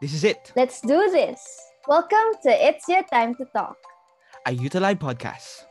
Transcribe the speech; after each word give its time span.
This 0.00 0.14
is 0.14 0.22
it. 0.22 0.52
Let's 0.54 0.80
do 0.80 1.10
this. 1.10 1.42
Welcome 1.88 2.38
to 2.46 2.50
It's 2.54 2.86
Your 2.86 3.02
Time 3.10 3.34
to 3.34 3.44
Talk, 3.50 3.74
a 4.46 4.52
Youth 4.54 4.76
Alive 4.76 4.98
podcast. 5.02 5.66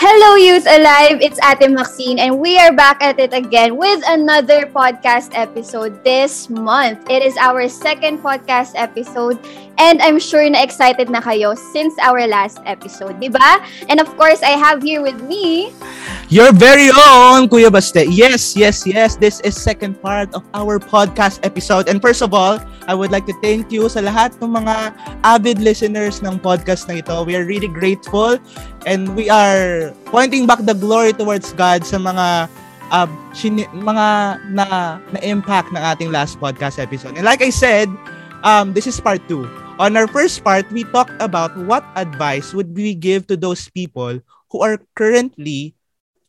Hello, 0.00 0.36
Youth 0.40 0.64
Alive! 0.64 1.20
It's 1.20 1.36
Ate 1.44 1.68
Maxine, 1.68 2.18
and 2.18 2.40
we 2.40 2.56
are 2.56 2.72
back 2.72 2.96
at 3.04 3.20
it 3.20 3.36
again 3.36 3.76
with 3.76 4.00
another 4.08 4.64
podcast 4.64 5.36
episode 5.36 6.00
this 6.02 6.48
month. 6.48 7.04
It 7.10 7.20
is 7.20 7.36
our 7.36 7.68
second 7.68 8.24
podcast 8.24 8.72
episode, 8.72 9.36
and 9.78 10.00
I'm 10.02 10.18
sure 10.18 10.44
na 10.48 10.62
excited 10.62 11.08
na 11.08 11.20
kayo 11.20 11.56
since 11.56 11.94
our 12.00 12.26
last 12.26 12.58
episode, 12.64 13.20
di 13.20 13.28
ba? 13.28 13.60
And 13.88 14.00
of 14.00 14.08
course, 14.16 14.42
I 14.42 14.56
have 14.56 14.82
here 14.82 15.02
with 15.02 15.20
me... 15.24 15.72
Your 16.28 16.50
very 16.50 16.90
own 16.90 17.46
Kuya 17.46 17.70
Baste. 17.70 18.02
Yes, 18.10 18.56
yes, 18.56 18.82
yes. 18.82 19.14
This 19.14 19.38
is 19.46 19.54
second 19.54 20.02
part 20.02 20.34
of 20.34 20.42
our 20.54 20.82
podcast 20.82 21.38
episode. 21.46 21.86
And 21.88 22.02
first 22.02 22.18
of 22.18 22.34
all, 22.34 22.58
I 22.90 22.94
would 22.94 23.14
like 23.14 23.30
to 23.30 23.36
thank 23.38 23.70
you 23.70 23.86
sa 23.86 24.02
lahat 24.02 24.34
ng 24.42 24.50
mga 24.50 24.90
avid 25.22 25.62
listeners 25.62 26.18
ng 26.26 26.42
podcast 26.42 26.90
na 26.90 26.98
ito. 26.98 27.22
We 27.22 27.38
are 27.38 27.46
really 27.46 27.70
grateful 27.70 28.42
and 28.90 29.14
we 29.14 29.30
are 29.30 29.94
pointing 30.10 30.50
back 30.50 30.66
the 30.66 30.74
glory 30.74 31.14
towards 31.14 31.54
God 31.54 31.86
sa 31.86 32.02
mga 32.02 32.50
uh, 32.90 33.08
shini- 33.30 33.70
mga 33.70 34.06
na 34.50 34.98
na 34.98 35.20
impact 35.22 35.70
ng 35.70 35.82
ating 35.82 36.10
last 36.10 36.42
podcast 36.42 36.82
episode. 36.82 37.14
And 37.14 37.22
like 37.22 37.42
I 37.42 37.50
said, 37.54 37.86
um 38.42 38.74
this 38.74 38.86
is 38.86 38.98
part 38.98 39.22
2. 39.30 39.65
On 39.76 39.92
our 39.96 40.08
first 40.08 40.40
part, 40.40 40.64
we 40.72 40.84
talked 40.88 41.12
about 41.20 41.52
what 41.68 41.84
advice 41.96 42.54
would 42.56 42.72
we 42.72 42.94
give 42.96 43.26
to 43.28 43.36
those 43.36 43.68
people 43.68 44.20
who 44.50 44.58
are 44.64 44.80
currently 44.96 45.76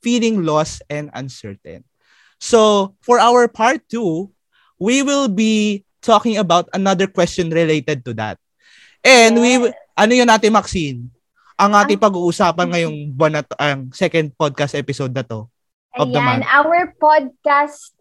feeling 0.04 0.44
lost 0.44 0.84
and 0.92 1.10
uncertain. 1.16 1.84
So, 2.40 2.94
for 3.00 3.20
our 3.20 3.48
part 3.48 3.88
2, 3.90 4.30
we 4.80 5.02
will 5.02 5.28
be 5.32 5.86
talking 6.04 6.36
about 6.38 6.68
another 6.76 7.08
question 7.08 7.50
related 7.50 8.04
to 8.06 8.14
that. 8.20 8.38
And 9.04 9.40
we 9.40 9.72
ano 9.95 10.12
yun 10.14 10.28
natin 10.28 10.52
Maxine? 10.52 11.08
ang 11.58 11.73
ating 11.73 11.98
pag-uusapan 11.98 12.70
ngayong 12.70 12.98
buwan 13.18 13.34
na 13.34 13.42
to, 13.42 13.58
ang 13.58 13.90
second 13.90 14.30
podcast 14.38 14.78
episode 14.78 15.09
na 15.09 15.25
to 15.25 15.50
of 15.98 16.06
Ayan, 16.06 16.14
the 16.14 16.22
month. 16.22 16.45
our 16.45 16.94
podcast 17.02 17.97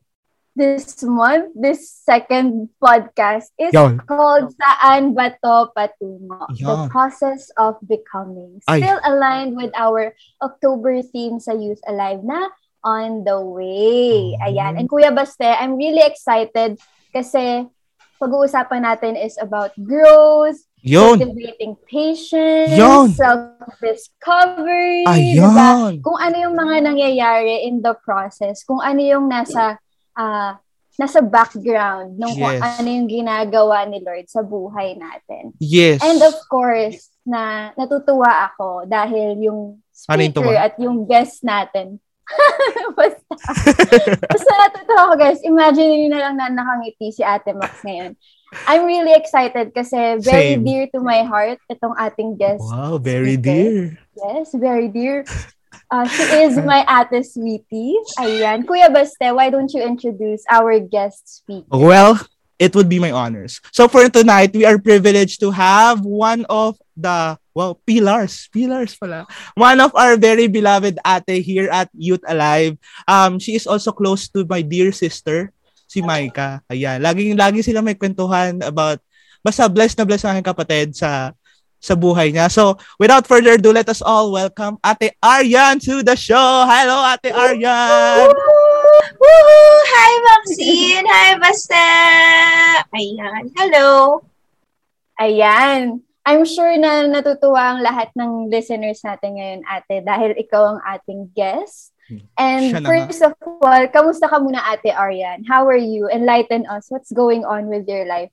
this 0.57 1.05
month, 1.05 1.53
this 1.53 1.93
second 1.93 2.73
podcast 2.81 3.53
is 3.61 3.77
Yon. 3.77 4.01
called 4.09 4.57
Saan 4.57 5.13
Ba 5.13 5.37
To 5.45 5.69
Patungo? 5.77 6.49
Yon. 6.57 6.89
The 6.89 6.89
Process 6.89 7.53
of 7.61 7.77
Becoming. 7.85 8.65
Still 8.65 8.99
Ay. 9.05 9.09
aligned 9.13 9.55
with 9.55 9.71
our 9.77 10.17
October 10.41 11.05
theme 11.05 11.37
sa 11.39 11.53
Youth 11.53 11.85
Alive 11.85 12.25
na 12.25 12.49
On 12.81 13.21
the 13.23 13.37
Way. 13.37 14.33
Oh. 14.41 14.47
Ayan. 14.49 14.81
And 14.81 14.89
Kuya 14.89 15.13
Baste, 15.13 15.45
I'm 15.45 15.77
really 15.77 16.03
excited 16.03 16.81
kasi 17.13 17.69
pag-uusapan 18.17 18.89
natin 18.89 19.13
is 19.21 19.37
about 19.37 19.77
growth, 19.77 20.57
Yun. 20.87 21.19
Cultivating 21.19 21.77
patience, 21.85 22.73
Yun. 22.73 23.11
self-discovery, 23.13 25.03
Ayun. 25.05 25.53
Diba? 25.53 25.99
Kung 26.01 26.17
ano 26.17 26.37
yung 26.39 26.55
mga 26.57 26.77
nangyayari 26.87 27.67
in 27.67 27.83
the 27.83 27.93
process, 28.07 28.63
kung 28.63 28.79
ano 28.81 29.03
yung 29.03 29.27
nasa 29.29 29.83
uh, 30.17 30.57
nasa 30.97 31.21
background 31.21 32.17
ng 32.17 32.33
yes. 32.35 32.41
kung 32.41 32.57
ano 32.65 32.89
yung 32.89 33.09
ginagawa 33.09 33.85
ni 33.85 34.01
Lord 34.01 34.27
sa 34.33 34.41
buhay 34.41 34.97
natin. 34.97 35.53
Yes. 35.61 36.01
And 36.01 36.19
of 36.25 36.37
course, 36.49 37.13
na 37.27 37.71
natutuwa 37.77 38.49
ako 38.53 38.89
dahil 38.89 39.37
yung 39.45 39.61
speaker 39.93 40.57
ano 40.57 40.57
at 40.57 40.75
yung 40.81 41.05
guest 41.05 41.45
natin 41.45 42.01
basta. 42.99 43.33
basta 44.33 44.53
natutuwa 44.67 45.01
ako 45.11 45.15
guys. 45.21 45.41
Imagine 45.47 45.89
niyo 45.95 46.09
na 46.11 46.21
lang 46.27 46.35
na 46.35 46.51
nakangiti 46.51 47.15
si 47.15 47.23
Ate 47.23 47.55
Max 47.55 47.83
ngayon. 47.87 48.19
I'm 48.71 48.87
really 48.87 49.15
excited 49.15 49.75
kasi 49.75 50.23
very 50.23 50.57
Same. 50.57 50.63
dear 50.63 50.85
to 50.95 51.03
my 51.03 51.27
heart 51.27 51.59
itong 51.67 51.99
ating 51.99 52.39
guest. 52.39 52.63
Wow, 52.63 52.99
very 52.99 53.35
speaker. 53.37 53.53
dear. 53.53 53.79
Yes, 54.17 54.55
very 54.55 54.89
dear. 54.89 55.27
Uh, 55.91 56.07
she 56.09 56.23
is 56.43 56.59
my 56.67 56.83
ate 56.85 57.23
sweetie. 57.23 57.97
Ayan. 58.19 58.67
Kuya 58.67 58.93
Baste, 58.93 59.31
why 59.35 59.51
don't 59.51 59.73
you 59.73 59.83
introduce 59.83 60.43
our 60.51 60.79
guest 60.81 61.43
speaker? 61.43 61.71
Well, 61.71 62.19
it 62.59 62.75
would 62.75 62.89
be 62.89 62.99
my 62.99 63.13
honors. 63.13 63.61
So 63.73 63.89
for 63.89 64.09
tonight, 64.09 64.57
we 64.57 64.65
are 64.65 64.79
privileged 64.79 65.41
to 65.41 65.51
have 65.53 66.01
one 66.03 66.45
of 66.49 66.77
the, 66.97 67.39
well, 67.55 67.81
pillars. 67.87 68.49
Pillars 68.53 68.97
pala. 68.97 69.27
One 69.55 69.81
of 69.81 69.95
our 69.95 70.17
very 70.17 70.49
beloved 70.49 70.99
ate 71.05 71.45
here 71.45 71.69
at 71.71 71.89
Youth 71.93 72.25
Alive. 72.27 72.79
Um, 73.07 73.39
she 73.39 73.55
is 73.55 73.67
also 73.67 73.93
close 73.93 74.29
to 74.33 74.45
my 74.49 74.63
dear 74.63 74.91
sister, 74.93 75.53
si 75.87 76.01
Maika. 76.01 76.65
Ayan, 76.73 77.05
laging 77.05 77.37
lagi 77.37 77.63
sila 77.63 77.85
may 77.85 77.95
kwentuhan 77.95 78.65
about 78.65 78.99
basta 79.45 79.71
blessed 79.71 80.03
na 80.03 80.09
blessed 80.09 80.27
ang 80.27 80.43
kapatid 80.43 80.97
sa 80.97 81.31
sa 81.81 81.95
buhay 81.95 82.33
niya. 82.33 82.51
So, 82.51 82.77
without 82.99 83.29
further 83.29 83.57
ado, 83.57 83.73
let 83.73 83.89
us 83.89 84.01
all 84.01 84.33
welcome 84.33 84.81
Ate 84.83 85.15
Aryan 85.23 85.79
to 85.87 86.03
the 86.03 86.17
show. 86.17 86.67
Hello, 86.67 87.05
Ate 87.07 87.31
Aryan! 87.31 88.33
Woo! 89.17 89.75
Hi, 89.87 90.13
Maxine! 90.25 91.07
Hi, 91.07 91.31
Basta! 91.39 91.87
Ayan. 92.93 93.43
Hello! 93.55 94.21
Ayan. 95.21 96.03
I'm 96.27 96.43
sure 96.43 96.75
na 96.75 97.07
natutuwa 97.07 97.79
ang 97.79 97.81
lahat 97.87 98.11
ng 98.19 98.51
listeners 98.51 98.99
natin 99.07 99.39
ngayon, 99.39 99.63
ate, 99.63 100.03
dahil 100.03 100.35
ikaw 100.35 100.75
ang 100.75 100.81
ating 100.83 101.31
guest. 101.39 101.95
And 102.39 102.75
first 102.87 103.23
of 103.23 103.35
all, 103.43 103.87
kamusta 103.91 104.31
ka 104.31 104.39
muna 104.39 104.63
Ate 104.63 104.95
Arian? 104.95 105.43
How 105.47 105.67
are 105.67 105.79
you? 105.79 106.07
Enlighten 106.07 106.67
us. 106.71 106.87
What's 106.91 107.11
going 107.11 107.43
on 107.43 107.67
with 107.67 107.87
your 107.91 108.07
life 108.07 108.31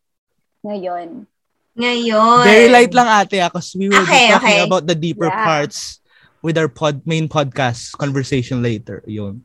ngayon? 0.62 1.26
Ngayon. 1.74 2.46
Very 2.46 2.70
light 2.70 2.94
lang 2.94 3.10
ate 3.10 3.42
ako. 3.42 3.58
We 3.78 3.90
will 3.90 4.06
okay, 4.06 4.30
be 4.30 4.34
talking 4.34 4.58
okay. 4.62 4.68
about 4.68 4.86
the 4.86 4.94
deeper 4.94 5.30
yeah. 5.30 5.42
parts 5.42 6.00
with 6.46 6.58
our 6.58 6.70
pod 6.70 7.02
main 7.10 7.26
podcast 7.26 7.98
conversation 7.98 8.62
later. 8.62 9.02
Yun. 9.10 9.42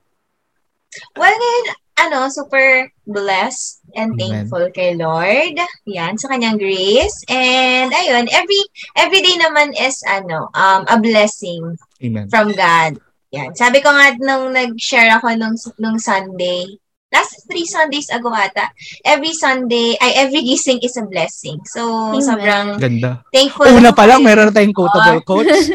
Well, 1.16 1.32
ngayon, 1.32 1.64
ano, 1.98 2.28
super 2.28 2.90
blessed 3.08 3.80
and 3.96 4.14
Amen. 4.14 4.48
thankful 4.48 4.68
kay 4.70 4.94
Lord. 4.94 5.56
Yan, 5.88 6.20
sa 6.20 6.28
kanyang 6.28 6.60
grace. 6.60 7.16
And 7.26 7.90
ayun, 7.90 8.28
every 8.30 8.62
every 8.94 9.20
day 9.24 9.36
naman 9.40 9.74
is 9.74 10.00
ano, 10.06 10.52
um 10.52 10.84
a 10.86 10.96
blessing 11.00 11.76
Amen. 12.04 12.28
from 12.28 12.52
God. 12.52 13.00
Yan. 13.32 13.52
Sabi 13.52 13.84
ko 13.84 13.92
nga 13.92 14.16
nung 14.20 14.56
nag-share 14.56 15.20
ako 15.20 15.36
nung, 15.36 15.56
nung 15.76 15.98
Sunday, 16.00 16.80
last 17.12 17.48
three 17.48 17.64
Sundays 17.64 18.08
ago 18.12 18.28
ata, 18.32 18.68
every 19.04 19.32
Sunday, 19.32 19.96
ay 20.00 20.24
every 20.24 20.44
gising 20.44 20.80
is 20.84 20.96
a 20.96 21.04
blessing. 21.04 21.60
So, 21.64 22.12
Amen. 22.12 22.24
sobrang 22.24 22.66
Ganda. 22.80 23.24
thankful. 23.32 23.68
Una 23.72 23.92
pa 23.92 24.04
lang, 24.04 24.20
meron 24.24 24.52
tayong 24.52 24.76
quotable 24.76 25.20
quotes. 25.28 25.68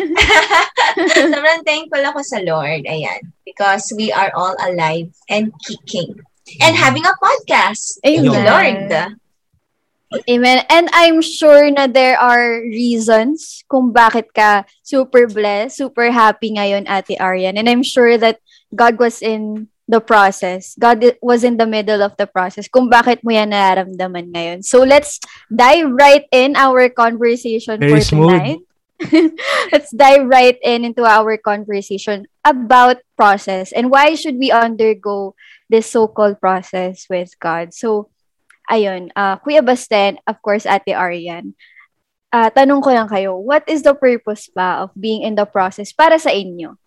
sobrang 1.18 1.62
thankful 1.66 2.04
ako 2.06 2.20
sa 2.22 2.40
Lord. 2.46 2.86
Ayan. 2.86 3.34
Because 3.46 3.90
we 3.98 4.14
are 4.14 4.30
all 4.38 4.54
alive 4.62 5.10
and 5.30 5.54
kicking. 5.66 6.22
And 6.62 6.76
having 6.78 7.06
a 7.06 7.16
podcast. 7.18 7.98
Amen. 8.06 8.46
Lord. 8.46 9.18
Amen. 10.30 10.62
And 10.70 10.86
I'm 10.94 11.26
sure 11.26 11.66
na 11.74 11.90
there 11.90 12.20
are 12.22 12.62
reasons 12.62 13.66
kung 13.66 13.90
bakit 13.90 14.30
ka 14.38 14.70
super 14.86 15.26
blessed, 15.26 15.82
super 15.82 16.14
happy 16.14 16.54
ngayon, 16.54 16.86
Ate 16.86 17.18
Arian. 17.18 17.58
And 17.58 17.66
I'm 17.66 17.82
sure 17.82 18.22
that 18.22 18.38
God 18.76 19.02
was 19.02 19.26
in 19.26 19.73
the 19.88 20.00
process. 20.00 20.76
God 20.80 21.04
was 21.22 21.44
in 21.44 21.58
the 21.58 21.68
middle 21.68 22.02
of 22.02 22.16
the 22.18 22.28
process 22.28 22.68
kung 22.68 22.90
bakit 22.90 23.24
mo 23.24 23.36
yan 23.36 23.52
nararamdaman 23.52 24.32
ngayon. 24.32 24.60
So 24.64 24.84
let's 24.84 25.20
dive 25.52 25.92
right 25.92 26.24
in 26.32 26.56
our 26.56 26.88
conversation 26.90 27.80
Very 27.80 28.00
for 28.00 28.02
tonight. 28.04 28.60
let's 29.74 29.92
dive 29.92 30.24
right 30.24 30.56
in 30.64 30.86
into 30.88 31.04
our 31.04 31.36
conversation 31.36 32.24
about 32.46 33.04
process 33.20 33.76
and 33.76 33.92
why 33.92 34.16
should 34.16 34.40
we 34.40 34.48
undergo 34.52 35.36
this 35.68 35.90
so-called 35.90 36.40
process 36.40 37.10
with 37.10 37.36
God. 37.40 37.74
So 37.74 38.14
ayun, 38.72 39.12
uh, 39.16 39.42
Kuya 39.44 39.60
Basten, 39.66 40.22
of 40.28 40.40
course, 40.40 40.70
Ate 40.70 40.96
Arian, 40.96 41.56
uh, 42.32 42.50
tanong 42.54 42.80
ko 42.80 42.96
lang 42.96 43.10
kayo, 43.10 43.36
what 43.36 43.68
is 43.68 43.84
the 43.84 43.98
purpose 43.98 44.48
pa 44.48 44.88
of 44.88 44.96
being 44.96 45.26
in 45.26 45.36
the 45.36 45.50
process 45.50 45.92
para 45.92 46.16
sa 46.16 46.32
inyo? 46.32 46.80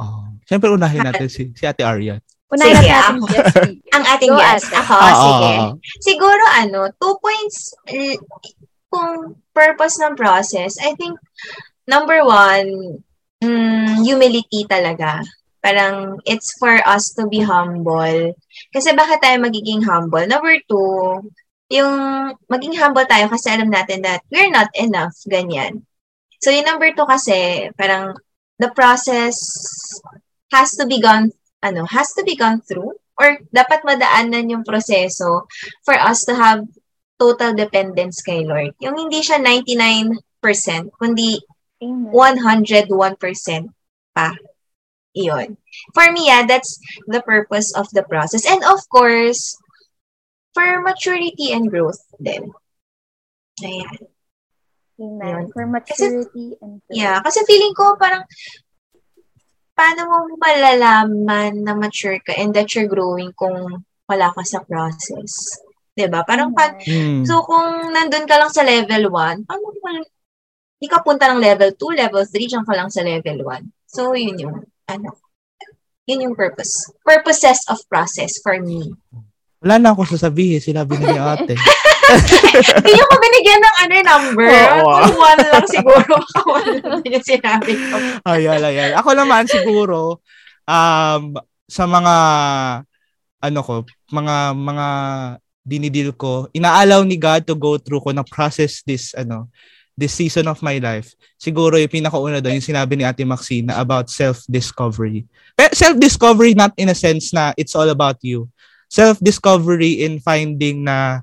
Oh, 0.00 0.33
Siyempre, 0.44 0.68
unahin 0.70 1.04
natin 1.04 1.28
si, 1.28 1.50
si 1.56 1.64
Ate 1.64 1.84
Arian. 1.84 2.20
Unahin 2.52 2.76
sige, 2.76 2.88
natin 2.92 3.16
ako. 3.18 3.26
Yes, 3.32 3.54
ang 3.96 4.04
ating 4.04 4.32
Go 4.32 4.38
guest. 4.38 4.68
Ate. 4.70 4.78
Ako, 4.78 4.94
oh, 4.94 5.16
sige. 5.16 5.50
Oh, 5.50 5.64
oh. 5.64 5.72
Siguro, 6.04 6.44
ano, 6.54 6.80
two 7.00 7.14
points, 7.18 7.56
kung 8.92 9.34
purpose 9.50 9.98
ng 9.98 10.14
process, 10.14 10.78
I 10.78 10.94
think, 10.94 11.18
number 11.90 12.22
one, 12.22 13.00
mm, 13.42 14.06
humility 14.06 14.68
talaga. 14.70 15.24
Parang 15.64 16.20
it's 16.28 16.52
for 16.60 16.76
us 16.84 17.16
to 17.16 17.24
be 17.26 17.40
humble. 17.40 18.36
Kasi 18.70 18.92
bakit 18.92 19.24
tayo 19.24 19.40
magiging 19.40 19.80
humble? 19.80 20.22
Number 20.28 20.60
two, 20.68 21.24
yung 21.72 21.92
maging 22.52 22.76
humble 22.76 23.08
tayo 23.08 23.32
kasi 23.32 23.48
alam 23.48 23.72
natin 23.72 24.04
that 24.04 24.20
we're 24.28 24.52
not 24.52 24.68
enough, 24.76 25.16
ganyan. 25.26 25.82
So 26.44 26.52
yung 26.52 26.68
number 26.68 26.92
two 26.92 27.08
kasi, 27.08 27.72
parang 27.80 28.12
the 28.60 28.68
process 28.76 29.40
has 30.54 30.78
to 30.78 30.86
be 30.86 31.02
gone, 31.02 31.34
ano, 31.66 31.82
has 31.90 32.14
to 32.14 32.22
be 32.22 32.38
gone 32.38 32.62
through 32.62 32.94
or 33.18 33.42
dapat 33.50 33.82
madaanan 33.82 34.54
yung 34.54 34.62
proseso 34.62 35.50
for 35.82 35.98
us 35.98 36.22
to 36.22 36.38
have 36.38 36.62
total 37.18 37.54
dependence 37.54 38.22
kay 38.22 38.46
Lord. 38.46 38.74
Yung 38.78 38.94
hindi 38.94 39.18
siya 39.18 39.42
99%, 39.42 40.14
kundi 40.94 41.42
Amen. 41.82 42.10
101% 42.14 43.74
pa. 44.14 44.34
Iyon. 45.14 45.54
For 45.94 46.10
me, 46.10 46.26
yeah, 46.26 46.42
that's 46.42 46.74
the 47.06 47.22
purpose 47.22 47.70
of 47.70 47.86
the 47.94 48.02
process. 48.02 48.42
And 48.42 48.66
of 48.66 48.82
course, 48.90 49.54
for 50.54 50.82
maturity 50.82 51.54
and 51.54 51.70
growth 51.70 52.02
din. 52.18 52.50
Ayan. 53.62 54.10
Amen. 54.98 55.50
For 55.54 55.66
maturity 55.66 56.58
kasi, 56.58 56.62
and 56.62 56.82
growth. 56.82 56.98
Yeah, 56.98 57.22
kasi 57.22 57.46
feeling 57.46 57.74
ko 57.78 57.94
parang 57.94 58.26
paano 59.74 60.00
mo 60.06 60.16
malalaman 60.38 61.62
na 61.62 61.74
mature 61.74 62.22
ka 62.22 62.34
and 62.34 62.54
that 62.54 62.70
you're 62.72 62.90
growing 62.90 63.34
kung 63.34 63.82
wala 64.06 64.30
ka 64.32 64.42
sa 64.46 64.62
process? 64.62 65.58
'Di 65.94 66.10
ba? 66.10 66.26
Parang 66.26 66.54
pa, 66.54 66.74
mm. 66.78 67.22
so 67.26 67.42
kung 67.46 67.94
nandun 67.94 68.26
ka 68.26 68.38
lang 68.38 68.50
sa 68.50 68.66
level 68.66 69.10
1, 69.10 69.46
paano 69.46 69.62
mo 69.62 70.06
hindi 70.84 70.86
ka 70.90 71.00
punta 71.00 71.32
ng 71.32 71.40
level 71.40 71.70
2, 71.80 71.96
level 71.96 72.24
3, 72.28 72.50
diyan 72.50 72.64
ka 72.68 72.74
lang 72.76 72.92
sa 72.92 73.00
level 73.00 73.38
1. 73.40 73.88
So, 73.88 74.12
yun 74.12 74.36
yung 74.36 74.68
ano, 74.84 75.16
yun 76.04 76.28
yung 76.28 76.36
purpose. 76.36 76.92
Purposes 77.00 77.64
of 77.72 77.80
process 77.88 78.36
for 78.44 78.60
me. 78.60 78.92
Wala 79.64 79.80
na 79.80 79.96
akong 79.96 80.12
sasabihin, 80.12 80.60
sinabi 80.60 81.00
ni 81.00 81.16
ate. 81.16 81.56
Hindi 82.14 82.90
niyo 82.94 83.06
ko 83.06 83.16
binigyan 83.18 83.60
ng 83.62 83.76
ano 83.76 83.94
number. 84.04 84.48
Oh, 84.50 84.84
wow. 84.86 85.08
one 85.10 85.42
lang 85.42 85.66
siguro. 85.66 86.14
one 86.58 86.72
lang 86.82 87.00
yung 87.04 87.24
sinabi 87.24 87.72
ko. 87.74 87.96
Ayan, 88.28 88.60
ayan. 88.62 88.90
Ako 88.98 89.14
naman 89.16 89.46
siguro, 89.50 90.20
um, 90.68 91.34
sa 91.66 91.84
mga, 91.88 92.16
ano 93.44 93.60
ko, 93.60 93.74
mga, 94.12 94.36
mga 94.54 94.86
dinidil 95.64 96.10
ko, 96.14 96.46
inaalaw 96.52 97.00
ni 97.02 97.16
God 97.16 97.48
to 97.48 97.56
go 97.56 97.80
through 97.80 98.04
ko 98.04 98.10
na 98.12 98.24
process 98.24 98.84
this, 98.84 99.16
ano, 99.16 99.48
this 99.94 100.12
season 100.12 100.50
of 100.50 100.60
my 100.60 100.82
life, 100.82 101.14
siguro 101.38 101.78
yung 101.78 101.90
pinakauna 101.90 102.42
doon, 102.42 102.58
yung 102.58 102.70
sinabi 102.74 102.98
ni 102.98 103.06
Ate 103.06 103.22
Maxine 103.22 103.70
na 103.70 103.78
about 103.78 104.10
self-discovery. 104.10 105.24
Self-discovery 105.70 106.58
not 106.58 106.74
in 106.76 106.90
a 106.90 106.98
sense 106.98 107.30
na 107.30 107.54
it's 107.54 107.78
all 107.78 107.88
about 107.88 108.18
you. 108.20 108.50
Self-discovery 108.90 110.02
in 110.04 110.18
finding 110.18 110.82
na 110.82 111.22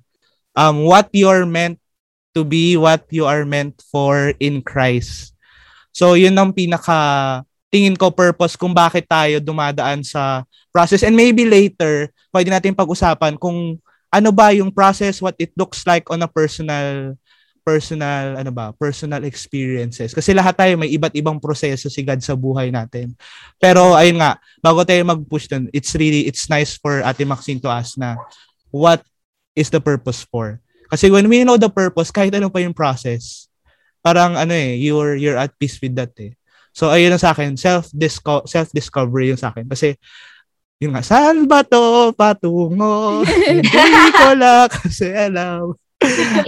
um, 0.55 0.83
what 0.83 1.09
you're 1.11 1.45
meant 1.45 1.79
to 2.35 2.43
be, 2.43 2.75
what 2.79 3.03
you 3.11 3.27
are 3.27 3.43
meant 3.43 3.79
for 3.91 4.31
in 4.39 4.63
Christ. 4.63 5.35
So, 5.91 6.15
yun 6.15 6.37
ang 6.39 6.55
pinaka 6.55 7.43
tingin 7.71 7.95
ko 7.95 8.11
purpose 8.11 8.55
kung 8.55 8.75
bakit 8.75 9.07
tayo 9.07 9.39
dumadaan 9.39 10.03
sa 10.03 10.43
process. 10.71 11.03
And 11.03 11.15
maybe 11.15 11.47
later, 11.47 12.11
pwede 12.31 12.51
natin 12.51 12.75
pag-usapan 12.75 13.35
kung 13.39 13.79
ano 14.11 14.29
ba 14.31 14.51
yung 14.51 14.71
process, 14.71 15.23
what 15.23 15.35
it 15.39 15.55
looks 15.55 15.87
like 15.87 16.07
on 16.11 16.23
a 16.23 16.27
personal 16.27 17.15
personal 17.61 18.41
ano 18.41 18.49
ba 18.49 18.73
personal 18.73 19.21
experiences 19.21 20.17
kasi 20.17 20.33
lahat 20.33 20.57
tayo 20.57 20.73
may 20.81 20.89
iba't 20.97 21.13
ibang 21.13 21.37
proseso 21.37 21.93
si 21.93 22.01
God 22.01 22.17
sa 22.17 22.33
buhay 22.33 22.73
natin 22.73 23.13
pero 23.61 23.93
ayun 23.93 24.17
nga 24.17 24.41
bago 24.65 24.81
tayo 24.81 25.05
mag-push 25.05 25.45
dun 25.45 25.69
it's 25.69 25.93
really 25.93 26.25
it's 26.25 26.49
nice 26.49 26.73
for 26.73 27.05
Ate 27.05 27.21
Maxine 27.21 27.61
to 27.61 27.69
ask 27.69 28.01
na 28.01 28.17
what 28.73 29.05
is 29.57 29.69
the 29.69 29.81
purpose 29.81 30.23
for 30.27 30.59
kasi 30.91 31.07
when 31.07 31.27
we 31.31 31.43
know 31.43 31.55
the 31.55 31.71
purpose 31.71 32.11
kahit 32.11 32.35
ano 32.35 32.51
pa 32.51 32.59
yung 32.63 32.75
process 32.75 33.47
parang 34.03 34.35
ano 34.35 34.51
eh 34.51 34.75
you're 34.79 35.15
you're 35.15 35.37
at 35.37 35.53
peace 35.61 35.79
with 35.79 35.95
that 35.95 36.11
eh 36.19 36.33
so 36.71 36.89
ayun 36.89 37.15
sa 37.19 37.35
akin 37.35 37.55
self 37.59 37.91
self 38.47 38.69
discovery 38.71 39.29
yung 39.29 39.39
sa 39.39 39.51
akin 39.51 39.67
kasi 39.67 39.95
yun 40.81 40.97
nga, 40.97 41.05
saan 41.05 41.45
ba 41.45 41.61
to 41.61 42.09
patungo? 42.17 43.21
Hindi 43.21 43.69
ko 44.17 44.33
lang 44.41 44.65
kasi 44.65 45.13
alam. 45.13 45.77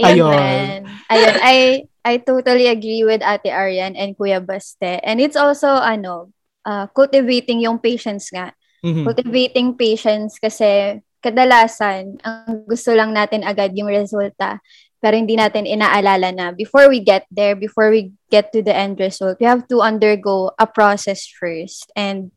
Ayun. 0.02 0.82
Ayun. 1.06 1.34
I 1.38 1.86
I 2.02 2.18
totally 2.18 2.66
agree 2.66 3.06
with 3.06 3.22
Ate 3.22 3.54
Arian 3.54 3.94
and 3.94 4.18
Kuya 4.18 4.42
Baste. 4.42 4.98
And 5.06 5.22
it's 5.22 5.38
also 5.38 5.70
ano, 5.70 6.34
uh, 6.66 6.90
cultivating 6.90 7.62
yung 7.62 7.78
patience 7.78 8.34
nga. 8.34 8.50
Mm-hmm. 8.82 9.06
Cultivating 9.06 9.68
patience 9.78 10.42
kasi 10.42 10.98
kadalasan 11.24 12.20
ang 12.20 12.68
gusto 12.68 12.92
lang 12.92 13.16
natin 13.16 13.40
agad 13.40 13.72
yung 13.72 13.88
resulta 13.88 14.60
pero 15.04 15.20
hindi 15.20 15.36
natin 15.36 15.68
inaalala 15.68 16.32
na 16.32 16.46
before 16.56 16.88
we 16.88 17.04
get 17.04 17.28
there, 17.28 17.52
before 17.52 17.92
we 17.92 18.16
get 18.32 18.48
to 18.56 18.64
the 18.64 18.72
end 18.72 18.96
result, 18.96 19.36
we 19.36 19.44
have 19.44 19.68
to 19.68 19.84
undergo 19.84 20.56
a 20.56 20.64
process 20.64 21.28
first. 21.28 21.92
And 21.92 22.32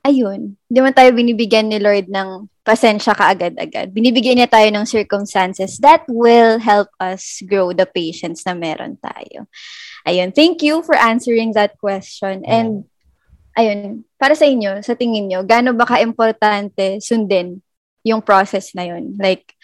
ayun, 0.00 0.56
hindi 0.72 0.80
man 0.80 0.96
tayo 0.96 1.12
binibigyan 1.12 1.68
ni 1.68 1.76
Lord 1.76 2.08
ng 2.08 2.48
pasensya 2.64 3.12
ka 3.12 3.36
agad-agad. 3.36 3.92
Binibigyan 3.92 4.40
niya 4.40 4.48
tayo 4.48 4.72
ng 4.72 4.88
circumstances 4.88 5.76
that 5.84 6.00
will 6.08 6.56
help 6.64 6.88
us 6.96 7.44
grow 7.44 7.76
the 7.76 7.84
patience 7.84 8.40
na 8.48 8.56
meron 8.56 8.96
tayo. 8.96 9.44
Ayun, 10.08 10.32
thank 10.32 10.64
you 10.64 10.80
for 10.80 10.96
answering 10.96 11.52
that 11.52 11.76
question. 11.76 12.40
And 12.48 12.88
ayun, 13.52 14.08
para 14.16 14.32
sa 14.32 14.48
inyo, 14.48 14.80
sa 14.80 14.96
tingin 14.96 15.28
nyo, 15.28 15.44
gaano 15.44 15.76
ba 15.76 15.84
ka-importante 15.84 17.04
sundin 17.04 17.60
yung 18.02 18.22
process 18.22 18.74
na 18.74 18.86
yun? 18.86 19.14
Like, 19.18 19.54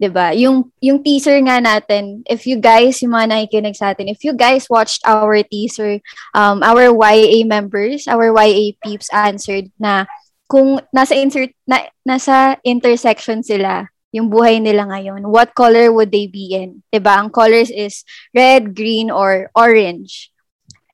'di 0.00 0.08
ba? 0.08 0.32
Yung 0.32 0.72
yung 0.80 1.04
teaser 1.04 1.36
nga 1.44 1.60
natin, 1.60 2.24
if 2.24 2.48
you 2.48 2.56
guys 2.56 2.96
yung 3.04 3.12
mga 3.12 3.36
nakikinig 3.36 3.76
sa 3.76 3.92
atin, 3.92 4.08
if 4.08 4.24
you 4.24 4.32
guys 4.32 4.64
watched 4.72 5.04
our 5.04 5.36
teaser, 5.44 6.00
um 6.32 6.64
our 6.64 6.88
YA 6.88 7.44
members, 7.44 8.08
our 8.08 8.32
YA 8.32 8.72
peeps 8.80 9.12
answered 9.12 9.68
na 9.76 10.08
kung 10.48 10.80
nasa 10.90 11.14
insert 11.14 11.52
na, 11.68 11.84
nasa 12.02 12.56
intersection 12.64 13.44
sila 13.44 13.86
yung 14.10 14.26
buhay 14.26 14.58
nila 14.58 14.90
ngayon, 14.90 15.22
what 15.30 15.54
color 15.54 15.94
would 15.94 16.10
they 16.10 16.26
be 16.26 16.56
in? 16.56 16.80
'Di 16.88 16.98
ba? 17.04 17.20
Ang 17.20 17.28
colors 17.30 17.68
is 17.68 18.02
red, 18.32 18.72
green 18.72 19.12
or 19.12 19.52
orange. 19.52 20.32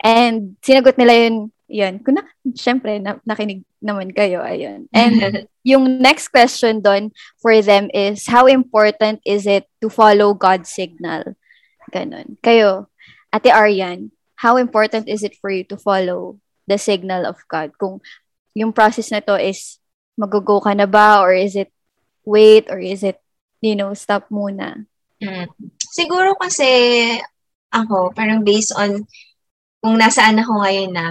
And 0.02 0.58
sinagot 0.60 0.98
nila 0.98 1.14
yun 1.14 1.55
yun. 1.66 2.02
Kung 2.02 2.18
na, 2.18 2.24
syempre, 2.54 2.98
na, 3.02 3.18
nakinig 3.26 3.66
naman 3.82 4.14
kayo, 4.14 4.42
ayun. 4.42 4.86
And 4.96 5.46
yung 5.66 5.98
next 5.98 6.30
question 6.30 6.80
doon 6.82 7.10
for 7.42 7.54
them 7.62 7.90
is, 7.94 8.26
how 8.26 8.46
important 8.46 9.20
is 9.26 9.46
it 9.46 9.66
to 9.82 9.90
follow 9.90 10.34
God's 10.34 10.70
signal? 10.70 11.34
Ganon. 11.90 12.38
Kayo, 12.42 12.90
Ate 13.30 13.50
Aryan, 13.50 14.10
how 14.38 14.56
important 14.56 15.08
is 15.10 15.22
it 15.22 15.34
for 15.38 15.50
you 15.50 15.62
to 15.70 15.76
follow 15.76 16.38
the 16.66 16.78
signal 16.78 17.26
of 17.26 17.38
God? 17.50 17.74
Kung 17.78 18.02
yung 18.56 18.72
process 18.72 19.10
na 19.10 19.20
to 19.20 19.36
is, 19.38 19.78
mag-go 20.16 20.62
ka 20.64 20.72
na 20.72 20.88
ba? 20.88 21.20
Or 21.20 21.34
is 21.34 21.54
it 21.54 21.70
wait? 22.24 22.72
Or 22.72 22.80
is 22.80 23.04
it, 23.04 23.20
you 23.60 23.76
know, 23.76 23.92
stop 23.92 24.32
muna? 24.32 24.88
Hmm. 25.20 25.46
Siguro 25.80 26.36
kasi, 26.36 26.66
ako, 27.72 28.12
parang 28.16 28.44
based 28.44 28.72
on 28.76 29.04
kung 29.84 29.96
nasaan 30.00 30.40
ako 30.40 30.64
ngayon 30.64 30.92
na, 30.92 31.06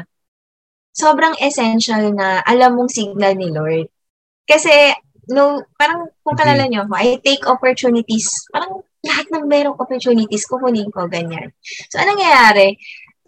sobrang 0.96 1.36
essential 1.44 2.16
na 2.16 2.40
alam 2.48 2.80
mong 2.80 2.90
signal 2.90 3.36
ni 3.36 3.52
Lord. 3.52 3.92
Kasi, 4.48 4.96
no, 5.28 5.68
parang 5.76 6.08
kung 6.24 6.40
kalala 6.40 6.66
nyo 6.66 6.88
ako, 6.88 6.96
I 6.96 7.20
take 7.20 7.44
opportunities, 7.44 8.32
parang 8.50 8.82
lahat 9.04 9.28
ng 9.30 9.46
merong 9.46 9.78
opportunities, 9.78 10.48
kukunin 10.48 10.90
ko, 10.90 11.06
ganyan. 11.12 11.52
So, 11.92 12.00
anong 12.00 12.18
nangyayari? 12.18 12.80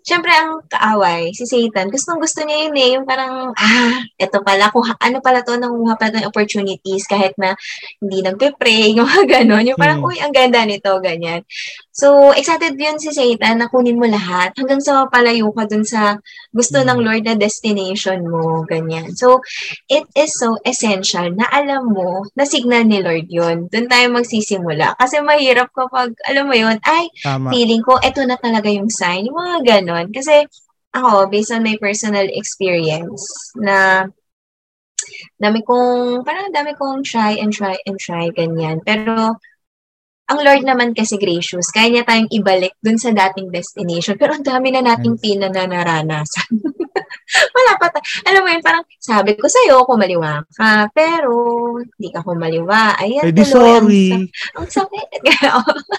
syempre 0.07 0.31
ang 0.31 0.63
kaaway, 0.71 1.35
si 1.35 1.43
Satan, 1.43 1.91
gustong 1.91 2.23
gusto 2.23 2.39
niya 2.47 2.71
yun 2.71 2.75
eh, 2.79 2.89
yung 2.95 3.03
parang, 3.03 3.51
ah, 3.51 3.99
eto 4.15 4.39
pala, 4.39 4.71
kung 4.71 4.87
ano 4.87 5.19
pala 5.19 5.43
to, 5.43 5.59
nanguha 5.59 5.99
pa 5.99 6.07
ng 6.07 6.23
opportunities 6.23 7.03
kahit 7.03 7.35
na 7.35 7.59
hindi 7.99 8.23
nagpe-pray, 8.23 8.87
yung 8.95 9.03
mga 9.03 9.43
ganon. 9.43 9.67
Yung 9.67 9.75
parang, 9.75 9.99
hmm. 9.99 10.07
uy, 10.07 10.17
ang 10.23 10.31
ganda 10.31 10.63
nito, 10.63 10.95
ganyan. 11.03 11.43
So, 11.97 12.29
excited 12.37 12.77
yun 12.77 13.01
si 13.01 13.09
Satan 13.09 13.57
na 13.57 13.73
kunin 13.73 13.97
mo 13.97 14.05
lahat 14.05 14.53
hanggang 14.53 14.77
sa 14.77 15.01
mapalayo 15.01 15.49
ka 15.49 15.65
dun 15.65 15.81
sa 15.81 16.21
gusto 16.53 16.77
ng 16.85 17.01
Lord 17.01 17.25
na 17.25 17.33
destination 17.33 18.21
mo, 18.21 18.61
ganyan. 18.69 19.17
So, 19.17 19.41
it 19.89 20.05
is 20.13 20.37
so 20.37 20.61
essential 20.61 21.33
na 21.33 21.49
alam 21.49 21.89
mo 21.89 22.21
na 22.37 22.45
signal 22.45 22.85
ni 22.85 23.01
Lord 23.01 23.33
yun. 23.33 23.65
Doon 23.73 23.89
tayo 23.89 24.13
magsisimula. 24.13 24.93
Kasi 25.01 25.25
mahirap 25.25 25.73
kapag, 25.73 26.13
alam 26.29 26.45
mo 26.45 26.53
yun, 26.53 26.77
ay, 26.85 27.09
Tama. 27.25 27.49
feeling 27.49 27.81
ko, 27.81 27.97
eto 27.97 28.21
na 28.29 28.37
talaga 28.37 28.69
yung 28.69 28.93
sign. 28.93 29.25
Yung 29.25 29.41
mga 29.41 29.57
ganon 29.65 29.87
ganon. 29.87 30.11
Kasi 30.11 30.43
ako, 30.91 31.31
based 31.31 31.53
on 31.55 31.63
my 31.63 31.77
personal 31.79 32.27
experience, 32.27 33.23
na 33.55 34.07
dami 35.39 35.61
kong, 35.63 36.25
parang 36.27 36.51
dami 36.51 36.73
kong 36.73 37.05
try 37.05 37.37
and 37.37 37.53
try 37.53 37.77
and 37.87 37.97
try, 38.01 38.27
ganyan. 38.33 38.83
Pero, 38.83 39.37
ang 40.27 40.39
Lord 40.43 40.63
naman 40.67 40.91
kasi 40.91 41.15
gracious, 41.15 41.71
kaya 41.71 41.87
niya 41.87 42.03
tayong 42.03 42.27
ibalik 42.31 42.75
dun 42.83 42.99
sa 42.99 43.15
dating 43.15 43.47
destination. 43.47 44.19
Pero 44.19 44.35
ang 44.35 44.43
dami 44.43 44.75
na 44.75 44.83
nating 44.83 45.15
pinananaranasan. 45.23 46.51
Wala 47.55 47.71
pa 47.79 47.87
ta- 47.91 48.03
Alam 48.27 48.43
mo 48.43 48.49
yun, 48.51 48.63
parang 48.63 48.83
sabi 48.99 49.35
ko 49.35 49.47
sa'yo, 49.47 49.83
kumaliwa 49.87 50.43
ka, 50.51 50.91
pero 50.91 51.31
hindi 51.79 52.09
ka 52.11 52.23
kumaliwa. 52.23 52.99
Ayan, 52.99 53.23
eh, 53.31 53.47
sorry. 53.47 54.07
Ang, 54.11 54.27
ang 54.59 54.67
sakit. 54.67 55.07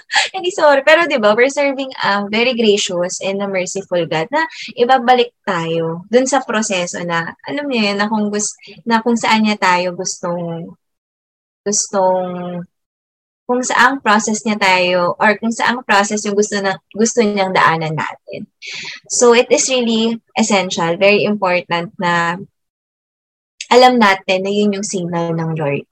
Sorry. 0.58 0.82
Pero 0.82 1.06
di 1.06 1.18
ba, 1.20 1.36
we're 1.36 1.52
serving 1.52 1.92
a 2.02 2.26
very 2.28 2.56
gracious 2.56 3.20
and 3.22 3.40
a 3.40 3.48
merciful 3.48 4.00
God 4.08 4.28
na 4.32 4.44
ibabalik 4.74 5.32
tayo 5.44 6.04
dun 6.10 6.26
sa 6.26 6.42
proseso 6.42 7.00
na, 7.04 7.32
alam 7.46 7.68
niyo 7.68 7.92
yun, 7.92 7.96
na 8.00 8.08
kung, 8.10 8.28
gusto, 8.28 8.56
na 8.84 9.00
kung 9.04 9.16
saan 9.16 9.44
niya 9.44 9.56
tayo 9.60 9.94
gustong 9.94 10.72
gustong 11.62 12.64
kung 13.48 13.64
saang 13.64 14.04
process 14.04 14.44
niya 14.44 14.60
tayo 14.60 15.16
or 15.16 15.40
kung 15.40 15.48
saang 15.48 15.80
process 15.80 16.20
yung 16.28 16.36
gusto 16.36 16.60
na 16.60 16.76
gusto 16.92 17.24
niyang 17.24 17.56
daanan 17.56 17.96
natin. 17.96 18.44
So 19.08 19.32
it 19.32 19.48
is 19.48 19.64
really 19.72 20.20
essential, 20.36 21.00
very 21.00 21.24
important 21.24 21.96
na 21.96 22.36
alam 23.72 23.96
natin 23.96 24.44
na 24.44 24.52
yun 24.52 24.76
yung 24.76 24.84
signal 24.84 25.32
ng 25.32 25.56
Lord. 25.56 25.88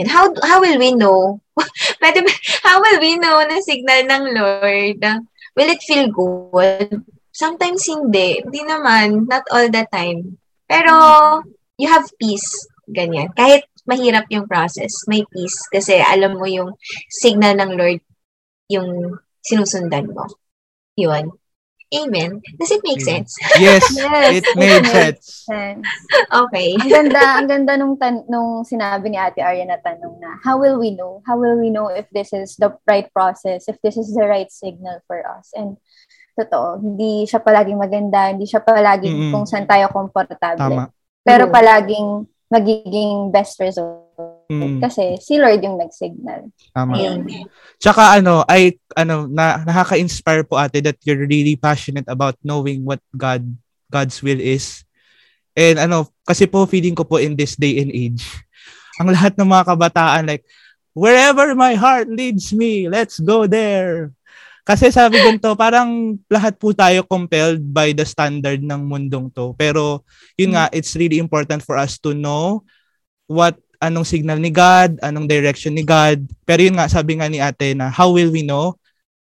And 0.00 0.08
how 0.08 0.32
how 0.40 0.64
will 0.64 0.80
we 0.80 0.96
know? 0.96 1.44
Pwede 2.00 2.24
how 2.64 2.80
will 2.80 3.04
we 3.04 3.20
know 3.20 3.36
na 3.44 3.60
signal 3.60 4.08
ng 4.08 4.24
Lord? 4.32 5.00
Will 5.56 5.68
it 5.68 5.84
feel 5.84 6.08
good? 6.08 7.04
Sometimes 7.36 7.84
hindi. 7.84 8.40
Hindi 8.40 8.64
naman. 8.64 9.28
Not 9.28 9.44
all 9.52 9.68
the 9.68 9.84
time. 9.92 10.40
Pero 10.64 10.92
you 11.76 11.88
have 11.88 12.08
peace. 12.16 12.48
Ganyan. 12.88 13.32
Kahit 13.36 13.68
mahirap 13.86 14.26
yung 14.28 14.50
process, 14.50 15.06
may 15.06 15.22
peace 15.30 15.56
kasi 15.70 16.02
alam 16.02 16.36
mo 16.36 16.46
yung 16.46 16.74
signal 17.08 17.54
ng 17.56 17.72
Lord 17.78 18.02
yung 18.66 19.18
sinusundan 19.46 20.10
mo. 20.10 20.26
Yun. 20.98 21.30
Amen. 21.94 22.42
Does 22.58 22.74
it 22.74 22.82
make 22.82 22.98
sense? 22.98 23.38
Yes, 23.62 23.86
yes 23.94 24.42
it 24.42 24.46
made 24.58 24.86
sense. 24.90 25.46
sense. 25.46 25.86
Okay. 26.34 26.74
Ang 26.82 26.90
ganda, 26.90 27.22
ang 27.38 27.46
ganda 27.46 27.72
nung, 27.78 27.94
tan- 27.94 28.26
nung 28.26 28.66
sinabi 28.66 29.06
ni 29.06 29.14
Ate 29.14 29.38
Arya 29.38 29.62
na 29.62 29.78
tanong 29.78 30.18
na, 30.18 30.34
how 30.42 30.58
will 30.58 30.82
we 30.82 30.90
know? 30.90 31.22
How 31.22 31.38
will 31.38 31.54
we 31.54 31.70
know 31.70 31.86
if 31.86 32.10
this 32.10 32.34
is 32.34 32.58
the 32.58 32.74
right 32.90 33.06
process, 33.14 33.70
if 33.70 33.78
this 33.86 33.94
is 33.94 34.10
the 34.18 34.26
right 34.26 34.50
signal 34.50 34.98
for 35.06 35.22
us? 35.22 35.54
And 35.54 35.78
totoo, 36.34 36.82
hindi 36.82 37.22
siya 37.22 37.38
palaging 37.38 37.78
maganda, 37.78 38.34
hindi 38.34 38.50
siya 38.50 38.66
palaging 38.66 39.14
mm-hmm. 39.14 39.32
kung 39.32 39.46
saan 39.46 39.70
tayo 39.70 39.86
komportable. 39.94 40.58
Tama. 40.58 40.90
Pero 41.22 41.46
palaging 41.54 42.26
magiging 42.52 43.34
best 43.34 43.58
result. 43.58 44.06
Mm. 44.46 44.78
Kasi 44.78 45.18
si 45.18 45.36
Lord 45.36 45.58
yung 45.62 45.78
nag-signal. 45.78 46.50
Tama. 46.70 46.94
Ayun. 46.94 47.26
Tsaka 47.82 48.22
ano, 48.22 48.46
ay 48.46 48.78
ano 48.94 49.26
na 49.26 49.62
nakaka-inspire 49.66 50.46
po 50.46 50.54
ate 50.54 50.78
that 50.80 50.98
you're 51.02 51.26
really 51.26 51.58
passionate 51.58 52.06
about 52.06 52.38
knowing 52.46 52.86
what 52.86 53.02
God 53.12 53.42
God's 53.90 54.22
will 54.22 54.38
is. 54.38 54.86
And 55.58 55.82
ano, 55.82 56.10
kasi 56.22 56.46
po 56.46 56.64
feeling 56.70 56.94
ko 56.94 57.02
po 57.02 57.18
in 57.18 57.34
this 57.34 57.58
day 57.58 57.82
and 57.82 57.90
age, 57.90 58.22
ang 59.02 59.10
lahat 59.10 59.34
ng 59.34 59.48
mga 59.50 59.66
kabataan 59.74 60.24
like 60.30 60.46
wherever 60.96 61.52
my 61.52 61.76
heart 61.76 62.08
leads 62.08 62.56
me, 62.56 62.88
let's 62.88 63.20
go 63.20 63.44
there. 63.44 64.15
Kasi 64.66 64.90
sabi 64.90 65.22
ganito, 65.22 65.54
parang 65.54 66.18
lahat 66.26 66.58
po 66.58 66.74
tayo 66.74 67.06
compelled 67.06 67.62
by 67.70 67.94
the 67.94 68.02
standard 68.02 68.58
ng 68.66 68.82
mundong 68.82 69.30
to. 69.30 69.54
Pero 69.54 70.02
yun 70.34 70.58
nga, 70.58 70.66
it's 70.74 70.98
really 70.98 71.22
important 71.22 71.62
for 71.62 71.78
us 71.78 72.02
to 72.02 72.10
know 72.10 72.66
what 73.30 73.54
anong 73.78 74.02
signal 74.02 74.42
ni 74.42 74.50
God, 74.50 74.98
anong 75.06 75.30
direction 75.30 75.78
ni 75.78 75.86
God. 75.86 76.26
Pero 76.42 76.66
yun 76.66 76.74
nga, 76.74 76.90
sabi 76.90 77.14
nga 77.14 77.30
ni 77.30 77.38
ate 77.38 77.78
na 77.78 77.94
how 77.94 78.10
will 78.10 78.34
we 78.34 78.42
know? 78.42 78.74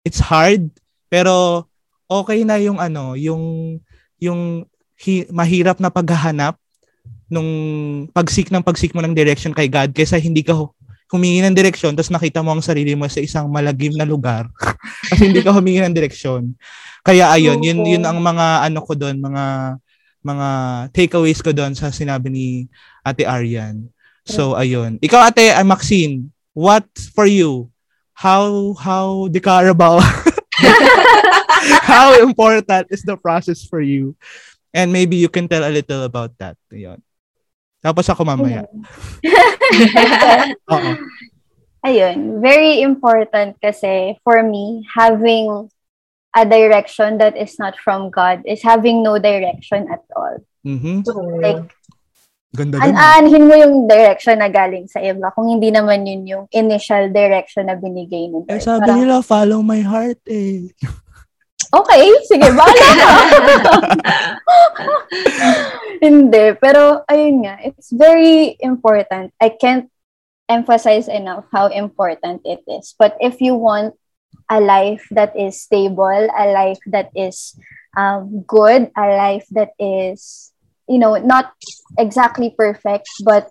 It's 0.05 0.21
hard, 0.21 0.69
pero 1.09 1.65
okay 2.05 2.45
na 2.45 2.61
yung 2.61 2.77
ano, 2.77 3.17
yung 3.17 3.77
yung 4.21 4.69
hi, 5.01 5.25
mahirap 5.33 5.81
na 5.81 5.89
paghahanap 5.89 6.61
nung 7.25 7.49
pagsik 8.13 8.53
ng 8.53 8.61
pagsik 8.61 8.93
mo 8.93 9.01
ng 9.01 9.17
direction 9.17 9.55
kay 9.55 9.65
God 9.65 9.97
kaysa 9.97 10.21
hindi 10.21 10.45
ka 10.45 10.53
humingi 11.13 11.45
ng 11.45 11.53
direksyon 11.53 11.93
tapos 11.93 12.09
nakita 12.09 12.41
mo 12.41 12.57
ang 12.57 12.65
sarili 12.65 12.97
mo 12.97 13.05
sa 13.05 13.21
isang 13.21 13.45
malagim 13.53 13.93
na 13.93 14.09
lugar 14.09 14.49
kasi 15.13 15.29
hindi 15.29 15.45
ka 15.45 15.53
humingi 15.53 15.85
ng 15.85 15.93
direksyon. 15.93 16.57
Kaya 17.05 17.29
ayun, 17.29 17.61
yun 17.61 17.85
yun 17.85 18.03
ang 18.03 18.17
mga 18.17 18.65
ano 18.65 18.79
ko 18.81 18.97
doon, 18.97 19.21
mga 19.21 19.77
mga 20.25 20.47
takeaways 20.95 21.43
ko 21.43 21.53
doon 21.53 21.77
sa 21.77 21.93
sinabi 21.93 22.33
ni 22.33 22.47
Ate 23.05 23.29
Aryan. 23.29 23.85
So 24.25 24.57
ayun. 24.57 24.97
Ikaw 25.03 25.29
Ate 25.29 25.53
uh, 25.53 25.67
Maxine, 25.67 26.33
what 26.57 26.87
for 27.13 27.29
you? 27.29 27.69
How 28.17 28.73
how 28.79 29.27
the 29.29 29.43
Carabao 29.43 29.99
How 31.89 32.17
important 32.19 32.87
is 32.89 33.03
the 33.03 33.19
process 33.19 33.63
for 33.67 33.83
you? 33.83 34.15
And 34.73 34.89
maybe 34.89 35.19
you 35.19 35.29
can 35.29 35.45
tell 35.45 35.61
a 35.61 35.69
little 35.69 36.03
about 36.07 36.33
that. 36.41 36.57
Ayun. 36.73 37.03
Tapos 37.83 38.07
ako 38.07 38.23
mamaya. 38.23 38.63
Oo. 40.73 40.91
Ayun, 41.83 42.39
very 42.39 42.79
important 42.79 43.59
kasi 43.59 44.15
for 44.23 44.39
me, 44.39 44.87
having 44.87 45.67
a 46.31 46.47
direction 46.47 47.19
that 47.19 47.35
is 47.35 47.59
not 47.59 47.75
from 47.75 48.07
God 48.07 48.39
is 48.47 48.63
having 48.63 49.03
no 49.03 49.19
direction 49.19 49.91
at 49.91 49.99
all. 50.15 50.39
Mm-hmm. 50.63 51.03
Like, 51.43 51.75
Ganda 52.53 52.77
An-aanhin 52.77 53.49
mo 53.49 53.57
yung 53.57 53.89
direction 53.89 54.37
na 54.37 54.47
galing 54.47 54.85
sa 54.85 55.01
iba 55.01 55.33
kung 55.33 55.49
hindi 55.49 55.73
naman 55.73 56.05
yun 56.05 56.23
yung 56.23 56.45
initial 56.53 57.09
direction 57.09 57.65
na 57.65 57.73
binigay 57.73 58.29
ng 58.29 58.45
Eh, 58.45 58.61
sabi 58.61 58.85
Parang, 58.85 58.97
nila, 59.01 59.15
follow 59.25 59.65
my 59.65 59.81
heart 59.81 60.21
eh. 60.29 60.69
Okay, 61.73 62.05
sige, 62.29 62.53
bala 62.53 62.85
ka. 62.93 63.09
Hindi, 66.05 66.53
pero 66.61 67.01
ayun 67.09 67.49
nga, 67.49 67.57
it's 67.65 67.89
very 67.89 68.53
important. 68.61 69.33
I 69.41 69.49
can't 69.57 69.89
emphasize 70.45 71.09
enough 71.09 71.49
how 71.49 71.73
important 71.73 72.45
it 72.45 72.61
is. 72.69 72.93
But 72.93 73.17
if 73.17 73.41
you 73.41 73.57
want 73.57 73.97
a 74.53 74.61
life 74.61 75.01
that 75.17 75.33
is 75.33 75.65
stable, 75.65 76.29
a 76.29 76.53
life 76.53 76.77
that 76.93 77.09
is 77.17 77.57
um, 77.97 78.45
good, 78.45 78.93
a 78.93 79.05
life 79.17 79.49
that 79.57 79.73
is, 79.81 80.53
you 80.85 80.99
know, 80.99 81.17
not 81.17 81.57
exactly 81.97 82.53
perfect, 82.53 83.09
but 83.25 83.49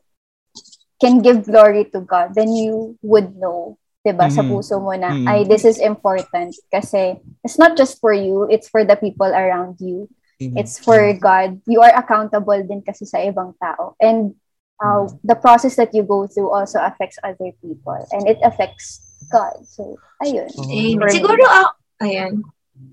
can 1.03 1.27
give 1.27 1.51
glory 1.51 1.91
to 1.91 2.07
God, 2.07 2.39
then 2.39 2.55
you 2.55 2.95
would 3.03 3.35
know 3.35 3.82
'di 4.03 4.13
ba, 4.19 4.27
mm-hmm. 4.27 4.37
sa 4.37 4.43
puso 4.43 4.75
mo 4.83 4.93
na 4.99 5.15
mm-hmm. 5.15 5.31
ay 5.31 5.39
this 5.47 5.63
is 5.63 5.79
important 5.79 6.55
kasi 6.75 7.17
it's 7.47 7.59
not 7.59 7.79
just 7.79 8.03
for 8.03 8.13
you, 8.13 8.47
it's 8.51 8.67
for 8.69 8.83
the 8.83 8.99
people 8.99 9.31
around 9.31 9.79
you. 9.79 10.11
Mm-hmm. 10.43 10.59
It's 10.59 10.83
for 10.83 10.99
God. 11.15 11.63
You 11.71 11.87
are 11.87 11.95
accountable 11.95 12.59
din 12.67 12.83
kasi 12.83 13.07
sa 13.07 13.23
ibang 13.23 13.55
tao. 13.63 13.95
And 14.03 14.35
uh, 14.83 15.07
mm-hmm. 15.07 15.23
the 15.23 15.39
process 15.39 15.79
that 15.79 15.95
you 15.95 16.03
go 16.03 16.27
through 16.27 16.51
also 16.51 16.83
affects 16.83 17.23
other 17.23 17.55
people 17.63 18.01
and 18.11 18.27
it 18.27 18.43
affects 18.43 19.07
God. 19.31 19.63
So, 19.63 20.03
ayun. 20.19 20.51
Oh. 20.51 21.07
Siguro, 21.07 21.47
uh, 21.47 21.71
ayan. 22.03 22.43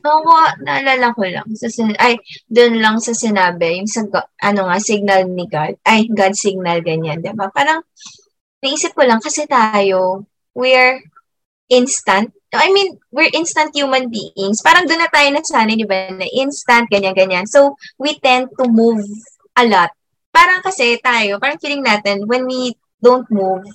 Oo, 0.06 0.34
naalala 0.62 1.10
ko 1.18 1.26
lang. 1.26 1.50
Sa, 1.58 1.68
ay, 1.98 2.22
doon 2.46 2.78
lang 2.78 3.02
sa 3.02 3.18
sinabi, 3.18 3.82
yung 3.82 3.90
sa, 3.90 4.06
ano 4.46 4.70
nga, 4.70 4.78
signal 4.78 5.26
ni 5.26 5.50
God. 5.50 5.82
Ay, 5.82 6.06
God 6.06 6.38
signal, 6.38 6.86
ganyan, 6.86 7.26
di 7.26 7.34
ba? 7.34 7.50
Parang, 7.50 7.82
naisip 8.62 8.94
ko 8.94 9.02
lang, 9.04 9.18
kasi 9.18 9.50
tayo, 9.50 10.29
we're 10.54 11.02
instant. 11.70 12.34
I 12.50 12.74
mean, 12.74 12.98
we're 13.14 13.30
instant 13.34 13.78
human 13.78 14.10
beings. 14.10 14.66
Parang 14.66 14.90
doon 14.90 15.06
na 15.06 15.12
tayo 15.14 15.30
nasanay, 15.30 15.78
di 15.78 15.86
ba, 15.86 16.10
na 16.10 16.26
instant, 16.34 16.90
ganyan-ganyan. 16.90 17.46
So, 17.46 17.78
we 18.02 18.18
tend 18.18 18.50
to 18.58 18.66
move 18.66 19.06
a 19.54 19.64
lot. 19.70 19.94
Parang 20.34 20.66
kasi 20.66 20.98
tayo, 20.98 21.38
parang 21.38 21.62
feeling 21.62 21.86
natin, 21.86 22.26
when 22.26 22.50
we 22.50 22.74
don't 23.06 23.30
move, 23.30 23.70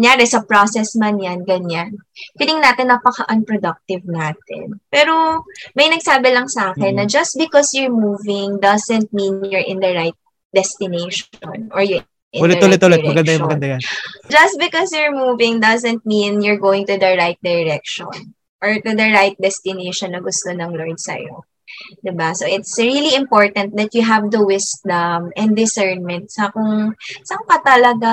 kunyari 0.00 0.24
sa 0.24 0.40
process 0.40 0.96
man 0.96 1.20
yan, 1.20 1.44
ganyan, 1.44 1.92
feeling 2.40 2.64
natin 2.64 2.88
napaka-unproductive 2.88 4.00
natin. 4.08 4.80
Pero, 4.88 5.44
may 5.76 5.92
nagsabi 5.92 6.32
lang 6.32 6.48
sa 6.48 6.72
akin 6.72 6.96
mm-hmm. 6.96 7.04
na 7.04 7.12
just 7.12 7.36
because 7.36 7.76
you're 7.76 7.92
moving 7.92 8.56
doesn't 8.64 9.12
mean 9.12 9.44
you're 9.44 9.60
in 9.60 9.76
the 9.76 9.92
right 9.92 10.16
destination 10.56 11.68
or 11.76 11.84
you're 11.84 12.04
Ulit, 12.30 12.62
ulit, 12.62 12.78
ulit. 12.78 13.00
Maganda 13.02 13.30
yan, 13.34 13.42
maganda 13.42 13.66
yan. 13.74 13.80
Just 14.30 14.54
because 14.62 14.94
you're 14.94 15.10
moving 15.10 15.58
doesn't 15.58 16.06
mean 16.06 16.38
you're 16.38 16.62
going 16.62 16.86
to 16.86 16.94
the 16.94 17.18
right 17.18 17.38
direction 17.42 18.06
or 18.62 18.78
to 18.78 18.90
the 18.94 19.08
right 19.10 19.34
destination 19.42 20.14
na 20.14 20.22
gusto 20.22 20.54
ng 20.54 20.70
Lord 20.70 21.02
sa'yo. 21.02 21.42
Diba? 22.06 22.30
So, 22.38 22.46
it's 22.46 22.78
really 22.78 23.18
important 23.18 23.74
that 23.74 23.90
you 23.98 24.06
have 24.06 24.30
the 24.30 24.42
wisdom 24.42 25.34
and 25.34 25.58
discernment 25.58 26.30
sa 26.30 26.54
kung 26.54 26.94
saan 27.26 27.42
ka 27.50 27.58
talaga 27.66 28.12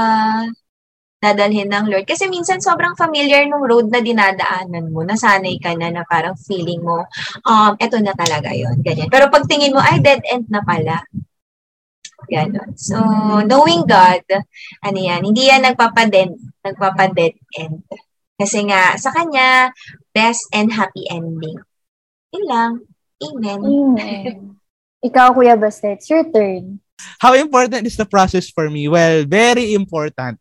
dadalhin 1.22 1.70
ng 1.70 1.90
Lord. 1.90 2.06
Kasi 2.06 2.30
minsan 2.30 2.62
sobrang 2.62 2.94
familiar 2.98 3.46
nung 3.46 3.66
road 3.66 3.90
na 3.90 4.02
dinadaanan 4.02 4.94
mo. 4.94 5.02
Nasanay 5.02 5.58
ka 5.58 5.74
na 5.74 5.90
na 5.90 6.06
parang 6.06 6.38
feeling 6.38 6.82
mo, 6.82 7.06
um, 7.46 7.74
eto 7.82 7.98
na 8.02 8.14
talaga 8.14 8.54
yon 8.54 8.82
ganyan. 8.82 9.10
Pero 9.10 9.30
pag 9.30 9.46
tingin 9.50 9.74
mo, 9.74 9.82
ay, 9.82 10.02
dead 10.02 10.22
end 10.30 10.46
na 10.50 10.62
pala. 10.62 11.02
Ganon. 12.28 12.76
So, 12.76 13.00
knowing 13.48 13.88
God, 13.88 14.24
ano 14.84 15.00
yan, 15.00 15.24
hindi 15.24 15.48
yan 15.48 15.64
nagpapadead, 15.64 16.36
nagpapadead 16.64 17.34
end. 17.56 17.88
Kasi 18.38 18.68
nga, 18.70 18.94
sa 19.00 19.10
Kanya, 19.16 19.72
best 20.12 20.46
and 20.52 20.76
happy 20.76 21.08
ending. 21.10 21.58
Yun 22.36 22.46
lang. 22.46 22.72
Amen. 23.24 23.60
Amen. 23.64 24.34
Ikaw, 25.08 25.34
Kuya 25.34 25.56
Basta, 25.56 25.96
it's 25.96 26.10
your 26.12 26.28
turn. 26.30 26.84
How 27.18 27.34
important 27.34 27.86
is 27.88 27.98
the 27.98 28.06
process 28.06 28.50
for 28.50 28.70
me? 28.70 28.90
Well, 28.90 29.26
very 29.26 29.74
important. 29.74 30.38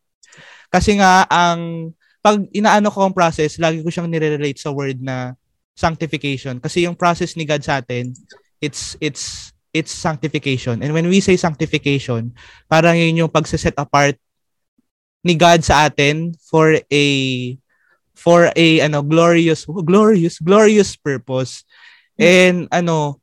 Kasi 0.68 0.98
nga, 0.98 1.24
ang 1.30 1.92
pag 2.20 2.42
inaano 2.50 2.90
ko 2.90 3.06
ang 3.06 3.14
process, 3.14 3.56
lagi 3.62 3.80
ko 3.80 3.88
siyang 3.88 4.10
nire-relate 4.10 4.58
sa 4.58 4.74
word 4.74 4.98
na 4.98 5.38
sanctification. 5.76 6.58
Kasi 6.58 6.88
yung 6.88 6.98
process 6.98 7.36
ni 7.36 7.46
God 7.46 7.62
sa 7.62 7.78
atin, 7.78 8.10
it's 8.58 8.96
it's 8.98 9.55
it's 9.76 9.92
sanctification. 9.92 10.80
And 10.80 10.96
when 10.96 11.06
we 11.12 11.20
say 11.20 11.36
sanctification, 11.36 12.32
parang 12.66 12.96
yun 12.96 13.26
yung 13.26 13.32
pagse-set 13.32 13.76
apart 13.76 14.16
ni 15.20 15.36
God 15.36 15.60
sa 15.60 15.90
atin 15.90 16.32
for 16.40 16.80
a 16.88 17.04
for 18.16 18.48
a 18.56 18.66
ano 18.80 19.04
glorious 19.04 19.68
glorious 19.68 20.40
glorious 20.40 20.96
purpose. 20.96 21.66
And 22.16 22.70
ano 22.72 23.20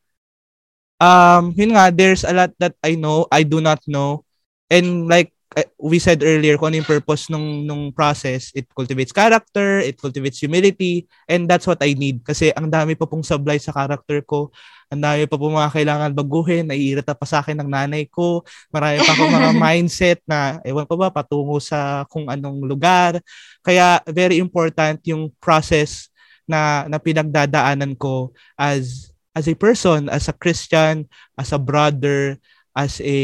um 1.02 1.56
yun 1.58 1.74
nga 1.74 1.90
there's 1.90 2.22
a 2.22 2.36
lot 2.36 2.54
that 2.62 2.78
I 2.86 2.94
know, 2.94 3.26
I 3.34 3.42
do 3.42 3.58
not 3.60 3.82
know. 3.90 4.28
And 4.70 5.10
like 5.10 5.34
we 5.78 6.02
said 6.02 6.22
earlier 6.26 6.58
kung 6.58 6.74
ano 6.74 6.82
yung 6.82 6.90
purpose 6.90 7.30
nung 7.30 7.68
nung 7.68 7.94
process 7.94 8.50
it 8.58 8.66
cultivates 8.74 9.14
character 9.14 9.84
it 9.84 10.00
cultivates 10.00 10.42
humility 10.42 11.06
and 11.30 11.46
that's 11.46 11.70
what 11.70 11.80
I 11.82 11.94
need. 11.94 12.26
Kasi 12.26 12.50
ang 12.56 12.72
dami 12.72 12.98
pa 12.98 13.06
pong 13.06 13.22
sablay 13.22 13.62
sa 13.62 13.74
character 13.74 14.24
ko. 14.26 14.50
Ang 14.90 15.02
dami 15.02 15.26
pa 15.26 15.38
pong 15.38 15.58
mga 15.58 15.74
kailangan 15.74 16.12
baguhin. 16.14 16.70
Naiirita 16.70 17.18
pa 17.18 17.26
sa 17.26 17.42
akin 17.42 17.58
ng 17.62 17.70
nanay 17.70 18.06
ko. 18.10 18.46
Marami 18.70 19.02
pa 19.02 19.12
akong 19.14 19.34
mga 19.34 19.52
mindset 19.64 20.20
na 20.30 20.62
ewan 20.62 20.86
ko 20.86 20.94
ba 20.98 21.10
patungo 21.10 21.58
sa 21.58 22.06
kung 22.10 22.30
anong 22.30 22.62
lugar. 22.66 23.18
Kaya 23.66 24.02
very 24.10 24.38
important 24.38 25.02
yung 25.10 25.34
process 25.42 26.14
na 26.46 26.86
na 26.92 27.00
pinagdadaanan 27.00 27.96
ko 27.96 28.36
as 28.60 29.10
as 29.34 29.50
a 29.50 29.56
person 29.58 30.12
as 30.12 30.30
a 30.30 30.36
Christian 30.36 31.08
as 31.40 31.56
a 31.56 31.60
brother 31.60 32.38
as 32.76 33.00
a 33.02 33.20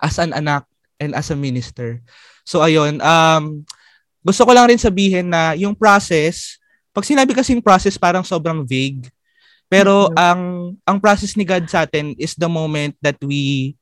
as 0.00 0.16
an 0.22 0.32
anak 0.32 0.64
and 1.02 1.18
as 1.18 1.34
a 1.34 1.36
minister. 1.36 1.98
So 2.46 2.62
ayun, 2.62 3.02
um 3.02 3.66
gusto 4.22 4.46
ko 4.46 4.54
lang 4.54 4.70
rin 4.70 4.78
sabihin 4.78 5.26
na 5.26 5.58
yung 5.58 5.74
process, 5.74 6.62
pag 6.94 7.02
sinabi 7.02 7.34
kasing 7.34 7.58
process 7.58 7.98
parang 7.98 8.22
sobrang 8.22 8.62
vague. 8.62 9.10
Pero 9.66 10.06
mm-hmm. 10.06 10.22
ang 10.22 10.42
ang 10.86 10.98
process 11.02 11.34
ni 11.34 11.42
God 11.42 11.66
sa 11.66 11.82
atin 11.82 12.14
is 12.14 12.38
the 12.38 12.46
moment 12.46 12.94
that 13.02 13.18
we 13.18 13.74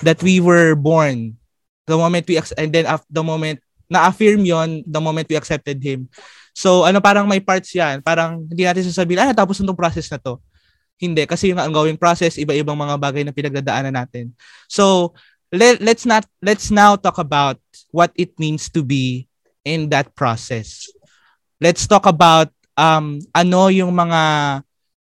that 0.00 0.16
we 0.24 0.40
were 0.40 0.72
born. 0.72 1.36
The 1.84 1.98
moment 2.00 2.24
we 2.24 2.40
and 2.56 2.72
then 2.72 2.88
after 2.88 3.10
the 3.12 3.20
moment 3.20 3.60
na-affirm 3.92 4.40
yon 4.48 4.80
the 4.88 5.02
moment 5.04 5.28
we 5.28 5.36
accepted 5.36 5.76
him. 5.84 6.08
So 6.56 6.88
ano 6.88 7.04
parang 7.04 7.28
may 7.28 7.44
parts 7.44 7.76
yan. 7.76 8.00
Parang 8.00 8.48
hindi 8.48 8.64
natin 8.64 8.88
sasabihin, 8.88 9.20
ah, 9.20 9.36
tapos 9.36 9.60
na 9.60 9.76
process 9.76 10.08
na 10.08 10.16
to. 10.16 10.40
Hindi. 11.02 11.26
Kasi 11.26 11.50
yung 11.50 11.58
ongoing 11.58 11.98
process, 11.98 12.38
iba-ibang 12.38 12.78
mga 12.78 12.94
bagay 12.94 13.26
na 13.26 13.34
pinagdadaanan 13.34 13.90
natin. 13.90 14.30
So, 14.70 15.10
let, 15.52 15.84
let's 15.84 16.08
not 16.08 16.24
let's 16.40 16.72
now 16.72 16.96
talk 16.96 17.20
about 17.20 17.60
what 17.92 18.10
it 18.16 18.32
means 18.40 18.72
to 18.72 18.82
be 18.82 19.28
in 19.64 19.92
that 19.92 20.16
process. 20.16 20.88
Let's 21.60 21.86
talk 21.86 22.08
about 22.08 22.48
um 22.74 23.20
ano 23.36 23.68
yung 23.68 23.92
mga 23.92 24.22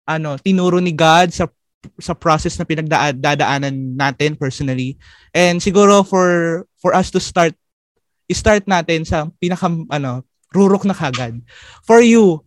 ano 0.08 0.30
tinuro 0.40 0.80
ni 0.80 0.96
God 0.96 1.30
sa 1.30 1.46
sa 2.00 2.16
process 2.16 2.56
na 2.56 2.64
pinagdadaanan 2.64 3.94
natin 3.94 4.34
personally. 4.34 4.96
And 5.36 5.60
siguro 5.60 6.02
for 6.02 6.64
for 6.80 6.96
us 6.96 7.12
to 7.12 7.20
start 7.20 7.52
start 8.32 8.64
natin 8.64 9.04
sa 9.04 9.28
pinaka 9.38 9.68
ano 9.92 10.24
rurok 10.50 10.88
na 10.88 10.96
kagad. 10.96 11.38
For 11.86 12.02
you, 12.02 12.42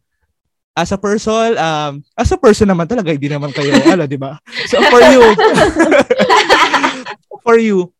as 0.75 0.91
a 0.91 0.99
person, 0.99 1.55
um, 1.55 2.03
as 2.17 2.31
a 2.33 2.37
person 2.37 2.67
naman 2.67 2.89
talaga, 2.89 3.13
hindi 3.13 3.29
naman 3.29 3.53
kayo, 3.55 3.71
ala, 3.79 4.09
di 4.11 4.19
ba? 4.19 4.41
So 4.67 4.81
for 4.89 5.01
you, 5.07 5.23
for 7.43 7.57
you, 7.57 7.93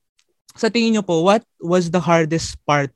sa 0.54 0.70
tingin 0.70 0.98
nyo 0.98 1.04
po, 1.04 1.26
what 1.26 1.42
was 1.62 1.90
the 1.90 2.02
hardest 2.02 2.58
part 2.66 2.94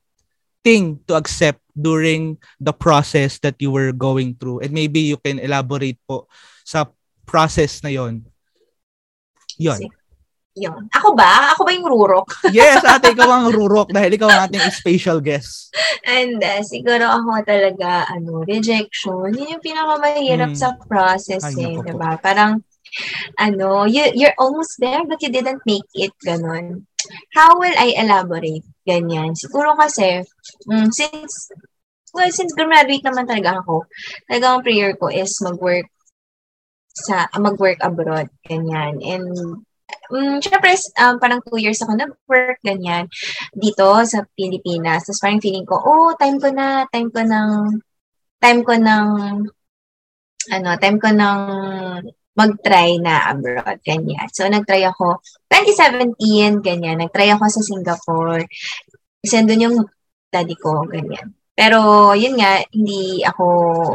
thing 0.62 1.02
to 1.10 1.18
accept 1.18 1.62
during 1.74 2.38
the 2.62 2.74
process 2.74 3.42
that 3.42 3.58
you 3.58 3.74
were 3.74 3.92
going 3.92 4.38
through? 4.38 4.62
And 4.62 4.72
maybe 4.74 5.02
you 5.02 5.18
can 5.18 5.42
elaborate 5.42 5.98
po 6.06 6.30
sa 6.66 6.90
process 7.26 7.82
na 7.82 7.90
yon. 7.90 8.26
Yon. 9.58 9.90
Yon. 10.58 10.90
Ako 10.90 11.14
ba? 11.14 11.54
Ako 11.54 11.70
ba 11.70 11.72
yung 11.74 11.86
rurok? 11.86 12.34
yes, 12.58 12.82
ate, 12.82 13.14
ikaw 13.14 13.30
ang 13.30 13.54
rurok 13.54 13.94
dahil 13.94 14.18
ikaw 14.18 14.26
ang 14.26 14.50
ating 14.50 14.66
special 14.74 15.22
guest. 15.22 15.70
And 16.02 16.42
uh, 16.42 16.66
siguro 16.66 17.06
ako 17.06 17.46
talaga, 17.46 18.10
ano, 18.10 18.42
rejection. 18.42 19.38
Yun 19.38 19.54
yung 19.58 19.64
pinakamahirap 19.64 20.58
hmm. 20.58 20.60
sa 20.60 20.74
process 20.82 21.46
Ay, 21.46 21.78
eh, 21.78 21.78
diba? 21.78 22.18
Parang, 22.18 22.66
ano, 23.40 23.86
you, 23.86 24.12
you're 24.14 24.38
almost 24.38 24.80
there 24.80 25.04
but 25.06 25.22
you 25.22 25.30
didn't 25.30 25.62
make 25.66 25.88
it, 25.94 26.12
ganun. 26.26 26.86
How 27.34 27.60
will 27.60 27.76
I 27.78 27.96
elaborate? 27.98 28.66
Ganyan. 28.88 29.36
Siguro 29.36 29.76
kasi, 29.78 30.24
um, 30.72 30.92
since, 30.92 31.52
well, 32.14 32.32
since 32.32 32.52
graduate 32.56 33.04
naman 33.04 33.28
talaga 33.28 33.62
ako, 33.64 33.88
talagang 34.28 34.64
prayer 34.64 34.92
ko 34.96 35.08
is 35.12 35.32
mag-work 35.44 35.88
sa, 36.92 37.30
mag-work 37.38 37.78
abroad. 37.84 38.28
Ganyan. 38.48 39.00
And, 39.04 39.28
um, 40.12 40.40
syempre, 40.42 40.76
um, 41.00 41.20
parang 41.20 41.44
two 41.46 41.60
years 41.60 41.80
ako 41.84 41.96
nag-work, 41.96 42.60
ganyan, 42.64 43.08
dito 43.56 43.88
sa 44.04 44.24
Pilipinas. 44.36 45.08
Tapos 45.08 45.22
parang 45.22 45.44
feeling 45.44 45.68
ko, 45.68 45.80
oh, 45.80 46.16
time 46.20 46.40
ko 46.40 46.50
na, 46.52 46.88
time 46.92 47.10
ko 47.12 47.22
ng, 47.24 47.50
time 48.40 48.62
ko 48.64 48.74
ng, 48.76 49.08
ano, 50.48 50.70
time 50.80 50.98
ko 51.00 51.10
ng 51.12 51.40
mag-try 52.38 53.02
na 53.02 53.34
abroad, 53.34 53.82
ganyan. 53.82 54.30
So, 54.30 54.46
nag-try 54.46 54.86
ako, 54.86 55.26
2017, 55.50 56.62
ganyan, 56.62 57.02
nag-try 57.02 57.34
ako 57.34 57.50
sa 57.50 57.66
Singapore. 57.66 58.46
Kasi 59.20 59.42
doon 59.42 59.66
yung 59.66 59.78
daddy 60.30 60.54
ko, 60.54 60.86
ganyan. 60.86 61.34
Pero, 61.58 62.14
yun 62.14 62.38
nga, 62.38 62.62
hindi 62.70 63.26
ako, 63.26 63.46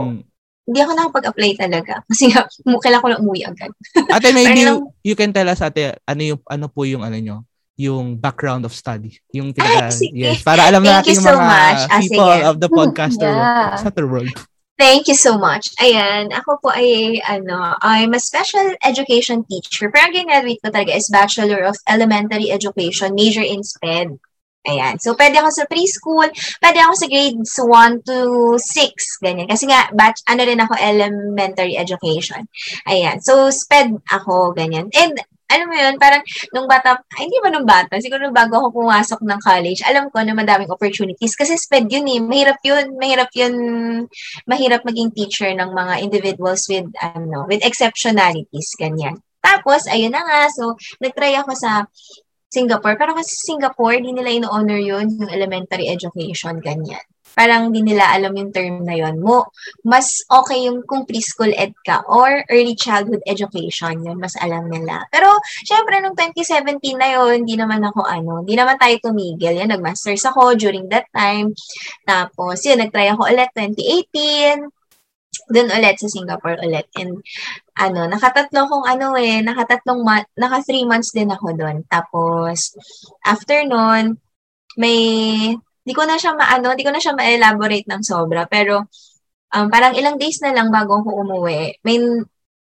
hmm. 0.02 0.20
hindi 0.66 0.78
ako 0.82 0.90
nakapag-apply 0.98 1.50
talaga. 1.54 2.02
Kasi 2.10 2.34
nga, 2.34 2.42
kailangan 2.82 3.02
ko 3.06 3.08
lang 3.14 3.22
umuwi 3.22 3.40
agad. 3.46 3.70
ate, 4.10 4.28
maybe 4.36 4.66
you, 4.66 4.90
you 5.06 5.14
can 5.14 5.30
tell 5.30 5.46
us, 5.46 5.62
ate, 5.62 5.94
ano, 6.02 6.22
yung, 6.34 6.40
ano 6.50 6.66
po 6.66 6.82
yung 6.82 7.06
ano 7.06 7.14
nyo? 7.16 7.46
yung 7.72 8.20
background 8.20 8.68
of 8.68 8.76
study. 8.76 9.16
Yung 9.32 9.56
pinaka, 9.56 9.90
Ay, 9.96 10.12
yes, 10.12 10.44
para 10.44 10.68
alam 10.68 10.84
natin 10.84 11.16
yung 11.16 11.24
so 11.24 11.34
mga 11.34 11.40
much. 11.40 11.82
Ah, 11.88 12.00
people 12.04 12.28
ah, 12.28 12.50
of 12.52 12.56
the 12.60 12.68
podcaster 12.78 13.32
yeah. 13.32 14.06
world. 14.06 14.36
Thank 14.78 15.06
you 15.06 15.14
so 15.14 15.38
much. 15.38 15.70
Ayan, 15.78 16.32
ako 16.32 16.58
po 16.58 16.68
ay, 16.72 17.20
ano, 17.28 17.76
I'm 17.84 18.16
a 18.16 18.20
special 18.20 18.72
education 18.82 19.44
teacher. 19.44 19.92
Pero 19.92 20.08
ang 20.08 20.16
ginagawa 20.16 20.58
ko 20.58 20.68
talaga 20.72 20.92
is 20.96 21.12
Bachelor 21.12 21.62
of 21.68 21.76
Elementary 21.86 22.50
Education, 22.50 23.14
major 23.14 23.44
in 23.44 23.62
SPED. 23.62 24.16
Ayan. 24.62 24.94
So, 25.02 25.18
pwede 25.18 25.42
ako 25.42 25.50
sa 25.50 25.66
preschool, 25.66 26.30
pwede 26.62 26.78
ako 26.78 26.94
sa 26.94 27.06
grades 27.10 27.54
1 27.58 28.06
to 28.06 28.18
6, 28.58 29.22
ganyan. 29.22 29.50
Kasi 29.50 29.66
nga, 29.66 29.90
batch, 29.90 30.22
ano 30.30 30.42
rin 30.46 30.62
ako, 30.62 30.78
elementary 30.78 31.74
education. 31.74 32.46
Ayan. 32.86 33.18
So, 33.18 33.50
SPED 33.50 33.98
ako, 34.06 34.54
ganyan. 34.54 34.86
And 34.94 35.18
alam 35.52 35.66
mo 35.68 35.76
yun, 35.76 35.94
parang 36.00 36.24
nung 36.56 36.64
bata, 36.64 36.98
ay, 37.20 37.28
hindi 37.28 37.38
ba 37.44 37.48
nung 37.52 37.68
bata, 37.68 38.00
siguro 38.00 38.32
bago 38.32 38.58
ako 38.58 38.82
pumasok 38.82 39.20
ng 39.20 39.40
college, 39.44 39.80
alam 39.84 40.08
ko 40.08 40.24
na 40.24 40.32
madaming 40.32 40.72
opportunities 40.72 41.36
kasi 41.36 41.54
SPED 41.60 41.92
yun 41.92 42.08
eh. 42.08 42.20
Mahirap 42.24 42.58
yun, 42.64 42.84
mahirap 42.96 43.30
yun, 43.36 43.54
mahirap 44.48 44.80
maging 44.88 45.12
teacher 45.12 45.52
ng 45.52 45.70
mga 45.70 45.94
individuals 46.00 46.64
with, 46.72 46.88
ano, 47.04 47.44
with 47.46 47.60
exceptionalities, 47.60 48.72
ganyan. 48.80 49.20
Tapos, 49.42 49.90
ayun 49.90 50.14
na 50.14 50.22
nga, 50.22 50.40
so, 50.54 50.78
nagtry 51.02 51.34
ako 51.34 51.52
sa 51.58 51.84
Singapore. 52.52 53.00
Pero 53.00 53.16
kasi 53.16 53.32
Singapore, 53.32 54.04
di 54.04 54.12
nila 54.12 54.28
ino-honor 54.28 54.76
yun, 54.76 55.08
yung 55.08 55.32
elementary 55.32 55.88
education, 55.88 56.60
ganyan. 56.60 57.00
Parang 57.32 57.72
hindi 57.72 57.80
nila 57.80 58.12
alam 58.12 58.36
yung 58.36 58.52
term 58.52 58.84
na 58.84 58.92
yon 58.92 59.16
mo 59.24 59.48
mas 59.88 60.20
okay 60.28 60.68
yung 60.68 60.84
kung 60.84 61.08
preschool 61.08 61.48
ed 61.56 61.72
ka 61.80 62.04
or 62.04 62.44
early 62.52 62.76
childhood 62.76 63.24
education 63.24 64.04
yun 64.04 64.20
mas 64.20 64.36
alam 64.36 64.68
nila. 64.68 65.08
Pero 65.08 65.32
syempre 65.64 66.04
nung 66.04 66.12
2017 66.12 66.76
na 67.00 67.08
yon 67.16 67.48
hindi 67.48 67.56
naman 67.56 67.80
ako 67.88 68.04
ano 68.04 68.44
hindi 68.44 68.52
naman 68.52 68.76
tayo 68.76 68.94
tumigil. 69.00 69.56
Yan 69.56 69.72
nagmasters 69.72 70.28
ako 70.28 70.52
during 70.60 70.92
that 70.92 71.08
time. 71.16 71.56
Tapos 72.04 72.60
yun 72.68 72.84
nagtry 72.84 73.08
ako 73.08 73.24
ulit 73.32 73.48
2018 73.56 74.81
doon 75.52 75.68
ulit 75.72 75.96
sa 75.96 76.08
Singapore 76.08 76.60
ulit. 76.60 76.86
And 76.96 77.20
ano, 77.76 78.08
nakatatlo 78.08 78.68
kong 78.68 78.84
ano 78.88 79.16
eh, 79.16 79.40
nakatatlong 79.40 80.00
month, 80.04 80.28
naka 80.36 80.64
three 80.64 80.84
months 80.84 81.12
din 81.12 81.32
ako 81.32 81.56
doon. 81.56 81.84
Tapos, 81.88 82.76
after 83.24 83.64
noon, 83.64 84.20
may 84.76 84.98
Di 85.82 85.92
ko 85.98 86.06
na 86.06 86.14
siya 86.14 86.38
maano, 86.38 86.78
di 86.78 86.86
ko 86.86 86.94
na 86.94 87.02
siya 87.02 87.14
ma-elaborate 87.18 87.86
ng 87.90 88.02
sobra. 88.06 88.46
Pero, 88.46 88.86
um, 89.54 89.66
parang 89.66 89.98
ilang 89.98 90.14
days 90.14 90.38
na 90.38 90.54
lang 90.54 90.70
bago 90.70 91.02
ako 91.02 91.26
umuwi, 91.26 91.82
may 91.82 91.98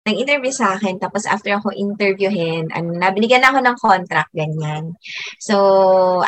nag-interview 0.04 0.52
sa 0.52 0.76
akin, 0.76 1.00
tapos 1.00 1.24
after 1.24 1.56
ako 1.56 1.72
interviewin, 1.72 2.68
ano, 2.76 2.92
nabinigyan 2.92 3.40
na 3.40 3.56
ako 3.56 3.60
ng 3.64 3.78
contract, 3.80 4.28
ganyan. 4.36 4.92
So, 5.40 5.56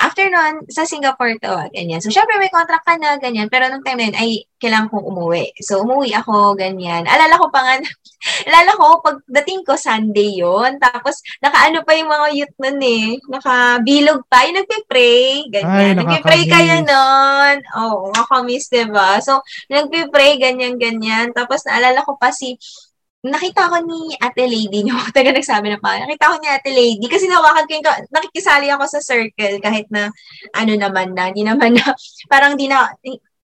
after 0.00 0.24
nun, 0.32 0.64
sa 0.72 0.88
Singapore 0.88 1.36
to, 1.44 1.68
ganyan. 1.76 2.00
So, 2.00 2.08
syempre 2.08 2.40
may 2.40 2.48
contract 2.48 2.88
ka 2.88 2.96
na, 2.96 3.20
ganyan. 3.20 3.52
Pero 3.52 3.68
nung 3.68 3.84
time 3.84 4.00
na 4.00 4.06
yun, 4.08 4.16
ay, 4.16 4.30
kailangan 4.56 4.88
kong 4.88 5.04
umuwi. 5.12 5.52
So, 5.60 5.84
umuwi 5.84 6.16
ako, 6.16 6.56
ganyan. 6.56 7.04
Alala 7.04 7.36
ko 7.36 7.52
pa 7.52 7.60
nga, 7.68 7.74
alala 8.48 8.72
ko, 8.80 9.04
pagdating 9.04 9.60
ko, 9.68 9.76
Sunday 9.76 10.40
yon 10.40 10.80
Tapos, 10.80 11.20
nakaano 11.44 11.84
pa 11.84 11.92
yung 12.00 12.08
mga 12.08 12.28
youth 12.32 12.56
nun 12.56 12.80
eh. 12.80 13.20
Nakabilog 13.28 14.24
pa. 14.32 14.48
Yung 14.48 14.56
nagpe-pray, 14.56 15.52
ganyan. 15.52 16.00
Nagpe-pray 16.00 16.48
kayo 16.48 16.80
nun. 16.80 17.56
Oo, 17.76 18.08
oh, 18.08 18.16
nakamiss, 18.16 18.72
diba? 18.72 19.20
So, 19.20 19.44
nagpe-pray, 19.68 20.40
ganyan, 20.40 20.80
ganyan. 20.80 21.36
Tapos, 21.36 21.60
naalala 21.68 22.00
ko 22.08 22.16
pa 22.16 22.32
si 22.32 22.56
nakita 23.26 23.68
ko 23.68 23.76
ni 23.82 24.14
Ate 24.22 24.44
Lady 24.46 24.80
niyo. 24.86 24.96
Taga 25.10 25.34
nagsabi 25.34 25.74
na 25.74 25.78
pa. 25.82 25.98
Nakita 25.98 26.32
ko 26.32 26.36
ni 26.38 26.48
Ate 26.48 26.70
Lady 26.70 27.06
kasi 27.10 27.26
nawakan 27.26 27.66
ko 27.66 27.72
yung, 27.78 27.86
nakikisali 28.14 28.66
ako 28.70 28.84
sa 28.86 29.00
circle 29.02 29.56
kahit 29.60 29.86
na 29.90 30.08
ano 30.54 30.72
naman 30.78 31.12
na, 31.12 31.30
hindi 31.30 31.42
naman 31.42 31.74
na, 31.74 31.92
parang 32.32 32.54
di 32.54 32.70
na, 32.70 32.88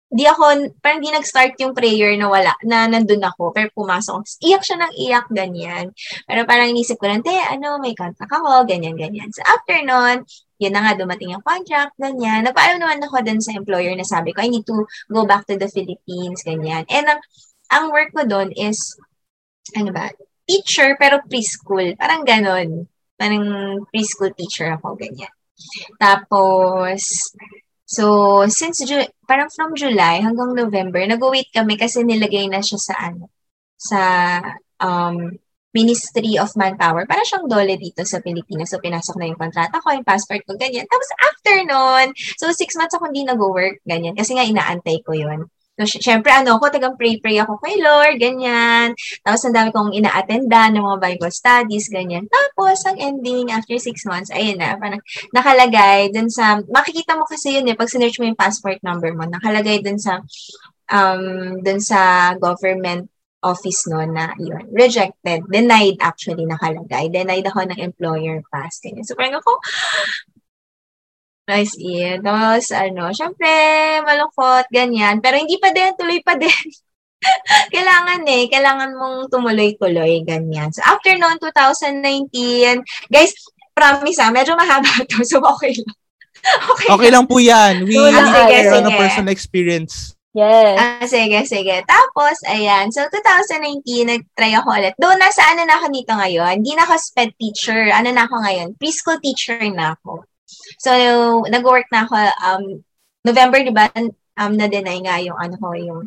di 0.08 0.24
ako, 0.24 0.72
parang 0.80 1.04
di 1.04 1.12
nag-start 1.12 1.60
yung 1.60 1.76
prayer 1.76 2.16
na 2.16 2.32
wala, 2.32 2.56
na 2.64 2.88
nandun 2.88 3.20
ako, 3.20 3.52
pero 3.52 3.68
pumasok. 3.76 4.24
Iyak 4.40 4.64
siya 4.64 4.78
ng 4.80 4.94
iyak, 4.96 5.28
ganyan. 5.36 5.92
Pero 6.24 6.48
parang 6.48 6.72
inisip 6.72 6.96
ko 6.96 7.12
lang, 7.12 7.20
te, 7.20 7.36
ano, 7.36 7.76
may 7.84 7.92
contact 7.92 8.32
ako, 8.32 8.64
ganyan, 8.64 8.96
ganyan. 8.96 9.28
So, 9.36 9.44
after 9.44 9.76
nun, 9.84 10.24
yun 10.64 10.74
na 10.74 10.82
nga, 10.82 10.94
dumating 10.96 11.36
yung 11.36 11.44
contract, 11.44 11.92
ganyan. 12.00 12.48
Nagpaalam 12.48 12.80
naman 12.80 13.04
ako 13.04 13.20
dun 13.20 13.44
sa 13.44 13.52
employer 13.52 13.92
na 14.00 14.08
sabi 14.08 14.32
ko, 14.32 14.42
I 14.42 14.50
need 14.50 14.66
to 14.66 14.88
go 15.12 15.28
back 15.28 15.44
to 15.52 15.60
the 15.60 15.68
Philippines, 15.68 16.40
ganyan. 16.40 16.88
And 16.88 17.06
ang, 17.12 17.20
ang 17.68 17.86
work 17.92 18.16
ko 18.16 18.24
doon 18.24 18.56
is, 18.56 18.96
ano 19.76 19.92
ba, 19.92 20.12
teacher, 20.48 20.96
pero 20.96 21.20
preschool. 21.28 21.96
Parang 22.00 22.24
ganon. 22.24 22.88
Parang 23.20 23.44
preschool 23.92 24.32
teacher 24.38 24.72
ako, 24.78 24.96
ganyan. 24.96 25.32
Tapos, 26.00 27.34
So, 27.88 28.44
since 28.52 28.84
Ju- 28.84 29.08
parang 29.24 29.48
from 29.48 29.72
July 29.72 30.20
hanggang 30.20 30.52
November, 30.52 31.00
nag-wait 31.08 31.48
kami 31.56 31.80
kasi 31.80 32.04
nilagay 32.04 32.52
na 32.52 32.60
siya 32.60 32.76
sa 32.84 32.96
ano, 33.00 33.32
sa 33.80 34.02
um, 34.84 35.32
Ministry 35.72 36.36
of 36.36 36.52
Manpower. 36.60 37.08
Para 37.08 37.24
siyang 37.24 37.48
dole 37.48 37.80
dito 37.80 38.04
sa 38.04 38.20
Pilipinas. 38.20 38.76
So, 38.76 38.84
pinasok 38.84 39.16
na 39.16 39.32
yung 39.32 39.40
kontrata 39.40 39.80
ko, 39.80 39.96
yung 39.96 40.04
passport 40.04 40.44
ko, 40.44 40.60
ganyan. 40.60 40.84
Tapos, 40.92 41.10
after 41.16 41.56
nun, 41.64 42.12
so, 42.36 42.52
six 42.52 42.76
months 42.76 42.92
ako 42.92 43.08
hindi 43.08 43.24
nag-work, 43.24 43.80
ganyan. 43.88 44.20
Kasi 44.20 44.36
nga, 44.36 44.44
inaantay 44.44 45.00
ko 45.08 45.16
yun. 45.16 45.48
So, 45.78 45.86
syempre, 46.02 46.34
ano 46.34 46.58
ako, 46.58 46.74
tagang 46.74 46.98
pray-pray 46.98 47.38
ako 47.38 47.62
kay 47.62 47.78
Lord, 47.78 48.18
ganyan. 48.18 48.98
Tapos, 49.22 49.46
ang 49.46 49.54
dami 49.54 49.70
kong 49.70 49.94
ina-attenda 49.94 50.74
ng 50.74 50.82
mga 50.82 50.98
Bible 51.06 51.30
studies, 51.30 51.86
ganyan. 51.94 52.26
Tapos, 52.26 52.82
ang 52.90 52.98
ending, 52.98 53.54
after 53.54 53.78
six 53.78 54.02
months, 54.10 54.34
ayun 54.34 54.58
na, 54.58 54.74
parang 54.82 54.98
nakalagay 55.38 56.10
dun 56.10 56.34
sa, 56.34 56.58
makikita 56.66 57.14
mo 57.14 57.30
kasi 57.30 57.62
yun 57.62 57.70
eh, 57.70 57.78
pag 57.78 57.94
sinearch 57.94 58.18
mo 58.18 58.26
yung 58.26 58.40
passport 58.40 58.82
number 58.82 59.14
mo, 59.14 59.30
nakalagay 59.30 59.86
dun 59.86 60.02
sa, 60.02 60.26
um, 60.90 61.62
dun 61.62 61.78
sa 61.78 62.34
government 62.42 63.06
office 63.46 63.86
no 63.86 64.02
na 64.02 64.34
yun, 64.42 64.66
rejected, 64.74 65.46
denied 65.46 66.02
actually 66.02 66.44
nakalagay. 66.50 67.06
Denied 67.14 67.46
ako 67.46 67.70
ng 67.70 67.80
employer 67.80 68.42
pass. 68.50 68.82
So, 68.82 69.14
parang 69.14 69.38
ako, 69.38 69.62
Nice 71.48 71.80
in. 71.80 72.20
Tapos, 72.20 72.76
ano, 72.76 73.08
syempre, 73.16 73.48
malungkot, 74.04 74.68
ganyan. 74.68 75.24
Pero 75.24 75.40
hindi 75.40 75.56
pa 75.56 75.72
din, 75.72 75.96
tuloy 75.96 76.20
pa 76.20 76.36
din. 76.36 76.52
kailangan 77.74 78.22
eh, 78.28 78.46
kailangan 78.52 78.92
mong 78.94 79.32
tumuloy-tuloy, 79.32 80.28
ganyan. 80.28 80.76
So, 80.76 80.84
after 80.84 81.16
noon, 81.16 81.40
2019, 81.40 82.84
guys, 83.08 83.32
promise 83.72 84.20
ah, 84.20 84.28
medyo 84.28 84.60
mahaba 84.60 84.92
to, 85.10 85.24
so 85.24 85.40
okay 85.40 85.72
lang. 85.72 85.96
Okay, 86.48 86.88
okay 86.94 87.10
lang 87.10 87.26
po 87.26 87.42
yan. 87.42 87.84
We 87.84 87.98
So, 87.98 88.08
need 88.08 88.30
sige, 88.30 88.58
to 88.70 88.88
sige. 88.88 88.96
personal 88.96 89.34
experience. 89.34 90.14
Yes. 90.38 90.78
Ah, 90.78 91.04
sige, 91.04 91.40
sige. 91.50 91.76
Tapos, 91.84 92.38
ayan. 92.46 92.94
So, 92.94 93.04
2019, 93.10 93.82
nag-try 94.06 94.54
ako 94.54 94.70
ulit. 94.70 94.94
Doon, 95.02 95.18
nasa 95.18 95.44
ano 95.50 95.66
na 95.66 95.82
ako 95.82 95.90
dito 95.90 96.14
ngayon? 96.14 96.62
Hindi 96.62 96.78
na 96.78 96.86
ako 96.86 96.94
sped 97.02 97.34
teacher. 97.42 97.90
Ano 97.90 98.14
na 98.14 98.30
ako 98.30 98.36
ngayon? 98.46 98.70
Preschool 98.78 99.18
teacher 99.18 99.60
na 99.74 99.98
ako. 99.98 100.24
So, 100.78 100.92
nag-work 101.50 101.90
na 101.90 102.06
ako, 102.06 102.16
um, 102.46 102.64
November, 103.26 103.60
di 103.66 103.74
ba, 103.74 103.90
um, 104.38 104.54
na-deny 104.54 104.98
nga 105.04 105.18
yung, 105.20 105.38
ano 105.38 105.56
ko, 105.58 105.74
yung 105.74 106.02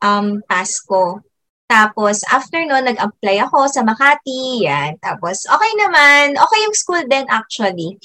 um, 0.00 0.26
pass 0.48 0.80
ko. 0.82 1.20
Tapos, 1.66 2.22
after 2.30 2.62
nun, 2.62 2.86
nag-apply 2.86 3.42
ako 3.42 3.66
sa 3.66 3.82
Makati, 3.82 4.62
yan. 4.62 5.02
Tapos, 5.02 5.42
okay 5.50 5.72
naman. 5.74 6.38
Okay 6.38 6.58
yung 6.62 6.76
school 6.78 7.02
din, 7.10 7.26
actually. 7.26 7.98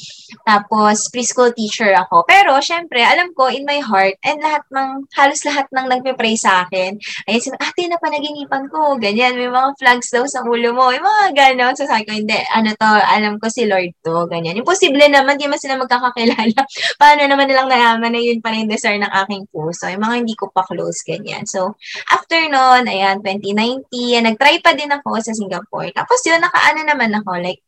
Tapos, 0.50 1.06
preschool 1.13 1.54
teacher 1.54 1.93
ako. 1.93 2.26
Pero, 2.26 2.58
syempre, 2.58 3.06
alam 3.06 3.30
ko, 3.38 3.54
in 3.54 3.62
my 3.62 3.78
heart, 3.78 4.17
and 4.26 4.41
lahat 4.41 4.65
ng, 4.74 5.06
halos 5.13 5.45
lahat 5.45 5.69
ng 5.69 5.86
nagpe-pray 5.93 6.34
sa 6.34 6.65
akin, 6.65 6.97
ay 7.30 7.38
sabi, 7.38 7.62
ate, 7.62 7.82
na 7.86 8.02
panaginipan 8.02 8.65
ko, 8.74 8.97
ganyan, 8.97 9.38
may 9.38 9.45
mga 9.45 9.78
flags 9.78 10.10
daw 10.10 10.26
sa 10.26 10.41
ulo 10.41 10.74
mo, 10.74 10.89
yung 10.89 11.06
mga 11.06 11.26
gano'n. 11.38 11.78
So, 11.78 11.86
sabi 11.86 12.10
ko, 12.10 12.17
hindi, 12.17 12.41
ano 12.58 12.74
to, 12.74 12.89
alam 12.89 13.38
ko 13.38 13.45
si 13.45 13.69
Lord 13.69 13.93
to, 14.02 14.26
ganyan. 14.26 14.58
Imposible 14.58 15.06
naman, 15.06 15.38
di 15.38 15.45
man 15.45 15.62
sila 15.62 15.78
magkakakilala. 15.78 16.65
Paano 17.02 17.21
naman 17.30 17.45
nilang 17.45 17.69
nalaman 17.69 18.10
na 18.10 18.21
yun 18.26 18.41
pa 18.41 18.58
rin 18.58 18.65
desire 18.65 18.97
ng 18.97 19.13
aking 19.21 19.45
puso? 19.54 19.86
Yung 19.86 20.02
mga 20.02 20.15
hindi 20.26 20.34
ko 20.34 20.50
pa 20.50 20.65
close, 20.65 21.06
ganyan. 21.06 21.45
So, 21.45 21.78
after 22.10 22.41
nun, 22.50 22.89
ayan, 22.89 23.21
2019, 23.54 24.28
nag-try 24.28 24.60
pa 24.64 24.72
din 24.74 24.92
ako 24.92 25.20
sa 25.20 25.36
Singapore. 25.36 25.92
Tapos 25.92 26.20
yun, 26.24 26.40
nakaano 26.40 26.82
naman 26.88 27.12
ako, 27.16 27.38
like, 27.40 27.62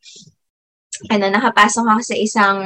ano, 1.10 1.28
nakapasok 1.28 1.84
ako 1.84 2.00
sa 2.00 2.16
isang 2.16 2.58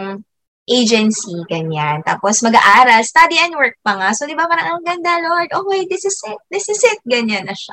agency, 0.69 1.33
ganyan. 1.49 2.05
Tapos 2.05 2.45
mag-aaral, 2.45 3.01
study 3.01 3.41
and 3.41 3.57
work 3.57 3.81
pa 3.81 3.97
nga. 3.97 4.13
So, 4.13 4.29
di 4.29 4.37
ba 4.37 4.45
parang, 4.45 4.77
ang 4.79 4.85
ganda, 4.85 5.17
Lord, 5.25 5.49
okay, 5.49 5.89
this 5.89 6.05
is 6.05 6.21
it, 6.29 6.39
this 6.53 6.69
is 6.69 6.79
it, 6.85 7.01
ganyan 7.09 7.49
na 7.49 7.57
siya. 7.57 7.73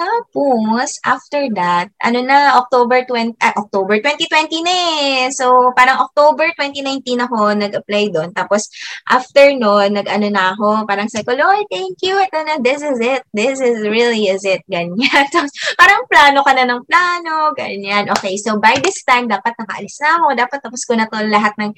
Tapos, 0.00 0.96
after 1.04 1.44
that, 1.52 1.92
ano 2.00 2.24
na, 2.24 2.56
October 2.56 3.04
20, 3.04 3.36
ah, 3.36 3.52
October 3.60 4.00
2020 4.00 4.64
na 4.64 4.72
eh. 4.72 5.28
So, 5.28 5.76
parang 5.76 6.00
October 6.00 6.48
2019 6.56 7.28
ako 7.28 7.52
nag-apply 7.52 8.08
doon. 8.08 8.32
Tapos, 8.32 8.72
after 9.12 9.52
noon, 9.52 9.92
nag-ano 9.92 10.32
na 10.32 10.56
ako, 10.56 10.88
parang 10.88 11.04
ko, 11.04 11.36
Lord, 11.36 11.68
thank 11.68 12.00
you, 12.00 12.16
ito 12.16 12.38
na, 12.40 12.56
this 12.64 12.80
is 12.80 12.96
it, 12.96 13.28
this 13.36 13.60
is 13.60 13.84
really 13.84 14.32
is 14.32 14.40
it, 14.48 14.64
ganyan. 14.72 15.28
Tapos, 15.36 15.52
parang 15.76 16.08
plano 16.08 16.40
ka 16.48 16.52
na 16.56 16.64
ng 16.64 16.82
plano, 16.88 17.52
ganyan. 17.52 18.08
Okay, 18.16 18.40
so 18.40 18.56
by 18.56 18.80
this 18.80 19.04
time, 19.04 19.28
dapat 19.28 19.52
nakaalis 19.60 20.00
na 20.00 20.16
ako, 20.16 20.26
dapat 20.32 20.58
tapos 20.64 20.82
ko 20.88 20.96
na 20.96 21.04
to 21.12 21.20
lahat 21.28 21.52
ng 21.60 21.76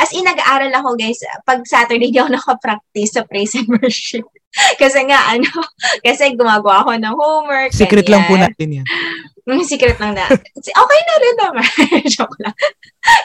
As 0.00 0.16
in, 0.16 0.24
nag-aaral 0.24 0.72
ako, 0.72 0.96
guys. 0.96 1.20
Pag 1.44 1.60
Saturday, 1.68 2.08
di 2.08 2.16
ako 2.16 2.32
nakapractice 2.32 3.20
sa 3.20 3.22
praise 3.28 3.52
and 3.52 3.68
worship. 3.68 4.24
kasi 4.82 5.00
nga, 5.06 5.30
ano, 5.30 5.46
kasi 6.06 6.34
gumagawa 6.34 6.82
ako 6.82 6.90
ng 6.98 7.14
homework. 7.14 7.70
Secret 7.70 8.06
ganyan. 8.06 8.12
lang 8.12 8.22
po 8.26 8.34
natin 8.36 8.68
yan. 8.82 8.86
Mm, 9.48 9.64
secret 9.66 9.98
lang 9.98 10.14
na. 10.14 10.26
Okay 10.54 11.00
na 11.06 11.14
rin 11.16 11.36
naman. 11.40 11.68
Joke 12.14 12.38
lang. 12.38 12.54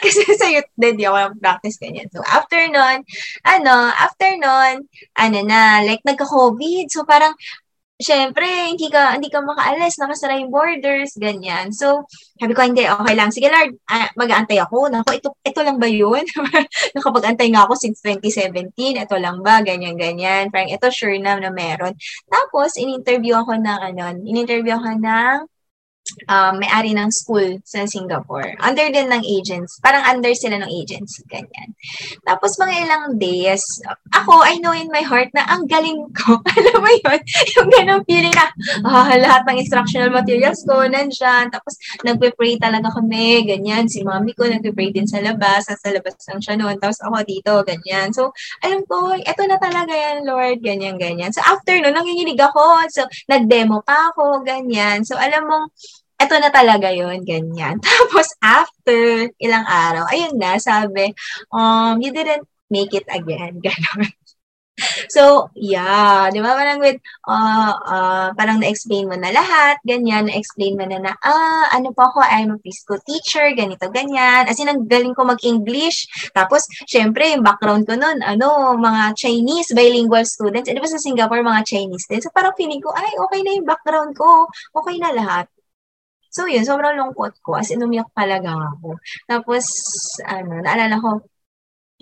kasi 0.02 0.24
sa 0.34 0.48
youth 0.48 0.70
din, 0.74 0.98
di 0.98 1.04
ako 1.06 1.38
practice 1.38 1.78
ganyan. 1.78 2.08
So, 2.10 2.24
after 2.24 2.58
nun, 2.66 3.04
ano, 3.46 3.74
after 3.94 4.34
nun, 4.34 4.86
ano 5.14 5.38
na, 5.44 5.84
like, 5.84 6.02
nagka-COVID. 6.02 6.90
So, 6.90 7.04
parang, 7.04 7.36
syempre, 7.96 8.44
hindi 8.68 8.92
ka, 8.92 9.16
hindi 9.16 9.32
ka 9.32 9.40
makaalis, 9.40 9.96
nakasara 9.96 10.36
yung 10.36 10.52
borders, 10.52 11.16
ganyan. 11.16 11.72
So, 11.72 12.04
sabi 12.36 12.52
ko, 12.52 12.60
hindi, 12.64 12.84
okay 12.84 13.14
lang. 13.16 13.32
Sige, 13.32 13.48
Lord, 13.48 13.80
ah, 13.88 14.12
mag-aantay 14.12 14.60
ako. 14.60 14.92
Naku, 14.92 15.16
ito, 15.16 15.32
ito 15.40 15.60
lang 15.64 15.80
ba 15.80 15.88
yun? 15.88 16.24
Nakapag-antay 16.96 17.48
nga 17.52 17.64
ako 17.64 17.74
since 17.80 18.04
2017. 18.04 19.00
Ito 19.00 19.16
lang 19.16 19.40
ba? 19.40 19.64
Ganyan, 19.64 19.96
ganyan. 19.96 20.52
Parang 20.52 20.68
ito, 20.68 20.86
sure 20.92 21.16
na 21.16 21.40
na 21.40 21.48
meron. 21.48 21.96
Tapos, 22.28 22.76
in-interview 22.76 23.36
ako 23.40 23.56
ng, 23.56 23.80
ano, 23.92 24.02
in-interview 24.24 24.76
ako 24.76 25.00
ng 25.00 25.36
um, 26.28 26.58
may-ari 26.58 26.94
ng 26.94 27.10
school 27.10 27.58
sa 27.62 27.84
Singapore. 27.86 28.56
Under 28.62 28.88
din 28.90 29.10
ng 29.10 29.22
agents. 29.22 29.78
Parang 29.82 30.04
under 30.06 30.32
sila 30.34 30.60
ng 30.62 30.70
agency. 30.70 31.22
Ganyan. 31.28 31.74
Tapos 32.26 32.58
mga 32.58 32.74
ilang 32.86 33.04
days, 33.18 33.62
ako, 34.14 34.42
I 34.42 34.58
know 34.58 34.74
in 34.74 34.90
my 34.90 35.02
heart 35.02 35.30
na 35.34 35.46
ang 35.46 35.68
galing 35.68 36.08
ko. 36.14 36.40
Alam 36.58 36.78
mo 36.82 36.90
yun? 36.90 37.20
Yung 37.58 37.68
ganong 37.70 38.04
feeling 38.08 38.34
na 38.34 38.46
ah, 38.86 39.12
lahat 39.16 39.42
ng 39.46 39.60
instructional 39.60 40.10
materials 40.10 40.62
ko 40.64 40.86
nandyan. 40.86 41.52
Tapos 41.52 41.78
nagpe-pray 42.02 42.58
talaga 42.58 42.90
kami. 42.94 43.46
Ganyan. 43.46 43.86
Si 43.86 44.02
mami 44.02 44.32
ko 44.32 44.46
nagpe-pray 44.48 44.90
din 44.94 45.06
sa 45.06 45.20
labas. 45.20 45.68
Sa 45.68 45.90
labas 45.92 46.16
lang 46.26 46.40
siya 46.40 46.54
noon. 46.58 46.76
Tapos 46.80 46.98
ako 47.02 47.22
dito. 47.26 47.52
Ganyan. 47.66 48.10
So, 48.14 48.32
alam 48.64 48.82
ko, 48.88 49.14
eto 49.14 49.42
na 49.44 49.58
talaga 49.60 49.92
yan, 49.92 50.24
Lord. 50.24 50.62
Ganyan, 50.62 50.96
ganyan. 50.96 51.30
So, 51.34 51.42
after 51.44 51.76
no, 51.82 51.92
nanginginig 51.92 52.38
ako. 52.38 52.88
So, 52.90 53.04
nag-demo 53.28 53.82
pa 53.84 54.12
ako. 54.12 54.42
Ganyan. 54.46 55.04
So, 55.04 55.18
alam 55.18 55.46
mong, 55.46 55.66
eto 56.16 56.34
na 56.40 56.50
talaga 56.50 56.88
yon 56.92 57.22
ganyan. 57.22 57.76
Tapos, 57.84 58.28
after 58.40 59.30
ilang 59.40 59.66
araw, 59.68 60.08
ayun 60.10 60.36
na, 60.40 60.56
sabi, 60.56 61.12
um, 61.52 62.00
you 62.00 62.12
didn't 62.12 62.48
make 62.72 62.92
it 62.96 63.06
again. 63.08 63.60
Ganon. 63.64 64.10
So, 65.08 65.48
yeah, 65.56 66.28
di 66.28 66.44
ba? 66.44 66.52
Parang 66.52 66.84
with, 66.84 67.00
uh, 67.24 67.72
uh, 67.80 68.28
parang 68.36 68.60
na-explain 68.60 69.08
mo 69.08 69.16
na 69.16 69.32
lahat, 69.32 69.80
ganyan, 69.88 70.28
na-explain 70.28 70.76
mo 70.76 70.84
na 70.84 71.00
na, 71.00 71.12
ah, 71.24 71.72
ano 71.72 71.96
po 71.96 72.04
ako, 72.04 72.20
I'm 72.20 72.52
a 72.52 72.60
preschool 72.60 73.00
teacher, 73.08 73.48
ganito, 73.56 73.88
ganyan. 73.88 74.44
As 74.44 74.60
in, 74.60 74.68
ang 74.68 74.84
galing 74.84 75.16
ko 75.16 75.24
mag-English. 75.24 76.28
Tapos, 76.36 76.68
syempre, 76.84 77.32
yung 77.32 77.40
background 77.40 77.88
ko 77.88 77.96
nun, 77.96 78.20
ano, 78.20 78.76
mga 78.76 79.16
Chinese, 79.16 79.72
bilingual 79.72 80.28
students. 80.28 80.68
Di 80.68 80.76
ba 80.76 80.90
sa 80.92 81.00
Singapore, 81.00 81.40
mga 81.40 81.64
Chinese 81.64 82.04
din. 82.04 82.20
So, 82.20 82.28
parang 82.36 82.52
feeling 82.60 82.84
ko, 82.84 82.92
ay, 82.92 83.16
okay 83.16 83.40
na 83.40 83.56
yung 83.56 83.68
background 83.68 84.12
ko. 84.12 84.44
Okay 84.76 85.00
na 85.00 85.08
lahat. 85.16 85.48
So, 86.36 86.44
yun, 86.44 86.68
sobrang 86.68 87.00
lungkot 87.00 87.40
ko. 87.40 87.56
As 87.56 87.72
in, 87.72 87.80
umiyak 87.80 88.12
talaga 88.12 88.52
ako. 88.76 89.00
Tapos, 89.24 89.64
ano, 90.28 90.60
naalala 90.60 91.00
ko, 91.00 91.10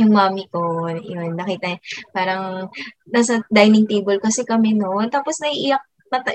yung 0.02 0.10
mommy 0.10 0.50
ko, 0.50 0.90
yun, 0.90 1.38
nakita, 1.38 1.78
parang 2.10 2.66
nasa 3.06 3.38
dining 3.46 3.86
table 3.86 4.18
kasi 4.18 4.42
kami 4.42 4.74
noon. 4.74 5.06
Tapos, 5.06 5.38
naiiyak 5.38 5.86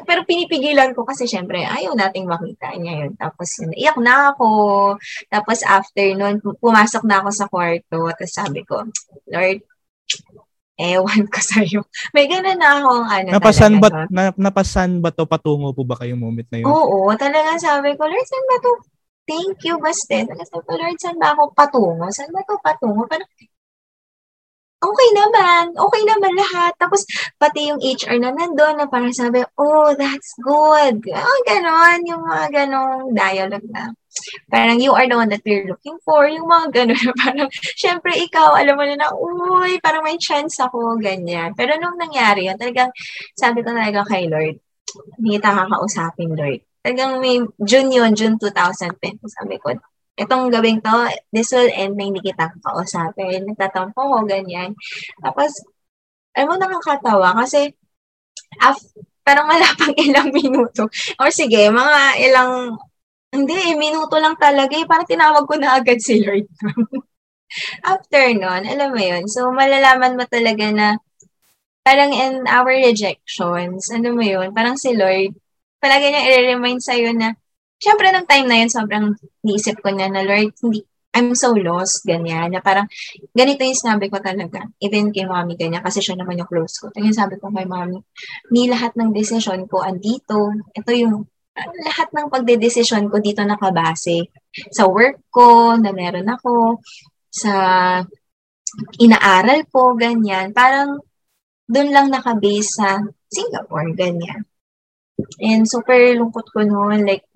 pero 0.04 0.28
pinipigilan 0.28 0.92
ko 0.92 1.08
kasi 1.08 1.24
syempre 1.24 1.64
ayaw 1.64 1.96
nating 1.96 2.28
makita 2.28 2.76
niya 2.76 3.06
yun. 3.06 3.14
Tapos 3.16 3.48
yun, 3.62 3.72
iyak 3.72 3.96
na 4.02 4.36
ako. 4.36 4.50
Tapos 5.32 5.64
after 5.64 6.08
nun, 6.20 6.42
pu- 6.44 6.58
pumasok 6.60 7.04
na 7.08 7.24
ako 7.24 7.30
sa 7.32 7.48
kwarto. 7.48 8.00
Tapos 8.12 8.34
sabi 8.34 8.62
ko, 8.68 8.84
Lord, 9.32 9.64
Ewan 10.80 11.28
ko 11.28 11.40
sa'yo. 11.44 11.84
May 12.16 12.32
ganun 12.32 12.56
na 12.56 12.80
akong 12.80 13.06
ano 13.12 13.28
napasan 13.36 13.74
talaga. 13.84 13.84
ba, 13.84 13.90
na, 14.08 14.24
napasan 14.40 14.92
ba 15.04 15.12
to 15.12 15.28
patungo 15.28 15.76
po 15.76 15.84
ba 15.84 16.00
kayong 16.00 16.24
moment 16.24 16.48
na 16.48 16.64
yun? 16.64 16.72
Oo, 16.72 17.12
talaga 17.20 17.60
sabi 17.60 18.00
ko, 18.00 18.08
Lord, 18.08 18.24
saan 18.24 18.46
ba 18.48 18.58
to? 18.64 18.72
Thank 19.28 19.68
you, 19.68 19.76
Baste. 19.84 20.08
Talaga 20.08 20.48
sabi 20.48 20.64
ko, 20.64 20.72
Lord, 20.80 20.98
saan 21.04 21.20
ba 21.20 21.36
ako 21.36 21.52
patungo? 21.52 22.08
Saan 22.16 22.32
ba 22.32 22.42
to 22.48 22.56
patungo? 22.64 23.04
Parang, 23.12 23.28
okay 24.80 25.10
naman. 25.12 25.64
Okay 25.76 26.02
naman 26.08 26.34
lahat. 26.40 26.72
Tapos, 26.80 27.04
pati 27.36 27.68
yung 27.68 27.84
HR 27.84 28.16
na 28.24 28.32
nandun 28.32 28.80
na 28.80 28.88
parang 28.88 29.12
sabi, 29.12 29.44
oh, 29.60 29.92
that's 30.00 30.32
good. 30.40 31.04
Oh, 31.12 31.40
ganon. 31.44 32.08
Yung 32.08 32.24
mga 32.24 32.48
ganong 32.56 33.12
dialogue 33.12 33.68
na 33.68 33.92
parang 34.50 34.82
you 34.82 34.92
are 34.94 35.08
the 35.08 35.18
one 35.18 35.30
that 35.30 35.44
we're 35.46 35.68
looking 35.70 35.98
for. 36.04 36.28
Yung 36.28 36.48
mga 36.50 36.66
ganon 36.74 37.00
na 37.00 37.14
parang, 37.24 37.50
syempre 37.78 38.14
ikaw, 38.18 38.58
alam 38.58 38.76
mo 38.76 38.84
na 38.86 38.96
na, 38.98 39.10
uy, 39.14 39.78
parang 39.82 40.06
may 40.06 40.18
chance 40.18 40.60
ako, 40.60 40.98
ganyan. 41.00 41.54
Pero 41.54 41.78
nung 41.78 41.98
nangyari 41.98 42.50
yun, 42.50 42.58
talagang 42.58 42.92
sabi 43.38 43.62
ko 43.62 43.72
talaga 43.74 44.06
kay 44.08 44.28
Lord, 44.28 44.58
hindi 45.18 45.38
kita 45.38 45.50
kakausapin, 45.54 46.34
Lord. 46.34 46.62
Talagang 46.82 47.22
may 47.22 47.44
June 47.62 47.90
yun, 47.92 48.12
June 48.16 48.36
2010. 48.40 49.20
Sabi 49.28 49.56
ko, 49.62 49.76
itong 50.20 50.52
gawing 50.52 50.82
to, 50.84 50.96
this 51.32 51.52
will 51.56 51.70
end 51.72 51.96
na 51.96 52.04
hindi 52.10 52.20
kita 52.24 52.52
kakausapin. 52.60 53.46
Nagtatampo 53.46 54.00
ko, 54.00 54.18
ganyan. 54.26 54.74
Tapos, 55.22 55.54
alam 56.36 56.48
mo, 56.50 56.56
nakakatawa 56.58 57.36
kasi 57.40 57.72
af- 58.60 58.96
parang 59.24 59.46
wala 59.46 59.68
pang 59.80 59.94
ilang 59.96 60.30
minuto. 60.34 60.90
Or 61.22 61.30
sige, 61.30 61.70
mga 61.70 62.00
ilang, 62.26 62.80
hindi 63.30 63.56
eh, 63.56 63.76
minuto 63.78 64.18
lang 64.18 64.36
talaga 64.38 64.74
eh. 64.74 64.86
Parang 64.90 65.08
tinawag 65.10 65.46
ko 65.46 65.56
na 65.58 65.78
agad 65.78 66.02
si 66.02 66.22
Lord. 66.22 66.50
After 67.86 68.30
nun, 68.34 68.66
alam 68.66 68.90
mo 68.94 69.02
yun. 69.02 69.26
So, 69.26 69.50
malalaman 69.50 70.18
mo 70.18 70.26
talaga 70.30 70.70
na 70.70 70.88
parang 71.90 72.14
in 72.14 72.46
our 72.46 72.70
rejections, 72.70 73.90
ano 73.90 74.14
mo 74.14 74.22
yun, 74.22 74.54
parang 74.54 74.78
si 74.78 74.94
Lord, 74.94 75.34
palagi 75.82 76.14
niya 76.14 76.22
i-remind 76.38 76.86
sa'yo 76.86 77.18
na, 77.18 77.34
syempre, 77.82 78.14
ng 78.14 78.30
time 78.30 78.46
na 78.46 78.58
yun, 78.62 78.70
sobrang 78.70 79.06
niisip 79.42 79.82
ko 79.82 79.90
na 79.90 80.06
na, 80.06 80.22
Lord, 80.22 80.54
hindi, 80.62 80.86
I'm 81.18 81.34
so 81.34 81.58
lost, 81.58 82.06
ganyan, 82.06 82.54
na 82.54 82.62
parang, 82.62 82.86
ganito 83.34 83.66
yung 83.66 83.80
sinabi 83.80 84.14
ko 84.14 84.22
talaga, 84.22 84.70
even 84.78 85.10
kay 85.10 85.26
mommy, 85.26 85.58
ganyan, 85.58 85.82
kasi 85.82 85.98
siya 85.98 86.14
naman 86.14 86.38
yung 86.38 86.46
close 86.46 86.78
ko. 86.78 86.94
Ito 86.94 87.02
yung 87.02 87.18
sabi 87.18 87.42
ko 87.42 87.50
kay 87.50 87.66
mommy, 87.66 88.06
ni 88.54 88.70
lahat 88.70 88.94
ng 88.94 89.10
decision 89.10 89.66
ko 89.66 89.82
andito, 89.82 90.54
ito 90.78 90.92
yung, 90.94 91.26
lahat 91.58 92.08
ng 92.14 92.28
pagde-decision 92.32 93.10
ko 93.12 93.20
dito 93.20 93.42
nakabase. 93.44 94.30
Sa 94.72 94.88
work 94.88 95.20
ko, 95.34 95.76
na 95.76 95.92
meron 95.92 96.30
ako, 96.30 96.80
sa 97.30 97.54
inaaral 99.02 99.66
ko, 99.70 99.98
ganyan, 99.98 100.54
parang, 100.54 101.02
doon 101.70 101.90
lang 101.94 102.08
nakabase 102.10 102.80
sa 102.80 103.02
Singapore, 103.30 103.94
ganyan. 103.94 104.46
And 105.44 105.68
super 105.68 106.16
lungkot 106.16 106.50
ko 106.50 106.64
noon, 106.64 107.06
like, 107.06 107.28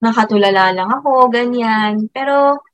nakatulala 0.00 0.72
lang 0.72 0.88
ako, 0.88 1.28
ganyan. 1.28 2.08
Pero, 2.10 2.64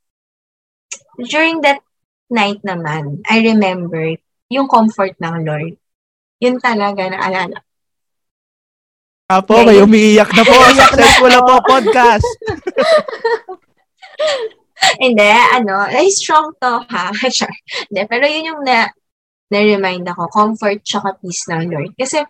during 1.19 1.59
that 1.61 1.83
night 2.31 2.63
naman, 2.63 3.19
I 3.27 3.43
remember 3.43 4.15
yung 4.47 4.71
comfort 4.71 5.19
ng 5.19 5.43
Lord. 5.43 5.75
Yun 6.39 6.61
talaga 6.63 7.11
naalala. 7.11 7.66
Apo, 9.27 9.59
may 9.67 9.83
umiiyak 9.83 10.31
na 10.31 10.43
po. 10.47 10.55
Successful 10.87 11.27
na 11.27 11.43
po 11.43 11.59
podcast. 11.67 12.23
Hindi, 15.03 15.27
ano, 15.51 15.83
ay 15.83 16.07
strong 16.07 16.55
to 16.63 16.79
ha. 16.87 17.11
Hindi, 17.91 18.01
pero 18.07 18.23
yun 18.23 18.55
yung 18.55 18.63
na, 18.63 18.87
na-remind 19.51 20.07
ako, 20.07 20.31
comfort 20.31 20.79
tsaka 20.79 21.19
peace 21.19 21.43
ng 21.51 21.67
Lord. 21.67 21.91
Kasi, 21.99 22.23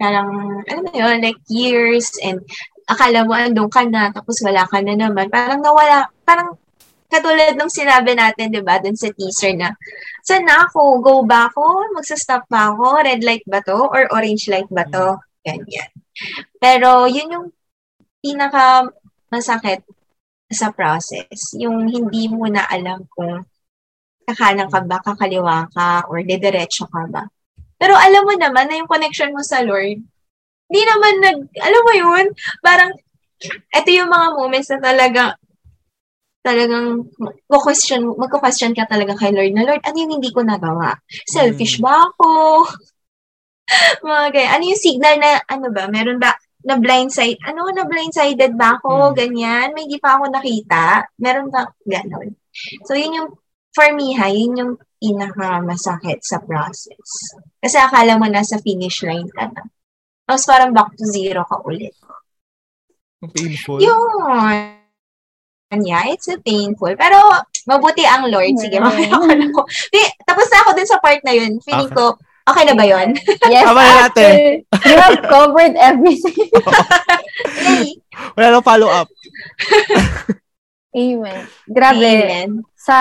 parang, 0.00 0.64
ano 0.64 0.80
mo 0.88 0.92
yun, 0.96 1.20
like 1.20 1.36
years 1.52 2.08
and 2.24 2.40
akala 2.88 3.28
mo 3.28 3.36
andun 3.36 3.68
ka 3.68 3.84
na, 3.84 4.08
tapos 4.08 4.40
wala 4.40 4.64
ka 4.64 4.80
na 4.80 4.96
naman. 4.96 5.28
Parang 5.28 5.60
nawala, 5.60 6.08
parang 6.24 6.56
katulad 7.12 7.60
ng 7.60 7.68
sinabi 7.68 8.16
natin, 8.16 8.56
di 8.56 8.64
ba, 8.64 8.80
dun 8.80 8.96
sa 8.96 9.12
teaser 9.12 9.52
na, 9.52 9.76
saan 10.24 10.48
na 10.48 10.64
ako? 10.64 10.96
Go 11.04 11.28
ba 11.28 11.52
ako? 11.52 11.92
Magsa-stop 11.92 12.48
ba 12.48 12.72
ako? 12.72 13.04
Red 13.04 13.20
light 13.20 13.44
ba 13.44 13.60
to? 13.60 13.76
Or 13.76 14.08
orange 14.16 14.48
light 14.48 14.72
ba 14.72 14.88
to? 14.88 15.20
Ganyan. 15.44 15.91
Pero, 16.58 17.10
yun 17.10 17.32
yung 17.32 17.46
pinaka 18.22 18.86
masakit 19.32 19.82
sa 20.52 20.70
process. 20.70 21.56
Yung 21.56 21.88
hindi 21.88 22.28
mo 22.28 22.44
na 22.46 22.68
alam 22.68 23.08
kung 23.12 23.42
kakanan 24.28 24.70
ka 24.70 24.80
ba, 24.86 25.02
kakaliwa 25.02 25.66
ka, 25.74 26.06
or 26.06 26.22
didiretso 26.22 26.86
ka 26.86 27.08
ba. 27.10 27.26
Pero 27.80 27.98
alam 27.98 28.22
mo 28.22 28.34
naman 28.38 28.70
na 28.70 28.78
yung 28.78 28.86
connection 28.86 29.34
mo 29.34 29.42
sa 29.42 29.64
Lord, 29.66 29.98
hindi 30.70 30.82
naman 30.86 31.14
nag, 31.18 31.38
alam 31.58 31.82
mo 31.82 31.92
yun, 31.92 32.26
parang, 32.62 32.94
ito 33.50 33.88
yung 33.90 34.06
mga 34.06 34.28
moments 34.38 34.70
na 34.70 34.78
talaga, 34.78 35.34
talagang 36.46 37.10
question, 37.50 38.06
magko-question 38.14 38.70
ka 38.72 38.86
talaga 38.86 39.18
kay 39.18 39.34
Lord 39.34 39.50
na, 39.50 39.66
Lord, 39.66 39.82
ano 39.82 39.96
yung 39.98 40.12
hindi 40.20 40.30
ko 40.30 40.46
nagawa? 40.46 40.94
Selfish 41.26 41.82
ba 41.82 42.06
ako? 42.06 42.28
mga 44.06 44.26
ganyan. 44.32 44.52
Ano 44.56 44.64
yung 44.68 44.82
signal 44.82 45.14
na, 45.18 45.30
ano 45.48 45.66
ba, 45.72 45.88
meron 45.88 46.18
ba, 46.18 46.34
na 46.62 46.78
blindside, 46.78 47.42
ano, 47.42 47.66
na 47.74 47.82
blindsided 47.82 48.54
ba 48.54 48.78
ako? 48.78 49.10
Hmm. 49.10 49.16
Ganyan. 49.18 49.66
May 49.74 49.90
hindi 49.90 49.98
pa 49.98 50.14
ako 50.18 50.30
nakita. 50.30 51.10
Meron 51.18 51.50
ba, 51.50 51.66
ganon. 51.82 52.38
So, 52.86 52.94
yun 52.94 53.18
yung, 53.18 53.28
for 53.74 53.88
me 53.96 54.14
ha, 54.14 54.30
yun 54.30 54.54
yung 54.54 54.72
pinaka-masakit 55.02 56.22
sa 56.22 56.38
process. 56.38 57.34
Kasi 57.58 57.76
akala 57.80 58.14
mo 58.14 58.30
nasa 58.30 58.62
finish 58.62 59.02
line 59.02 59.26
ka 59.34 59.50
na. 59.50 59.66
Tapos 60.22 60.46
parang 60.46 60.70
back 60.70 60.94
to 60.94 61.04
zero 61.10 61.42
ka 61.42 61.58
ulit. 61.66 61.96
Painful. 63.22 63.82
Yun. 63.82 64.78
Yeah, 65.72 66.04
it's 66.12 66.28
a 66.28 66.36
painful. 66.38 66.94
Pero, 66.94 67.18
mabuti 67.66 68.04
ang 68.04 68.28
Lord. 68.28 68.54
Sige, 68.60 68.76
Mm. 68.78 68.84
mamaya 68.84 69.14
ko 69.18 69.26
na 69.26 69.46
ko. 69.50 69.60
Di, 69.90 70.02
tapos 70.22 70.46
na 70.52 70.58
ako 70.62 70.70
dun 70.76 70.90
sa 70.90 71.00
part 71.00 71.22
na 71.24 71.32
yun. 71.32 71.58
Feeling 71.64 71.90
Okay. 71.90 71.96
ko, 71.96 72.18
okay 72.48 72.64
na 72.66 72.74
ba 72.74 72.84
yun? 72.84 73.14
Yes, 73.48 73.64
Tama 73.66 73.80
na 73.80 73.92
natin. 74.06 74.06
after, 74.06 74.28
you 74.88 74.96
have 74.98 75.18
covered 75.26 75.74
everything. 75.78 76.48
Yay! 77.66 77.98
Wala 78.36 78.46
nang 78.52 78.66
follow-up. 78.66 79.08
Amen. 80.92 81.42
Grabe. 81.64 82.04
Amen. 82.04 82.50
Sa 82.76 82.96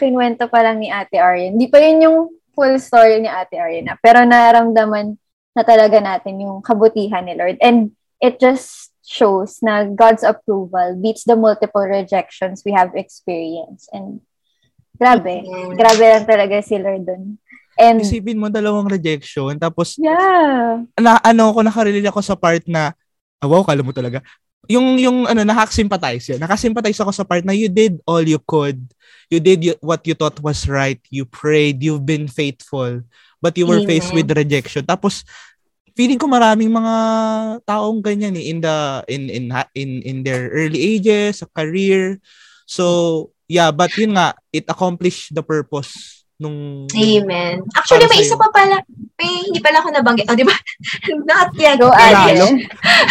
kinwento 0.00 0.48
pa 0.48 0.64
lang 0.64 0.80
ni 0.80 0.88
Ate 0.88 1.20
Arian, 1.20 1.60
di 1.60 1.68
pa 1.68 1.76
yun 1.76 2.00
yung 2.00 2.18
full 2.56 2.80
story 2.80 3.20
ni 3.20 3.28
Ate 3.28 3.60
Arian. 3.60 3.92
ah. 3.92 3.98
Pero 4.00 4.24
nararamdaman 4.24 5.18
na 5.52 5.62
talaga 5.62 6.00
natin 6.00 6.40
yung 6.40 6.64
kabutihan 6.64 7.22
ni 7.22 7.36
Lord. 7.36 7.60
And 7.60 7.92
it 8.18 8.40
just 8.40 8.90
shows 9.04 9.60
na 9.60 9.84
God's 9.84 10.24
approval 10.24 10.96
beats 10.96 11.28
the 11.28 11.36
multiple 11.36 11.84
rejections 11.84 12.64
we 12.64 12.72
have 12.72 12.96
experienced. 12.96 13.92
And 13.92 14.24
grabe. 14.96 15.44
Amen. 15.44 15.76
Grabe 15.76 16.00
lang 16.00 16.24
talaga 16.24 16.64
si 16.64 16.80
Lord 16.80 17.04
dun. 17.04 17.36
And 17.74 17.98
Isipin 17.98 18.38
mo 18.38 18.46
dalawang 18.46 18.86
rejection 18.86 19.58
tapos 19.58 19.98
yeah. 19.98 20.82
na 20.94 21.18
ano 21.22 21.50
ko 21.50 21.60
nakarelate 21.66 22.06
ako 22.06 22.22
sa 22.22 22.38
part 22.38 22.62
na 22.70 22.94
ah, 23.42 23.48
wow, 23.50 23.66
kala 23.66 23.82
mo 23.82 23.90
talaga. 23.90 24.22
Yung 24.64 24.96
yung 24.96 25.28
ano 25.28 25.44
nakak-sympathize 25.44 26.34
yun. 26.34 26.40
Nakasympathize 26.40 26.96
ako 27.04 27.12
sa 27.12 27.26
part 27.26 27.44
na 27.44 27.52
you 27.52 27.68
did 27.68 28.00
all 28.08 28.24
you 28.24 28.40
could. 28.40 28.80
You 29.28 29.42
did 29.42 29.60
you, 29.60 29.74
what 29.84 30.06
you 30.08 30.16
thought 30.16 30.40
was 30.40 30.64
right. 30.64 31.00
You 31.12 31.28
prayed, 31.28 31.84
you've 31.84 32.08
been 32.08 32.30
faithful. 32.30 33.04
But 33.44 33.60
you 33.60 33.68
were 33.68 33.84
Amen. 33.84 33.90
faced 33.92 34.16
with 34.16 34.32
rejection. 34.32 34.88
Tapos 34.88 35.20
feeling 35.92 36.16
ko 36.16 36.24
maraming 36.24 36.72
mga 36.72 36.96
taong 37.68 38.00
ganyan 38.00 38.40
eh 38.40 38.48
in 38.50 38.58
the 38.64 39.04
in 39.04 39.28
in 39.28 39.44
in 39.76 39.90
in 40.00 40.16
their 40.24 40.48
early 40.48 40.80
ages, 40.80 41.44
sa 41.44 41.46
career. 41.52 42.16
So, 42.64 43.36
yeah, 43.44 43.68
but 43.68 43.92
yun 44.00 44.16
nga, 44.16 44.32
it 44.48 44.64
accomplished 44.64 45.36
the 45.36 45.44
purpose 45.44 46.23
nung 46.42 46.90
Amen. 46.90 47.62
Actually, 47.78 48.10
may 48.10 48.26
isa 48.26 48.34
pa 48.34 48.50
pala. 48.50 48.82
May 49.14 49.46
hindi 49.46 49.62
pala 49.62 49.78
ako 49.78 49.94
nabanggit. 49.94 50.26
Oh, 50.26 50.34
di 50.34 50.42
ba? 50.42 50.54
Not 51.30 51.54
yet. 51.54 51.78
Go, 51.78 51.94
no? 51.94 52.48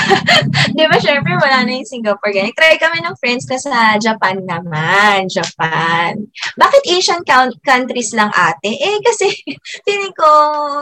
di 0.77 0.83
ba, 0.83 0.95
syempre, 0.99 1.31
wala 1.39 1.63
na 1.63 1.71
yung 1.79 1.87
Singapore. 1.87 2.35
Ganyan. 2.35 2.51
Try 2.51 2.75
kami 2.75 2.99
ng 2.99 3.15
friends 3.15 3.47
ko 3.47 3.55
sa 3.55 3.95
Japan 3.95 4.43
naman. 4.43 5.31
Japan. 5.31 6.19
Bakit 6.59 6.83
Asian 6.91 7.23
coun- 7.23 7.55
countries 7.63 8.11
lang 8.11 8.31
ate? 8.35 8.75
Eh, 8.75 8.99
kasi, 8.99 9.31
feeling 9.87 10.15
ko, 10.15 10.29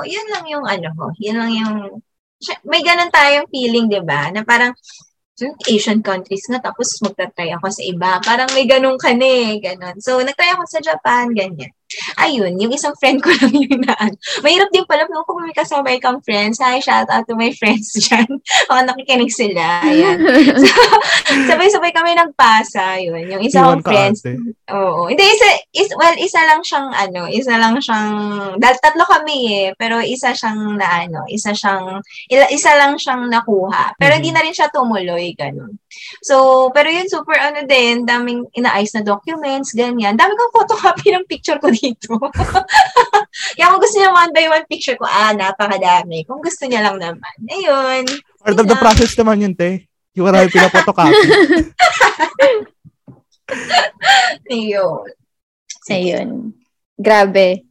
yun 0.01 0.27
lang 0.33 0.45
yung 0.49 0.65
ano 0.65 0.89
ko. 0.97 1.05
Yun 1.21 1.37
lang 1.37 1.51
yung, 1.53 1.73
may 2.65 2.81
ganun 2.81 3.13
tayong 3.13 3.45
feeling, 3.53 3.85
di 3.85 4.01
ba? 4.01 4.33
Na 4.33 4.41
parang, 4.41 4.73
"Hmm, 5.37 5.57
Asian 5.69 6.01
countries 6.01 6.49
nga, 6.49 6.61
tapos 6.61 6.97
magta-try 7.05 7.53
ako 7.53 7.69
sa 7.69 7.81
iba. 7.85 8.17
Parang 8.21 8.49
may 8.57 8.65
ganun 8.65 8.97
ka 8.97 9.13
na 9.13 9.25
eh, 9.25 9.61
ganun. 9.61 9.97
So, 10.01 10.17
nag-try 10.21 10.53
ako 10.57 10.65
sa 10.65 10.81
Japan, 10.81 11.29
ganyan. 11.33 11.69
Ayun, 12.19 12.55
yung 12.57 12.71
isang 12.73 12.95
friend 12.97 13.19
ko 13.19 13.31
lang 13.41 13.53
yun 13.53 13.81
na 13.83 13.93
ano. 13.97 14.15
Mahirap 14.45 14.69
din 14.71 14.85
pala 14.87 15.07
no, 15.09 15.25
kung 15.27 15.43
may 15.43 15.55
kasabay 15.55 15.97
kang 15.99 16.21
friends. 16.23 16.61
Hi, 16.61 16.79
shout 16.79 17.09
out 17.09 17.25
to 17.27 17.35
my 17.35 17.51
friends 17.55 17.91
dyan. 18.07 18.27
Mga 18.69 18.81
nakikinig 18.87 19.33
sila. 19.33 19.83
Ayan. 19.85 20.17
So, 21.31 21.47
sabay-sabay 21.47 21.95
kami 21.95 22.11
nagpasa. 22.11 22.99
Yun, 22.99 23.23
yung 23.31 23.43
isa 23.43 23.63
kong 23.63 23.83
friends. 23.87 24.23
Oo. 24.67 25.07
Hindi, 25.07 25.23
isa, 25.23 25.47
is, 25.71 25.89
well, 25.95 26.13
isa 26.19 26.43
lang 26.43 26.61
siyang, 26.61 26.91
ano, 26.91 27.25
isa 27.31 27.55
lang 27.55 27.79
siyang, 27.79 28.09
dahil 28.59 28.77
tatlo 28.83 29.03
kami 29.07 29.37
eh, 29.49 29.67
pero 29.79 30.03
isa 30.03 30.35
siyang 30.35 30.75
na, 30.75 31.07
ano, 31.07 31.23
isa 31.31 31.55
siyang, 31.55 32.03
isa 32.29 32.71
lang 32.75 32.99
siyang 32.99 33.31
nakuha. 33.31 33.95
Pero 33.95 34.15
mm-hmm. 34.15 34.19
hindi 34.19 34.31
na 34.35 34.43
rin 34.43 34.55
siya 34.55 34.69
tumuloy, 34.69 35.31
ganun. 35.33 35.80
So, 36.19 36.67
pero 36.75 36.91
yun, 36.91 37.07
super 37.07 37.39
ano 37.39 37.63
din, 37.63 38.03
daming 38.03 38.43
inaayos 38.51 38.91
na 38.91 39.07
documents, 39.07 39.71
ganyan. 39.71 40.19
Dami 40.19 40.35
kong 40.35 40.51
photocopy 40.51 41.15
ng 41.15 41.23
picture 41.23 41.55
ko 41.63 41.71
dito. 41.71 42.19
Kaya 43.55 43.71
kung 43.71 43.79
gusto 43.79 43.95
niya 43.95 44.11
one 44.11 44.35
by 44.35 44.51
one 44.51 44.67
picture 44.67 44.99
ko, 44.99 45.07
ah, 45.07 45.31
napakadami. 45.31 46.27
Kung 46.27 46.43
gusto 46.43 46.67
niya 46.67 46.83
lang 46.83 46.99
naman. 46.99 47.35
Ayun. 47.47 48.03
Part 48.43 48.59
of 48.59 48.67
the 48.67 48.75
process 48.75 49.15
naman 49.15 49.39
yun, 49.39 49.55
te. 49.55 49.87
Yung 50.19 50.27
marami 50.27 50.51
pinapotocopy. 50.51 51.15
Ayun. 54.51 55.07
Ayun. 55.87 56.51
Grabe 56.99 57.70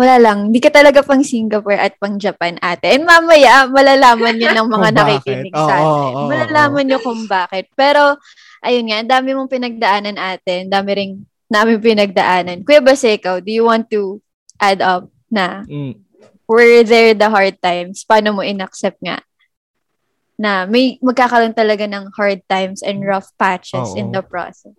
wala 0.00 0.16
lang, 0.16 0.48
hindi 0.48 0.64
ka 0.64 0.72
talaga 0.72 1.04
pang 1.04 1.20
Singapore 1.20 1.76
at 1.76 1.92
pang 2.00 2.16
Japan 2.16 2.56
ate. 2.64 2.96
And 2.96 3.04
mamaya, 3.04 3.68
malalaman 3.68 4.40
niyo 4.40 4.48
ng 4.56 4.68
mga 4.72 4.88
nakikinig 4.96 5.52
sa 5.52 5.74
atin. 5.76 5.84
Oh, 5.84 6.08
oh, 6.16 6.28
malalaman 6.32 6.84
niyo 6.88 6.98
kung 7.04 7.28
bakit. 7.28 7.68
Pero, 7.76 8.16
ayun 8.64 8.88
nga, 8.88 9.20
dami 9.20 9.36
mong 9.36 9.52
pinagdaanan 9.52 10.16
ate. 10.16 10.64
Dami 10.64 10.90
ring 10.96 11.14
namin 11.52 11.84
pinagdaanan. 11.84 12.64
Kuya 12.64 12.80
Base, 12.80 13.20
ikaw, 13.20 13.44
do 13.44 13.52
you 13.52 13.68
want 13.68 13.92
to 13.92 14.24
add 14.56 14.80
up 14.80 15.12
na 15.28 15.68
mm. 15.68 16.00
were 16.48 16.80
there 16.80 17.12
the 17.12 17.28
hard 17.28 17.60
times? 17.60 18.08
Paano 18.08 18.32
mo 18.32 18.40
in-accept 18.40 19.04
nga 19.04 19.20
na 20.40 20.64
may 20.64 20.96
magkakaroon 21.04 21.52
talaga 21.52 21.84
ng 21.84 22.08
hard 22.16 22.40
times 22.48 22.80
and 22.80 23.04
rough 23.04 23.28
patches 23.36 23.92
oh, 23.92 24.00
in 24.00 24.08
the 24.16 24.24
process? 24.24 24.72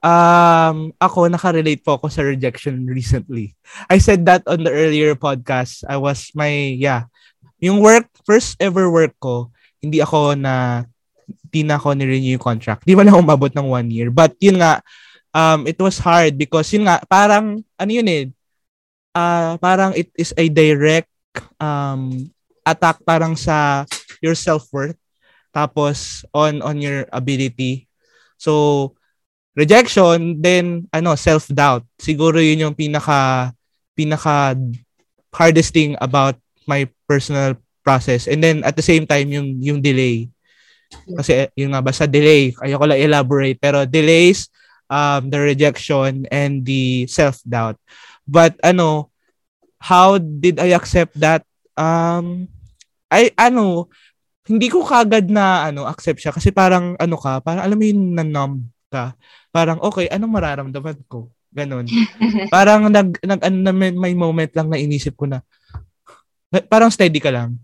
Um, 0.00 0.92
ako, 1.00 1.28
nakarelate 1.28 1.80
po 1.84 1.96
ako 1.96 2.08
sa 2.12 2.24
rejection 2.24 2.84
recently. 2.84 3.56
I 3.88 4.00
said 4.00 4.24
that 4.26 4.44
on 4.48 4.64
the 4.64 4.72
earlier 4.72 5.16
podcast. 5.16 5.84
I 5.88 5.96
was 5.96 6.32
my, 6.34 6.76
yeah, 6.76 7.08
yung 7.60 7.80
work, 7.80 8.08
first 8.24 8.56
ever 8.60 8.88
work 8.88 9.16
ko, 9.20 9.52
hindi 9.80 10.00
ako 10.00 10.36
na, 10.36 10.84
hindi 11.48 11.64
na 11.64 11.80
ako 11.80 11.96
ni-renew 11.96 12.36
yung 12.36 12.42
contract. 12.42 12.84
Di 12.84 12.96
ba 12.96 13.04
na 13.04 13.16
umabot 13.16 13.52
ng 13.52 13.68
one 13.68 13.88
year. 13.88 14.08
But 14.12 14.36
yun 14.40 14.60
nga, 14.60 14.82
um, 15.32 15.64
it 15.64 15.78
was 15.78 16.00
hard 16.00 16.36
because 16.36 16.68
yun 16.72 16.88
nga, 16.88 17.00
parang, 17.08 17.62
ano 17.78 17.90
yun 17.90 18.08
eh, 18.08 18.24
uh, 19.14 19.58
parang 19.58 19.94
it 19.96 20.10
is 20.14 20.34
a 20.36 20.46
direct 20.48 21.10
um, 21.58 22.30
attack 22.66 23.02
parang 23.02 23.34
sa 23.34 23.86
your 24.20 24.36
self-worth 24.36 24.98
tapos 25.50 26.22
on 26.30 26.62
on 26.62 26.78
your 26.78 27.10
ability. 27.10 27.90
So, 28.38 28.94
rejection, 29.54 30.38
then 30.38 30.86
ano, 30.94 31.14
self-doubt. 31.18 31.82
Siguro 31.98 32.38
yun 32.38 32.70
yung 32.70 32.76
pinaka 32.76 33.50
pinaka 33.98 34.56
hardest 35.34 35.74
thing 35.74 35.94
about 36.00 36.38
my 36.66 36.86
personal 37.06 37.58
process. 37.82 38.30
And 38.30 38.42
then 38.42 38.62
at 38.62 38.78
the 38.78 38.84
same 38.84 39.06
time 39.06 39.30
yung 39.34 39.58
yung 39.62 39.80
delay. 39.82 40.30
Kasi 40.90 41.50
yun 41.54 41.74
nga 41.74 41.82
basta 41.82 42.06
delay, 42.06 42.54
ayoko 42.62 42.86
lang 42.86 42.98
elaborate 42.98 43.58
pero 43.58 43.86
delays 43.86 44.50
um 44.90 45.30
the 45.30 45.38
rejection 45.38 46.26
and 46.30 46.66
the 46.66 47.06
self-doubt. 47.06 47.78
But 48.26 48.58
ano, 48.62 49.10
how 49.78 50.18
did 50.18 50.58
I 50.58 50.74
accept 50.74 51.14
that? 51.22 51.46
Um 51.78 52.50
I 53.10 53.30
ano, 53.38 53.90
hindi 54.46 54.66
ko 54.66 54.82
kagad 54.82 55.30
na 55.30 55.70
ano 55.70 55.86
accept 55.86 56.18
siya 56.22 56.34
kasi 56.34 56.50
parang 56.50 56.98
ano 56.98 57.16
ka, 57.18 57.38
parang 57.42 57.62
alam 57.62 57.78
mo 57.78 57.84
yung 57.86 58.18
na-numb 58.18 58.66
ka 58.90 59.14
parang 59.50 59.78
okay, 59.82 60.06
anong 60.10 60.32
mararamdaman 60.32 60.98
ko? 61.10 61.30
Ganon. 61.50 61.86
parang 62.54 62.86
nag, 62.86 63.18
nag 63.22 63.40
ano, 63.42 63.70
may, 63.74 63.90
may 63.90 64.14
moment 64.14 64.50
lang 64.54 64.70
na 64.70 64.78
inisip 64.78 65.18
ko 65.18 65.26
na 65.26 65.42
parang 66.66 66.90
steady 66.90 67.22
ka 67.22 67.30
lang. 67.30 67.58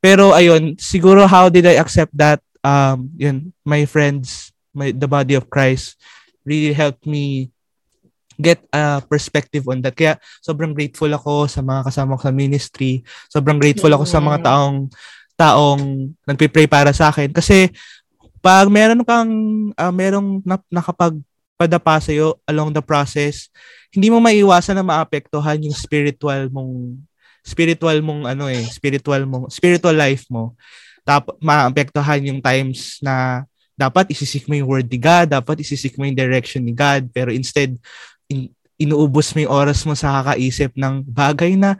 Pero 0.00 0.32
ayun, 0.32 0.80
siguro 0.80 1.28
how 1.28 1.52
did 1.52 1.68
I 1.68 1.76
accept 1.76 2.12
that? 2.16 2.40
Um, 2.64 3.12
yun, 3.16 3.52
my 3.64 3.84
friends, 3.84 4.52
my 4.72 4.92
the 4.92 5.08
body 5.08 5.36
of 5.36 5.48
Christ 5.48 6.00
really 6.44 6.72
helped 6.72 7.04
me 7.04 7.52
get 8.40 8.64
a 8.72 9.04
perspective 9.04 9.68
on 9.68 9.84
that. 9.84 9.92
Kaya 9.92 10.16
sobrang 10.40 10.72
grateful 10.72 11.12
ako 11.12 11.44
sa 11.48 11.60
mga 11.60 11.84
kasama 11.92 12.16
ko 12.16 12.22
sa 12.24 12.32
ministry. 12.32 13.04
Sobrang 13.28 13.60
grateful 13.60 13.92
ako 13.92 14.08
sa 14.08 14.20
mga 14.24 14.48
taong 14.48 14.88
taong 15.36 16.12
nagpe-pray 16.28 16.68
para 16.68 16.92
sa 16.92 17.08
akin 17.08 17.32
kasi 17.32 17.72
pag 18.44 18.68
meron 18.68 19.04
kang 19.04 19.32
uh, 19.72 19.92
merong 19.92 20.44
na, 20.44 20.60
nakapag 20.68 21.16
padapa 21.60 22.00
sa'yo 22.00 22.40
along 22.48 22.72
the 22.72 22.80
process, 22.80 23.52
hindi 23.92 24.08
mo 24.08 24.16
maiwasan 24.16 24.80
na 24.80 24.86
maapektuhan 24.86 25.60
yung 25.60 25.76
spiritual 25.76 26.48
mong 26.48 26.96
spiritual 27.44 28.00
mong 28.00 28.24
ano 28.32 28.48
eh, 28.48 28.64
spiritual 28.64 29.28
mong 29.28 29.52
spiritual 29.52 29.92
life 29.92 30.24
mo. 30.32 30.56
Tapos 31.04 31.36
maapektuhan 31.36 32.24
yung 32.24 32.40
times 32.40 32.96
na 33.04 33.44
dapat 33.76 34.08
isisik 34.12 34.48
mo 34.48 34.56
yung 34.56 34.68
word 34.68 34.88
ni 34.88 34.96
God, 34.96 35.36
dapat 35.36 35.60
isisik 35.60 36.00
mo 36.00 36.08
yung 36.08 36.16
direction 36.16 36.64
ni 36.64 36.72
God, 36.72 37.12
pero 37.12 37.28
instead 37.28 37.76
in, 38.28 38.48
inuubos 38.80 39.36
mo 39.36 39.44
yung 39.44 39.52
oras 39.52 39.84
mo 39.84 39.92
sa 39.92 40.20
kakaisip 40.20 40.72
ng 40.76 41.04
bagay 41.08 41.56
na 41.56 41.76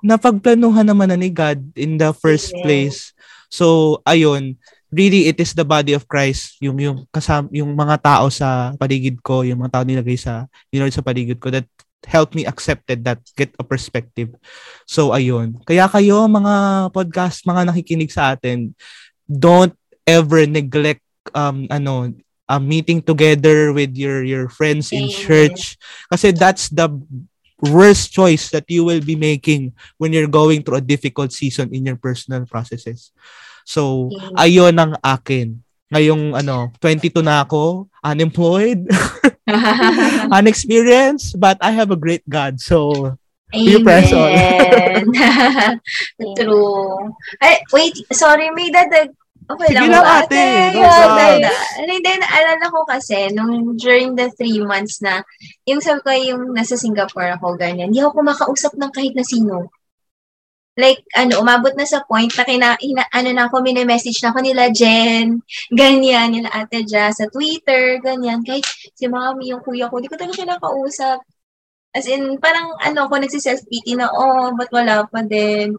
napagplanuhan 0.00 0.84
naman 0.84 1.12
na 1.12 1.16
ni 1.20 1.28
God 1.28 1.60
in 1.76 2.00
the 2.00 2.12
first 2.16 2.52
place. 2.64 3.12
So, 3.52 3.98
ayun, 4.08 4.56
really 4.90 5.30
it 5.30 5.38
is 5.38 5.54
the 5.54 5.64
body 5.64 5.94
of 5.94 6.06
Christ. 6.06 6.58
Yung 6.58 6.78
yung 6.78 6.98
kasam 7.14 7.46
yung 7.54 7.72
mga 7.74 8.02
tao 8.02 8.26
sa 8.28 8.74
paligid 8.76 9.22
ko 9.22 9.46
yung 9.46 9.62
mga 9.62 9.80
tao 9.80 9.84
nilagay 9.86 10.18
sa 10.18 10.50
ni 10.70 10.82
Lord 10.82 10.94
sa 10.94 11.02
paligid 11.02 11.38
ko 11.38 11.50
that 11.50 11.66
help 12.08 12.34
me 12.34 12.44
accepted 12.44 13.06
that 13.06 13.22
get 13.38 13.54
a 13.56 13.64
perspective. 13.64 14.34
So 14.84 15.14
ayun. 15.14 15.62
Kaya 15.62 15.86
kayo 15.86 16.26
mga 16.26 16.88
podcast 16.90 17.46
mga 17.46 17.70
nakikinig 17.70 18.10
sa 18.10 18.34
atin 18.34 18.74
don't 19.30 19.74
ever 20.04 20.42
neglect 20.44 21.06
um 21.38 21.70
ano 21.70 22.10
a 22.50 22.58
meeting 22.58 22.98
together 22.98 23.70
with 23.70 23.94
your 23.94 24.26
your 24.26 24.50
friends 24.50 24.90
in 24.90 25.06
church. 25.06 25.78
Kasi 26.10 26.34
that's 26.34 26.66
the 26.66 26.90
worst 27.70 28.10
choice 28.10 28.50
that 28.50 28.66
you 28.66 28.82
will 28.82 29.04
be 29.04 29.14
making 29.14 29.70
when 30.00 30.10
you're 30.10 30.30
going 30.30 30.64
through 30.64 30.80
a 30.80 30.82
difficult 30.82 31.30
season 31.30 31.70
in 31.70 31.84
your 31.84 31.94
personal 32.00 32.42
processes 32.48 33.12
So, 33.64 34.10
ayon 34.36 34.76
ang 34.78 34.96
akin. 35.00 35.60
Ngayong 35.90 36.38
ano, 36.38 36.70
22 36.78 37.18
na 37.22 37.42
ako, 37.42 37.90
unemployed, 38.04 38.86
unexperienced, 40.38 41.34
but 41.38 41.58
I 41.58 41.74
have 41.74 41.90
a 41.90 41.98
great 41.98 42.22
God. 42.30 42.62
So, 42.62 43.18
Amen. 43.50 43.66
you 43.66 43.82
press 43.82 44.14
on. 44.14 44.30
True. 46.38 47.10
Ay, 47.42 47.58
wait, 47.74 47.94
sorry, 48.14 48.54
may 48.54 48.70
dadag 48.70 49.10
Okay 49.50 49.74
Sige 49.74 49.90
lang, 49.90 50.06
ate. 50.06 50.30
ate. 50.30 50.78
Yeah, 50.78 51.50
And 51.82 51.90
then, 52.06 52.22
naalala 52.22 52.70
ko 52.70 52.86
kasi, 52.86 53.34
nung 53.34 53.74
during 53.74 54.14
the 54.14 54.30
three 54.38 54.62
months 54.62 55.02
na, 55.02 55.26
yung 55.66 55.82
sabi 55.82 55.98
ko 56.06 56.08
yung 56.14 56.54
nasa 56.54 56.78
Singapore 56.78 57.34
ako, 57.34 57.58
ganyan, 57.58 57.90
hindi 57.90 57.98
ako 57.98 58.22
kumakausap 58.22 58.78
ng 58.78 58.94
kahit 58.94 59.18
na 59.18 59.26
sino 59.26 59.74
like, 60.78 61.02
ano, 61.18 61.42
umabot 61.42 61.74
na 61.74 61.86
sa 61.88 62.04
point 62.06 62.30
na 62.36 62.44
kina, 62.46 62.68
ina, 62.80 63.04
ano 63.10 63.30
na 63.34 63.46
ako, 63.50 63.62
mini-message 63.64 64.22
na 64.22 64.30
ako 64.30 64.40
nila 64.44 64.70
Jen, 64.70 65.42
ganyan, 65.72 66.30
nila 66.30 66.50
Ate 66.54 66.86
Ja 66.86 67.10
sa 67.10 67.26
Twitter, 67.26 67.98
ganyan. 67.98 68.44
Kahit 68.46 68.66
si 68.94 69.06
mami, 69.10 69.50
yung 69.50 69.64
kuya 69.64 69.90
ko, 69.90 69.98
di 69.98 70.06
ko 70.06 70.16
talaga 70.16 70.40
kinakausap. 70.40 71.18
As 71.90 72.06
in, 72.06 72.38
parang 72.38 72.78
ano 72.78 73.10
ako, 73.10 73.18
nagsiself-pity 73.18 73.98
na, 73.98 74.08
oh, 74.14 74.54
ba't 74.54 74.70
wala 74.70 75.04
pa 75.10 75.26
din? 75.26 75.74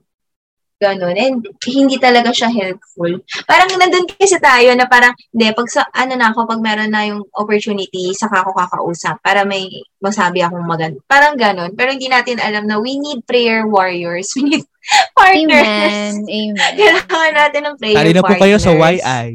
Ganun. 0.81 1.13
And 1.13 1.45
hindi 1.69 2.01
talaga 2.01 2.33
siya 2.33 2.49
helpful. 2.49 3.21
Parang 3.45 3.69
nandun 3.77 4.09
kasi 4.17 4.41
tayo 4.41 4.73
na 4.73 4.89
parang, 4.89 5.13
hindi, 5.29 5.53
pag 5.53 5.69
sa, 5.69 5.85
ano 5.93 6.17
na 6.17 6.33
ako, 6.33 6.49
pag 6.49 6.57
meron 6.57 6.89
na 6.89 7.05
yung 7.05 7.21
opportunity, 7.37 8.17
saka 8.17 8.41
ako 8.41 8.57
kakausap 8.57 9.21
para 9.21 9.45
may 9.45 9.69
masabi 10.01 10.41
akong 10.41 10.65
maganda. 10.65 10.97
Parang 11.05 11.37
ganun. 11.37 11.77
Pero 11.77 11.93
hindi 11.93 12.09
natin 12.09 12.41
alam 12.41 12.65
na 12.65 12.81
we 12.81 12.97
need 12.97 13.21
prayer 13.29 13.69
warriors. 13.69 14.33
We 14.41 14.57
need 14.57 14.65
partners. 15.17 15.67
Amen. 15.67 16.13
Amen. 16.27 16.71
Kailangan 16.77 17.33
natin 17.35 17.61
ng 17.67 17.75
prayer 17.77 17.97
Tali 17.97 18.11
na 18.13 18.23
po 18.25 18.33
kayo 18.35 18.57
sa 18.57 18.71
YI. 18.73 19.25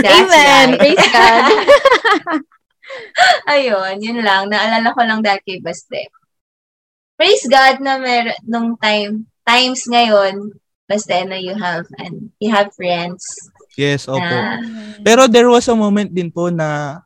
Amen. 0.00 0.66
Right. 0.74 0.78
Praise 0.80 1.06
God. 1.14 1.44
Ayun, 3.52 3.94
yun 4.00 4.20
lang. 4.24 4.48
Naalala 4.48 4.96
ko 4.96 5.00
lang 5.04 5.20
dahil 5.20 5.40
kay 5.44 5.60
Baste. 5.60 6.08
Praise 7.18 7.44
God 7.50 7.82
na 7.84 7.98
meron 8.00 8.38
nung 8.46 8.68
time 8.80 9.26
times 9.44 9.84
ngayon 9.90 10.54
Basta 10.88 11.20
na 11.28 11.36
you 11.36 11.52
have 11.52 11.84
and 12.00 12.32
you 12.40 12.48
have 12.48 12.72
friends. 12.72 13.20
Yes, 13.76 14.08
opo. 14.08 14.24
Uh, 14.24 14.56
Pero 15.04 15.28
there 15.28 15.52
was 15.52 15.68
a 15.68 15.76
moment 15.76 16.08
din 16.08 16.32
po 16.32 16.48
na 16.48 16.98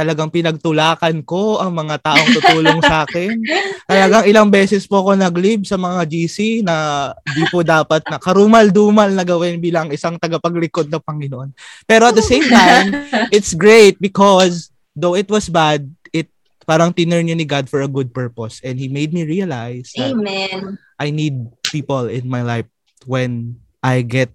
talagang 0.00 0.32
pinagtulakan 0.32 1.20
ko 1.28 1.60
ang 1.60 1.76
mga 1.76 2.00
taong 2.00 2.28
tutulong 2.32 2.80
sa 2.80 3.04
akin. 3.04 3.36
Talagang 3.84 4.24
ilang 4.24 4.48
beses 4.48 4.88
po 4.88 5.04
ako 5.04 5.20
nag-leave 5.20 5.68
sa 5.68 5.76
mga 5.76 6.08
GC 6.08 6.64
na 6.64 7.10
di 7.36 7.44
po 7.52 7.60
dapat 7.60 8.00
na 8.08 8.16
karumal-dumal 8.16 9.12
na 9.12 9.28
gawin 9.28 9.60
bilang 9.60 9.92
isang 9.92 10.16
tagapaglikod 10.16 10.88
ng 10.88 11.04
Panginoon. 11.04 11.52
Pero 11.84 12.08
at 12.08 12.16
the 12.16 12.24
same 12.24 12.48
time, 12.48 12.96
it's 13.28 13.52
great 13.52 14.00
because 14.00 14.72
though 14.96 15.12
it 15.12 15.28
was 15.28 15.52
bad, 15.52 15.84
it 16.16 16.32
parang 16.64 16.96
tinurn 16.96 17.28
niya 17.28 17.36
ni 17.36 17.44
God 17.44 17.68
for 17.68 17.84
a 17.84 17.90
good 17.90 18.16
purpose 18.16 18.64
and 18.64 18.80
He 18.80 18.88
made 18.88 19.12
me 19.12 19.28
realize 19.28 19.92
that 20.00 20.16
Amen. 20.16 20.80
I 20.96 21.12
need 21.12 21.52
people 21.60 22.08
in 22.08 22.24
my 22.24 22.40
life 22.40 22.68
when 23.04 23.60
I 23.84 24.00
get 24.00 24.32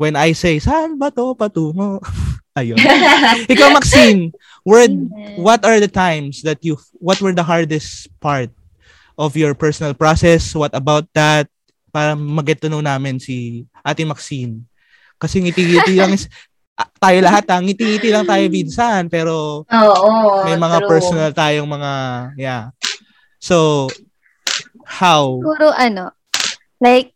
when 0.00 0.16
I 0.16 0.32
say, 0.32 0.56
saan 0.56 0.96
ba 0.96 1.12
to 1.12 1.36
patungo? 1.36 2.00
Ayun. 2.52 2.76
Ikaw, 3.48 3.68
Maxine, 3.72 4.32
word, 4.64 4.92
what 5.40 5.64
are 5.64 5.80
the 5.80 5.88
times 5.88 6.44
that 6.44 6.60
you, 6.60 6.76
what 7.00 7.20
were 7.20 7.32
the 7.32 7.44
hardest 7.44 8.12
part 8.20 8.52
of 9.16 9.36
your 9.36 9.56
personal 9.56 9.94
process? 9.94 10.52
What 10.52 10.76
about 10.76 11.08
that? 11.16 11.48
Para 11.92 12.16
know 12.16 12.80
namin 12.80 13.20
si 13.20 13.64
Ate 13.84 14.04
Maxine. 14.04 14.64
Kasi 15.20 15.40
ngiti-ngiti 15.40 15.96
lang 15.96 16.12
is, 16.16 16.28
tayo 16.98 17.18
lahat 17.20 17.44
ha, 17.52 17.60
ngiti-ngiti 17.60 18.08
lang 18.10 18.24
tayo 18.24 18.44
minsan, 18.48 19.06
pero 19.12 19.64
Oo, 19.68 20.10
may 20.48 20.56
mga 20.56 20.78
true. 20.82 20.88
personal 20.88 21.30
tayong 21.30 21.68
mga, 21.68 21.92
yeah. 22.40 22.64
So, 23.38 23.88
how? 24.88 25.36
Siguro 25.36 25.68
ano, 25.72 26.16
like, 26.80 27.11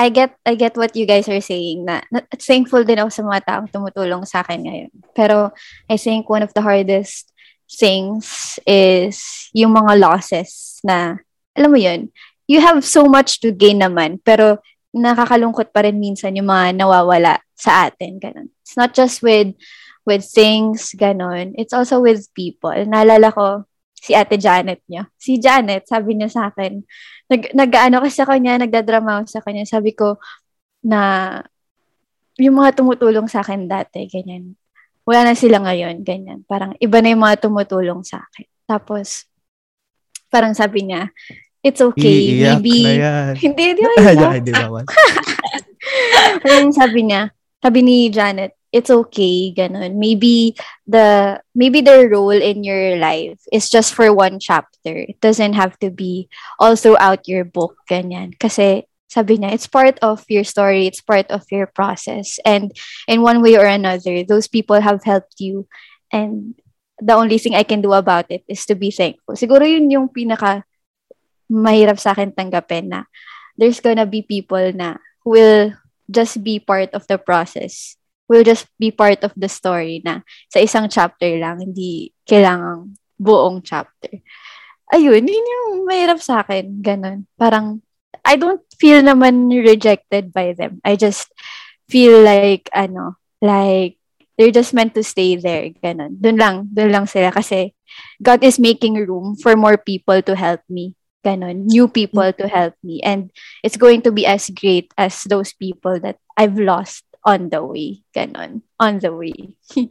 I 0.00 0.08
get 0.08 0.32
I 0.48 0.56
get 0.56 0.80
what 0.80 0.96
you 0.96 1.04
guys 1.04 1.28
are 1.28 1.44
saying 1.44 1.84
na, 1.84 2.00
na 2.08 2.24
thankful 2.32 2.80
din 2.88 2.96
ako 3.04 3.12
sa 3.12 3.20
mga 3.20 3.40
taong 3.44 3.68
tumutulong 3.68 4.24
sa 4.24 4.40
akin 4.40 4.64
ngayon. 4.64 4.92
Pero 5.12 5.52
I 5.92 6.00
think 6.00 6.24
one 6.24 6.40
of 6.40 6.56
the 6.56 6.64
hardest 6.64 7.28
things 7.68 8.56
is 8.64 9.20
yung 9.52 9.76
mga 9.76 10.00
losses 10.00 10.80
na 10.80 11.20
alam 11.52 11.68
mo 11.68 11.76
yun, 11.76 12.08
you 12.48 12.64
have 12.64 12.80
so 12.80 13.04
much 13.04 13.44
to 13.44 13.52
gain 13.52 13.84
naman 13.84 14.16
pero 14.24 14.56
nakakalungkot 14.96 15.68
pa 15.68 15.84
rin 15.84 16.00
minsan 16.00 16.32
yung 16.32 16.48
mga 16.48 16.80
nawawala 16.80 17.36
sa 17.52 17.92
atin 17.92 18.16
ganun. 18.16 18.48
It's 18.64 18.80
not 18.80 18.96
just 18.96 19.20
with 19.20 19.52
with 20.08 20.24
things 20.24 20.96
ganun. 20.96 21.52
It's 21.60 21.76
also 21.76 22.00
with 22.00 22.24
people. 22.32 22.72
Naalala 22.72 23.28
ko 23.36 23.68
si 24.00 24.16
Ate 24.16 24.40
Janet 24.40 24.80
niya. 24.88 25.12
Si 25.20 25.36
Janet, 25.36 25.84
sabi 25.84 26.16
niya 26.16 26.32
sa 26.32 26.48
akin, 26.48 26.80
nag, 27.30 27.42
nag-ano 27.54 28.02
kasi 28.02 28.14
sa 28.18 28.26
kanya, 28.26 28.58
nagdadrama 28.58 29.22
ako 29.22 29.38
sa 29.38 29.42
kanya. 29.46 29.62
Sabi 29.62 29.94
ko, 29.94 30.18
na 30.82 31.00
yung 32.40 32.58
mga 32.58 32.82
tumutulong 32.82 33.30
sa 33.30 33.46
akin 33.46 33.70
dati, 33.70 34.10
ganyan. 34.10 34.58
Wala 35.06 35.30
na 35.30 35.34
sila 35.38 35.62
ngayon, 35.62 36.02
ganyan. 36.02 36.42
Parang 36.44 36.74
iba 36.82 36.98
na 36.98 37.14
yung 37.14 37.22
mga 37.22 37.46
tumutulong 37.46 38.02
sa 38.02 38.20
akin. 38.26 38.46
Tapos, 38.66 39.30
parang 40.26 40.56
sabi 40.56 40.90
niya, 40.90 41.10
it's 41.62 41.78
okay. 41.78 42.40
Iiyak 42.40 42.58
Maybe, 42.58 42.78
na 42.82 42.92
yan. 42.98 43.32
hindi, 43.38 43.64
di 43.78 43.82
ba 43.82 43.92
iyak? 43.94 44.32
Hindi 44.42 44.52
bawal. 44.52 44.84
Parang 46.44 46.70
sabi 46.76 47.00
niya, 47.08 47.32
sabi 47.60 47.78
ni 47.80 48.12
Janet, 48.12 48.52
it's 48.72 48.90
okay, 48.90 49.52
ganun. 49.54 49.98
Maybe 49.98 50.54
the 50.86 51.38
maybe 51.54 51.82
the 51.82 52.06
role 52.06 52.34
in 52.34 52.62
your 52.62 52.96
life 52.96 53.42
is 53.52 53.68
just 53.68 53.94
for 53.94 54.14
one 54.14 54.38
chapter. 54.38 54.94
It 55.10 55.20
doesn't 55.20 55.54
have 55.54 55.78
to 55.80 55.90
be 55.90 56.30
all 56.58 56.74
throughout 56.74 57.26
your 57.26 57.44
book, 57.44 57.76
ganyan. 57.90 58.38
Kasi 58.38 58.86
sabi 59.10 59.38
niya, 59.38 59.54
it's 59.54 59.66
part 59.66 59.98
of 60.00 60.22
your 60.30 60.46
story, 60.46 60.86
it's 60.86 61.02
part 61.02 61.26
of 61.34 61.42
your 61.50 61.66
process. 61.66 62.38
And 62.46 62.70
in 63.10 63.26
one 63.26 63.42
way 63.42 63.58
or 63.58 63.66
another, 63.66 64.22
those 64.22 64.46
people 64.46 64.78
have 64.78 65.02
helped 65.02 65.42
you. 65.42 65.66
And 66.14 66.54
the 67.02 67.14
only 67.18 67.38
thing 67.38 67.54
I 67.58 67.66
can 67.66 67.82
do 67.82 67.92
about 67.92 68.30
it 68.30 68.46
is 68.46 68.66
to 68.70 68.78
be 68.78 68.94
thankful. 68.94 69.34
Siguro 69.34 69.66
yun 69.66 69.90
yung 69.90 70.08
pinaka 70.08 70.62
mahirap 71.50 71.98
sa 71.98 72.14
akin 72.14 72.30
tanggapin 72.30 72.86
na 72.94 73.10
there's 73.58 73.82
gonna 73.82 74.06
be 74.06 74.22
people 74.22 74.62
na 74.70 75.02
will 75.26 75.74
just 76.06 76.38
be 76.46 76.62
part 76.62 76.94
of 76.94 77.02
the 77.10 77.18
process 77.18 77.98
will 78.30 78.46
just 78.46 78.70
be 78.78 78.94
part 78.94 79.26
of 79.26 79.34
the 79.34 79.50
story 79.50 79.98
na 80.06 80.22
sa 80.46 80.62
isang 80.62 80.86
chapter 80.86 81.26
lang, 81.34 81.58
hindi 81.58 82.14
kailangang 82.22 82.94
buong 83.18 83.58
chapter. 83.66 84.22
Ayun, 84.94 85.26
yun 85.26 85.46
yung 85.50 85.82
mahirap 85.82 86.22
sa 86.22 86.46
akin. 86.46 86.78
Ganon. 86.78 87.26
Parang, 87.34 87.82
I 88.22 88.38
don't 88.38 88.62
feel 88.78 89.02
naman 89.02 89.50
rejected 89.50 90.30
by 90.30 90.54
them. 90.54 90.78
I 90.86 90.94
just 90.94 91.34
feel 91.90 92.22
like, 92.22 92.70
ano, 92.70 93.18
like, 93.42 93.98
they're 94.38 94.54
just 94.54 94.78
meant 94.78 94.94
to 94.94 95.02
stay 95.02 95.34
there. 95.34 95.74
Ganon. 95.82 96.22
Doon 96.22 96.38
lang, 96.38 96.56
doon 96.70 96.94
lang 96.94 97.06
sila. 97.10 97.34
Kasi, 97.34 97.74
God 98.22 98.46
is 98.46 98.62
making 98.62 98.94
room 99.10 99.34
for 99.34 99.58
more 99.58 99.76
people 99.76 100.22
to 100.22 100.38
help 100.38 100.62
me. 100.70 100.94
Ganon. 101.26 101.66
New 101.66 101.90
people 101.90 102.30
to 102.30 102.46
help 102.46 102.78
me. 102.86 103.02
And 103.02 103.34
it's 103.66 103.76
going 103.76 104.06
to 104.06 104.14
be 104.14 104.22
as 104.22 104.50
great 104.54 104.94
as 104.94 105.26
those 105.26 105.50
people 105.50 105.98
that 105.98 106.22
I've 106.38 106.58
lost 106.58 107.09
on 107.24 107.48
the 107.48 107.62
way. 107.64 108.02
Ganon. 108.14 108.62
On 108.78 108.98
the 108.98 109.12
way. 109.12 109.56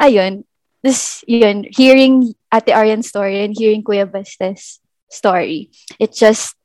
Ayun. 0.00 0.44
This, 0.82 1.22
yun, 1.30 1.64
hearing 1.70 2.34
Ate 2.50 2.74
Arian's 2.74 3.06
story 3.06 3.38
and 3.44 3.54
hearing 3.54 3.86
Kuya 3.86 4.02
Basta's 4.02 4.82
story, 5.06 5.70
it 6.00 6.10
just 6.10 6.58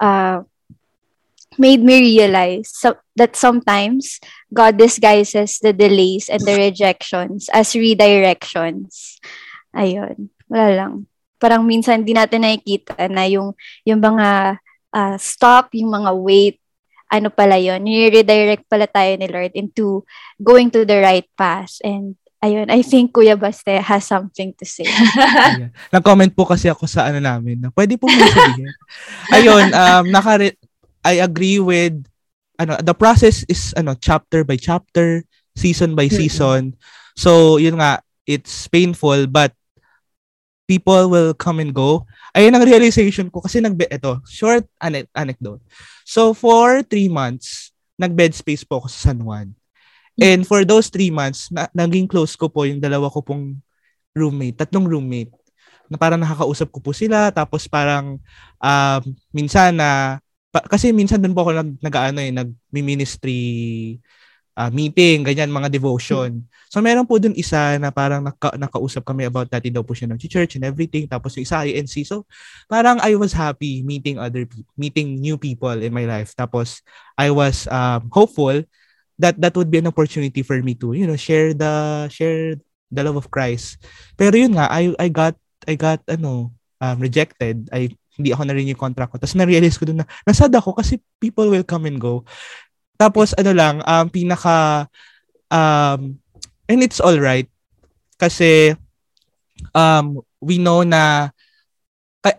uh, 0.00 0.46
made 1.58 1.82
me 1.82 1.98
realize 1.98 2.70
so, 2.70 2.94
that 3.16 3.34
sometimes 3.34 4.20
God 4.54 4.78
disguises 4.78 5.58
the 5.58 5.72
delays 5.72 6.30
and 6.30 6.40
the 6.46 6.54
rejections 6.54 7.50
as 7.50 7.74
redirections. 7.74 9.18
Ayun. 9.74 10.30
Wala 10.46 10.70
lang. 10.70 11.10
Parang 11.42 11.66
minsan 11.66 12.06
di 12.06 12.14
natin 12.14 12.46
nakikita 12.46 13.10
na 13.10 13.26
yung, 13.26 13.50
yung 13.82 13.98
mga 13.98 14.62
uh, 14.94 15.16
stop, 15.18 15.74
yung 15.74 15.90
mga 15.90 16.10
wait, 16.14 16.56
ano 17.10 17.30
pala 17.30 17.56
yun, 17.58 17.82
redirect 17.86 18.66
pala 18.66 18.86
tayo 18.90 19.14
ni 19.14 19.26
Lord 19.30 19.54
into 19.54 20.02
going 20.42 20.70
to 20.74 20.82
the 20.82 20.98
right 20.98 21.26
path. 21.38 21.78
And 21.86 22.18
ayun, 22.42 22.70
I 22.70 22.82
think 22.82 23.14
Kuya 23.14 23.38
Baste 23.38 23.78
has 23.82 24.06
something 24.06 24.54
to 24.58 24.64
say. 24.66 24.86
Ayan. 25.54 25.70
Nag-comment 25.94 26.32
po 26.34 26.46
kasi 26.46 26.70
ako 26.70 26.86
sa 26.86 27.06
ano 27.08 27.22
namin 27.22 27.62
na 27.62 27.68
pwede 27.74 27.98
po 27.98 28.10
mo 28.10 28.18
sabihin. 28.18 28.70
Ayun, 29.36 29.66
um, 29.70 30.04
naka 30.10 30.50
I 31.06 31.22
agree 31.22 31.62
with 31.62 31.94
ano 32.58 32.80
the 32.82 32.96
process 32.96 33.46
is 33.46 33.70
ano 33.78 33.94
chapter 33.94 34.42
by 34.42 34.58
chapter, 34.58 35.22
season 35.54 35.94
by 35.94 36.10
season. 36.10 36.74
So, 37.16 37.56
yun 37.56 37.80
nga, 37.80 38.02
it's 38.28 38.68
painful 38.68 39.30
but 39.30 39.54
people 40.66 41.06
will 41.08 41.32
come 41.32 41.62
and 41.62 41.70
go. 41.70 42.04
Ayun 42.34 42.52
ang 42.52 42.66
realization 42.66 43.30
ko 43.30 43.40
kasi 43.40 43.62
nag 43.62 43.78
ito, 43.78 44.20
short 44.26 44.66
ane- 44.82 45.08
anecdote. 45.14 45.62
So 46.02 46.34
for 46.34 46.82
three 46.82 47.08
months, 47.08 47.70
nag-bed 47.96 48.34
space 48.36 48.66
po 48.66 48.82
ako 48.82 48.90
sa 48.92 49.10
San 49.10 49.22
Juan. 49.22 49.54
And 50.18 50.44
for 50.44 50.66
those 50.66 50.90
three 50.90 51.14
months, 51.14 51.48
na- 51.48 51.70
naging 51.72 52.10
close 52.10 52.36
ko 52.36 52.50
po 52.50 52.66
yung 52.66 52.82
dalawa 52.82 53.08
ko 53.08 53.22
pong 53.24 53.62
roommate, 54.12 54.58
tatlong 54.58 54.84
roommate. 54.84 55.32
Na 55.86 55.96
parang 55.96 56.18
nakakausap 56.18 56.68
ko 56.74 56.82
po 56.82 56.90
sila, 56.90 57.30
tapos 57.30 57.70
parang 57.70 58.18
um, 58.58 59.02
minsan 59.30 59.76
na, 59.78 60.18
pa, 60.50 60.64
kasi 60.66 60.90
minsan 60.90 61.22
doon 61.22 61.36
po 61.36 61.46
ako 61.46 61.52
nag, 61.62 61.70
nag-ano 61.78 62.18
eh, 62.20 62.32
nag-ministry 62.34 63.40
uh, 64.56 64.72
meeting, 64.72 65.22
ganyan, 65.22 65.52
mga 65.52 65.68
devotion. 65.68 66.42
So, 66.72 66.82
meron 66.82 67.06
po 67.06 67.20
dun 67.20 67.36
isa 67.36 67.78
na 67.78 67.92
parang 67.92 68.24
naka, 68.24 68.56
nakausap 68.56 69.06
kami 69.06 69.28
about 69.28 69.52
dati 69.52 69.70
daw 69.70 69.84
po 69.84 69.94
siya 69.94 70.10
ng 70.10 70.18
church 70.18 70.58
and 70.58 70.64
everything. 70.66 71.06
Tapos 71.06 71.36
yung 71.36 71.46
isa 71.46 71.62
INC. 71.62 72.08
So, 72.08 72.24
parang 72.66 72.98
I 73.04 73.14
was 73.14 73.36
happy 73.36 73.84
meeting 73.86 74.18
other 74.18 74.48
people, 74.48 74.72
meeting 74.74 75.20
new 75.20 75.36
people 75.38 75.76
in 75.76 75.92
my 75.92 76.08
life. 76.08 76.34
Tapos, 76.34 76.82
I 77.14 77.30
was 77.30 77.68
um, 77.68 78.08
hopeful 78.10 78.64
that 79.20 79.38
that 79.38 79.54
would 79.54 79.70
be 79.70 79.78
an 79.78 79.88
opportunity 79.88 80.42
for 80.42 80.58
me 80.58 80.74
to, 80.82 80.96
you 80.96 81.06
know, 81.06 81.16
share 81.16 81.54
the, 81.54 82.08
share 82.08 82.58
the 82.90 83.02
love 83.04 83.16
of 83.16 83.30
Christ. 83.30 83.78
Pero 84.16 84.34
yun 84.34 84.56
nga, 84.56 84.66
I, 84.72 84.90
I 84.98 85.08
got, 85.12 85.36
I 85.68 85.76
got, 85.76 86.00
ano, 86.08 86.52
um, 86.80 86.96
rejected. 86.98 87.68
I, 87.72 87.92
hindi 88.16 88.32
ako 88.32 88.48
na-renew 88.48 88.72
yung 88.72 88.80
contract 88.80 89.12
ko. 89.12 89.20
Tapos 89.20 89.36
na-realize 89.36 89.76
ko 89.76 89.84
dun 89.84 90.00
na, 90.02 90.06
nasad 90.24 90.48
ako 90.48 90.72
kasi 90.76 90.96
people 91.20 91.46
will 91.52 91.64
come 91.64 91.84
and 91.84 92.00
go. 92.00 92.24
Tapos 92.96 93.32
ano 93.36 93.52
lang, 93.52 93.74
um, 93.84 94.06
pinaka, 94.10 94.88
um, 95.52 96.16
and 96.68 96.80
it's 96.82 97.00
all 97.00 97.16
right. 97.16 97.48
Kasi, 98.16 98.76
um, 99.76 100.20
we 100.40 100.56
know 100.58 100.82
na, 100.82 101.30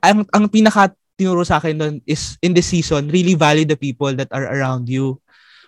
ang, 0.03 0.27
ang 0.33 0.45
pinaka 0.51 0.91
tinuro 1.17 1.41
sa 1.41 1.57
akin 1.57 1.77
doon 1.77 1.95
is, 2.05 2.37
in 2.45 2.53
this 2.53 2.69
season, 2.69 3.09
really 3.09 3.33
value 3.33 3.65
the 3.65 3.79
people 3.79 4.13
that 4.13 4.29
are 4.29 4.45
around 4.45 4.85
you. 4.91 5.17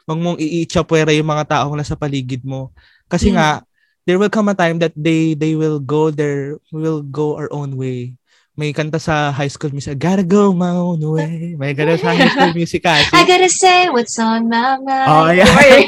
Huwag 0.05 0.19
mong 0.21 0.37
iitsapwera 0.41 1.13
yung 1.13 1.29
mga 1.29 1.57
taong 1.57 1.77
nasa 1.77 1.97
paligid 1.97 2.45
mo. 2.45 2.73
Kasi 3.09 3.29
mm. 3.29 3.35
nga, 3.37 3.61
there 4.05 4.17
will 4.17 4.29
come 4.29 4.49
a 4.49 4.57
time 4.57 4.81
that 4.81 4.93
they 4.97 5.37
they 5.37 5.53
will 5.53 5.77
go 5.77 6.09
their, 6.09 6.57
will 6.73 7.05
go 7.05 7.37
our 7.37 7.49
own 7.53 7.77
way 7.77 8.18
may 8.59 8.75
kanta 8.75 8.99
sa 8.99 9.31
high 9.31 9.47
school 9.47 9.71
music, 9.71 9.95
gotta 9.95 10.27
go 10.27 10.51
my 10.51 10.75
own 10.75 10.99
way. 10.99 11.55
May 11.55 11.71
gano'n 11.71 11.95
sa 11.95 12.11
high 12.11 12.27
school 12.27 12.51
music 12.51 12.83
kasi. 12.83 13.07
I 13.15 13.23
gotta 13.23 13.47
say 13.47 13.87
what's 13.87 14.19
on 14.19 14.51
my 14.51 14.75
mind. 14.83 15.07
Oh, 15.07 15.31
yeah. 15.31 15.47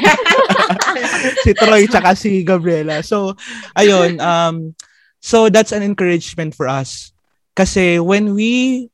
si 1.44 1.52
Troy 1.52 1.84
tsaka 1.84 2.16
si 2.16 2.40
Gabriela. 2.40 3.04
So, 3.04 3.36
ayun, 3.76 4.16
um, 4.24 4.72
So 5.22 5.46
that's 5.48 5.70
an 5.70 5.86
encouragement 5.86 6.52
for 6.58 6.66
us. 6.66 7.14
Kasi 7.54 8.02
when 8.02 8.34
we 8.34 8.90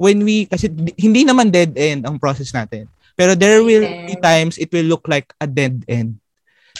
when 0.00 0.24
we 0.24 0.48
kasi 0.48 0.72
hindi 0.96 1.28
naman 1.28 1.52
dead 1.52 1.76
end 1.76 2.08
ang 2.08 2.16
process 2.16 2.50
natin. 2.56 2.88
Pero 3.12 3.36
there 3.36 3.60
will 3.60 3.84
be 4.08 4.16
times 4.24 4.56
it 4.56 4.72
will 4.72 4.88
look 4.88 5.04
like 5.04 5.36
a 5.36 5.46
dead 5.46 5.84
end. 5.84 6.16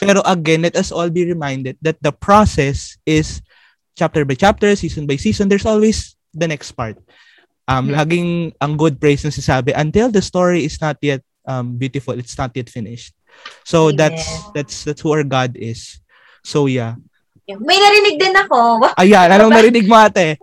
Pero 0.00 0.24
again, 0.24 0.64
let 0.64 0.76
us 0.76 0.88
all 0.88 1.12
be 1.12 1.28
reminded 1.28 1.76
that 1.84 2.00
the 2.00 2.12
process 2.12 2.96
is 3.04 3.44
chapter 3.96 4.24
by 4.24 4.36
chapter, 4.36 4.72
season 4.76 5.04
by 5.04 5.20
season. 5.20 5.48
There's 5.48 5.68
always 5.68 6.15
the 6.36 6.48
next 6.48 6.72
part. 6.72 7.00
Um, 7.66 7.88
mm-hmm. 7.88 7.98
Laging 7.98 8.30
ang 8.62 8.76
good 8.76 9.00
praise 9.00 9.24
na 9.24 9.34
sasabi, 9.34 9.74
until 9.74 10.12
the 10.12 10.22
story 10.22 10.62
is 10.62 10.78
not 10.78 11.00
yet 11.02 11.24
um, 11.48 11.74
beautiful, 11.74 12.14
it's 12.14 12.38
not 12.38 12.54
yet 12.54 12.70
finished. 12.70 13.16
So 13.64 13.90
Amen. 13.90 13.96
that's 13.96 14.24
that's 14.54 14.76
that's 14.84 15.00
who 15.02 15.12
our 15.12 15.26
God 15.26 15.56
is. 15.58 15.98
So 16.44 16.70
yeah. 16.70 16.94
May 17.46 17.78
narinig 17.78 18.18
din 18.18 18.34
ako. 18.34 18.82
Ayan, 19.02 19.30
anong 19.30 19.54
narinig 19.54 19.86
mo 19.86 19.94
ate? 19.94 20.34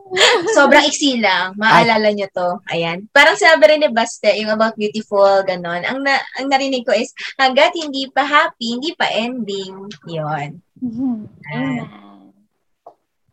Sobrang 0.55 0.87
iksi 0.87 1.19
lang. 1.19 1.51
Maalala 1.59 2.15
nyo 2.15 2.31
to. 2.31 2.63
Ayan. 2.71 3.11
Parang 3.11 3.35
sabi 3.35 3.59
rin 3.67 3.83
ni 3.83 3.91
Baste, 3.91 4.31
yung 4.39 4.55
about 4.55 4.79
beautiful, 4.79 5.43
ganon. 5.43 5.83
Ang, 5.83 5.99
na, 5.99 6.15
ang 6.39 6.47
narinig 6.47 6.87
ko 6.87 6.95
is, 6.95 7.11
hanggat 7.35 7.75
hindi 7.75 8.07
pa 8.07 8.23
happy, 8.23 8.79
hindi 8.79 8.95
pa 8.95 9.11
ending. 9.11 9.91
Yun. 10.07 10.63
Mm-hmm. 10.79 11.17
Amen. 11.51 11.83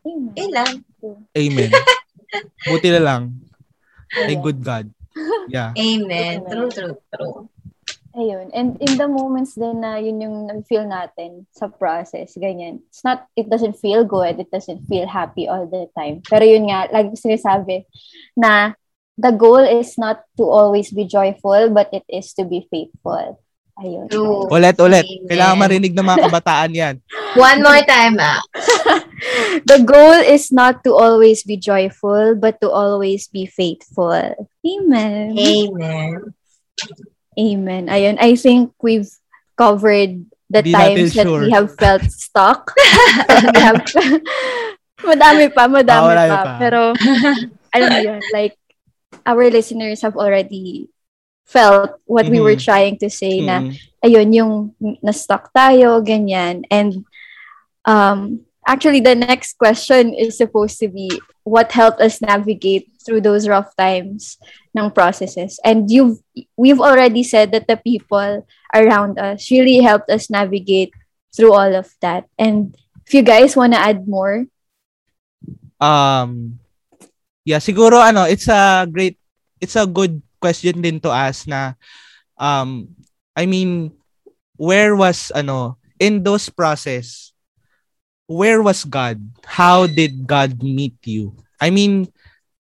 Amen. 0.02 0.74
Amen. 1.38 1.70
Buti 2.66 2.88
na 2.94 3.02
lang. 3.02 3.22
A 4.14 4.34
good 4.34 4.62
God. 4.62 4.90
Yeah. 5.48 5.74
Amen. 5.74 6.46
True, 6.46 6.70
true, 6.70 6.96
true. 7.14 7.50
Ayun. 8.10 8.50
And 8.50 8.74
in 8.82 8.98
the 8.98 9.06
moments 9.06 9.54
din 9.54 9.86
na 9.86 10.02
yun 10.02 10.18
yung 10.18 10.66
feel 10.66 10.82
natin 10.82 11.46
sa 11.54 11.70
process, 11.70 12.34
ganyan. 12.34 12.82
It's 12.90 13.06
not, 13.06 13.30
it 13.38 13.46
doesn't 13.46 13.78
feel 13.78 14.02
good, 14.02 14.42
it 14.42 14.50
doesn't 14.50 14.82
feel 14.90 15.06
happy 15.06 15.46
all 15.46 15.70
the 15.70 15.86
time. 15.94 16.18
Pero 16.26 16.42
yun 16.42 16.66
nga, 16.66 16.90
lagi 16.90 17.14
sinasabi 17.14 17.86
na 18.34 18.74
the 19.14 19.30
goal 19.30 19.62
is 19.62 19.94
not 19.94 20.26
to 20.34 20.42
always 20.42 20.90
be 20.90 21.06
joyful, 21.06 21.70
but 21.70 21.86
it 21.94 22.02
is 22.10 22.34
to 22.34 22.42
be 22.42 22.66
faithful. 22.66 23.38
Ayun. 23.78 24.10
True. 24.10 24.50
Ulit, 24.50 24.76
ulit. 24.82 25.06
Amen. 25.06 25.28
Kailangan 25.30 25.56
marinig 25.56 25.92
ng 25.94 26.04
mga 26.04 26.20
kabataan 26.26 26.70
yan. 26.74 26.94
One 27.38 27.62
more 27.62 27.82
time, 27.86 28.18
ah. 28.18 28.42
the 29.64 29.82
goal 29.84 30.18
is 30.20 30.52
not 30.52 30.84
to 30.84 30.94
always 30.94 31.42
be 31.42 31.56
joyful, 31.56 32.34
but 32.34 32.60
to 32.60 32.70
always 32.70 33.28
be 33.28 33.46
faithful. 33.46 34.12
Amen. 34.66 35.38
Amen. 35.38 36.34
Amen. 37.38 37.86
Ayun, 37.86 38.16
I 38.20 38.34
think 38.36 38.72
we've 38.82 39.08
covered 39.56 40.24
the 40.50 40.62
Di 40.66 40.72
times 40.72 41.14
that 41.14 41.30
sure. 41.30 41.46
we 41.46 41.50
have 41.50 41.70
felt 41.78 42.02
stuck. 42.10 42.74
we 43.54 43.60
have, 43.62 43.86
madami 45.06 45.46
pa, 45.54 45.70
madami 45.70 46.10
oh, 46.10 46.28
pa. 46.28 46.42
pa. 46.42 46.52
Pero, 46.58 46.80
alam 47.70 47.88
mo 47.88 47.98
yun, 48.02 48.20
like, 48.34 48.58
our 49.22 49.46
listeners 49.48 50.02
have 50.02 50.18
already 50.18 50.90
felt 51.46 51.94
what 52.04 52.26
mm-hmm. 52.26 52.34
we 52.34 52.40
were 52.42 52.58
mm-hmm. 52.58 52.66
trying 52.66 52.96
to 52.98 53.08
say 53.08 53.40
mm-hmm. 53.40 53.70
na, 53.70 53.78
ayun, 54.02 54.28
yung 54.34 54.52
na-stuck 55.00 55.54
tayo, 55.54 56.02
ganyan. 56.02 56.66
And, 56.66 57.06
um, 57.86 58.42
actually, 58.70 59.02
the 59.02 59.18
next 59.18 59.58
question 59.58 60.14
is 60.14 60.38
supposed 60.38 60.78
to 60.78 60.86
be, 60.86 61.10
what 61.42 61.74
helped 61.74 61.98
us 61.98 62.22
navigate 62.22 62.86
through 63.02 63.20
those 63.20 63.50
rough 63.50 63.74
times 63.74 64.38
ng 64.70 64.86
processes. 64.94 65.58
And 65.66 65.90
you've 65.90 66.22
we've 66.54 66.78
already 66.78 67.26
said 67.26 67.50
that 67.50 67.66
the 67.66 67.74
people 67.74 68.46
around 68.70 69.18
us 69.18 69.50
really 69.50 69.82
helped 69.82 70.06
us 70.06 70.30
navigate 70.30 70.94
through 71.34 71.50
all 71.50 71.74
of 71.74 71.90
that. 71.98 72.30
And 72.38 72.78
if 73.02 73.10
you 73.10 73.26
guys 73.26 73.58
want 73.58 73.74
to 73.74 73.82
add 73.82 74.06
more, 74.06 74.46
um 75.82 76.62
yeah, 77.42 77.58
siguro 77.58 77.98
ano, 77.98 78.30
it's 78.30 78.46
a 78.46 78.86
great 78.86 79.18
it's 79.58 79.74
a 79.74 79.90
good 79.90 80.22
question 80.38 80.78
din 80.78 81.02
to 81.02 81.10
ask 81.10 81.50
na 81.50 81.74
um 82.38 82.94
I 83.34 83.50
mean 83.50 83.90
where 84.54 84.94
was 84.94 85.34
ano 85.34 85.82
in 85.98 86.22
those 86.22 86.46
process 86.46 87.29
where 88.30 88.62
was 88.62 88.86
God? 88.86 89.18
How 89.42 89.90
did 89.90 90.22
God 90.22 90.62
meet 90.62 90.94
you? 91.02 91.34
I 91.58 91.74
mean, 91.74 92.06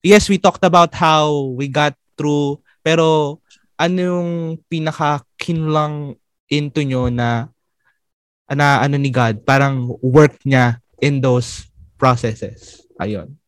yes, 0.02 0.26
we 0.26 0.34
talked 0.34 0.66
about 0.66 0.90
how 0.98 1.54
we 1.54 1.70
got 1.70 1.94
through, 2.18 2.58
pero 2.82 3.38
ano 3.78 3.98
yung 4.02 4.30
pinaka-kinlang 4.66 6.18
into 6.50 6.82
nyo 6.82 7.06
na 7.06 7.46
na 8.50 8.82
ano 8.82 8.98
ni 8.98 9.14
God, 9.14 9.46
parang 9.46 9.94
work 10.02 10.42
niya 10.42 10.82
in 10.98 11.22
those 11.22 11.70
processes. 11.94 12.82
Ayun. 12.98 13.38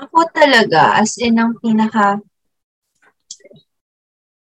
Ako 0.00 0.24
talaga, 0.32 0.96
as 0.96 1.20
in 1.20 1.36
ang 1.36 1.60
pinaka 1.60 2.16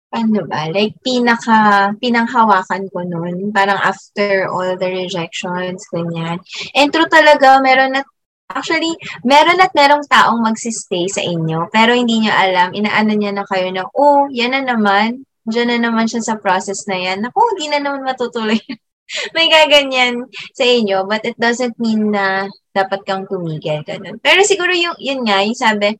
ano 0.09 0.41
ba, 0.49 0.69
like 0.73 0.97
pinaka, 1.05 1.93
pinanghawakan 2.01 2.89
ko 2.89 2.99
noon, 3.05 3.53
parang 3.53 3.77
after 3.77 4.49
all 4.49 4.73
the 4.73 4.89
rejections, 4.89 5.85
ganyan. 5.93 6.41
And 6.73 6.89
true 6.89 7.09
talaga, 7.09 7.61
meron 7.61 7.97
na 7.97 8.03
Actually, 8.49 8.97
meron 9.21 9.61
at 9.61 9.69
merong 9.77 10.09
taong 10.09 10.41
magsistay 10.41 11.05
sa 11.05 11.21
inyo, 11.21 11.69
pero 11.69 11.93
hindi 11.93 12.25
nyo 12.25 12.33
alam, 12.33 12.73
inaano 12.73 13.13
niya 13.13 13.29
na 13.29 13.45
kayo 13.45 13.69
na, 13.69 13.85
oh, 13.93 14.25
yan 14.25 14.57
na 14.57 14.65
naman, 14.65 15.21
dyan 15.45 15.69
na 15.69 15.77
naman 15.77 16.09
siya 16.09 16.25
sa 16.25 16.35
process 16.41 16.89
na 16.89 16.97
yan. 16.97 17.21
Naku, 17.21 17.37
hindi 17.53 17.69
na 17.69 17.77
naman 17.77 18.09
matutuloy. 18.09 18.57
May 19.37 19.53
gaganyan 19.53 20.25
sa 20.53 20.65
inyo, 20.65 21.05
but 21.05 21.25
it 21.29 21.37
doesn't 21.37 21.77
mean 21.77 22.09
na 22.09 22.49
dapat 22.73 23.05
kang 23.05 23.25
tumigil. 23.25 23.85
Ganun. 23.85 24.17
Pero 24.17 24.41
siguro 24.45 24.73
yung, 24.73 24.97
yun 24.97 25.25
nga, 25.25 25.45
yung 25.45 25.57
sabi, 25.57 25.97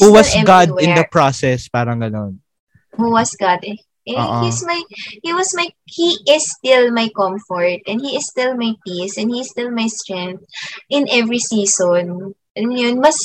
Who 0.00 0.16
was 0.16 0.32
God 0.46 0.80
in 0.80 0.96
the 0.96 1.04
process? 1.04 1.66
Parang 1.68 1.98
ganun. 2.00 2.38
Who 2.96 3.12
was 3.12 3.36
God? 3.36 3.60
Eh, 3.62 3.78
uh-uh. 4.16 4.42
he's 4.42 4.64
my, 4.64 4.80
he 5.22 5.30
was 5.32 5.54
my, 5.54 5.68
he 5.84 6.18
is 6.26 6.50
still 6.50 6.90
my 6.90 7.08
comfort 7.14 7.84
and 7.86 8.00
he 8.00 8.16
is 8.16 8.26
still 8.26 8.56
my 8.56 8.74
peace 8.86 9.18
and 9.18 9.30
he 9.30 9.40
is 9.40 9.50
still 9.50 9.70
my 9.70 9.86
strength 9.86 10.44
in 10.88 11.06
every 11.10 11.38
season. 11.38 12.34
And 12.56 12.68
yun, 12.74 12.98
mas, 12.98 13.22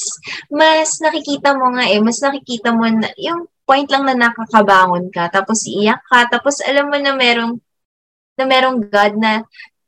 mas 0.51 1.01
nakikita 1.01 1.57
mo 1.57 1.73
nga 1.73 1.89
eh, 1.89 1.97
mas 2.03 2.21
nakikita 2.21 2.75
mo 2.75 2.85
na, 2.85 3.09
yung 3.17 3.49
point 3.65 3.89
lang 3.89 4.05
na 4.05 4.13
nakakabangon 4.13 5.09
ka, 5.09 5.33
tapos 5.33 5.65
iiyak 5.65 6.05
ka, 6.05 6.29
tapos 6.29 6.61
alam 6.61 6.93
mo 6.93 6.97
na 7.01 7.17
merong, 7.17 7.57
na 8.37 8.45
merong 8.45 8.77
God 8.85 9.13
na, 9.17 9.41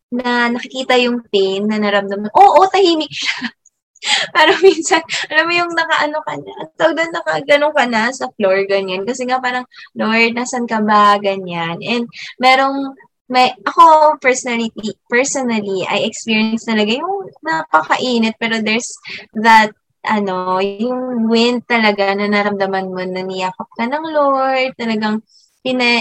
na 0.09 0.49
nakikita 0.49 0.97
yung 0.97 1.21
pain 1.30 1.67
na 1.69 1.78
naramdaman. 1.78 2.34
Oo, 2.34 2.65
oh, 2.65 2.67
tahimik 2.71 3.11
siya. 3.11 3.53
parang 4.35 4.59
minsan, 4.61 5.01
alam 5.31 5.45
mo 5.49 5.53
yung 5.53 5.71
nakaano 5.73 6.17
ka 6.23 6.33
na, 6.37 6.53
tawag 6.77 6.95
doon 6.97 7.11
nakaganon 7.13 7.73
ka 7.73 7.85
na 7.89 8.01
sa 8.13 8.27
floor, 8.37 8.65
ganyan. 8.69 9.03
Kasi 9.03 9.25
nga 9.25 9.41
parang, 9.41 9.65
Lord, 9.97 10.37
nasan 10.37 10.69
ka 10.69 10.79
ba, 10.81 11.17
ganyan. 11.17 11.81
And 11.81 12.05
merong, 12.37 12.93
may, 13.27 13.51
ako 13.67 14.15
personally, 14.23 14.71
personally, 15.11 15.83
I 15.83 16.07
experienced 16.07 16.69
talaga 16.69 16.95
yung 16.95 17.27
napakainit, 17.43 18.39
pero 18.39 18.63
there's 18.63 18.95
that 19.35 19.75
ano, 20.07 20.63
yung 20.63 21.27
wind 21.27 21.67
talaga 21.67 22.15
na 22.15 22.31
naramdaman 22.31 22.87
mo 22.87 23.03
na 23.03 23.21
niyakap 23.27 23.67
ka 23.75 23.83
ng 23.83 24.05
Lord, 24.15 24.71
talagang 24.79 25.19
pina, 25.59 25.99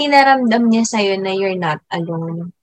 pinaramdam 0.00 0.64
niya 0.72 0.84
sa'yo 0.88 1.20
na 1.20 1.36
you're 1.36 1.58
not 1.58 1.84
alone 1.92 2.56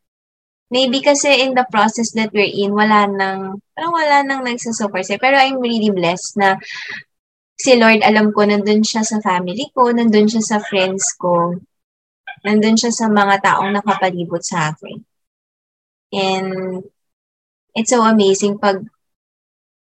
maybe 0.72 1.04
kasi 1.04 1.44
in 1.44 1.52
the 1.54 1.68
process 1.68 2.16
that 2.16 2.32
we're 2.32 2.48
in, 2.48 2.72
wala 2.72 3.04
nang, 3.06 3.60
parang 3.76 3.94
wala 3.94 4.24
nang 4.24 4.42
nagsasupport 4.48 5.04
sa'yo. 5.04 5.20
Pero 5.20 5.36
I'm 5.36 5.60
really 5.60 5.92
blessed 5.92 6.40
na 6.40 6.56
si 7.60 7.76
Lord, 7.76 8.02
alam 8.02 8.32
ko, 8.32 8.48
nandun 8.48 8.82
siya 8.82 9.04
sa 9.04 9.20
family 9.20 9.68
ko, 9.76 9.92
nandun 9.92 10.32
siya 10.32 10.42
sa 10.42 10.58
friends 10.64 11.12
ko, 11.20 11.60
nandun 12.48 12.80
siya 12.80 12.90
sa 12.90 13.12
mga 13.12 13.44
taong 13.44 13.76
nakapalibot 13.76 14.42
sa 14.42 14.72
akin. 14.72 14.98
And 16.16 16.82
it's 17.76 17.92
so 17.92 18.02
amazing 18.04 18.58
pag 18.58 18.84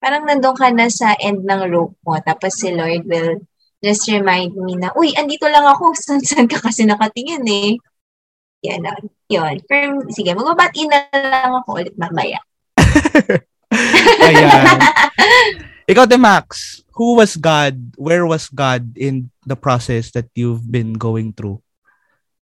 parang 0.01 0.25
nandun 0.25 0.57
ka 0.57 0.73
na 0.73 0.89
sa 0.89 1.15
end 1.21 1.45
ng 1.45 1.63
rope 1.69 1.95
mo, 2.03 2.17
tapos 2.25 2.59
si 2.59 2.73
Lord 2.73 3.05
will 3.05 3.45
just 3.85 4.09
remind 4.11 4.57
me 4.59 4.75
na, 4.75 4.91
uy, 4.99 5.15
andito 5.15 5.47
lang 5.47 5.69
ako, 5.69 5.95
saan-saan 6.03 6.51
ka 6.51 6.59
kasi 6.59 6.89
nakatingin 6.89 7.45
eh. 7.47 7.79
Yan 8.67 8.83
lang. 8.83 9.01
Yun. 9.31 9.57
Pero, 9.71 10.03
sige, 10.11 10.35
magbabati 10.35 10.91
na 10.91 11.07
lang 11.15 11.53
ako 11.63 11.79
ulit 11.79 11.95
mamaya. 11.95 12.43
Ayan. 14.27 14.65
Ikaw, 15.89 16.05
te 16.05 16.19
Max, 16.19 16.81
who 16.99 17.17
was 17.17 17.39
God? 17.39 17.79
Where 17.97 18.27
was 18.27 18.51
God 18.51 18.99
in 18.99 19.31
the 19.47 19.57
process 19.57 20.11
that 20.13 20.29
you've 20.35 20.67
been 20.67 20.99
going 20.99 21.33
through? 21.33 21.63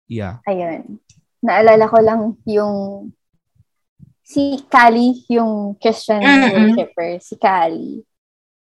Yeah. 0.10 0.42
Ayun. 0.50 0.98
Naalala 1.46 1.86
ko 1.88 1.98
lang 2.02 2.22
yung 2.50 3.10
si 4.26 4.60
Kali, 4.68 5.24
yung 5.30 5.78
Christian 5.78 6.26
mm-hmm. 6.26 6.52
worshiper, 6.52 7.10
si 7.22 7.36
Kali. 7.38 8.02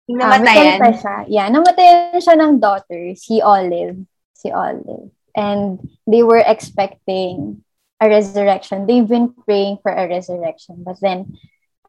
Namatayan. 0.08 0.80
Uh, 0.80 0.94
siya. 0.94 1.16
Yeah, 1.28 1.46
namatayan 1.52 2.20
siya 2.20 2.36
ng 2.36 2.60
daughter, 2.60 3.12
si 3.16 3.40
Olive. 3.40 4.04
Si 4.32 4.48
Olive 4.54 5.17
and 5.38 5.78
they 6.10 6.26
were 6.26 6.42
expecting 6.42 7.62
a 8.02 8.10
resurrection. 8.10 8.86
They've 8.86 9.06
been 9.06 9.30
praying 9.46 9.78
for 9.82 9.94
a 9.94 10.10
resurrection, 10.10 10.82
but 10.82 10.98
then 11.00 11.38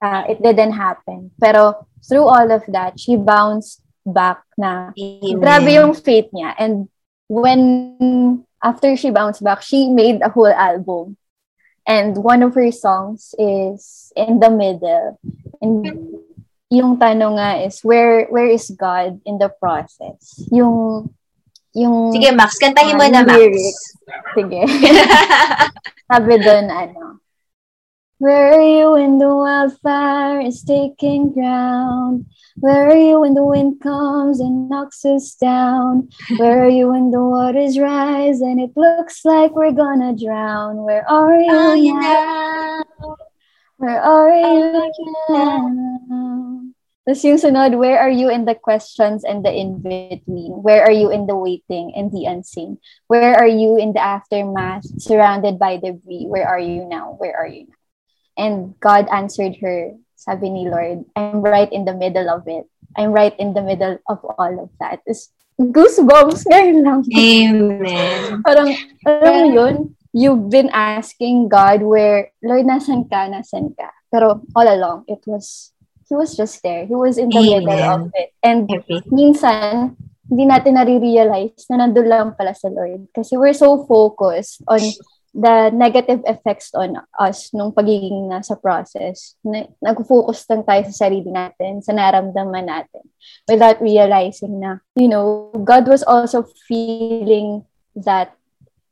uh, 0.02 0.30
it 0.30 0.42
didn't 0.42 0.78
happen. 0.78 1.32
Pero 1.42 1.90
through 2.06 2.30
all 2.30 2.52
of 2.54 2.62
that, 2.70 3.02
she 3.02 3.18
bounced 3.18 3.82
back 4.06 4.46
na 4.54 4.94
Amen. 4.94 5.42
grabe 5.42 5.74
yung 5.74 5.98
faith 5.98 6.30
niya. 6.30 6.54
And 6.62 6.90
when, 7.28 8.46
after 8.62 8.96
she 8.96 9.10
bounced 9.10 9.44
back, 9.44 9.62
she 9.66 9.90
made 9.90 10.22
a 10.22 10.30
whole 10.30 10.54
album. 10.54 11.18
And 11.90 12.22
one 12.22 12.46
of 12.46 12.54
her 12.54 12.70
songs 12.72 13.34
is 13.38 14.14
In 14.14 14.40
the 14.40 14.54
Middle. 14.54 15.18
And 15.58 16.22
yung 16.70 17.02
tanong 17.02 17.42
nga 17.42 17.66
is, 17.66 17.82
where 17.82 18.30
where 18.30 18.46
is 18.46 18.70
God 18.70 19.18
in 19.26 19.42
the 19.42 19.50
process? 19.50 20.38
Yung 20.54 21.10
yung 21.78 22.14
Sige, 22.14 22.30
Max, 22.34 22.58
kantahin 22.58 22.98
mo 22.98 23.06
na, 23.06 23.22
Max. 23.22 23.38
Lyrics. 23.38 23.82
Sige. 24.34 24.62
Sabi 26.10 26.34
doon, 26.42 26.66
ano, 26.70 27.20
Where 28.20 28.52
are 28.52 28.68
you 28.68 28.92
when 29.00 29.18
the 29.18 29.32
wildfire 29.32 30.42
is 30.42 30.62
taking 30.64 31.32
ground? 31.32 32.26
Where 32.60 32.92
are 32.92 32.98
you 32.98 33.22
when 33.22 33.34
the 33.34 33.46
wind 33.46 33.80
comes 33.80 34.42
and 34.42 34.68
knocks 34.68 35.06
us 35.06 35.36
down? 35.36 36.10
Where 36.36 36.66
are 36.66 36.70
you 36.70 36.92
when 36.92 37.12
the 37.12 37.24
waters 37.24 37.80
rise 37.80 38.42
and 38.42 38.60
it 38.60 38.76
looks 38.76 39.24
like 39.24 39.56
we're 39.56 39.72
gonna 39.72 40.12
drown? 40.12 40.84
Where 40.84 41.10
are 41.10 41.40
you 41.40 41.96
now? 41.96 42.84
Where 43.78 44.02
are 44.02 44.36
you 44.36 45.16
now? 45.30 46.49
Tapos 47.10 47.26
yung 47.26 47.42
sunod, 47.42 47.74
where 47.82 47.98
are 47.98 48.14
you 48.14 48.30
in 48.30 48.46
the 48.46 48.54
questions 48.54 49.26
and 49.26 49.42
the 49.42 49.50
in-between? 49.50 50.62
Where 50.62 50.86
are 50.86 50.94
you 50.94 51.10
in 51.10 51.26
the 51.26 51.34
waiting 51.34 51.90
and 51.98 52.14
the 52.14 52.30
unseen? 52.30 52.78
Where 53.10 53.34
are 53.34 53.50
you 53.50 53.82
in 53.82 53.98
the 53.98 54.00
aftermath, 54.00 54.86
surrounded 55.02 55.58
by 55.58 55.82
debris? 55.82 56.30
Where 56.30 56.46
are 56.46 56.62
you 56.62 56.86
now? 56.86 57.18
Where 57.18 57.34
are 57.34 57.50
you 57.50 57.66
now? 57.66 57.82
And 58.38 58.78
God 58.78 59.10
answered 59.10 59.58
her, 59.58 59.98
sabi 60.22 60.54
ni 60.54 60.70
Lord, 60.70 61.02
I'm 61.18 61.42
right 61.42 61.66
in 61.74 61.90
the 61.90 61.98
middle 61.98 62.30
of 62.30 62.46
it. 62.46 62.70
I'm 62.94 63.10
right 63.10 63.34
in 63.42 63.58
the 63.58 63.66
middle 63.66 63.98
of 64.06 64.22
all 64.38 64.54
of 64.62 64.70
that. 64.78 65.02
It's 65.10 65.34
goosebumps 65.58 66.46
ngayon 66.46 66.86
lang. 66.86 67.02
Amen. 67.10 68.22
parang, 68.46 68.70
alam 69.02 69.34
mo 69.34 69.46
yun, 69.50 69.76
you've 70.14 70.54
been 70.54 70.70
asking 70.70 71.50
God 71.50 71.82
where, 71.82 72.30
Lord, 72.46 72.70
nasan 72.70 73.10
ka, 73.10 73.26
nasan 73.34 73.74
ka? 73.74 73.90
Pero 74.14 74.46
all 74.54 74.70
along, 74.70 75.10
it 75.10 75.26
was 75.26 75.74
he 76.10 76.18
was 76.18 76.34
just 76.34 76.60
there. 76.66 76.90
He 76.90 76.98
was 76.98 77.22
in 77.22 77.30
the 77.30 77.38
Amen. 77.38 77.64
middle 77.64 77.86
of 77.86 78.02
it. 78.18 78.34
And 78.42 78.66
Everything. 78.66 79.06
minsan, 79.14 79.96
hindi 80.26 80.44
natin 80.50 80.78
nare-realize 80.78 81.70
na 81.70 81.86
nandun 81.86 82.10
lang 82.10 82.34
pala 82.34 82.58
sa 82.58 82.70
Lord. 82.70 83.06
Kasi 83.14 83.38
we're 83.38 83.56
so 83.56 83.86
focused 83.86 84.66
on 84.66 84.82
the 85.34 85.70
negative 85.70 86.26
effects 86.26 86.74
on 86.74 86.98
us 87.18 87.54
nung 87.54 87.70
pagiging 87.70 88.30
nasa 88.30 88.58
process. 88.58 89.38
Na, 89.46 89.70
nag-focus 89.82 90.50
lang 90.50 90.66
tayo 90.66 90.82
sa 90.90 91.06
sarili 91.06 91.30
natin, 91.30 91.86
sa 91.86 91.94
naramdaman 91.94 92.66
natin, 92.66 93.06
without 93.46 93.78
realizing 93.78 94.58
na, 94.58 94.82
you 94.98 95.10
know, 95.10 95.54
God 95.62 95.86
was 95.86 96.02
also 96.02 96.46
feeling 96.66 97.62
that 97.94 98.34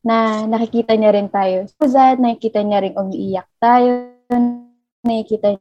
na 0.06 0.46
nakikita 0.48 0.94
niya 0.94 1.18
rin 1.18 1.28
tayo. 1.28 1.66
So 1.82 1.90
that, 1.90 2.22
nakikita 2.22 2.62
niya 2.64 2.86
rin 2.86 2.96
umiiyak 2.96 3.50
tayo, 3.60 4.14
nakikita 5.04 5.58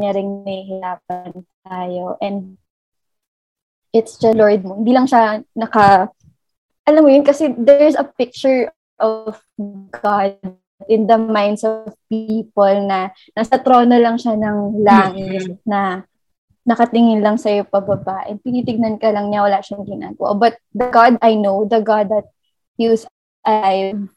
niya 0.00 0.16
rin 0.16 0.42
nahihirapan 0.42 1.44
tayo. 1.68 2.16
And 2.24 2.56
it's 3.92 4.16
the 4.16 4.32
Lord 4.32 4.64
mo. 4.64 4.80
Hindi 4.80 4.96
lang 4.96 5.06
siya 5.06 5.44
naka, 5.52 6.08
alam 6.88 7.02
mo 7.04 7.10
yun, 7.12 7.22
kasi 7.22 7.52
there's 7.54 7.94
a 7.94 8.08
picture 8.08 8.72
of 8.96 9.36
God 9.92 10.40
in 10.88 11.04
the 11.04 11.20
minds 11.20 11.60
of 11.60 11.92
people 12.08 12.72
na 12.88 13.12
nasa 13.36 13.60
trono 13.60 14.00
lang 14.00 14.16
siya 14.16 14.40
ng 14.40 14.80
langit 14.80 15.44
mm-hmm. 15.44 15.68
na 15.68 16.02
nakatingin 16.64 17.20
lang 17.20 17.36
sa'yo 17.36 17.64
pababa 17.68 18.24
and 18.28 18.40
tinitignan 18.44 18.96
ka 18.96 19.12
lang 19.12 19.28
niya, 19.28 19.44
wala 19.44 19.60
siyang 19.60 19.84
ginagawa. 19.84 20.36
But 20.36 20.54
the 20.72 20.88
God 20.88 21.20
I 21.20 21.36
know, 21.36 21.68
the 21.68 21.84
God 21.84 22.08
that 22.08 22.32
He 22.80 22.88
alive, 22.88 24.08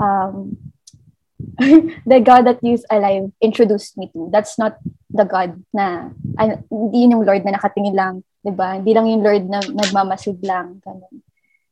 um, 0.00 0.56
the 2.10 2.20
God 2.20 2.46
that 2.46 2.60
you 2.60 2.76
alive 2.90 3.32
introduced 3.40 3.96
me 3.96 4.10
to. 4.12 4.28
That's 4.32 4.58
not 4.58 4.76
the 5.08 5.24
God 5.24 5.56
na, 5.72 6.12
ay, 6.36 6.60
hindi 6.68 7.06
yun 7.06 7.20
yung 7.20 7.24
Lord 7.24 7.42
na 7.44 7.56
nakatingin 7.56 7.96
lang, 7.96 8.14
di 8.44 8.52
ba? 8.52 8.76
Hindi 8.76 8.92
lang 8.92 9.06
yung 9.08 9.24
Lord 9.24 9.44
na 9.48 9.60
nagmamasid 9.64 10.40
lang. 10.44 10.80
Ganun. 10.84 11.24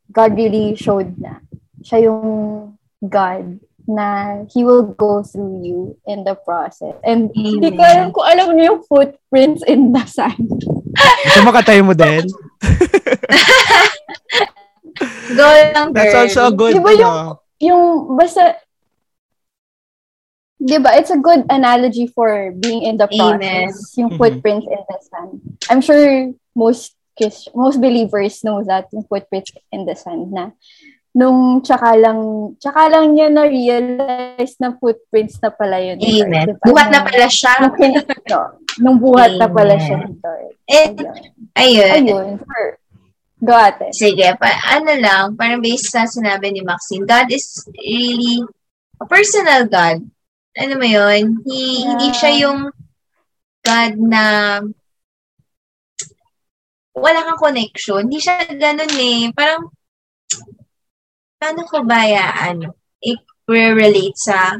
God 0.08 0.32
really 0.36 0.76
showed 0.76 1.16
na 1.20 1.44
siya 1.84 2.08
yung 2.08 2.76
God 3.04 3.60
na 3.84 4.40
He 4.48 4.64
will 4.64 4.96
go 4.96 5.20
through 5.20 5.60
you 5.60 6.00
in 6.08 6.24
the 6.24 6.32
process. 6.32 6.96
And 7.04 7.28
Amen. 7.36 7.60
hindi 7.60 7.68
ko 7.76 7.82
alam 7.84 8.08
kung 8.16 8.24
alam 8.24 8.46
niyo 8.56 8.64
yung 8.72 8.82
footprints 8.88 9.60
in 9.68 9.92
the 9.92 10.04
sand. 10.08 10.48
Ito 10.96 11.44
makatay 11.44 11.84
mo 11.84 11.92
din. 11.92 12.24
Go 15.34 15.42
lang, 15.74 15.90
girl. 15.90 15.96
That's 15.98 16.14
also 16.14 16.48
a 16.48 16.52
good, 16.54 16.78
diba 16.78 16.94
yung, 16.94 17.34
yung, 17.58 18.14
basta, 18.14 18.54
diba, 20.60 20.96
it's 20.96 21.10
a 21.10 21.18
good 21.18 21.44
analogy 21.50 22.06
for 22.06 22.52
being 22.52 22.82
in 22.82 22.96
the 22.96 23.08
process. 23.08 23.42
Amen. 23.42 23.68
Yung 23.96 24.10
mm-hmm. 24.10 24.18
footprints 24.18 24.66
mm-hmm. 24.66 24.78
in 24.78 24.82
the 24.88 24.98
sand. 25.02 25.32
I'm 25.70 25.80
sure 25.80 26.32
most 26.54 26.96
most 27.54 27.78
believers 27.78 28.42
know 28.42 28.62
that 28.64 28.90
yung 28.90 29.06
footprints 29.06 29.52
in 29.70 29.86
the 29.86 29.94
sand 29.94 30.34
na 30.34 30.50
nung 31.14 31.62
tsaka 31.62 31.94
lang 31.94 32.18
tsaka 32.58 32.90
lang 32.90 33.14
niya 33.14 33.30
na 33.30 33.46
realize 33.46 34.58
na 34.58 34.74
footprints 34.74 35.38
na 35.38 35.54
pala 35.54 35.78
yun. 35.78 36.02
Amen. 36.02 36.58
Diba? 36.58 36.66
Buhat 36.66 36.90
na 36.90 37.06
pala 37.06 37.26
siya. 37.30 37.54
Nung, 38.82 38.98
buhat 38.98 39.38
Amen. 39.38 39.40
na 39.40 39.46
pala 39.46 39.74
siya 39.78 39.96
nito. 40.02 40.30
And, 40.66 40.98
ayun. 41.54 41.90
Ayun. 42.02 42.26
For, 42.42 42.62
go 43.46 43.54
ate. 43.54 43.94
Sige. 43.94 44.26
Pa, 44.34 44.50
ano 44.74 44.90
lang, 44.98 45.38
parang 45.38 45.62
based 45.62 45.94
sa 45.94 46.02
sinabi 46.02 46.50
ni 46.50 46.66
Maxine, 46.66 47.06
God 47.06 47.30
is 47.30 47.62
really 47.78 48.42
a 48.98 49.06
personal 49.06 49.70
God 49.70 50.02
ano 50.54 50.72
mo 50.78 50.86
yun, 50.86 51.42
he, 51.46 51.82
yeah. 51.82 51.84
hindi 51.90 52.08
siya 52.14 52.30
yung 52.46 52.70
God 53.64 53.94
na 53.96 54.24
wala 56.94 57.18
kang 57.26 57.42
connection. 57.42 58.06
Hindi 58.06 58.22
siya 58.22 58.46
ganun 58.54 58.94
eh. 58.94 59.32
Parang, 59.34 59.66
paano 61.40 61.60
ko 61.66 61.82
ba 61.82 62.06
ya, 62.06 62.54
ano, 62.54 62.78
i-relate 63.02 64.16
sa 64.16 64.56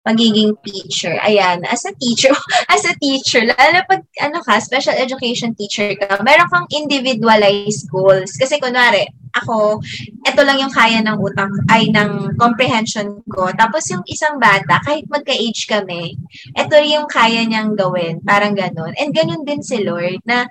magiging 0.00 0.56
teacher. 0.64 1.20
Ayan, 1.20 1.60
as 1.68 1.84
a 1.84 1.92
teacher, 2.00 2.32
as 2.72 2.84
a 2.88 2.96
teacher, 2.96 3.44
lalo 3.44 3.84
pag, 3.84 4.00
ano 4.24 4.40
ka, 4.40 4.56
special 4.60 4.96
education 4.96 5.52
teacher 5.52 5.92
ka, 6.00 6.20
meron 6.24 6.48
kang 6.48 6.68
individualized 6.72 7.84
goals. 7.92 8.32
Kasi 8.40 8.56
kunwari, 8.56 9.04
ako, 9.36 9.78
ito 10.26 10.40
lang 10.42 10.58
yung 10.58 10.74
kaya 10.74 11.04
ng 11.04 11.20
utak, 11.20 11.52
ay 11.70 11.92
ng 11.92 12.34
comprehension 12.40 13.22
ko. 13.28 13.52
Tapos 13.54 13.86
yung 13.92 14.02
isang 14.08 14.40
bata, 14.40 14.80
kahit 14.82 15.06
magka-age 15.06 15.68
kami, 15.68 16.16
ito 16.56 16.76
yung 16.80 17.06
kaya 17.06 17.44
niyang 17.46 17.76
gawin. 17.76 18.18
Parang 18.24 18.56
ganun. 18.56 18.96
And 18.98 19.14
ganun 19.14 19.46
din 19.46 19.62
si 19.62 19.84
Lord, 19.84 20.18
na 20.26 20.48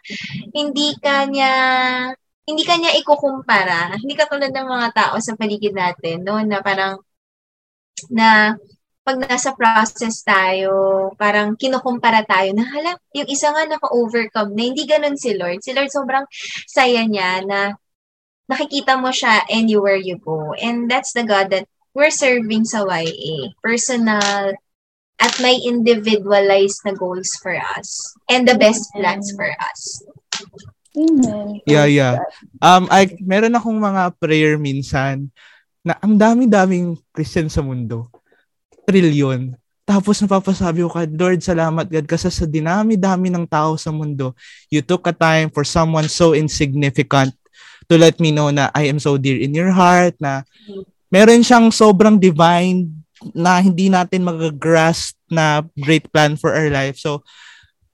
hindi 0.54 0.95
ka 1.02 1.28
niya 1.28 1.52
hindi 2.50 2.66
ka 2.66 2.82
niya 2.82 2.97
ikukumpara. 2.97 3.93
Hindi 4.02 4.18
ka 4.18 4.26
tulad 4.26 4.50
ng 4.50 4.68
mga 4.74 4.88
tao 4.97 5.16
sa 5.22 5.38
paligid 5.38 5.78
natin, 5.78 6.26
no? 6.26 6.41
Na 6.41 6.66
parang, 6.66 6.97
na 8.10 8.58
pag 9.10 9.26
nasa 9.26 9.57
process 9.57 10.22
tayo, 10.22 11.10
parang 11.18 11.57
kinukumpara 11.57 12.22
tayo 12.30 12.53
na, 12.53 12.62
hala, 12.62 12.93
yung 13.18 13.26
isa 13.26 13.49
nga 13.49 13.66
naka-overcome 13.66 14.53
na 14.53 14.64
hindi 14.70 14.86
ganun 14.86 15.18
si 15.18 15.34
Lord. 15.34 15.66
Si 15.66 15.74
Lord 15.74 15.89
sobrang 15.89 16.30
saya 16.70 17.01
niya 17.10 17.41
na 17.41 17.74
nakikita 18.45 19.01
mo 19.01 19.10
siya 19.10 19.49
anywhere 19.49 19.97
you 19.97 20.22
go. 20.22 20.53
And 20.62 20.86
that's 20.86 21.18
the 21.18 21.26
God 21.26 21.49
that 21.49 21.66
we're 21.97 22.14
serving 22.14 22.70
sa 22.70 22.86
YA. 22.86 23.49
Personal 23.66 24.53
at 25.18 25.34
may 25.41 25.57
individualized 25.57 26.86
na 26.86 26.93
goals 26.93 27.34
for 27.41 27.57
us 27.57 28.14
and 28.30 28.45
the 28.45 28.62
best 28.62 28.93
plans 28.93 29.34
for 29.34 29.49
us. 29.57 30.05
Amen. 30.93 31.66
Yeah, 31.66 31.89
yeah. 31.89 32.22
Um, 32.62 32.86
I, 32.93 33.18
meron 33.26 33.57
akong 33.57 33.82
mga 33.82 34.22
prayer 34.22 34.62
minsan 34.62 35.34
na 35.82 35.97
ang 35.97 36.14
dami-daming 36.14 36.93
Christian 37.10 37.49
sa 37.49 37.66
mundo 37.66 38.14
trillion. 38.90 39.54
Tapos 39.86 40.22
napapasabi 40.22 40.86
ko 40.86 40.90
kay 40.90 41.10
Lord, 41.10 41.42
salamat 41.42 41.86
God 41.90 42.06
kasi 42.10 42.30
sa 42.30 42.46
dinami-dami 42.46 43.30
ng 43.30 43.46
tao 43.46 43.78
sa 43.78 43.94
mundo, 43.94 44.34
you 44.70 44.82
took 44.82 45.06
a 45.10 45.14
time 45.14 45.50
for 45.50 45.66
someone 45.66 46.06
so 46.10 46.34
insignificant 46.34 47.34
to 47.90 47.98
let 47.98 48.18
me 48.22 48.30
know 48.30 48.54
na 48.54 48.70
I 48.74 48.86
am 48.90 49.02
so 49.02 49.18
dear 49.18 49.38
in 49.42 49.54
your 49.54 49.74
heart, 49.74 50.14
na 50.22 50.46
meron 51.10 51.42
siyang 51.42 51.74
sobrang 51.74 52.22
divine 52.22 52.86
na 53.34 53.58
hindi 53.58 53.90
natin 53.90 54.30
mag-grasp 54.30 55.18
na 55.30 55.66
great 55.74 56.06
plan 56.14 56.38
for 56.38 56.54
our 56.54 56.70
life. 56.70 57.02
So, 57.02 57.26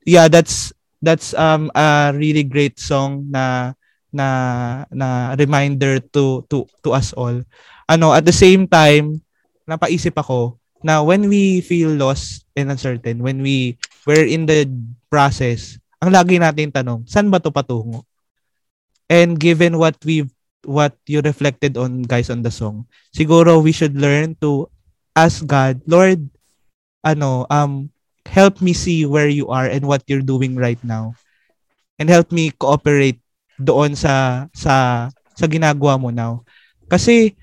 yeah, 0.04 0.28
that's 0.28 0.76
that's 1.00 1.32
um 1.36 1.72
a 1.72 2.12
really 2.12 2.44
great 2.44 2.76
song 2.76 3.32
na 3.32 3.76
na 4.12 4.28
na 4.92 5.34
reminder 5.40 6.04
to 6.12 6.44
to 6.52 6.68
to 6.84 6.92
us 6.92 7.16
all. 7.16 7.40
Ano, 7.88 8.12
at 8.12 8.28
the 8.28 8.36
same 8.36 8.68
time, 8.68 9.24
napaisip 9.64 10.14
ako, 10.18 10.60
na 10.86 11.02
when 11.02 11.26
we 11.26 11.66
feel 11.66 11.90
lost 11.90 12.46
and 12.54 12.70
uncertain, 12.70 13.26
when 13.26 13.42
we 13.42 13.74
we're 14.06 14.30
in 14.30 14.46
the 14.46 14.70
process, 15.10 15.82
ang 15.98 16.14
lagi 16.14 16.38
natin 16.38 16.70
tanong, 16.70 17.02
saan 17.10 17.34
ba 17.34 17.42
to 17.42 17.50
patungo? 17.50 18.06
And 19.10 19.42
given 19.42 19.82
what 19.82 19.98
we 20.06 20.30
what 20.62 20.94
you 21.10 21.26
reflected 21.26 21.74
on 21.74 22.06
guys 22.06 22.30
on 22.30 22.46
the 22.46 22.54
song, 22.54 22.86
siguro 23.10 23.58
we 23.58 23.74
should 23.74 23.98
learn 23.98 24.38
to 24.46 24.70
ask 25.18 25.42
God, 25.50 25.82
Lord, 25.90 26.30
ano, 27.02 27.50
um 27.50 27.90
help 28.30 28.62
me 28.62 28.78
see 28.78 29.10
where 29.10 29.30
you 29.30 29.50
are 29.50 29.66
and 29.66 29.90
what 29.90 30.06
you're 30.06 30.26
doing 30.26 30.54
right 30.54 30.82
now. 30.86 31.18
And 31.98 32.14
help 32.14 32.30
me 32.30 32.54
cooperate 32.54 33.18
doon 33.58 33.98
sa 33.98 34.46
sa 34.54 35.08
sa 35.34 35.46
ginagawa 35.50 35.98
mo 35.98 36.14
now. 36.14 36.46
Kasi 36.86 37.34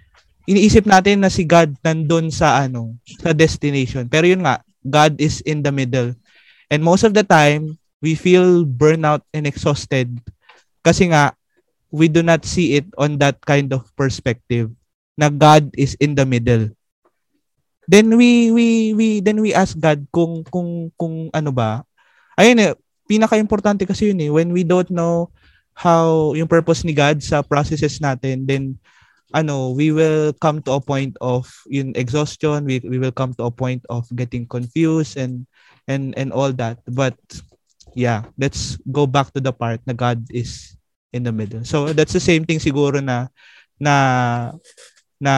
iniisip 0.47 0.87
natin 0.87 1.23
na 1.23 1.31
si 1.31 1.47
God 1.47 1.75
nandun 1.83 2.33
sa 2.33 2.63
ano, 2.67 2.99
sa 3.23 3.31
destination. 3.31 4.07
Pero 4.11 4.27
yun 4.27 4.43
nga, 4.43 4.63
God 4.83 5.19
is 5.23 5.41
in 5.47 5.63
the 5.63 5.71
middle. 5.71 6.15
And 6.73 6.83
most 6.83 7.07
of 7.07 7.15
the 7.15 7.23
time, 7.23 7.79
we 8.03 8.19
feel 8.19 8.67
burnout 8.67 9.23
and 9.31 9.47
exhausted 9.47 10.11
kasi 10.83 11.07
nga 11.15 11.39
we 11.95 12.11
do 12.11 12.25
not 12.25 12.43
see 12.43 12.75
it 12.75 12.89
on 12.99 13.21
that 13.23 13.39
kind 13.47 13.71
of 13.71 13.87
perspective 13.95 14.75
na 15.15 15.31
God 15.31 15.71
is 15.79 15.95
in 16.03 16.19
the 16.19 16.27
middle. 16.27 16.75
Then 17.87 18.11
we 18.19 18.51
we 18.51 18.67
we 18.97 19.07
then 19.23 19.39
we 19.39 19.55
ask 19.55 19.79
God 19.79 20.03
kung 20.11 20.43
kung 20.51 20.91
kung 20.99 21.31
ano 21.31 21.55
ba. 21.55 21.87
Ayun 22.35 22.59
eh, 22.59 22.75
pinaka-importante 23.07 23.87
kasi 23.87 24.11
yun 24.11 24.25
eh 24.25 24.31
when 24.33 24.51
we 24.51 24.67
don't 24.67 24.89
know 24.91 25.31
how 25.77 26.33
yung 26.35 26.51
purpose 26.51 26.83
ni 26.83 26.97
God 26.97 27.21
sa 27.21 27.45
processes 27.45 28.01
natin 28.01 28.49
then 28.49 28.77
ano 29.35 29.73
we 29.73 29.93
will 29.93 30.33
come 30.41 30.61
to 30.63 30.73
a 30.77 30.81
point 30.81 31.17
of 31.21 31.49
in 31.73 31.93
exhaustion 31.97 32.65
we 32.65 32.81
we 32.85 33.01
will 33.01 33.13
come 33.13 33.33
to 33.35 33.45
a 33.49 33.53
point 33.53 33.83
of 33.89 34.05
getting 34.17 34.45
confused 34.47 35.17
and 35.17 35.45
and 35.89 36.15
and 36.17 36.33
all 36.33 36.53
that 36.53 36.79
but 36.89 37.17
yeah 37.97 38.25
let's 38.37 38.77
go 38.93 39.07
back 39.07 39.33
to 39.33 39.41
the 39.41 39.53
part 39.53 39.81
na 39.85 39.93
God 39.93 40.23
is 40.33 40.77
in 41.13 41.23
the 41.23 41.33
middle. 41.33 41.63
So 41.63 41.93
that's 41.93 42.17
the 42.17 42.25
same 42.25 42.49
thing 42.49 42.59
siguro 42.59 42.99
na 43.05 43.29
na 43.77 43.95
na 45.21 45.35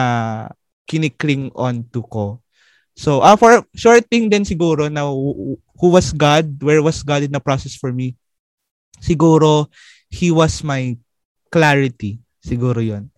kinikling 0.87 1.51
on 1.53 1.83
to 1.91 2.01
ko. 2.07 2.39
So 2.95 3.19
uh, 3.19 3.35
for 3.35 3.67
short 3.75 4.07
thing 4.07 4.31
din 4.31 4.47
siguro 4.47 4.87
na 4.87 5.03
who 5.11 5.87
was 5.91 6.15
God, 6.15 6.47
where 6.63 6.79
was 6.79 7.03
God 7.03 7.27
in 7.27 7.35
the 7.35 7.43
process 7.43 7.75
for 7.75 7.91
me? 7.91 8.15
Siguro 9.03 9.67
he 10.07 10.31
was 10.31 10.63
my 10.63 10.95
clarity. 11.51 12.23
Siguro 12.39 12.79
'yon. 12.79 13.11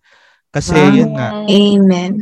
Kasi 0.48 0.76
ah, 0.76 0.92
yun 0.92 1.12
nga. 1.14 1.28
Amen. 1.44 2.12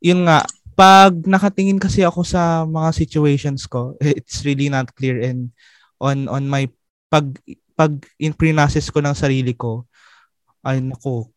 Yun 0.00 0.20
nga, 0.24 0.44
pag 0.74 1.14
nakatingin 1.24 1.78
kasi 1.78 2.02
ako 2.02 2.26
sa 2.26 2.66
mga 2.66 2.90
situations 2.92 3.64
ko, 3.70 3.94
it's 4.02 4.42
really 4.42 4.68
not 4.68 4.90
clear 4.96 5.22
and 5.22 5.54
on 6.02 6.26
on 6.26 6.44
my 6.50 6.66
pag 7.08 7.30
pag 7.74 7.94
in 8.18 8.34
pre-process 8.34 8.90
ko 8.90 9.02
ng 9.02 9.14
sarili 9.14 9.54
ko, 9.54 9.86
ay 10.64 10.80
nako, 10.80 11.28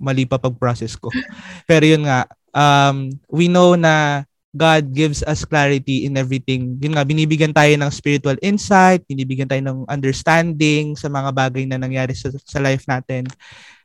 mali 0.00 0.24
pa 0.24 0.40
pag-process 0.40 0.96
ko. 0.96 1.10
Pero 1.70 1.84
yun 1.84 2.06
nga, 2.06 2.24
um, 2.54 3.12
we 3.28 3.50
know 3.50 3.76
na 3.76 4.24
God 4.50 4.90
gives 4.90 5.22
us 5.22 5.46
clarity 5.46 6.10
in 6.10 6.18
everything. 6.18 6.74
Yun 6.82 6.98
nga, 6.98 7.06
binibigyan 7.06 7.54
tayo 7.54 7.70
ng 7.70 7.90
spiritual 7.94 8.34
insight, 8.42 9.06
binibigyan 9.06 9.46
tayo 9.46 9.62
ng 9.62 9.86
understanding 9.86 10.98
sa 10.98 11.06
mga 11.06 11.30
bagay 11.30 11.64
na 11.70 11.78
nangyari 11.78 12.18
sa, 12.18 12.34
sa 12.34 12.58
life 12.58 12.82
natin. 12.90 13.30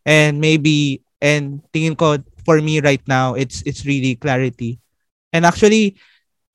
And 0.01 0.41
maybe, 0.41 1.04
and 1.25 1.65
tingin 1.73 1.97
ko, 1.97 2.21
for 2.45 2.61
me 2.61 2.77
right 2.77 3.01
now, 3.09 3.33
it's 3.33 3.65
it's 3.65 3.81
really 3.81 4.13
clarity. 4.13 4.77
And 5.33 5.49
actually, 5.49 5.97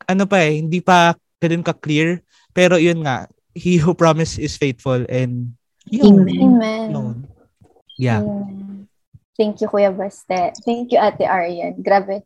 ano 0.06 0.30
pa 0.30 0.46
eh, 0.46 0.62
hindi 0.62 0.78
pa 0.78 1.18
ganun 1.42 1.66
ka-clear. 1.66 2.22
Pero 2.54 2.78
yun 2.78 3.02
nga, 3.02 3.26
he 3.50 3.82
who 3.82 3.98
promised 3.98 4.38
is 4.38 4.54
faithful 4.54 5.02
and 5.10 5.58
yun, 5.90 6.22
Amen. 6.22 6.86
Yun. 6.94 7.16
Yeah. 7.98 8.22
Amen. 8.22 8.86
Thank 9.34 9.64
you, 9.64 9.68
Kuya 9.72 9.90
Baste. 9.90 10.54
Thank 10.62 10.92
you, 10.92 11.00
Ate 11.00 11.26
Arian. 11.26 11.80
Grabe. 11.82 12.22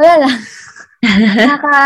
Wala 0.00 0.26
lang. 0.26 0.36
Naka, 1.52 1.76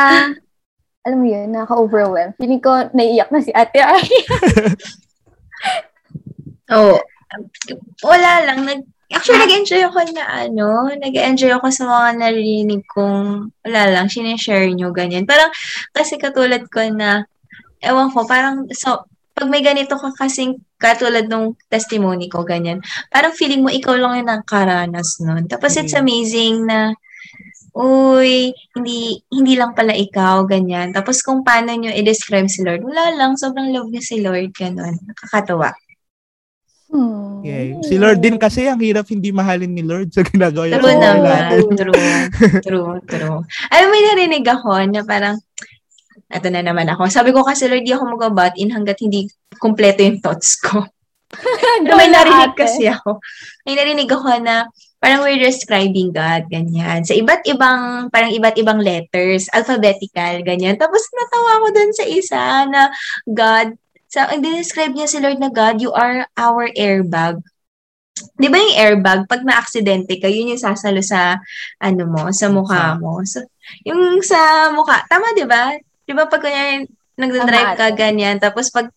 alam 1.03 1.19
mo 1.19 1.27
yun, 1.27 1.51
naka-overwhelm. 1.51 2.33
Feeling 2.39 2.63
ko, 2.63 2.87
naiiyak 2.95 3.29
na 3.35 3.43
si 3.43 3.51
Ate 3.51 3.83
Arian. 3.83 4.79
oh, 6.79 6.99
wala 8.07 8.33
lang. 8.47 8.59
Nag, 8.63 8.81
actually, 9.13 9.41
nag-enjoy 9.45 9.83
ako 9.87 9.99
na 10.17 10.25
ano, 10.49 10.91
nag-enjoy 10.97 11.53
ako 11.55 11.69
sa 11.71 11.85
mga 11.87 12.09
narinig 12.19 12.83
kong, 12.89 13.53
wala 13.65 13.83
lang, 13.93 14.07
sinishare 14.09 14.73
nyo, 14.73 14.91
ganyan. 14.91 15.29
Parang, 15.29 15.53
kasi 15.95 16.19
katulad 16.19 16.67
ko 16.73 16.83
na, 16.91 17.29
ewan 17.85 18.11
ko, 18.11 18.25
parang, 18.25 18.67
so, 18.73 19.07
pag 19.33 19.49
may 19.49 19.65
ganito 19.65 19.97
ka 19.97 20.13
kasing 20.17 20.61
katulad 20.77 21.25
nung 21.27 21.57
testimony 21.73 22.29
ko, 22.29 22.45
ganyan, 22.45 22.85
parang 23.09 23.33
feeling 23.33 23.65
mo 23.65 23.73
ikaw 23.73 23.97
lang 23.97 24.21
yung 24.21 24.29
nakaranas 24.29 25.25
nun. 25.25 25.49
Tapos 25.49 25.73
it's 25.81 25.97
mm-hmm. 25.97 26.05
amazing 26.05 26.57
na, 26.69 26.93
uy, 27.73 28.53
hindi, 28.77 29.25
hindi 29.33 29.55
lang 29.57 29.73
pala 29.73 29.97
ikaw, 29.97 30.45
ganyan. 30.45 30.93
Tapos 30.93 31.25
kung 31.25 31.41
paano 31.41 31.73
nyo 31.73 31.89
i-describe 31.89 32.49
si 32.49 32.61
Lord, 32.61 32.85
wala 32.85 33.17
lang, 33.17 33.41
sobrang 33.41 33.73
love 33.73 33.89
niya 33.89 34.05
si 34.05 34.21
Lord, 34.21 34.53
ganun. 34.53 35.01
Nakakatawa. 35.09 35.73
Hmm. 36.93 37.41
Yeah. 37.41 37.81
Si 37.81 37.97
Lord 37.97 38.21
din 38.21 38.37
kasi 38.37 38.69
ang 38.69 38.79
hirap 38.79 39.09
hindi 39.09 39.33
mahalin 39.33 39.73
ni 39.73 39.81
Lord 39.81 40.13
sa 40.13 40.21
ginagawa 40.23 40.69
niya. 40.69 40.79
True 40.79 41.01
naman. 41.01 41.41
true. 41.73 42.05
True, 42.61 42.93
true. 43.09 43.39
Alam 43.73 43.85
mo, 43.89 43.91
may 43.91 44.03
narinig 44.13 44.45
ako 44.45 44.71
na 44.93 45.01
parang, 45.01 45.37
eto 46.29 46.53
na 46.53 46.61
naman 46.61 46.87
ako. 46.93 47.09
Sabi 47.09 47.33
ko 47.33 47.41
kasi, 47.41 47.67
Lord, 47.67 47.89
di 47.89 47.97
ako 47.97 48.05
mag 48.13 48.55
in 48.61 48.71
hanggat 48.77 49.01
hindi 49.01 49.25
kumpleto 49.57 50.05
yung 50.05 50.21
thoughts 50.21 50.61
ko. 50.61 50.85
may 51.99 52.13
narinig 52.13 52.53
kasi 52.53 52.85
ako. 52.93 53.25
May 53.65 53.75
narinig 53.81 54.13
ako 54.13 54.29
na 54.45 54.69
parang 55.03 55.27
we're 55.27 55.43
describing 55.43 56.15
God, 56.15 56.47
ganyan. 56.47 57.03
Sa 57.03 57.11
iba't 57.11 57.43
ibang, 57.51 58.07
parang 58.15 58.31
iba't 58.31 58.55
ibang 58.55 58.79
letters, 58.79 59.51
alphabetical, 59.51 60.47
ganyan. 60.47 60.79
Tapos 60.79 61.03
natawa 61.11 61.59
ko 61.59 61.67
dun 61.75 61.91
sa 61.91 62.05
isa 62.07 62.43
na 62.71 62.87
God, 63.27 63.75
sa, 64.13 64.29
ang 64.29 64.45
describe 64.45 64.93
niya 64.93 65.09
si 65.09 65.17
Lord 65.25 65.41
na 65.41 65.49
God, 65.49 65.81
you 65.81 65.89
are 65.97 66.29
our 66.37 66.69
airbag. 66.77 67.41
Di 68.37 68.53
ba 68.53 68.61
yung 68.61 68.77
airbag, 68.77 69.25
pag 69.25 69.41
na-aksidente 69.41 70.21
ka, 70.21 70.29
yun 70.29 70.53
yung 70.53 70.61
sasalo 70.61 71.01
sa, 71.01 71.41
ano 71.81 72.05
mo, 72.05 72.29
sa 72.29 72.53
mukha 72.53 73.01
mo. 73.01 73.25
So, 73.25 73.41
yung 73.89 74.21
sa 74.21 74.69
mukha, 74.69 75.09
tama 75.09 75.33
di 75.33 75.49
ba? 75.49 75.73
Di 76.05 76.13
ba 76.13 76.29
pag 76.29 76.45
kanya 76.45 76.85
nagdadrive 77.17 77.73
ka 77.81 77.89
ganyan, 77.97 78.37
tapos 78.37 78.69
pag 78.69 78.93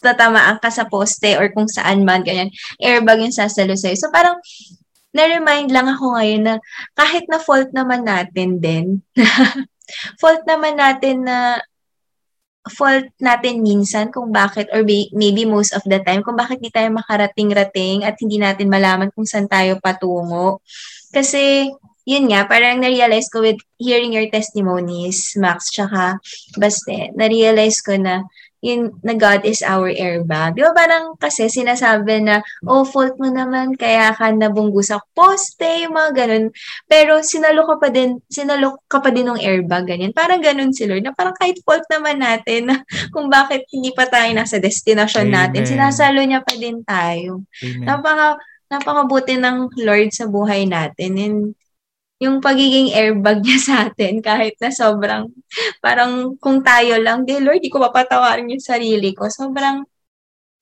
tatamaan 0.00 0.56
ka 0.56 0.72
sa 0.72 0.88
poste 0.88 1.36
or 1.36 1.52
kung 1.52 1.68
saan 1.68 2.08
man, 2.08 2.24
ganyan, 2.24 2.48
airbag 2.80 3.20
yung 3.20 3.36
sasalo 3.36 3.76
sa'yo. 3.76 4.00
So 4.00 4.08
parang, 4.08 4.40
na-remind 5.14 5.70
lang 5.70 5.92
ako 5.92 6.16
ngayon 6.16 6.42
na 6.42 6.54
kahit 6.96 7.28
na 7.28 7.36
fault 7.36 7.68
naman 7.76 8.02
natin 8.02 8.64
din, 8.64 9.04
fault 10.20 10.42
naman 10.48 10.80
natin 10.80 11.28
na 11.28 11.60
fault 12.64 13.04
natin 13.20 13.60
minsan 13.60 14.08
kung 14.08 14.32
bakit 14.32 14.72
or 14.72 14.80
maybe 15.12 15.44
most 15.44 15.76
of 15.76 15.84
the 15.84 16.00
time 16.00 16.24
kung 16.24 16.36
bakit 16.36 16.64
di 16.64 16.72
tayo 16.72 16.88
makarating-rating 16.96 18.08
at 18.08 18.16
hindi 18.16 18.40
natin 18.40 18.72
malaman 18.72 19.12
kung 19.12 19.28
saan 19.28 19.44
tayo 19.44 19.76
patungo. 19.84 20.64
Kasi 21.12 21.68
yun 22.04 22.28
nga, 22.28 22.44
parang 22.44 22.84
na-realize 22.84 23.32
ko 23.32 23.40
with 23.40 23.60
hearing 23.80 24.12
your 24.12 24.28
testimonies, 24.28 25.32
Max, 25.40 25.72
tsaka 25.72 26.20
Baste, 26.60 27.12
na-realize 27.16 27.80
ko 27.80 27.96
na 27.96 28.28
yun, 28.64 28.96
na 29.04 29.12
God 29.12 29.44
is 29.44 29.60
our 29.60 29.92
airbag. 29.92 30.56
Di 30.56 30.64
ba 30.64 30.72
parang 30.72 31.12
kasi 31.20 31.52
sinasabi 31.52 32.24
na, 32.24 32.40
oh, 32.64 32.88
fault 32.88 33.20
mo 33.20 33.28
naman, 33.28 33.76
kaya 33.76 34.16
ka 34.16 34.32
nabunggo 34.32 34.80
sa 34.80 35.04
poste, 35.12 35.84
yung 35.84 35.92
mga 35.92 36.24
ganun. 36.24 36.44
Pero 36.88 37.20
sinalo 37.20 37.68
ka 37.68 37.76
pa 37.76 37.92
din, 37.92 38.24
sinalo 38.32 38.80
ka 38.88 39.04
pa 39.04 39.12
din 39.12 39.28
ng 39.28 39.36
airbag, 39.36 39.84
ganyan. 39.84 40.16
Parang 40.16 40.40
ganun 40.40 40.72
si 40.72 40.88
Lord, 40.88 41.04
na 41.04 41.12
parang 41.12 41.36
kahit 41.36 41.60
fault 41.60 41.84
naman 41.92 42.24
natin, 42.24 42.72
na 42.72 42.80
kung 43.12 43.28
bakit 43.28 43.68
hindi 43.68 43.92
pa 43.92 44.08
tayo 44.08 44.32
nasa 44.32 44.56
destination 44.56 45.28
Amen. 45.28 45.36
natin, 45.36 45.68
sinasalo 45.68 46.24
niya 46.24 46.40
pa 46.40 46.56
din 46.56 46.80
tayo. 46.88 47.44
Amen. 47.60 47.84
Napaka, 47.84 48.40
napakabuti 48.72 49.36
ng 49.36 49.76
Lord 49.84 50.08
sa 50.16 50.24
buhay 50.24 50.64
natin. 50.64 51.20
And 51.20 51.38
yung 52.22 52.38
pagiging 52.38 52.94
airbag 52.94 53.42
niya 53.42 53.58
sa 53.58 53.74
atin 53.90 54.22
kahit 54.22 54.54
na 54.62 54.70
sobrang 54.70 55.26
parang 55.82 56.38
kung 56.38 56.62
tayo 56.62 56.96
lang, 57.02 57.26
di 57.26 57.38
Lord, 57.42 57.60
di 57.60 57.70
ko 57.72 57.82
papatawarin 57.82 58.50
yung 58.50 58.62
sarili 58.62 59.10
ko. 59.12 59.26
Sobrang 59.26 59.82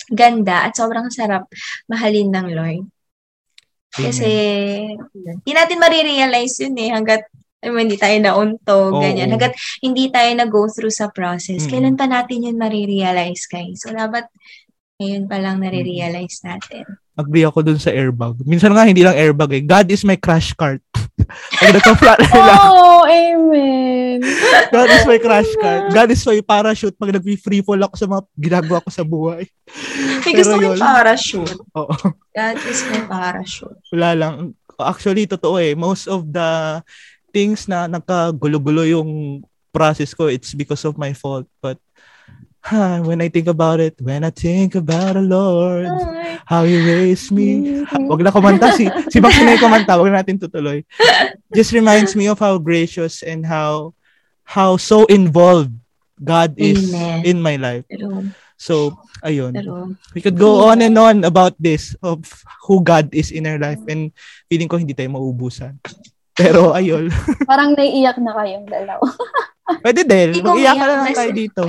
ganda 0.09 0.67
at 0.67 0.73
sobrang 0.75 1.13
sarap 1.13 1.47
mahalin 1.87 2.33
ng 2.33 2.49
Lord. 2.57 2.85
Kasi 3.93 4.31
hindi 5.21 5.53
natin 5.53 5.77
marirealize 5.77 6.65
yun 6.65 6.77
eh 6.81 6.91
hanggat 6.91 7.23
I 7.63 7.71
mean, 7.71 7.87
hindi 7.87 7.95
tayo 7.95 8.19
nauntog, 8.19 8.91
oh, 8.91 8.99
ganyan. 8.99 9.31
Hanggat 9.31 9.55
hindi 9.79 10.11
tayo 10.11 10.35
na-go 10.35 10.67
through 10.67 10.91
sa 10.91 11.15
process, 11.15 11.63
mm-hmm. 11.63 11.71
kailan 11.71 11.95
pa 11.95 12.11
natin 12.11 12.51
yun 12.51 12.59
marirealize, 12.59 13.47
guys? 13.47 13.87
So, 13.87 13.95
dapat 13.95 14.27
ngayon 14.99 15.31
pa 15.31 15.39
lang 15.39 15.63
nare-realize 15.63 16.43
natin. 16.43 16.87
Agree 17.15 17.47
ako 17.47 17.63
dun 17.63 17.79
sa 17.79 17.95
airbag. 17.95 18.35
Minsan 18.43 18.75
nga, 18.75 18.83
hindi 18.83 19.07
lang 19.07 19.15
airbag 19.15 19.51
eh. 19.55 19.63
God 19.63 19.87
is 19.95 20.03
my 20.03 20.19
crash 20.19 20.51
cart. 20.59 20.83
Pag 21.59 21.75
nagka-flat 21.79 22.19
lang. 22.33 22.61
Oh, 22.69 23.03
amen. 23.07 24.21
God 24.73 24.89
is 24.91 25.05
my 25.09 25.19
crash 25.19 25.53
card. 25.59 25.83
God 25.93 26.09
is 26.13 26.23
my 26.25 26.41
parachute 26.41 26.97
pag 26.99 27.15
nag-free 27.15 27.65
fall 27.65 27.81
ako 27.81 27.95
sa 27.97 28.07
mga 28.09 28.23
ginagawa 28.37 28.79
ko 28.85 28.91
sa 28.91 29.05
buhay. 29.05 29.45
May 30.23 30.33
gusto 30.37 30.55
ko 30.59 30.63
yung 30.63 30.81
parachute. 30.81 31.57
Oo. 31.77 31.95
God 32.33 32.59
is 32.69 32.81
my 32.89 33.03
parachute. 33.09 33.79
Wala 33.95 34.11
lang. 34.17 34.35
Actually, 34.83 35.31
totoo 35.31 35.61
eh. 35.63 35.77
Most 35.79 36.11
of 36.11 36.27
the 36.27 36.81
things 37.31 37.71
na 37.71 37.89
nagkagulo-gulo 37.89 38.85
yung 38.89 39.41
process 39.73 40.13
ko, 40.13 40.29
it's 40.29 40.53
because 40.53 40.85
of 40.85 41.01
my 41.01 41.17
fault. 41.17 41.49
But 41.65 41.81
when 42.71 43.21
I 43.21 43.29
think 43.29 43.49
about 43.51 43.81
it, 43.81 43.99
when 43.99 44.23
I 44.23 44.31
think 44.31 44.75
about 44.75 45.15
the 45.19 45.25
Lord, 45.25 45.91
how 46.47 46.63
He 46.63 46.79
raised 46.79 47.33
me. 47.35 47.83
Wag 48.07 48.23
na 48.23 48.31
kumanta. 48.31 48.71
Si, 48.73 48.87
si 49.11 49.19
Max 49.19 49.35
na 49.43 49.59
kumanta. 49.63 49.99
Wag 49.99 50.15
natin 50.15 50.39
tutuloy. 50.39 50.87
Just 51.51 51.75
reminds 51.75 52.15
me 52.15 52.31
of 52.31 52.39
how 52.39 52.59
gracious 52.59 53.23
and 53.23 53.43
how 53.43 53.95
how 54.47 54.77
so 54.79 55.05
involved 55.11 55.75
God 56.23 56.55
is 56.55 56.95
Amen. 56.95 57.27
in 57.27 57.39
my 57.43 57.59
life. 57.59 57.83
So, 58.55 58.95
ayun. 59.27 59.59
We 60.15 60.23
could 60.23 60.39
go 60.39 60.71
on 60.71 60.79
and 60.87 60.95
on 60.95 61.27
about 61.27 61.59
this 61.59 61.99
of 61.99 62.23
who 62.63 62.79
God 62.79 63.11
is 63.11 63.35
in 63.35 63.43
our 63.51 63.59
life 63.59 63.83
and 63.91 64.15
feeling 64.47 64.71
ko 64.71 64.79
hindi 64.79 64.95
tayo 64.95 65.19
maubusan. 65.19 65.83
Pero 66.39 66.71
ayun. 66.71 67.11
Parang 67.45 67.75
naiiyak 67.75 68.23
na 68.23 68.33
kayong 68.39 68.71
dalawa. 68.71 69.05
Pwede 69.83 70.07
din. 70.07 70.47
Mag-iyak 70.47 70.79
ka 70.79 70.87
lang 70.87 71.03
tayo 71.11 71.33
dito. 71.35 71.63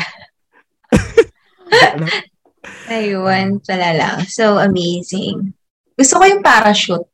Ayun, 2.93 3.59
pala 3.63 3.89
lang. 3.95 4.17
So 4.27 4.59
amazing. 4.59 5.53
Gusto 5.93 6.19
ko 6.19 6.23
yung 6.25 6.43
parachute. 6.43 7.07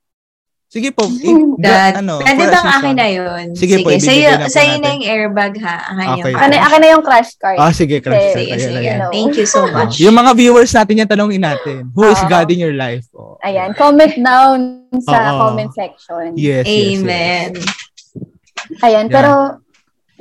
Sige 0.69 0.93
po. 0.93 1.01
In, 1.25 1.57
That, 1.65 1.97
ano, 1.97 2.21
pwede 2.21 2.45
bang 2.45 2.69
akin 2.77 2.93
na 2.93 3.09
yun? 3.09 3.45
Sige, 3.57 3.81
sige 3.81 3.83
po, 3.83 3.89
sa'yo, 3.89 4.29
na 4.37 4.45
sa'yo 4.45 4.77
na 4.77 4.89
yung 4.93 5.05
airbag 5.09 5.57
ha. 5.65 5.81
Akin 5.81 6.05
okay. 6.05 6.29
yung 6.29 6.37
akin, 6.37 6.49
akin 6.61 6.79
na 6.85 6.89
yung 6.93 7.03
crash 7.03 7.33
card. 7.41 7.57
Ah, 7.57 7.73
sige, 7.73 7.97
crash 7.97 8.37
card. 8.37 8.37
Sige, 8.37 8.53
sige. 8.53 8.77
sige. 8.77 8.91
Thank 9.09 9.33
you 9.41 9.49
so 9.49 9.65
much. 9.65 9.97
yung 9.97 10.13
mga 10.13 10.31
viewers 10.37 10.69
natin 10.69 11.01
yan, 11.01 11.09
tanongin 11.09 11.41
natin. 11.41 11.89
Who 11.97 12.05
is 12.05 12.21
God 12.29 12.53
in 12.53 12.61
your 12.61 12.77
life? 12.77 13.09
Oh. 13.17 13.41
Ayan, 13.41 13.73
comment 13.73 14.13
down 14.13 14.85
sa 15.01 15.17
uh, 15.17 15.49
comment 15.49 15.73
section. 15.73 16.37
Yes, 16.37 16.69
Amen. 16.69 17.57
Yes, 17.57 17.65
yes. 17.65 18.81
Ayan, 18.85 19.09
yeah. 19.09 19.13
pero 19.17 19.31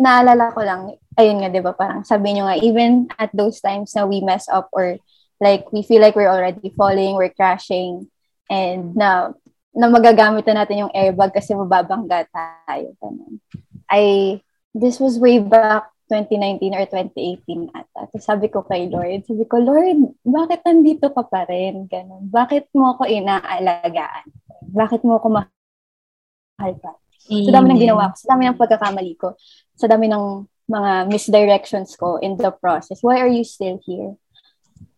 naalala 0.01 0.49
ko 0.57 0.64
lang, 0.64 0.97
ayun 1.19 1.43
nga, 1.43 1.51
di 1.51 1.59
ba, 1.59 1.75
parang 1.75 2.07
sabi 2.07 2.33
nyo 2.33 2.47
nga, 2.47 2.57
even 2.62 3.11
at 3.19 3.35
those 3.35 3.59
times 3.59 3.91
na 3.99 4.07
we 4.07 4.23
mess 4.23 4.47
up 4.47 4.71
or 4.71 4.97
like 5.43 5.66
we 5.75 5.83
feel 5.83 5.99
like 5.99 6.14
we're 6.14 6.31
already 6.31 6.71
falling, 6.79 7.19
we're 7.19 7.35
crashing, 7.35 8.07
and 8.47 8.95
na, 8.95 9.35
na 9.75 9.91
magagamit 9.91 10.47
na 10.47 10.62
natin 10.62 10.87
yung 10.87 10.95
airbag 10.95 11.35
kasi 11.35 11.59
mababangga 11.59 12.27
tayo. 12.31 12.95
Ganun. 13.03 13.43
I, 13.91 14.39
this 14.75 15.03
was 15.03 15.19
way 15.19 15.43
back 15.43 15.91
2019 16.09 16.73
or 16.75 16.85
2018 16.89 17.77
ata. 17.77 18.01
So 18.14 18.16
sabi 18.19 18.49
ko 18.49 18.64
kay 18.64 18.89
Lord, 18.89 19.29
sabi 19.29 19.45
ko, 19.45 19.61
Lord, 19.61 20.16
bakit 20.25 20.64
nandito 20.64 21.12
ka 21.12 21.23
pa 21.27 21.45
rin? 21.45 21.85
Ganun. 21.87 22.33
Bakit 22.33 22.73
mo 22.73 22.97
ako 22.97 23.05
inaalagaan? 23.05 24.25
Bakit 24.73 25.05
mo 25.05 25.21
ako 25.21 25.43
mahal 25.43 26.73
pa? 26.81 26.97
Sa 27.29 27.53
dami 27.53 27.66
ng 27.69 27.83
ginawa 27.83 28.09
ko, 28.11 28.16
sa 28.16 28.29
dami 28.35 28.49
ng 28.49 28.57
pagkakamali 28.57 29.14
ko, 29.21 29.37
sa 29.77 29.85
dami 29.85 30.09
ng 30.09 30.49
mga 30.69 31.09
misdirections 31.09 31.97
ko 31.97 32.21
in 32.21 32.37
the 32.37 32.53
process. 32.53 33.01
Why 33.01 33.19
are 33.25 33.33
you 33.33 33.43
still 33.43 33.81
here? 33.83 34.14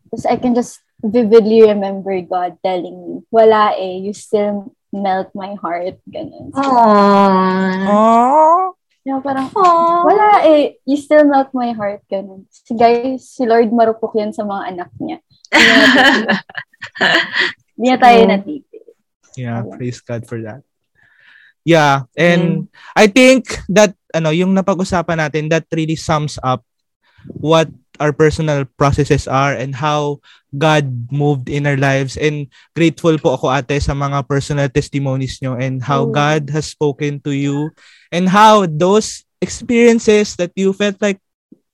Because 0.04 0.26
I 0.26 0.36
can 0.36 0.54
just 0.54 0.82
vividly 0.98 1.62
remember 1.62 2.20
God 2.20 2.58
telling 2.60 2.98
me, 2.98 3.22
wala 3.30 3.78
eh, 3.78 4.02
you 4.02 4.12
still 4.12 4.74
melt 4.92 5.30
my 5.34 5.54
heart. 5.54 6.02
Ganun. 6.10 6.50
Aww. 6.52 7.78
Know, 9.06 9.22
parang, 9.24 9.48
Aww. 9.50 10.04
wala 10.04 10.44
eh, 10.44 10.76
you 10.84 10.98
still 10.98 11.24
melt 11.24 11.54
my 11.54 11.72
heart. 11.72 12.02
Ganun. 12.10 12.44
Si 12.50 12.74
guys, 12.74 13.30
si 13.30 13.46
Lord 13.46 13.70
marupok 13.70 14.18
yan 14.18 14.34
sa 14.34 14.42
mga 14.42 14.76
anak 14.76 14.90
niya. 14.98 15.18
Hindi 17.78 17.86
niya 17.88 17.96
tayo 17.96 18.20
natipid. 18.28 18.84
Yeah, 19.38 19.64
praise 19.64 20.02
God 20.04 20.26
for 20.26 20.42
that. 20.44 20.66
Yeah, 21.64 22.08
and 22.16 22.42
mm. 22.42 22.68
I 22.96 23.06
think 23.06 23.60
that 23.68 23.94
ano, 24.14 24.30
yung 24.32 24.56
napag-usapan 24.56 25.20
natin 25.20 25.52
that 25.52 25.68
really 25.72 25.96
sums 25.96 26.40
up 26.42 26.64
what 27.28 27.68
our 28.00 28.16
personal 28.16 28.64
processes 28.80 29.28
are 29.28 29.52
and 29.52 29.76
how 29.76 30.24
God 30.56 31.12
moved 31.12 31.52
in 31.52 31.68
our 31.68 31.76
lives 31.76 32.16
and 32.16 32.48
grateful 32.72 33.14
po 33.20 33.36
ako 33.36 33.52
ate 33.52 33.76
sa 33.76 33.92
mga 33.92 34.24
personal 34.24 34.72
testimonies 34.72 35.36
nyo 35.44 35.60
and 35.60 35.84
how 35.84 36.08
mm. 36.08 36.16
God 36.16 36.48
has 36.48 36.72
spoken 36.72 37.20
to 37.28 37.36
you 37.36 37.70
and 38.08 38.26
how 38.26 38.64
those 38.64 39.28
experiences 39.44 40.34
that 40.40 40.50
you 40.56 40.72
felt 40.72 40.96
like 41.04 41.20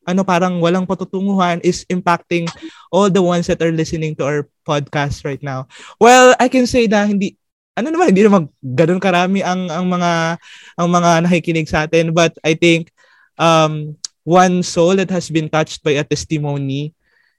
ano 0.07 0.23
parang 0.27 0.59
walang 0.63 0.87
patutunguhan 0.87 1.63
is 1.63 1.87
impacting 1.91 2.47
all 2.91 3.11
the 3.11 3.23
ones 3.23 3.47
that 3.47 3.63
are 3.63 3.75
listening 3.75 4.15
to 4.19 4.27
our 4.27 4.47
podcast 4.67 5.23
right 5.27 5.43
now. 5.43 5.67
Well, 5.99 6.35
I 6.39 6.51
can 6.51 6.67
say 6.67 6.87
na 6.87 7.07
hindi 7.07 7.39
ano 7.77 7.93
naman 7.93 8.09
hindi 8.11 8.25
naman 8.25 8.49
ganoon 8.65 9.03
karami 9.03 9.45
ang 9.45 9.69
ang 9.69 9.85
mga 9.85 10.41
ang 10.81 10.89
mga 10.89 11.11
nakikinig 11.29 11.69
sa 11.69 11.85
atin 11.85 12.11
but 12.11 12.33
I 12.41 12.57
think 12.57 12.89
um 13.37 13.95
one 14.27 14.65
soul 14.67 14.97
that 14.99 15.13
has 15.13 15.31
been 15.31 15.47
touched 15.47 15.85
by 15.87 15.95
a 15.95 16.05
testimony 16.05 16.97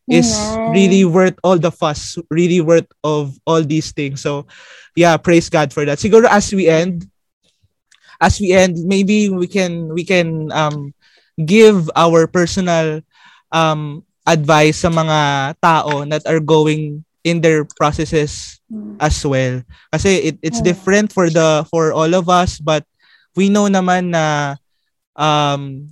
is 0.08 0.32
yeah. 0.32 0.72
really 0.72 1.04
worth 1.04 1.36
all 1.44 1.60
the 1.60 1.72
fuss, 1.72 2.18
really 2.32 2.64
worth 2.64 2.88
of 3.04 3.36
all 3.44 3.62
these 3.62 3.92
things. 3.92 4.24
So, 4.24 4.48
yeah, 4.96 5.20
praise 5.20 5.52
God 5.52 5.76
for 5.76 5.84
that. 5.84 6.00
Siguro 6.00 6.32
as 6.32 6.48
we 6.56 6.72
end, 6.72 7.06
as 8.22 8.40
we 8.40 8.56
end, 8.56 8.80
maybe 8.88 9.28
we 9.28 9.52
can 9.52 9.92
we 9.92 10.08
can 10.08 10.48
um 10.56 10.96
give 11.36 11.92
our 11.92 12.26
personal 12.26 13.04
um 13.52 14.08
advice 14.24 14.88
sa 14.88 14.90
mga 14.90 15.20
tao 15.60 16.08
that 16.08 16.24
are 16.24 16.40
going 16.40 17.04
in 17.28 17.44
their 17.44 17.68
processes 17.76 18.64
mm. 18.72 18.96
as 19.04 19.20
well. 19.28 19.60
Kasi 19.92 20.32
it, 20.32 20.36
it's 20.42 20.64
different 20.64 21.12
for 21.12 21.28
the 21.28 21.68
for 21.68 21.92
all 21.92 22.10
of 22.16 22.32
us 22.32 22.60
but 22.64 22.88
we 23.36 23.52
know 23.52 23.68
naman 23.68 24.16
na 24.16 24.56
um 25.20 25.92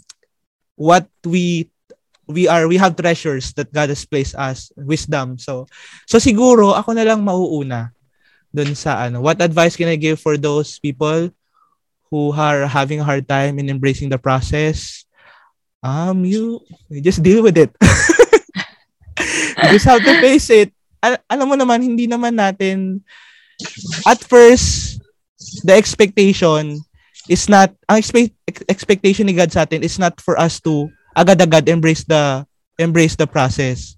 what 0.80 1.12
we 1.28 1.68
we 2.26 2.48
are 2.48 2.66
we 2.72 2.80
have 2.80 2.96
treasures 2.96 3.54
that 3.60 3.70
God 3.76 3.92
has 3.92 4.08
placed 4.08 4.34
us 4.40 4.72
wisdom. 4.80 5.36
So 5.36 5.68
so 6.08 6.18
siguro 6.18 6.72
ako 6.72 6.96
na 6.96 7.04
lang 7.04 7.28
mauuna 7.28 7.92
dun 8.56 8.72
sa 8.74 9.04
ano. 9.04 9.20
What 9.20 9.44
advice 9.44 9.76
can 9.76 9.92
I 9.92 10.00
give 10.00 10.24
for 10.24 10.40
those 10.40 10.80
people 10.80 11.30
who 12.08 12.32
are 12.32 12.64
having 12.64 13.04
a 13.04 13.08
hard 13.08 13.28
time 13.28 13.60
in 13.60 13.68
embracing 13.68 14.08
the 14.08 14.22
process? 14.22 15.04
Um 15.84 16.24
you, 16.24 16.64
you 16.88 17.04
just 17.04 17.22
deal 17.22 17.44
with 17.44 17.60
it. 17.60 17.76
You 19.66 19.80
just 19.80 19.86
have 19.86 20.04
to 20.04 20.14
face 20.22 20.50
it 20.50 20.76
al- 21.04 21.24
alam 21.28 21.48
mo 21.48 21.56
naman, 21.58 21.82
hindi 21.82 22.06
naman 22.08 22.36
natin, 22.36 23.02
at 24.04 24.20
first, 24.24 25.00
the 25.64 25.74
expectation 25.74 26.80
is 27.30 27.48
not, 27.50 27.74
ang 27.90 27.98
expect, 27.98 28.36
expectation 28.70 29.26
ni 29.26 29.34
God 29.34 29.52
sa 29.52 29.64
atin 29.64 29.82
is 29.82 29.98
not 29.98 30.20
for 30.22 30.38
us 30.38 30.60
to 30.62 30.92
agad-agad 31.16 31.68
embrace 31.70 32.04
the, 32.04 32.46
embrace 32.78 33.16
the 33.16 33.26
process. 33.26 33.96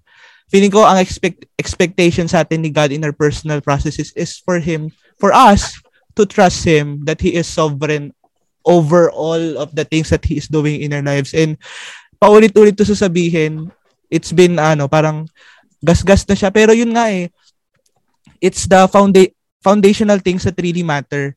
Feeling 0.48 0.72
ko 0.72 0.86
ang 0.86 0.96
expect, 0.96 1.44
expectation 1.60 2.24
sa 2.24 2.40
atin 2.40 2.64
ni 2.64 2.70
God 2.72 2.88
in 2.88 3.04
our 3.04 3.12
personal 3.12 3.60
processes 3.60 4.14
is 4.16 4.40
for 4.40 4.56
Him, 4.56 4.88
for 5.20 5.34
us, 5.34 5.76
to 6.16 6.24
trust 6.24 6.64
Him 6.64 7.04
that 7.04 7.20
He 7.20 7.36
is 7.36 7.46
sovereign 7.46 8.16
over 8.64 9.10
all 9.12 9.58
of 9.60 9.74
the 9.76 9.84
things 9.84 10.08
that 10.10 10.24
He 10.24 10.40
is 10.40 10.48
doing 10.48 10.80
in 10.80 10.92
our 10.96 11.04
lives. 11.04 11.36
And 11.36 11.60
paulit-ulit 12.16 12.80
to 12.80 12.88
sasabihin, 12.88 13.70
it's 14.08 14.32
been 14.32 14.58
ano, 14.58 14.88
parang 14.88 15.28
gasgas 15.82 16.26
na 16.28 16.34
siya. 16.34 16.50
Pero 16.50 16.74
yun 16.74 16.94
nga 16.94 17.10
eh, 17.10 17.30
it's 18.42 18.66
the 18.66 18.86
founda- 18.90 19.34
foundational 19.62 20.18
things 20.18 20.44
that 20.46 20.58
really 20.58 20.82
matter. 20.86 21.34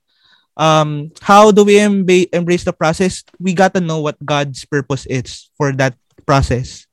Um, 0.57 1.09
how 1.23 1.49
do 1.49 1.63
we 1.63 1.79
emb- 1.79 2.29
embrace 2.33 2.63
the 2.67 2.75
process? 2.75 3.23
We 3.39 3.53
got 3.55 3.73
to 3.73 3.81
know 3.81 4.03
what 4.03 4.19
God's 4.21 4.65
purpose 4.65 5.07
is 5.07 5.49
for 5.57 5.71
that 5.79 5.95
process. 6.27 6.85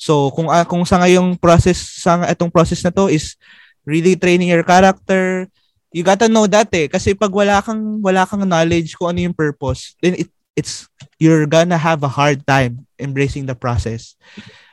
So 0.00 0.34
kung 0.34 0.50
uh, 0.50 0.66
kung 0.66 0.82
sa 0.82 0.98
ngayong 0.98 1.38
process 1.38 1.78
sa 2.02 2.26
itong 2.26 2.50
process 2.50 2.82
na 2.82 2.90
to 2.90 3.06
is 3.06 3.38
really 3.86 4.18
training 4.18 4.50
your 4.50 4.66
character, 4.66 5.46
you 5.94 6.02
got 6.02 6.18
to 6.18 6.28
know 6.28 6.50
that 6.50 6.66
eh 6.74 6.90
kasi 6.90 7.14
pag 7.14 7.30
wala 7.30 7.62
kang 7.62 8.02
wala 8.02 8.26
kang 8.26 8.42
knowledge 8.42 8.98
kung 8.98 9.14
ano 9.14 9.30
yung 9.30 9.36
purpose, 9.36 9.94
then 10.02 10.18
it 10.18 10.33
it's 10.56 10.88
you're 11.18 11.46
gonna 11.46 11.78
have 11.78 12.02
a 12.02 12.10
hard 12.10 12.46
time 12.46 12.86
embracing 12.98 13.46
the 13.46 13.54
process. 13.54 14.16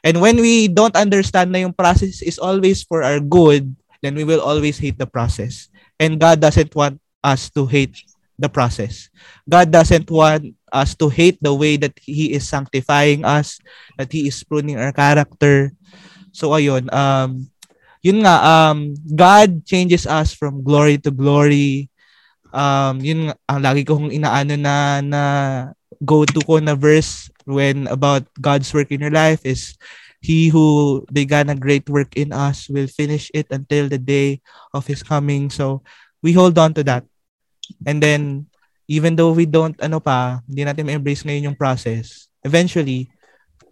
And 0.03 0.21
when 0.21 0.37
we 0.41 0.67
don't 0.67 0.95
understand 0.97 1.51
na 1.51 1.61
yung 1.61 1.77
process 1.77 2.21
is 2.21 2.41
always 2.41 2.81
for 2.81 3.03
our 3.03 3.19
good, 3.21 3.75
then 4.01 4.15
we 4.17 4.25
will 4.25 4.41
always 4.41 4.77
hate 4.81 4.97
the 4.97 5.05
process. 5.05 5.69
And 6.01 6.17
God 6.17 6.41
doesn't 6.41 6.73
want 6.73 6.97
us 7.23 7.49
to 7.53 7.69
hate 7.69 8.01
the 8.41 8.49
process. 8.49 9.13
God 9.45 9.69
doesn't 9.69 10.09
want 10.09 10.57
us 10.73 10.97
to 10.97 11.09
hate 11.09 11.37
the 11.41 11.53
way 11.53 11.77
that 11.77 11.93
He 12.01 12.33
is 12.33 12.49
sanctifying 12.49 13.21
us, 13.21 13.61
that 14.01 14.09
He 14.09 14.25
is 14.25 14.41
pruning 14.41 14.81
our 14.81 14.91
character. 14.91 15.69
So 16.33 16.57
ayun, 16.57 16.89
um, 16.89 17.45
yun 18.01 18.25
nga, 18.25 18.41
um, 18.41 18.97
God 19.13 19.61
changes 19.69 20.09
us 20.09 20.33
from 20.33 20.65
glory 20.65 20.97
to 21.05 21.13
glory. 21.13 21.90
Um, 22.51 22.99
yun 22.99 23.31
ang 23.47 23.59
lagi 23.63 23.87
kong 23.87 24.11
inaano 24.11 24.55
na 24.59 24.99
na 24.99 25.23
go 26.03 26.27
to 26.27 26.39
ko 26.43 26.59
na 26.59 26.75
verse 26.75 27.31
when 27.47 27.87
about 27.87 28.27
God's 28.39 28.71
work 28.75 28.91
in 28.91 29.01
your 29.01 29.13
life 29.13 29.43
is 29.47 29.75
he 30.21 30.53
who 30.53 31.01
began 31.09 31.49
a 31.49 31.57
great 31.57 31.89
work 31.89 32.13
in 32.13 32.29
us 32.31 32.69
will 32.69 32.87
finish 32.87 33.33
it 33.33 33.49
until 33.49 33.89
the 33.89 33.97
day 33.97 34.39
of 34.73 34.85
his 34.85 35.01
coming. 35.01 35.49
So 35.49 35.81
we 36.21 36.33
hold 36.33 36.57
on 36.61 36.77
to 36.77 36.83
that. 36.85 37.03
And 37.85 38.03
then 38.03 38.45
even 38.85 39.17
though 39.17 39.33
we 39.33 39.49
don't 39.49 39.75
ano 39.81 40.03
pa, 40.03 40.45
hindi 40.45 40.67
natin 40.67 40.85
ma-embrace 40.85 41.25
ngayon 41.25 41.51
yung 41.51 41.57
process, 41.57 42.29
eventually 42.45 43.09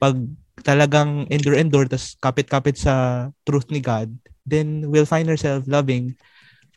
pag 0.01 0.15
talagang 0.63 1.27
endure-endure, 1.29 1.87
tas 1.87 2.15
kapit-kapit 2.19 2.75
sa 2.75 3.27
truth 3.43 3.67
ni 3.69 3.79
God, 3.79 4.11
then 4.43 4.87
we'll 4.89 5.07
find 5.07 5.27
ourselves 5.29 5.67
loving 5.67 6.15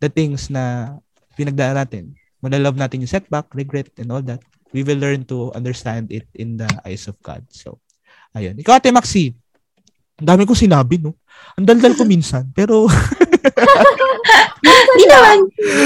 the 0.02 0.10
things 0.10 0.50
na 0.50 0.96
pinagdaan 1.34 1.78
natin. 1.78 2.14
Malalove 2.42 2.78
natin 2.78 3.04
yung 3.04 3.12
setback, 3.12 3.50
regret, 3.54 3.92
and 3.98 4.10
all 4.10 4.24
that. 4.24 4.42
We 4.72 4.82
will 4.82 4.98
learn 4.98 5.28
to 5.28 5.52
understand 5.52 6.10
it 6.10 6.26
in 6.34 6.56
the 6.56 6.66
eyes 6.82 7.06
of 7.06 7.20
God. 7.20 7.44
So, 7.52 7.78
ayun. 8.34 8.58
Ikaw, 8.58 8.80
Ate 8.80 8.90
Maxi, 8.90 9.36
ang 10.18 10.28
dami 10.32 10.48
ko 10.48 10.56
sinabi, 10.56 10.98
no? 10.98 11.14
Ang 11.60 11.68
daldal 11.68 11.94
ko 11.94 12.08
minsan, 12.08 12.48
pero... 12.56 12.86
di 14.98 15.06
naman. 15.06 15.38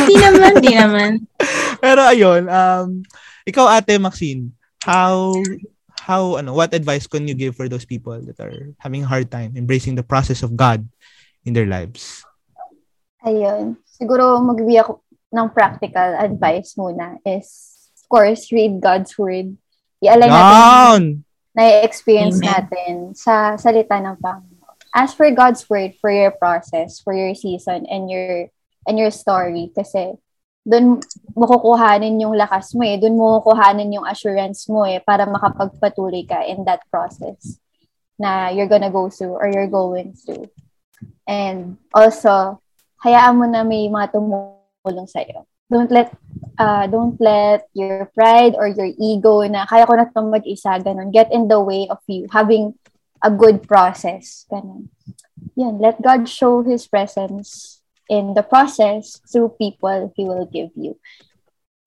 Di 0.06 0.16
naman, 0.16 0.52
di 0.62 0.72
naman. 0.72 1.10
pero 1.84 2.06
ayun, 2.06 2.46
um, 2.46 3.02
ikaw, 3.42 3.66
Ate 3.68 3.98
Maxine, 3.98 4.54
how 4.86 5.34
how 6.06 6.38
ano 6.38 6.54
what 6.54 6.70
advice 6.70 7.10
can 7.10 7.26
you 7.26 7.34
give 7.34 7.58
for 7.58 7.66
those 7.66 7.82
people 7.82 8.14
that 8.14 8.38
are 8.38 8.70
having 8.78 9.02
a 9.02 9.10
hard 9.10 9.26
time 9.26 9.58
embracing 9.58 9.98
the 9.98 10.06
process 10.06 10.46
of 10.46 10.54
God 10.54 10.86
in 11.42 11.50
their 11.50 11.66
lives? 11.66 12.22
Ayun. 13.26 13.74
Siguro 13.82 14.38
magbibigay 14.38 14.86
ako 14.86 15.02
ng 15.36 15.52
practical 15.52 16.16
advice 16.16 16.72
muna 16.80 17.20
is 17.28 17.76
of 18.00 18.08
course 18.08 18.48
read 18.48 18.80
God's 18.80 19.12
word. 19.20 19.52
I-align 20.00 20.32
natin 20.32 21.04
na 21.56 21.84
experience 21.84 22.40
natin 22.40 23.12
sa 23.16 23.56
salita 23.56 23.96
ng 24.00 24.16
Panginoon. 24.20 24.76
Ask 24.96 25.16
for 25.16 25.28
God's 25.32 25.64
word 25.68 25.96
for 26.00 26.08
your 26.08 26.32
process, 26.32 27.00
for 27.00 27.12
your 27.12 27.36
season 27.36 27.84
and 27.88 28.08
your 28.08 28.48
and 28.88 28.96
your 28.96 29.12
story 29.12 29.72
kasi 29.72 30.16
doon 30.66 31.00
mo 31.32 31.44
kukuhanin 31.46 32.18
yung 32.18 32.34
lakas 32.34 32.74
mo 32.74 32.82
eh. 32.82 32.98
Doon 32.98 33.16
mo 33.16 33.38
kukuhanin 33.40 33.94
yung 33.94 34.04
assurance 34.08 34.66
mo 34.66 34.82
eh 34.82 34.98
para 34.98 35.24
makapagpatuloy 35.24 36.26
ka 36.26 36.42
in 36.42 36.66
that 36.66 36.82
process 36.90 37.60
na 38.18 38.50
you're 38.50 38.68
gonna 38.68 38.90
go 38.90 39.08
through 39.08 39.36
or 39.36 39.46
you're 39.48 39.70
going 39.70 40.16
through. 40.16 40.50
And 41.28 41.78
also, 41.94 42.60
hayaan 43.04 43.38
mo 43.38 43.46
na 43.46 43.62
may 43.62 43.86
mga 43.86 44.16
tumulong 44.16 44.55
sa'yo. 44.90 45.46
Don't 45.66 45.90
let 45.90 46.14
uh, 46.62 46.86
don't 46.86 47.18
let 47.18 47.66
your 47.74 48.06
pride 48.14 48.54
or 48.54 48.70
your 48.70 48.94
ego 49.02 49.42
na 49.50 49.66
kaya 49.66 49.82
ko 49.82 49.98
na 49.98 50.06
itong 50.06 50.30
mag-isa, 50.30 50.78
ganun, 50.78 51.10
get 51.10 51.26
in 51.34 51.50
the 51.50 51.58
way 51.58 51.90
of 51.90 51.98
you 52.06 52.30
having 52.30 52.78
a 53.22 53.30
good 53.30 53.66
process. 53.66 54.46
Ganun. 54.46 54.88
Yan, 55.58 55.82
let 55.82 55.98
God 55.98 56.28
show 56.28 56.62
His 56.62 56.86
presence 56.86 57.76
in 58.08 58.34
the 58.34 58.42
process 58.42 59.20
through 59.30 59.54
people 59.58 60.12
he 60.16 60.24
will 60.24 60.46
give 60.46 60.70
you. 60.74 60.98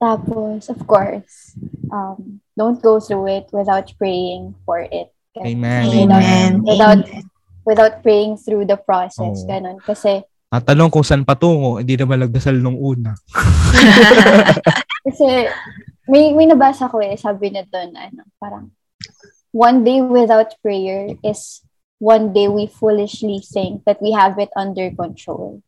Tapos, 0.02 0.70
of 0.70 0.80
course, 0.88 1.56
um, 1.92 2.40
don't 2.58 2.82
go 2.82 3.00
through 3.00 3.28
it 3.28 3.48
without 3.52 3.92
praying 3.98 4.56
for 4.66 4.80
it. 4.80 5.12
Amen. 5.38 5.88
Without, 5.88 6.24
Amen. 6.24 6.64
Without, 6.64 7.00
without 7.66 8.04
praying 8.04 8.38
through 8.38 8.66
the 8.66 8.78
process. 8.78 9.44
Oh. 9.44 9.48
Ganon. 9.48 9.84
Kasi, 9.84 10.24
Natanong 10.50 10.90
kung 10.90 11.06
saan 11.06 11.22
patungo, 11.22 11.78
hindi 11.78 11.94
naman 11.94 12.26
nagdasal 12.26 12.58
nung 12.58 12.78
una. 12.78 13.14
kasi, 15.06 15.46
may, 16.10 16.34
may 16.34 16.50
nabasa 16.50 16.90
ko 16.90 16.98
eh, 16.98 17.14
sabi 17.14 17.54
na 17.54 17.62
doon, 17.70 17.94
ano, 17.94 18.26
parang, 18.42 18.74
one 19.54 19.86
day 19.86 20.02
without 20.02 20.50
prayer 20.62 21.14
is 21.22 21.62
one 22.02 22.34
day 22.34 22.48
we 22.48 22.66
foolishly 22.66 23.44
think 23.44 23.86
that 23.86 24.02
we 24.02 24.12
have 24.12 24.40
it 24.40 24.50
under 24.56 24.90
control. 24.96 25.62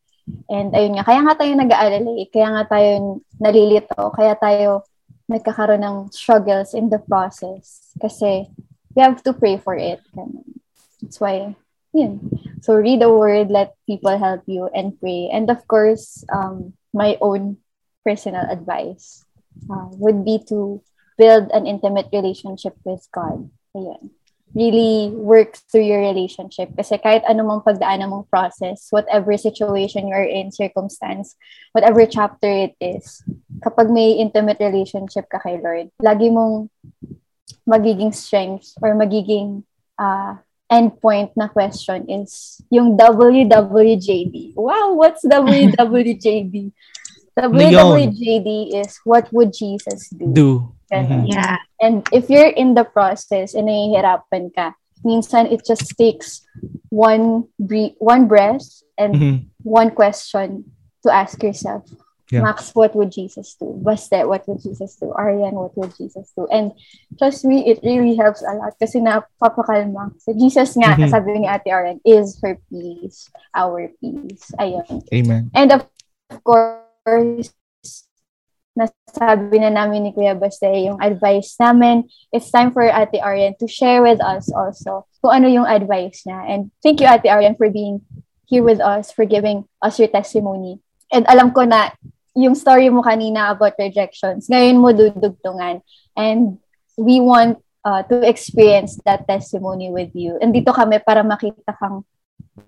And 0.47 0.71
ayun 0.71 0.97
nga, 0.97 1.05
kaya 1.05 1.19
nga 1.25 1.36
tayo 1.36 1.51
nag-aalala 1.53 2.11
eh. 2.17 2.27
Kaya 2.32 2.47
nga 2.55 2.63
tayo 2.71 3.21
nalilito. 3.38 4.01
Kaya 4.15 4.34
tayo 4.39 4.88
nagkakaroon 5.27 5.84
ng 5.84 5.97
struggles 6.13 6.73
in 6.73 6.88
the 6.88 6.99
process. 7.03 7.91
Kasi 7.99 8.47
we 8.95 8.99
have 9.03 9.19
to 9.23 9.36
pray 9.36 9.59
for 9.59 9.75
it. 9.75 9.99
That's 11.01 11.19
why, 11.19 11.53
yun. 11.93 12.19
So 12.61 12.75
read 12.75 13.01
the 13.01 13.11
word, 13.11 13.49
let 13.49 13.75
people 13.87 14.17
help 14.17 14.43
you, 14.45 14.69
and 14.73 14.99
pray. 14.99 15.29
And 15.31 15.49
of 15.49 15.67
course, 15.67 16.23
um, 16.31 16.73
my 16.93 17.17
own 17.21 17.57
personal 18.05 18.45
advice 18.49 19.25
uh, 19.69 19.87
would 19.97 20.25
be 20.25 20.39
to 20.49 20.81
build 21.17 21.51
an 21.51 21.67
intimate 21.67 22.09
relationship 22.11 22.75
with 22.83 23.07
God. 23.11 23.49
Ayun 23.75 24.11
really 24.53 25.11
work 25.15 25.57
through 25.71 25.87
your 25.87 26.01
relationship. 26.03 26.71
Kasi 26.75 26.99
kahit 26.99 27.23
anumang 27.27 27.63
pagdaan 27.63 28.03
mong 28.07 28.27
process, 28.27 28.91
whatever 28.91 29.35
situation 29.39 30.07
you're 30.07 30.27
in, 30.27 30.51
circumstance, 30.51 31.35
whatever 31.71 32.03
chapter 32.05 32.71
it 32.71 32.75
is, 32.79 33.23
kapag 33.63 33.91
may 33.91 34.19
intimate 34.19 34.59
relationship 34.59 35.27
ka 35.31 35.39
kay 35.39 35.59
Lord, 35.59 35.87
lagi 36.03 36.27
mong 36.27 36.67
magiging 37.63 38.11
strength 38.11 38.75
or 38.83 38.95
magiging 38.95 39.63
uh, 39.95 40.35
endpoint 40.72 41.36
na 41.36 41.51
question 41.51 42.07
is 42.07 42.63
yung 42.72 42.95
WWJD. 42.95 44.55
Wow, 44.55 44.95
what's 44.95 45.22
WWJD? 45.28 46.72
WWJD 47.39 48.80
is 48.80 48.99
what 49.03 49.28
would 49.32 49.53
Jesus 49.53 50.09
do? 50.09 50.32
Do. 50.34 50.51
Mm-hmm. 50.91 51.28
Yeah. 51.28 51.57
And 51.80 52.07
if 52.11 52.30
you're 52.30 52.51
in 52.51 52.76
the 52.76 52.84
process 52.84 53.53
and 53.55 53.67
nahihirapan 53.67 54.51
ka, 54.55 54.76
minsan 55.03 55.51
it 55.51 55.63
just 55.65 55.95
takes 55.97 56.43
one 56.91 57.47
bre- 57.59 57.95
one 57.99 58.28
breath 58.28 58.84
and 58.97 59.15
mm-hmm. 59.15 59.38
one 59.63 59.91
question 59.91 60.72
to 61.03 61.11
ask 61.11 61.41
yourself. 61.43 61.88
Yeah. 62.32 62.47
Max, 62.47 62.71
what 62.71 62.95
would 62.95 63.11
Jesus 63.11 63.59
do? 63.59 63.75
Basta, 63.84 64.23
what 64.23 64.47
would 64.47 64.63
Jesus 64.63 64.95
do? 64.95 65.11
Arian, 65.11 65.51
what 65.51 65.75
would 65.75 65.91
Jesus 65.99 66.32
do? 66.32 66.47
And 66.47 66.71
trust 67.19 67.43
me, 67.43 67.67
it 67.67 67.84
really 67.84 68.15
helps 68.15 68.39
a 68.39 68.55
lot 68.55 68.79
kasi 68.79 69.03
napapakalma. 69.03 70.15
So 70.23 70.32
Jesus 70.32 70.79
nga, 70.79 70.95
mm-hmm. 70.95 71.11
sabi 71.11 71.43
ni 71.43 71.47
Ate 71.51 71.67
Arian, 71.67 71.99
is 72.07 72.39
her 72.39 72.55
peace, 72.71 73.27
our 73.51 73.91
peace. 73.99 74.47
Ayun. 74.55 75.03
Amen. 75.11 75.51
And 75.51 75.75
of 75.75 75.84
course, 76.47 77.51
nasabi 78.79 79.59
na 79.59 79.75
namin 79.75 80.07
ni 80.07 80.15
Kuya 80.15 80.39
Baste 80.39 80.71
yung 80.88 81.03
advice 81.03 81.59
namin. 81.59 82.07
It's 82.32 82.47
time 82.47 82.71
for 82.71 82.88
Ate 82.88 83.19
Arian 83.19 83.59
to 83.59 83.67
share 83.67 83.99
with 83.99 84.23
us 84.23 84.47
also 84.47 85.03
kung 85.19 85.43
ano 85.43 85.47
yung 85.51 85.67
advice 85.67 86.23
niya. 86.23 86.39
And 86.47 86.71
thank 86.79 87.03
you, 87.03 87.11
Ate 87.11 87.27
Arian, 87.27 87.59
for 87.59 87.67
being 87.67 88.07
here 88.47 88.63
with 88.63 88.79
us, 88.79 89.11
for 89.11 89.27
giving 89.27 89.67
us 89.84 89.99
your 89.99 90.07
testimony. 90.07 90.79
And 91.11 91.27
alam 91.27 91.51
ko 91.51 91.67
na 91.67 91.91
yung 92.36 92.55
story 92.55 92.88
mo 92.88 93.03
kanina 93.03 93.51
about 93.51 93.75
rejections, 93.75 94.47
ngayon 94.47 94.79
mo 94.79 94.95
dudugtungan. 94.95 95.84
And 96.15 96.59
we 96.95 97.19
want 97.19 97.59
uh, 97.84 98.03
to 98.07 98.23
experience 98.23 98.99
that 99.03 99.27
testimony 99.27 99.91
with 99.91 100.15
you. 100.15 100.38
And 100.39 100.55
dito 100.55 100.71
kami 100.71 100.99
para 101.03 101.23
makita 101.23 101.75
kang 101.75 102.07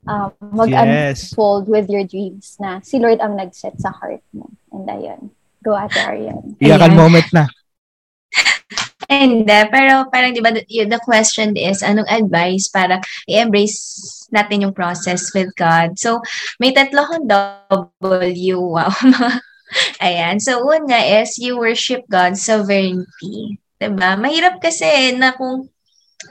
uh, 0.08 0.30
mag-unfold 0.40 1.68
yes. 1.68 1.72
with 1.72 1.88
your 1.88 2.04
dreams 2.04 2.58
na 2.60 2.80
si 2.84 3.00
Lord 3.00 3.20
ang 3.24 3.40
nag-set 3.40 3.80
sa 3.80 3.92
heart 3.92 4.24
mo. 4.36 4.52
And 4.72 4.88
ayun. 4.88 5.32
Go, 5.64 5.80
Ate 5.80 5.96
Arian. 5.96 6.60
Iyakan 6.60 6.92
moment 6.92 7.28
na. 7.32 7.48
Hindi, 9.08 9.60
pero 9.72 10.12
parang 10.12 10.36
di 10.36 10.44
ba 10.44 10.52
the 10.52 11.00
question 11.04 11.56
is 11.56 11.80
anong 11.80 12.08
advice 12.12 12.68
para 12.68 13.00
i-embrace 13.32 13.80
natin 14.34 14.68
yung 14.68 14.76
process 14.76 15.32
with 15.32 15.52
God. 15.56 15.96
So, 15.96 16.20
may 16.60 16.76
tatlo 16.76 17.08
kong 17.08 17.28
W. 17.32 18.60
Wow. 18.60 18.92
Ayan. 20.04 20.40
So, 20.40 20.64
una 20.64 21.00
is 21.22 21.38
you 21.38 21.58
worship 21.58 22.06
God's 22.10 22.44
sovereignty. 22.44 23.60
Diba? 23.78 24.16
Mahirap 24.16 24.64
kasi 24.64 25.12
na 25.18 25.36
kung 25.36 25.68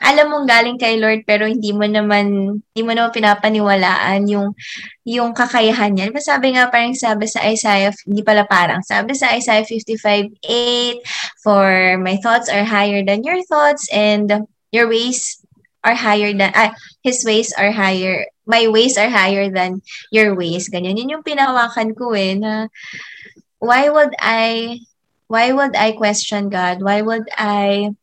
alam 0.00 0.32
mong 0.32 0.48
galing 0.48 0.80
kay 0.80 0.96
Lord 0.96 1.28
pero 1.28 1.44
hindi 1.44 1.68
mo 1.68 1.84
naman 1.84 2.56
hindi 2.56 2.80
mo 2.80 2.96
naman 2.96 3.12
pinapaniwalaan 3.12 4.24
yung 4.24 4.56
yung 5.04 5.36
kakayahan 5.36 5.92
niya. 5.92 6.08
Diba 6.08 6.22
sabi 6.24 6.56
nga 6.56 6.72
parang 6.72 6.96
sabi 6.96 7.28
sa 7.28 7.44
Isaiah, 7.44 7.92
hindi 8.08 8.24
pala 8.24 8.48
parang, 8.48 8.80
sabi 8.80 9.12
sa 9.12 9.36
Isaiah 9.36 9.66
55:8, 9.68 11.04
for 11.44 12.00
my 12.00 12.16
thoughts 12.24 12.48
are 12.48 12.64
higher 12.64 13.04
than 13.04 13.20
your 13.20 13.44
thoughts 13.44 13.84
and 13.92 14.48
your 14.72 14.88
ways 14.88 15.44
are 15.84 15.98
higher 15.98 16.32
than 16.32 16.54
ah, 16.56 16.72
his 17.04 17.20
ways 17.26 17.52
are 17.58 17.74
higher 17.74 18.24
my 18.46 18.66
ways 18.66 18.98
are 18.98 19.10
higher 19.10 19.50
than 19.50 19.82
your 20.10 20.34
ways. 20.34 20.66
Ganyan. 20.66 20.98
Yun 20.98 21.18
yung 21.18 21.26
pinawakan 21.26 21.94
ko 21.94 22.14
eh 22.14 22.34
na 22.34 22.66
why 23.62 23.86
would 23.86 24.10
I 24.18 24.82
why 25.30 25.54
would 25.54 25.78
I 25.78 25.94
question 25.94 26.50
God? 26.50 26.82
Why 26.82 27.00
would 27.00 27.30
I 27.38 27.94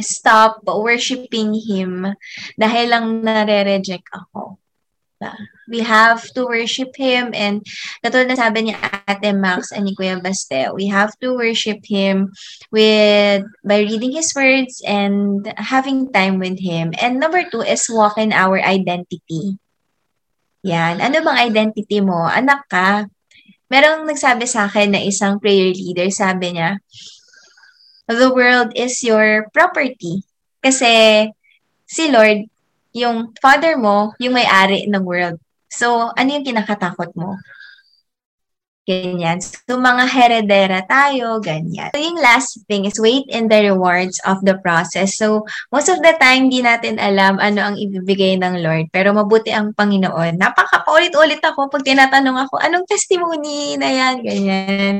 stop 0.00 0.60
worshiping 0.68 1.56
Him 1.56 2.12
dahil 2.60 2.92
lang 2.92 3.24
nare-reject 3.24 4.04
ako. 4.12 4.60
We 5.66 5.80
have 5.80 6.28
to 6.36 6.44
worship 6.44 6.92
Him 6.92 7.32
and 7.32 7.64
katulad 8.04 8.28
na 8.28 8.36
sabi 8.36 8.68
ni 8.68 8.72
Ate 8.76 9.32
Max 9.32 9.72
and 9.72 9.88
ni 9.88 9.96
Kuya 9.96 10.20
Baste, 10.20 10.70
we 10.76 10.86
have 10.92 11.16
to 11.24 11.32
worship 11.32 11.80
Him 11.88 12.36
with 12.68 13.48
by 13.64 13.80
reading 13.80 14.12
His 14.12 14.30
words 14.36 14.84
and 14.84 15.48
having 15.56 16.12
time 16.12 16.36
with 16.36 16.60
Him. 16.60 16.92
And 17.00 17.16
number 17.16 17.48
two 17.48 17.64
is 17.64 17.88
walk 17.88 18.20
in 18.20 18.36
our 18.36 18.60
identity. 18.60 19.56
Yan. 20.60 21.00
Ano 21.00 21.24
bang 21.24 21.48
identity 21.48 22.04
mo? 22.04 22.28
Anak 22.28 22.68
ka. 22.68 23.08
Merong 23.66 24.06
nagsabi 24.06 24.46
sa 24.46 24.70
akin 24.70 24.94
na 24.94 25.02
isang 25.02 25.42
prayer 25.42 25.74
leader, 25.74 26.06
sabi 26.14 26.54
niya, 26.54 26.78
the 28.06 28.30
world 28.30 28.70
is 28.78 29.02
your 29.02 29.50
property. 29.50 30.22
Kasi 30.62 31.26
si 31.86 32.10
Lord, 32.10 32.46
yung 32.94 33.34
father 33.42 33.74
mo, 33.74 34.14
yung 34.22 34.38
may-ari 34.38 34.86
ng 34.86 35.02
world. 35.02 35.36
So, 35.66 36.14
ano 36.14 36.28
yung 36.30 36.46
kinakatakot 36.46 37.12
mo? 37.18 37.34
Ganyan. 38.86 39.42
So, 39.42 39.82
mga 39.82 40.06
heredera 40.06 40.78
tayo, 40.86 41.42
ganyan. 41.42 41.90
So, 41.90 41.98
yung 41.98 42.22
last 42.22 42.62
thing 42.70 42.86
is 42.86 43.02
wait 43.02 43.26
in 43.26 43.50
the 43.50 43.74
rewards 43.74 44.22
of 44.22 44.38
the 44.46 44.62
process. 44.62 45.18
So, 45.18 45.42
most 45.74 45.90
of 45.90 45.98
the 46.06 46.14
time, 46.22 46.46
di 46.46 46.62
natin 46.62 47.02
alam 47.02 47.42
ano 47.42 47.66
ang 47.66 47.74
ibibigay 47.74 48.38
ng 48.38 48.62
Lord. 48.62 48.86
Pero 48.94 49.10
mabuti 49.10 49.50
ang 49.50 49.74
Panginoon. 49.74 50.38
Napaka-ulit-ulit 50.38 51.42
ako 51.42 51.66
pag 51.66 51.82
tinatanong 51.82 52.46
ako, 52.46 52.62
anong 52.62 52.86
testimony 52.86 53.74
na 53.74 53.90
yan? 53.90 54.14
Ganyan. 54.22 54.94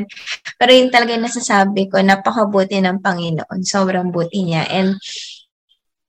Pero 0.58 0.70
yun 0.74 0.90
talaga 0.90 1.14
yung 1.14 1.26
nasasabi 1.30 1.86
ko, 1.86 2.02
napakabuti 2.02 2.82
ng 2.82 2.98
Panginoon. 2.98 3.62
Sobrang 3.62 4.10
buti 4.10 4.50
niya. 4.50 4.66
And 4.66 4.98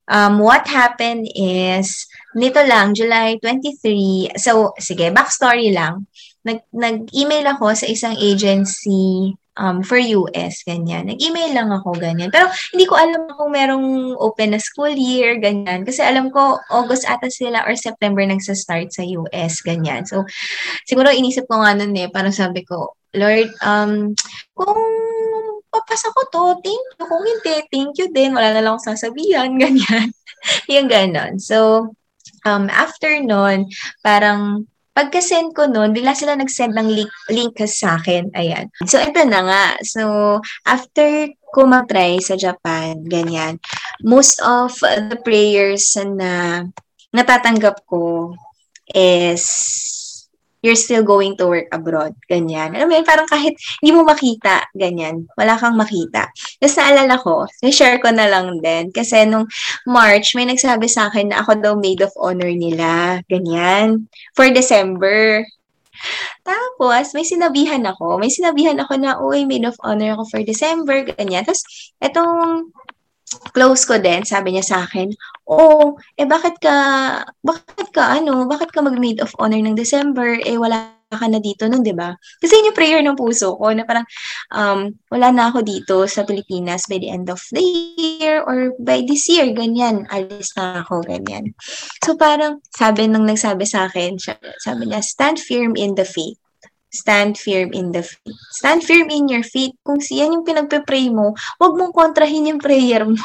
um, 0.10 0.42
what 0.42 0.66
happened 0.66 1.30
is, 1.38 2.10
nito 2.34 2.58
lang, 2.66 2.98
July 2.98 3.38
23, 3.38 4.34
so, 4.34 4.74
sige, 4.82 5.14
backstory 5.14 5.70
lang. 5.70 6.10
Nag, 6.48 6.64
nag-email 6.72 7.46
ako 7.52 7.76
sa 7.76 7.88
isang 7.92 8.16
agency 8.16 9.36
um, 9.60 9.84
for 9.84 10.00
US, 10.00 10.64
ganyan. 10.64 11.10
Nag-email 11.12 11.52
lang 11.52 11.70
ako, 11.74 11.98
ganyan. 11.98 12.32
Pero 12.32 12.48
hindi 12.72 12.86
ko 12.88 12.96
alam 12.96 13.28
kung 13.36 13.52
merong 13.52 14.16
open 14.16 14.56
na 14.56 14.62
school 14.62 14.94
year, 14.94 15.36
ganyan. 15.42 15.84
Kasi 15.84 16.06
alam 16.06 16.32
ko, 16.32 16.62
August 16.72 17.10
ata 17.10 17.28
sila 17.28 17.66
or 17.68 17.76
September 17.76 18.24
nagsa-start 18.24 18.94
sa 18.94 19.04
US, 19.04 19.60
ganyan. 19.66 20.08
So, 20.08 20.24
siguro 20.88 21.12
inisip 21.12 21.50
ko 21.50 21.60
nga 21.60 21.76
nun 21.76 21.98
eh, 21.98 22.08
parang 22.08 22.32
sabi 22.32 22.64
ko, 22.64 22.96
Lord, 23.18 23.50
um, 23.66 24.14
kung 24.54 24.82
papasa 25.74 26.14
ko 26.14 26.22
to, 26.32 26.44
thank 26.62 26.86
you. 26.96 27.04
Kung 27.04 27.26
hindi, 27.26 27.56
thank 27.74 27.94
you 27.98 28.08
din. 28.14 28.38
Wala 28.38 28.56
na 28.56 28.62
lang 28.64 28.78
akong 28.78 28.94
sasabihan, 28.94 29.52
ganyan. 29.58 30.14
yung 30.72 30.88
ganon. 30.88 31.42
So, 31.42 31.92
um, 32.46 32.70
after 32.70 33.20
nun, 33.20 33.68
parang 34.06 34.70
pagka-send 34.98 35.54
ko 35.54 35.70
nun, 35.70 35.94
bigla 35.94 36.18
sila 36.18 36.34
nag-send 36.34 36.74
ng 36.74 36.90
link, 36.90 37.14
link 37.30 37.54
sa 37.70 38.02
akin. 38.02 38.34
Ayan. 38.34 38.74
So, 38.90 38.98
ito 38.98 39.22
na 39.30 39.46
nga. 39.46 39.66
So, 39.86 40.02
after 40.66 41.30
ko 41.54 41.70
mag-try 41.70 42.18
sa 42.18 42.34
Japan, 42.34 43.06
ganyan, 43.06 43.62
most 44.02 44.42
of 44.42 44.74
the 44.82 45.22
prayers 45.22 45.94
na 46.02 46.66
natatanggap 47.14 47.86
ko 47.86 48.34
is 48.90 49.46
you're 50.62 50.78
still 50.78 51.06
going 51.06 51.38
to 51.38 51.46
work 51.46 51.70
abroad. 51.70 52.18
Ganyan. 52.26 52.74
Alam 52.74 52.90
mo 52.90 52.94
yun, 52.98 53.08
parang 53.08 53.30
kahit 53.30 53.54
hindi 53.82 53.92
mo 53.94 54.02
makita, 54.08 54.66
ganyan. 54.74 55.30
Wala 55.38 55.58
kang 55.58 55.78
makita. 55.78 56.30
Tapos 56.58 56.76
naalala 56.78 57.16
ko, 57.22 57.46
share 57.70 58.02
ko 58.02 58.10
na 58.10 58.26
lang 58.30 58.58
din. 58.62 58.90
Kasi 58.90 59.26
nung 59.30 59.46
March, 59.86 60.34
may 60.34 60.50
nagsabi 60.50 60.90
sa 60.90 61.10
akin 61.10 61.32
na 61.34 61.46
ako 61.46 61.52
daw 61.62 61.74
maid 61.78 62.02
of 62.02 62.14
honor 62.18 62.50
nila. 62.50 63.22
Ganyan. 63.30 64.10
For 64.34 64.50
December. 64.50 65.46
Tapos, 66.46 67.14
may 67.18 67.26
sinabihan 67.26 67.82
ako. 67.86 68.22
May 68.22 68.30
sinabihan 68.30 68.78
ako 68.78 68.94
na, 69.02 69.18
uy, 69.18 69.50
maid 69.50 69.66
of 69.66 69.78
honor 69.82 70.14
ako 70.14 70.30
for 70.30 70.42
December. 70.46 71.06
Ganyan. 71.06 71.46
Tapos, 71.46 71.66
etong 72.02 72.70
close 73.52 73.84
ko 73.84 74.00
din, 74.00 74.24
sabi 74.24 74.56
niya 74.56 74.64
sa 74.64 74.78
akin, 74.88 75.12
oh, 75.52 76.00
eh 76.16 76.24
bakit 76.24 76.56
ka, 76.64 76.76
bakit 77.44 77.92
ka 77.92 78.16
ano, 78.20 78.48
bakit 78.48 78.72
ka 78.72 78.80
mag-maid 78.80 79.20
of 79.20 79.36
honor 79.40 79.60
ng 79.60 79.76
December, 79.76 80.40
eh 80.48 80.56
wala 80.56 80.96
ka 81.12 81.28
na 81.28 81.40
dito 81.40 81.68
nun, 81.68 81.84
di 81.84 81.96
ba? 81.96 82.16
Kasi 82.44 82.60
yun 82.60 82.72
yung 82.72 82.80
prayer 82.80 83.00
ng 83.00 83.16
puso 83.20 83.56
ko 83.56 83.72
na 83.72 83.88
parang 83.88 84.04
um, 84.52 84.92
wala 85.08 85.32
na 85.32 85.48
ako 85.48 85.64
dito 85.64 86.04
sa 86.08 86.28
Pilipinas 86.28 86.88
by 86.88 87.00
the 87.00 87.08
end 87.12 87.32
of 87.32 87.40
the 87.56 87.64
year 87.96 88.44
or 88.44 88.76
by 88.80 89.00
this 89.08 89.28
year, 89.32 89.48
ganyan, 89.56 90.04
alis 90.12 90.52
na 90.60 90.84
ako, 90.84 91.04
ganyan. 91.08 91.56
So 92.04 92.20
parang 92.20 92.60
sabi 92.76 93.08
nung 93.08 93.28
nagsabi 93.28 93.64
sa 93.64 93.88
akin, 93.88 94.20
sabi 94.60 94.84
niya, 94.88 95.00
stand 95.04 95.40
firm 95.40 95.80
in 95.80 95.96
the 95.96 96.04
faith. 96.04 96.40
Stand 96.98 97.38
firm 97.38 97.70
in 97.78 97.94
the 97.94 98.02
faith. 98.02 98.42
Stand 98.58 98.82
firm 98.82 99.14
in 99.14 99.30
your 99.30 99.46
faith. 99.46 99.78
Kung 99.86 100.02
siyan 100.02 100.34
yung 100.34 100.46
pinagpe-pray 100.48 101.14
mo, 101.14 101.38
huwag 101.62 101.74
mong 101.78 101.94
kontrahin 101.94 102.50
yung 102.50 102.62
prayer 102.62 103.06
mo. 103.06 103.22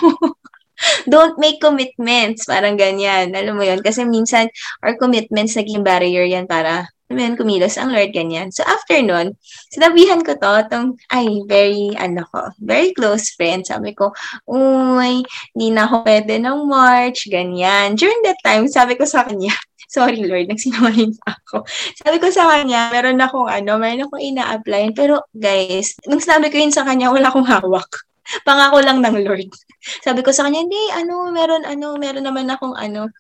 Don't 1.13 1.39
make 1.39 1.63
commitments. 1.63 2.45
Parang 2.45 2.77
ganyan. 2.77 3.33
Alam 3.33 3.57
mo 3.57 3.65
yun? 3.65 3.81
Kasi 3.81 4.05
minsan, 4.05 4.51
our 4.83 4.99
commitments 4.99 5.57
naging 5.57 5.87
barrier 5.87 6.27
yan 6.27 6.45
para 6.45 6.91
amen, 7.13 7.37
kumilos 7.37 7.77
ang 7.77 7.93
Lord, 7.93 8.17
ganyan. 8.17 8.49
So, 8.49 8.65
after 8.65 8.97
nun, 9.05 9.37
sinabihan 9.69 10.25
ko 10.25 10.33
to, 10.41 10.53
tong, 10.73 10.97
ay, 11.13 11.45
very, 11.45 11.93
ano 12.01 12.25
ko, 12.33 12.49
very 12.59 12.97
close 12.97 13.37
friend. 13.37 13.69
Sabi 13.69 13.93
ko, 13.93 14.17
uy, 14.49 15.21
hindi 15.53 15.69
na 15.69 15.85
ako 15.85 16.09
pwede 16.09 16.41
ng 16.41 16.65
March, 16.65 17.29
ganyan. 17.29 17.95
During 18.01 18.25
that 18.25 18.41
time, 18.41 18.65
sabi 18.67 18.97
ko 18.97 19.05
sa 19.05 19.29
kanya, 19.29 19.53
Sorry 19.93 20.25
Lord, 20.25 20.49
nagsinungaling 20.49 21.21
pa 21.21 21.37
ako. 21.37 21.69
Sabi 22.01 22.17
ko 22.17 22.33
sa 22.33 22.49
kanya, 22.49 22.89
meron 22.89 23.21
akong 23.21 23.45
ano, 23.45 23.77
meron 23.77 24.09
akong 24.09 24.25
ina-apply. 24.25 24.97
Pero 24.97 25.29
guys, 25.37 26.01
nung 26.09 26.17
sinabi 26.17 26.49
ko 26.49 26.57
yun 26.57 26.73
sa 26.73 26.89
kanya, 26.89 27.13
wala 27.13 27.29
akong 27.29 27.45
hawak. 27.45 27.93
Pangako 28.49 28.81
lang 28.81 29.05
ng 29.05 29.21
Lord. 29.21 29.53
Sabi 30.01 30.25
ko 30.25 30.33
sa 30.33 30.49
kanya, 30.49 30.65
hindi, 30.65 30.81
ano, 30.97 31.29
meron, 31.29 31.69
ano, 31.69 32.01
meron 32.01 32.25
naman 32.25 32.49
akong, 32.49 32.73
ano, 32.73 33.13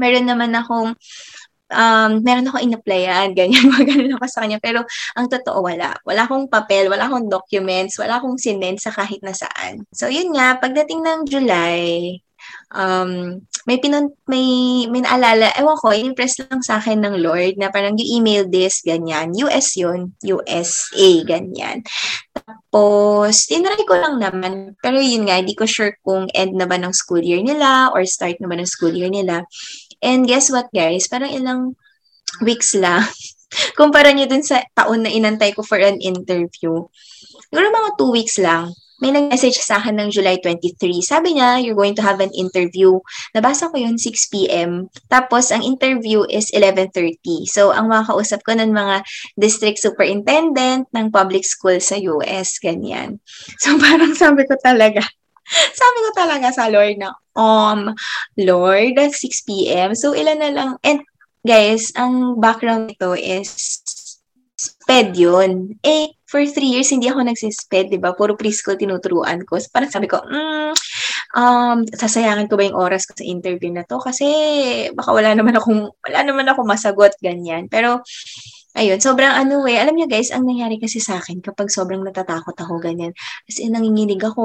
meron 0.00 0.24
naman 0.24 0.56
akong, 0.56 0.96
um, 1.72 2.20
meron 2.20 2.48
ako 2.48 2.58
in-applyan, 2.60 3.32
ganyan, 3.32 3.68
mga 3.72 3.84
ganun 3.94 4.16
ako 4.18 4.26
sa 4.28 4.40
kanya. 4.44 4.58
Pero 4.60 4.84
ang 5.16 5.26
totoo, 5.30 5.64
wala. 5.64 5.96
Wala 6.04 6.28
akong 6.28 6.50
papel, 6.50 6.90
wala 6.92 7.08
akong 7.08 7.30
documents, 7.30 7.96
wala 7.96 8.20
akong 8.20 8.36
sinend 8.36 8.82
sa 8.82 8.92
kahit 8.92 9.22
na 9.24 9.32
saan. 9.32 9.86
So, 9.94 10.10
yun 10.10 10.34
nga, 10.34 10.60
pagdating 10.60 11.00
ng 11.00 11.20
July, 11.30 12.18
um, 12.74 13.40
may 13.64 13.80
pinon, 13.80 14.12
may, 14.28 14.44
may 14.92 15.00
naalala, 15.00 15.48
ewan 15.56 15.80
ko, 15.80 15.88
impress 15.96 16.36
lang 16.36 16.60
sa 16.60 16.76
akin 16.76 17.00
ng 17.00 17.16
Lord 17.24 17.56
na 17.56 17.72
parang 17.72 17.96
you 17.96 18.04
email 18.20 18.44
this, 18.44 18.84
ganyan. 18.84 19.32
US 19.40 19.72
yun, 19.80 20.12
USA, 20.20 21.10
ganyan. 21.24 21.80
Tapos, 22.36 23.48
tinry 23.48 23.88
ko 23.88 23.96
lang 23.96 24.20
naman. 24.20 24.76
Pero 24.84 25.00
yun 25.00 25.24
nga, 25.24 25.40
hindi 25.40 25.56
ko 25.56 25.64
sure 25.64 25.96
kung 26.04 26.28
end 26.36 26.60
na 26.60 26.68
ba 26.68 26.76
ng 26.76 26.92
school 26.92 27.24
year 27.24 27.40
nila 27.40 27.88
or 27.96 28.04
start 28.04 28.36
na 28.36 28.52
ba 28.52 28.56
ng 28.60 28.68
school 28.68 28.92
year 28.92 29.08
nila. 29.08 29.48
And 30.04 30.28
guess 30.28 30.52
what, 30.52 30.68
guys? 30.76 31.08
Parang 31.08 31.32
ilang 31.32 31.80
weeks 32.44 32.76
lang. 32.76 33.08
Kumpara 33.78 34.12
nyo 34.12 34.28
dun 34.28 34.44
sa 34.44 34.60
taon 34.76 35.08
na 35.08 35.10
inantay 35.10 35.56
ko 35.56 35.64
for 35.64 35.80
an 35.80 36.04
interview. 36.04 36.84
Siguro 37.48 37.66
mga 37.72 37.90
two 37.96 38.12
weeks 38.12 38.36
lang 38.36 38.76
may 39.02 39.10
nag-message 39.10 39.58
sa 39.58 39.82
akin 39.82 40.00
ng 40.00 40.08
July 40.08 40.40
23. 40.40 41.02
Sabi 41.02 41.36
niya, 41.36 41.58
you're 41.58 41.76
going 41.76 41.92
to 41.92 42.04
have 42.04 42.22
an 42.24 42.30
interview. 42.32 42.96
Nabasa 43.34 43.68
ko 43.68 43.76
yun, 43.76 43.98
6 43.98 44.32
p.m. 44.32 44.88
Tapos, 45.12 45.50
ang 45.50 45.60
interview 45.60 46.22
is 46.30 46.48
11.30. 46.54 47.44
So, 47.50 47.74
ang 47.74 47.92
mga 47.92 48.08
kausap 48.08 48.40
ko 48.46 48.54
ng 48.54 48.70
mga 48.70 49.02
district 49.36 49.82
superintendent 49.82 50.86
ng 50.94 51.06
public 51.12 51.42
school 51.42 51.76
sa 51.82 51.98
US, 52.16 52.56
ganyan. 52.62 53.18
So, 53.64 53.76
parang 53.80 54.16
sabi 54.16 54.48
ko 54.48 54.56
talaga, 54.60 55.04
sabi 55.80 55.98
ko 56.04 56.10
talaga 56.16 56.48
sa 56.50 56.68
Lord 56.72 56.96
na, 56.98 57.12
um, 57.36 57.92
Lord, 58.38 58.96
6 58.96 59.14
p.m. 59.48 59.92
So, 59.92 60.16
ilan 60.16 60.40
na 60.40 60.50
lang, 60.50 60.70
and 60.80 61.04
guys, 61.44 61.92
ang 61.94 62.40
background 62.40 62.94
nito 62.94 63.12
is 63.12 63.82
sped 64.54 65.12
yun. 65.18 65.76
Eh, 65.84 66.14
for 66.24 66.40
three 66.48 66.78
years, 66.78 66.90
hindi 66.90 67.10
ako 67.10 67.26
nagsisped, 67.26 67.92
di 67.92 68.00
ba? 68.00 68.16
Puro 68.16 68.34
preschool 68.34 68.80
tinuturuan 68.80 69.44
ko. 69.44 69.60
So, 69.60 69.68
parang 69.70 69.92
sabi 69.92 70.08
ko, 70.08 70.24
mm, 70.24 70.72
um, 71.36 71.78
sasayangin 71.84 72.48
ko 72.48 72.56
ba 72.56 72.64
yung 72.66 72.78
oras 72.78 73.04
ko 73.04 73.12
sa 73.14 73.26
interview 73.26 73.70
na 73.70 73.84
to? 73.84 74.00
Kasi 74.00 74.26
baka 74.96 75.10
wala 75.12 75.36
naman 75.36 75.54
akong, 75.54 75.92
wala 75.92 76.20
naman 76.24 76.46
ako 76.48 76.64
masagot, 76.64 77.12
ganyan. 77.20 77.68
Pero, 77.68 78.00
ayun, 78.74 78.98
sobrang 78.98 79.30
ano 79.30 79.62
eh. 79.70 79.78
Alam 79.78 79.94
niyo 79.96 80.06
guys, 80.10 80.34
ang 80.34 80.44
nangyari 80.44 80.76
kasi 80.82 80.98
sa 80.98 81.22
akin 81.22 81.38
kapag 81.40 81.70
sobrang 81.70 82.02
natatakot 82.02 82.54
ako, 82.58 82.82
ganyan. 82.82 83.14
Kasi 83.46 83.70
nanginginig 83.70 84.20
ako, 84.20 84.44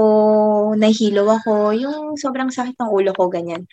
nahilo 0.77 1.25
ako, 1.27 1.73
yung 1.73 2.15
sobrang 2.15 2.53
sakit 2.53 2.77
ng 2.77 2.89
ulo 2.89 3.11
ko, 3.17 3.27
ganyan. 3.27 3.65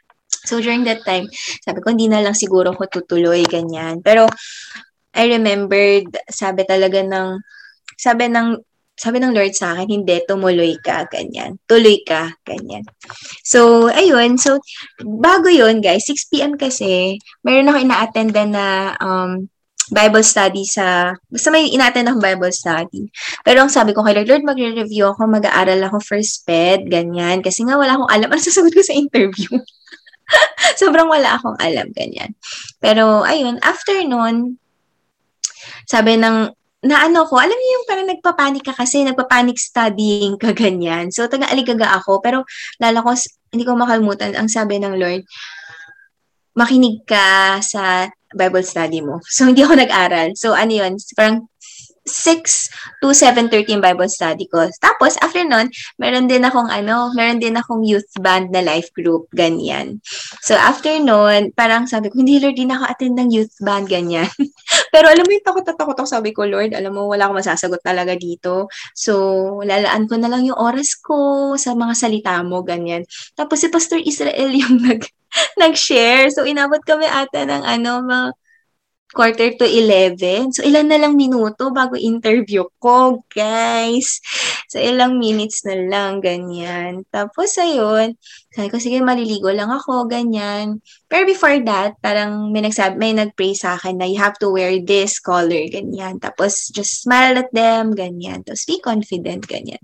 So, 0.46 0.62
during 0.62 0.86
that 0.86 1.02
time, 1.02 1.26
sabi 1.62 1.82
ko, 1.82 1.90
hindi 1.90 2.06
na 2.06 2.22
lang 2.22 2.34
siguro 2.34 2.70
ako 2.74 2.86
tutuloy, 2.88 3.42
ganyan. 3.46 3.98
Pero, 4.00 4.26
I 5.16 5.32
remembered, 5.32 6.12
sabi 6.28 6.62
talaga 6.68 7.02
ng 7.02 7.40
sabi 7.96 8.28
ng 8.28 8.60
sabi 8.96 9.20
ng 9.20 9.36
Lord 9.36 9.52
sa 9.52 9.76
akin, 9.76 9.92
hindi, 9.92 10.24
tumuloy 10.24 10.80
ka, 10.80 11.04
ganyan. 11.12 11.60
Tuloy 11.68 12.00
ka, 12.00 12.32
ganyan. 12.48 12.80
So, 13.44 13.92
ayun. 13.92 14.40
So, 14.40 14.56
bago 15.04 15.52
yun, 15.52 15.84
guys, 15.84 16.08
6 16.08 16.32
p.m. 16.32 16.56
kasi, 16.56 17.20
meron 17.44 17.68
ako 17.68 17.78
ina-attendan 17.84 18.56
na 18.56 18.96
um, 18.96 19.52
Bible 19.90 20.24
study 20.26 20.66
sa, 20.66 21.14
basta 21.30 21.48
may 21.54 21.70
ina-attend 21.70 22.10
akong 22.10 22.24
Bible 22.24 22.50
study. 22.50 23.06
Pero 23.46 23.62
ang 23.62 23.70
sabi 23.70 23.94
ko 23.94 24.02
kay 24.02 24.18
Lord, 24.18 24.28
Lord, 24.28 24.44
magre-review 24.46 25.14
ako, 25.14 25.30
mag-aaral 25.30 25.78
ako 25.86 26.02
first 26.02 26.42
ped, 26.42 26.90
ganyan. 26.90 27.38
Kasi 27.38 27.62
nga 27.62 27.78
wala 27.78 27.94
akong 27.94 28.10
alam. 28.10 28.28
Ano 28.34 28.42
sasagot 28.42 28.74
ko 28.74 28.82
sa 28.82 28.96
interview? 28.96 29.48
Sobrang 30.80 31.06
wala 31.06 31.38
akong 31.38 31.54
alam, 31.62 31.86
ganyan. 31.94 32.34
Pero, 32.82 33.22
ayun, 33.22 33.62
after 33.62 33.94
nun, 34.02 34.58
sabi 35.86 36.18
ng 36.18 36.50
na 36.86 37.02
ano 37.02 37.26
ko, 37.26 37.34
alam 37.40 37.56
niyo 37.56 37.70
yung 37.82 37.86
parang 37.88 38.06
nagpapanik 38.06 38.62
ka 38.62 38.74
kasi, 38.76 39.02
nagpapanik 39.02 39.58
studying 39.58 40.38
ka 40.38 40.54
ganyan. 40.54 41.10
So, 41.10 41.26
taga-aligaga 41.26 41.98
ako, 41.98 42.22
pero 42.22 42.46
lala 42.78 43.02
ko, 43.02 43.10
hindi 43.50 43.64
ko 43.66 43.74
makalimutan, 43.74 44.38
ang 44.38 44.46
sabi 44.46 44.78
ng 44.78 44.94
Lord, 44.94 45.26
makinig 46.56 47.04
ka 47.04 47.60
sa 47.60 48.08
Bible 48.32 48.64
study 48.64 49.04
mo. 49.04 49.20
So, 49.36 49.46
hindi 49.46 49.62
ako 49.62 49.76
nag-aral. 49.78 50.34
So, 50.34 50.56
ano 50.56 50.72
yun, 50.72 50.96
parang 51.14 51.46
6 52.06 53.02
to 53.02 53.10
7.30 53.10 53.82
Bible 53.82 54.06
study 54.06 54.46
ko. 54.46 54.70
Tapos, 54.78 55.18
after 55.18 55.42
nun, 55.42 55.66
meron 55.98 56.30
din 56.30 56.46
akong 56.46 56.70
ano, 56.70 57.10
meron 57.18 57.42
din 57.42 57.58
akong 57.58 57.82
youth 57.82 58.08
band 58.22 58.54
na 58.54 58.62
life 58.62 58.94
group, 58.94 59.26
ganyan. 59.34 59.98
So, 60.40 60.54
after 60.54 60.94
nun, 61.02 61.50
parang 61.52 61.90
sabi 61.90 62.08
ko, 62.08 62.22
hindi 62.22 62.38
Lord, 62.38 62.54
din 62.54 62.70
ako 62.70 62.84
attend 62.86 63.18
ng 63.18 63.30
youth 63.34 63.54
band, 63.58 63.90
ganyan. 63.90 64.30
Pero 64.94 65.10
alam 65.10 65.26
mo 65.26 65.30
yung 65.34 65.44
takot 65.44 65.66
na 65.66 65.74
takot 65.74 65.98
ako, 65.98 66.08
sabi 66.08 66.30
ko, 66.30 66.46
Lord, 66.46 66.72
alam 66.72 66.94
mo, 66.94 67.10
wala 67.10 67.26
akong 67.26 67.42
masasagot 67.42 67.82
talaga 67.82 68.14
dito. 68.14 68.70
So, 68.94 69.12
lalaan 69.66 70.06
ko 70.06 70.14
na 70.16 70.30
lang 70.30 70.46
yung 70.46 70.56
oras 70.56 70.94
ko 71.02 71.52
sa 71.58 71.74
mga 71.74 71.94
salita 71.98 72.38
mo, 72.46 72.62
ganyan. 72.62 73.02
Tapos 73.34 73.60
si 73.60 73.68
Pastor 73.68 73.98
Israel 73.98 74.54
yung 74.62 74.78
nag, 74.78 75.02
nag-share. 75.62 76.30
So, 76.32 76.44
inabot 76.44 76.82
kami 76.84 77.06
ata 77.06 77.44
ng 77.46 77.62
ano, 77.62 78.02
mga 78.04 78.28
quarter 79.16 79.54
to 79.56 79.64
11. 79.64 80.52
So, 80.52 80.60
ilan 80.60 80.92
na 80.92 80.98
lang 81.00 81.16
minuto 81.16 81.70
bago 81.70 81.96
interview 81.96 82.68
ko, 82.82 83.24
guys. 83.32 84.20
So, 84.68 84.82
ilang 84.82 85.16
minutes 85.16 85.64
na 85.64 85.78
lang, 85.78 86.20
ganyan. 86.20 87.06
Tapos, 87.08 87.54
ayun, 87.56 88.18
sabi 88.52 88.68
ko, 88.68 88.76
sige, 88.76 88.98
maliligo 89.00 89.48
lang 89.54 89.72
ako, 89.72 90.04
ganyan. 90.10 90.84
Pero 91.08 91.24
before 91.24 91.56
that, 91.64 91.96
parang 92.02 92.52
may 92.52 92.66
nagsabi, 92.66 93.00
may 93.00 93.14
nag-pray 93.16 93.56
sa 93.56 93.80
akin 93.80 93.96
na 93.96 94.04
you 94.04 94.20
have 94.20 94.36
to 94.36 94.52
wear 94.52 94.74
this 94.82 95.16
color, 95.22 95.64
ganyan. 95.72 96.20
Tapos, 96.20 96.68
just 96.74 97.00
smile 97.00 97.40
at 97.40 97.50
them, 97.56 97.94
ganyan. 97.96 98.44
Tapos, 98.44 98.68
be 98.68 98.82
confident, 98.82 99.48
ganyan. 99.48 99.80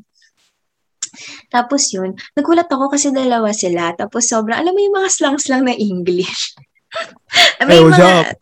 Tapos 1.52 1.92
yun, 1.92 2.16
nagulat 2.36 2.68
ako 2.68 2.92
kasi 2.92 3.12
dalawa 3.12 3.52
sila. 3.52 3.92
Tapos 3.96 4.28
sobrang, 4.28 4.58
alam 4.58 4.72
mo 4.72 4.80
yung 4.80 4.96
mga 4.98 5.10
slang-slang 5.12 5.64
na 5.68 5.76
English. 5.76 6.56
May 7.64 7.80
hey, 7.80 7.88
mga? 7.88 8.36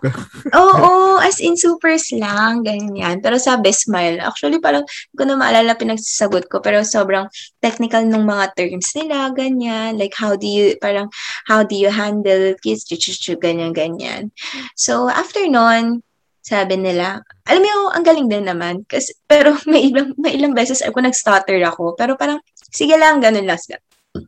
Oo, 0.59 0.75
oh, 0.83 1.17
as 1.23 1.39
in 1.39 1.55
super 1.55 1.95
slang, 2.01 2.67
ganyan. 2.67 3.23
Pero 3.23 3.39
sabi, 3.39 3.71
smile. 3.71 4.19
Actually, 4.19 4.59
parang, 4.59 4.83
hindi 4.83 5.15
ko 5.15 5.25
na 5.29 5.39
maalala 5.39 5.79
pinagsasagot 5.79 6.51
ko, 6.51 6.59
pero 6.59 6.83
sobrang 6.83 7.31
technical 7.63 8.03
ng 8.03 8.25
mga 8.27 8.45
terms 8.59 8.91
nila, 8.99 9.31
ganyan. 9.31 9.95
Like, 9.95 10.17
how 10.19 10.35
do 10.35 10.49
you, 10.49 10.75
parang, 10.83 11.07
how 11.47 11.63
do 11.63 11.79
you 11.79 11.93
handle 11.93 12.57
kids, 12.59 12.83
chuchuchu, 12.89 13.39
ganyan, 13.39 13.71
ganyan. 13.71 14.35
So, 14.75 15.07
after 15.07 15.47
nun, 15.47 16.03
sabi 16.41 16.75
nila, 16.81 17.23
alam 17.47 17.63
mo, 17.63 17.95
ang 17.95 18.03
galing 18.03 18.27
din 18.27 18.49
naman. 18.49 18.83
Kasi, 18.91 19.15
pero 19.31 19.55
may 19.71 19.93
ilang, 19.93 20.17
may 20.19 20.35
ilang 20.35 20.57
beses 20.57 20.83
ako 20.83 20.99
nag-stutter 20.99 21.61
ako. 21.63 21.95
Pero 21.95 22.19
parang, 22.19 22.43
sige 22.73 22.95
lang, 22.97 23.21
ganun 23.23 23.47
lang 23.47 23.61
sila 23.61 23.79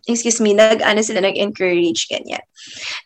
excuse 0.06 0.38
me, 0.38 0.54
nag-ano 0.54 1.00
sila, 1.02 1.22
nag-encourage, 1.22 2.06
ganyan. 2.06 2.42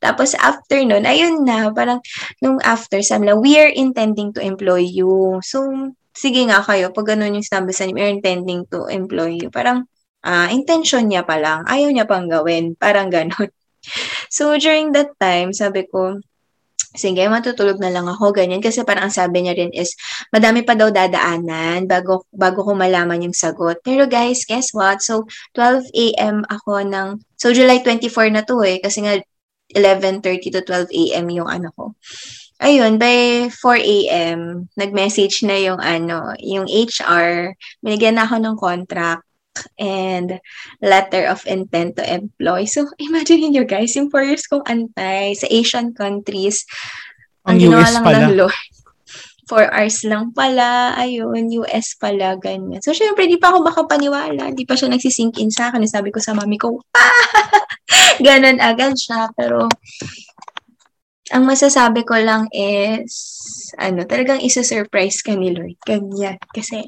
Tapos 0.05 0.37
after 0.37 0.77
nun, 0.85 1.09
ayun 1.09 1.45
na, 1.49 1.73
parang 1.73 2.05
nung 2.45 2.61
after, 2.61 3.01
sabi 3.01 3.27
nila, 3.27 3.41
we 3.41 3.57
are 3.57 3.73
intending 3.73 4.33
to 4.37 4.45
employ 4.45 4.85
you. 4.85 5.41
So, 5.41 5.65
sige 6.13 6.45
nga 6.49 6.61
kayo, 6.61 6.93
pag 6.93 7.17
ganun 7.17 7.41
yung 7.41 7.47
sinabi 7.47 7.73
sa 7.73 7.89
inyo, 7.89 7.97
we 7.97 8.05
are 8.05 8.13
intending 8.13 8.69
to 8.69 8.89
employ 8.93 9.41
you. 9.41 9.49
Parang, 9.49 9.89
uh, 10.25 10.49
intention 10.53 11.09
niya 11.09 11.25
pa 11.25 11.41
lang, 11.41 11.65
ayaw 11.65 11.89
niya 11.89 12.05
pang 12.09 12.29
gawin, 12.29 12.77
parang 12.77 13.09
ganun. 13.09 13.51
So, 14.27 14.59
during 14.59 14.91
that 14.99 15.15
time, 15.23 15.55
sabi 15.55 15.87
ko, 15.87 16.19
sige, 16.97 17.23
matutulog 17.31 17.79
na 17.79 17.93
lang 17.93 18.09
ako, 18.09 18.33
ganyan. 18.35 18.65
Kasi 18.65 18.83
parang 18.83 19.09
ang 19.09 19.15
sabi 19.15 19.45
niya 19.45 19.55
rin 19.55 19.71
is, 19.77 19.95
madami 20.35 20.65
pa 20.67 20.75
daw 20.75 20.91
dadaanan 20.91 21.87
bago, 21.87 22.25
bago 22.35 22.65
ko 22.65 22.73
malaman 22.75 23.23
yung 23.23 23.37
sagot. 23.37 23.79
Pero 23.85 24.09
guys, 24.11 24.43
guess 24.49 24.73
what? 24.73 25.05
So, 25.05 25.29
12 25.55 25.93
a.m. 25.95 26.43
ako 26.49 26.83
ng, 26.83 27.21
so 27.37 27.53
July 27.53 27.85
24 27.85 28.33
na 28.33 28.43
to 28.43 28.59
eh, 28.65 28.81
kasi 28.81 29.05
nga 29.05 29.21
11.30 29.77 30.55
to 30.57 30.61
12 30.65 30.91
a.m. 30.91 31.27
yung 31.31 31.49
ano 31.51 31.69
ko. 31.77 31.93
Ayun, 32.57 32.97
by 32.97 33.53
4 33.53 33.85
a.m., 33.85 34.65
nag-message 34.81 35.45
na 35.45 35.61
yung 35.61 35.77
ano, 35.77 36.33
yung 36.41 36.65
HR, 36.65 37.53
binigyan 37.85 38.17
na 38.17 38.25
ako 38.25 38.41
ng 38.41 38.57
contract 38.57 39.27
and 39.81 40.41
letter 40.81 41.27
of 41.27 41.45
intent 41.47 41.97
to 41.97 42.05
employ. 42.05 42.65
So, 42.65 42.89
imagine 42.99 43.53
niyo 43.53 43.65
guys, 43.65 43.97
yung 43.97 44.11
four 44.11 44.25
years 44.25 44.47
kong 44.47 44.67
antay 44.67 45.37
sa 45.37 45.47
Asian 45.49 45.93
countries, 45.97 46.65
ang, 47.47 47.63
ang 47.63 47.73
US 47.73 47.93
lang 47.95 48.05
pala. 48.05 48.19
ng 48.27 48.35
Lord. 48.37 48.63
Four 49.47 49.71
hours 49.71 50.03
lang 50.03 50.35
pala, 50.35 50.99
ayun, 50.99 51.55
US 51.63 51.95
pala, 51.95 52.35
ganyan. 52.35 52.83
So, 52.83 52.91
syempre, 52.91 53.31
di 53.31 53.39
pa 53.39 53.55
ako 53.55 53.63
makapaniwala. 53.63 54.51
Di 54.51 54.67
pa 54.67 54.75
siya 54.75 54.91
nagsisink 54.91 55.39
in 55.39 55.55
sa 55.55 55.71
akin. 55.71 55.87
Sabi 55.87 56.11
ko 56.11 56.19
sa 56.19 56.35
mami 56.35 56.59
ko, 56.59 56.83
ah! 56.99 57.63
Ganon 58.27 58.59
agad 58.59 58.99
siya. 58.99 59.31
Pero, 59.39 59.71
ang 61.31 61.47
masasabi 61.47 62.03
ko 62.03 62.19
lang 62.19 62.51
is, 62.51 63.15
ano, 63.79 64.03
talagang 64.03 64.43
isa-surprise 64.43 65.23
ka 65.23 65.39
ni 65.39 65.55
Lord. 65.55 65.79
Ganyan. 65.87 66.43
Kasi, 66.51 66.83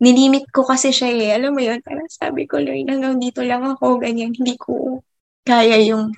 nilimit 0.00 0.48
ko 0.52 0.64
kasi 0.66 0.92
siya 0.92 1.08
eh. 1.12 1.30
Alam 1.36 1.56
mo 1.56 1.60
yun, 1.64 1.80
parang 1.80 2.08
sabi 2.10 2.44
ko, 2.44 2.60
Lord, 2.60 2.88
hanggang 2.88 3.16
dito 3.16 3.40
lang 3.40 3.64
ako, 3.64 4.00
ganyan, 4.00 4.32
hindi 4.36 4.56
ko 4.60 5.00
kaya 5.46 5.78
yung 5.86 6.12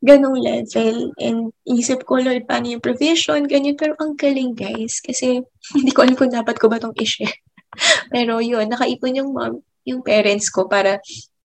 ganong 0.00 0.38
level. 0.40 1.12
And 1.20 1.52
isip 1.68 2.08
ko, 2.08 2.18
Lord, 2.18 2.48
paano 2.48 2.72
yung 2.72 2.84
provision, 2.84 3.44
ganyan. 3.44 3.76
Pero 3.76 3.94
ang 4.00 4.16
galing, 4.16 4.56
guys. 4.56 5.04
Kasi 5.04 5.44
hindi 5.76 5.90
ko 5.92 6.02
alam 6.02 6.16
kung 6.16 6.32
dapat 6.32 6.56
ko 6.56 6.66
ba 6.72 6.80
itong 6.80 6.96
i-share. 6.98 7.36
Pero 8.14 8.40
yun, 8.40 8.66
nakaipon 8.66 9.18
yung 9.18 9.30
mom, 9.36 9.60
yung 9.84 10.00
parents 10.00 10.48
ko 10.48 10.66
para 10.66 10.98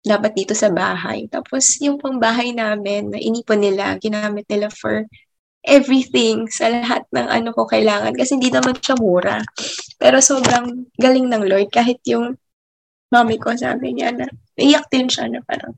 dapat 0.02 0.32
dito 0.34 0.54
sa 0.54 0.70
bahay. 0.70 1.26
Tapos 1.30 1.78
yung 1.78 1.98
pangbahay 1.98 2.50
namin 2.54 3.10
na 3.14 3.18
inipon 3.18 3.62
nila, 3.62 3.98
ginamit 4.02 4.46
nila 4.50 4.70
for 4.70 5.06
everything 5.62 6.50
sa 6.50 6.66
lahat 6.68 7.06
ng 7.14 7.26
ano 7.26 7.54
ko 7.54 7.66
kailangan 7.66 8.12
kasi 8.18 8.34
hindi 8.34 8.50
naman 8.50 8.74
siya 8.78 8.98
mura. 8.98 9.38
Pero 9.96 10.18
sobrang 10.18 10.90
galing 10.98 11.30
ng 11.30 11.42
Lord 11.46 11.70
kahit 11.70 12.02
yung 12.06 12.34
mami 13.12 13.36
ko 13.38 13.54
sabi 13.54 13.94
niya 13.94 14.10
na 14.10 14.26
iyak 14.56 14.88
din 14.88 15.06
siya 15.06 15.28
na 15.28 15.44
parang 15.44 15.76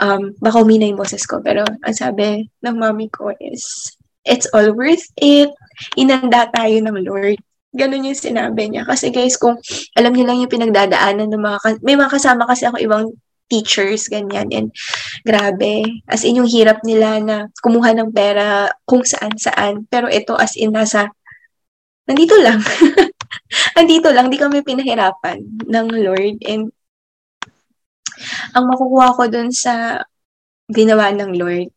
um, 0.00 0.32
baka 0.40 0.56
umina 0.64 0.88
yung 0.88 0.96
boses 0.96 1.28
ko 1.28 1.44
pero 1.44 1.62
ang 1.62 1.96
sabi 1.96 2.48
ng 2.64 2.76
mami 2.76 3.12
ko 3.12 3.30
is 3.38 3.92
it's 4.26 4.46
all 4.54 4.70
worth 4.74 5.06
it. 5.18 5.50
Inanda 5.98 6.50
tayo 6.50 6.74
ng 6.82 6.98
Lord. 7.06 7.38
Ganun 7.72 8.06
yung 8.06 8.18
sinabi 8.18 8.68
niya. 8.68 8.84
Kasi 8.84 9.08
guys, 9.08 9.40
kung 9.40 9.58
alam 9.96 10.12
niyo 10.12 10.28
lang 10.28 10.38
yung 10.44 10.52
pinagdadaanan 10.52 11.32
ng 11.32 11.40
mga, 11.42 11.58
may 11.80 11.96
mga 11.96 12.12
kasama 12.12 12.44
kasi 12.44 12.68
ako 12.68 12.76
ibang 12.78 13.04
teachers, 13.52 14.08
ganyan. 14.08 14.48
And 14.48 14.68
grabe, 15.28 16.00
as 16.08 16.24
in 16.24 16.40
yung 16.40 16.48
hirap 16.48 16.80
nila 16.88 17.20
na 17.20 17.36
kumuha 17.60 17.92
ng 17.92 18.08
pera 18.16 18.72
kung 18.88 19.04
saan-saan. 19.04 19.84
Pero 19.92 20.08
ito 20.08 20.32
as 20.32 20.56
in 20.56 20.72
nasa, 20.72 21.12
nandito 22.08 22.32
lang. 22.40 22.64
nandito 23.76 24.08
lang, 24.08 24.32
di 24.32 24.40
kami 24.40 24.64
pinahirapan 24.64 25.44
ng 25.68 25.86
Lord. 26.00 26.40
And 26.48 26.72
ang 28.56 28.64
makukuha 28.72 29.20
ko 29.20 29.28
dun 29.28 29.52
sa 29.52 30.00
ginawa 30.72 31.12
ng 31.12 31.36
Lord 31.36 31.68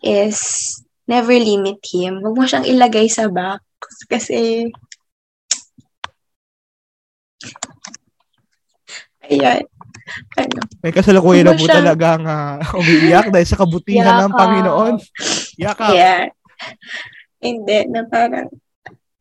is 0.00 0.40
never 1.04 1.36
limit 1.36 1.84
Him. 1.84 2.24
Huwag 2.24 2.36
mo 2.36 2.44
siyang 2.48 2.64
ilagay 2.64 3.12
sa 3.12 3.28
box 3.28 3.60
kasi 4.08 4.72
Ayan 9.28 9.68
ano, 10.38 10.60
May 10.82 10.92
kasalukuyan 10.92 11.46
na 11.48 11.54
po 11.56 11.64
siya... 11.64 11.80
talagang 11.80 12.22
uh, 12.24 12.58
umiiyak 12.78 13.28
dahil 13.32 13.48
sa 13.48 13.60
kabutihan 13.60 14.06
yeah, 14.06 14.20
ng 14.24 14.32
Panginoon. 14.34 14.94
Yaka. 15.58 15.86
Yeah. 15.94 16.22
Hindi, 17.38 17.78
na 17.92 18.02
parang, 18.08 18.50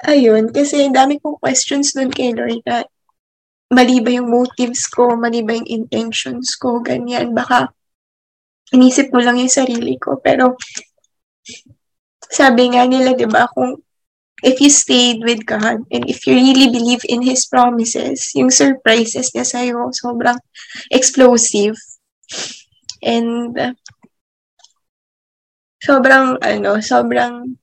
ayun, 0.04 0.50
kasi 0.50 0.90
dami 0.90 1.22
kong 1.22 1.38
questions 1.38 1.94
dun 1.94 2.10
kay 2.10 2.34
Lord 2.34 2.62
na 2.66 2.86
mali 3.68 4.00
ba 4.00 4.10
yung 4.16 4.32
motives 4.32 4.88
ko, 4.88 5.14
mali 5.20 5.44
ba 5.44 5.54
yung 5.54 5.68
intentions 5.68 6.56
ko, 6.56 6.80
ganyan. 6.80 7.36
Baka 7.36 7.70
inisip 8.72 9.12
mo 9.12 9.20
lang 9.20 9.40
yung 9.40 9.52
sarili 9.52 10.00
ko. 10.00 10.20
Pero 10.24 10.56
sabi 12.28 12.72
nga 12.72 12.84
nila, 12.88 13.16
di 13.16 13.28
ba, 13.28 13.48
kung 13.52 13.80
if 14.44 14.62
you 14.62 14.70
stayed 14.70 15.26
with 15.26 15.46
God 15.46 15.82
and 15.90 16.04
if 16.06 16.28
you 16.28 16.36
really 16.38 16.70
believe 16.70 17.02
in 17.10 17.22
His 17.22 17.46
promises, 17.46 18.34
yung 18.38 18.54
surprises 18.54 19.34
niya 19.34 19.46
sa'yo, 19.46 19.90
sobrang 19.94 20.38
explosive. 20.94 21.78
And 23.02 23.54
sobrang, 25.82 26.38
ano, 26.42 26.82
sobrang 26.82 27.58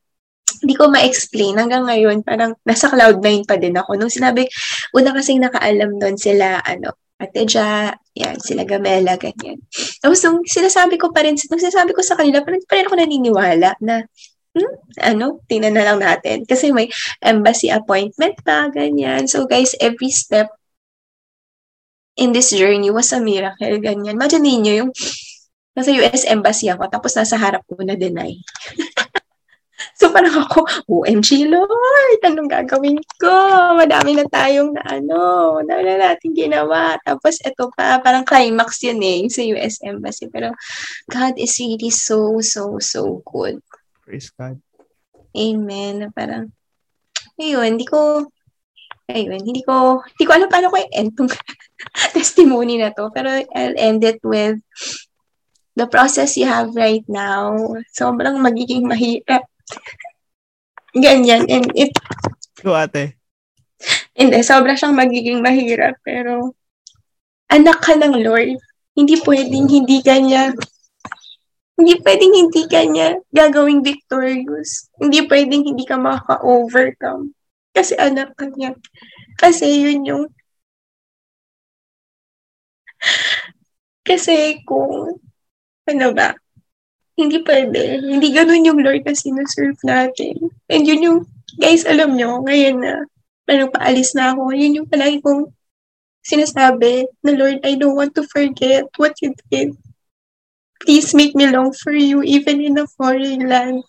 hindi 0.64 0.74
ko 0.80 0.88
ma-explain 0.88 1.60
hanggang 1.60 1.84
ngayon, 1.84 2.24
parang 2.24 2.56
nasa 2.64 2.88
cloud 2.88 3.20
nine 3.20 3.44
pa 3.44 3.60
din 3.60 3.76
ako. 3.76 4.00
Nung 4.00 4.12
sinabi, 4.12 4.48
una 4.96 5.12
kasing 5.12 5.44
nakaalam 5.44 6.00
doon 6.00 6.16
sila, 6.16 6.64
ano, 6.64 6.96
Ate 7.14 7.46
Ja, 7.46 7.94
yan, 8.16 8.42
sila 8.42 8.66
Gamela, 8.66 9.14
ganyan. 9.14 9.62
Tapos 10.02 10.18
nung 10.26 10.42
sinasabi 10.42 10.98
ko 10.98 11.14
pa 11.14 11.22
rin, 11.22 11.38
nung 11.38 11.62
sinasabi 11.62 11.94
ko 11.94 12.02
sa 12.02 12.18
kanila, 12.18 12.42
parang 12.42 12.64
pa 12.66 12.74
rin 12.74 12.86
ako 12.90 12.96
naniniwala 12.98 13.70
na, 13.78 14.02
hmm, 14.54 14.74
ano, 15.02 15.42
tingnan 15.50 15.74
na 15.74 15.84
lang 15.92 15.98
natin. 16.00 16.46
Kasi 16.46 16.70
may 16.70 16.88
embassy 17.20 17.68
appointment 17.68 18.38
pa, 18.46 18.70
ganyan. 18.70 19.26
So 19.26 19.44
guys, 19.44 19.74
every 19.82 20.14
step 20.14 20.54
in 22.14 22.30
this 22.30 22.54
journey 22.54 22.90
was 22.90 23.10
a 23.10 23.20
miracle, 23.20 23.78
ganyan. 23.82 24.14
Imagine 24.16 24.62
niyo 24.62 24.72
yung 24.86 24.90
nasa 25.74 25.90
US 25.90 26.22
Embassy 26.30 26.70
ako, 26.70 26.86
tapos 26.86 27.18
nasa 27.18 27.34
harap 27.34 27.66
ko 27.66 27.82
na 27.82 27.98
deny. 27.98 28.38
So 29.94 30.10
parang 30.10 30.34
ako, 30.34 30.66
OMG 30.90 31.46
Lord, 31.50 32.18
anong 32.26 32.50
gagawin 32.50 32.98
ko? 33.18 33.34
Madami 33.78 34.18
na 34.18 34.26
tayong 34.26 34.74
na 34.74 34.82
ano, 34.86 35.60
na 35.62 35.78
natin 35.78 36.34
ginawa. 36.34 36.98
Tapos 37.06 37.38
ito 37.38 37.70
pa, 37.74 38.02
parang 38.02 38.26
climax 38.26 38.82
yun 38.82 38.98
eh, 39.02 39.30
sa 39.30 39.42
US 39.54 39.78
Embassy. 39.86 40.26
Pero 40.30 40.50
God 41.10 41.38
is 41.38 41.54
really 41.62 41.94
so, 41.94 42.42
so, 42.42 42.78
so 42.82 43.22
good. 43.22 43.62
Praise 44.04 44.28
God. 44.36 44.60
Amen. 45.32 46.12
Parang, 46.12 46.52
ayun, 47.40 47.80
hindi 47.80 47.88
ko, 47.88 48.28
ayun, 49.08 49.40
hindi 49.40 49.64
ko, 49.64 50.04
hindi 50.04 50.24
ko 50.28 50.32
alam 50.36 50.52
paano 50.52 50.68
ko 50.68 50.76
i-end 50.76 51.16
tong 51.16 51.32
testimony 52.16 52.76
na 52.76 52.92
to. 52.92 53.08
Pero 53.10 53.32
I'll 53.32 53.76
end 53.80 54.04
it 54.04 54.20
with 54.20 54.60
the 55.74 55.88
process 55.88 56.36
you 56.36 56.44
have 56.44 56.76
right 56.76 57.04
now. 57.08 57.56
Sobrang 57.96 58.38
magiging 58.44 58.84
mahirap 58.84 59.48
Ganyan. 60.94 61.48
And 61.50 61.66
it... 61.74 61.90
Go 62.62 62.76
ate. 62.76 63.18
Hindi, 64.14 64.40
sobra 64.46 64.78
siyang 64.78 64.94
magiging 64.94 65.42
mahirap. 65.42 65.98
Pero, 66.06 66.54
anak 67.50 67.82
ka 67.82 67.98
ng 67.98 68.22
Lord. 68.22 68.56
Hindi 68.94 69.18
pwedeng 69.26 69.66
hindi 69.66 69.98
kanya 70.06 70.54
hindi 71.74 71.94
pwedeng 72.06 72.32
hindi 72.34 72.62
kanya 72.70 73.18
gagawing 73.34 73.82
victorious. 73.82 74.86
Hindi 74.98 75.26
pwedeng 75.26 75.66
hindi 75.66 75.82
ka 75.82 75.98
makaka-overcome. 75.98 77.34
Kasi 77.74 77.98
anak 77.98 78.38
ka 78.38 78.46
niya. 78.54 78.78
Kasi 79.34 79.82
yun 79.82 80.06
yung 80.06 80.24
kasi 84.04 84.60
kung 84.68 85.18
ano 85.88 86.06
ba, 86.12 86.36
hindi 87.16 87.40
pwede. 87.42 88.04
Hindi 88.04 88.28
ganun 88.34 88.66
yung 88.66 88.80
Lord 88.84 89.02
na 89.06 89.14
sinuserve 89.14 89.78
natin. 89.84 90.50
And 90.68 90.84
yun 90.84 91.04
yung, 91.04 91.18
guys, 91.56 91.86
alam 91.86 92.16
nyo, 92.18 92.42
ngayon 92.44 92.84
na, 92.84 93.06
parang 93.44 93.70
paalis 93.72 94.12
na 94.16 94.32
ako, 94.32 94.52
yun 94.52 94.82
yung 94.82 94.88
palagi 94.88 95.20
kong 95.20 95.52
sinasabi 96.24 97.04
na 97.20 97.32
Lord, 97.36 97.60
I 97.62 97.76
don't 97.76 97.96
want 97.96 98.16
to 98.16 98.24
forget 98.24 98.88
what 98.96 99.16
you 99.20 99.36
did. 99.52 99.76
Please 100.82 101.14
make 101.14 101.38
me 101.38 101.46
long 101.46 101.70
for 101.70 101.94
you 101.94 102.22
even 102.26 102.60
in 102.60 102.78
a 102.78 102.86
foreign 102.98 103.46
land. 103.46 103.84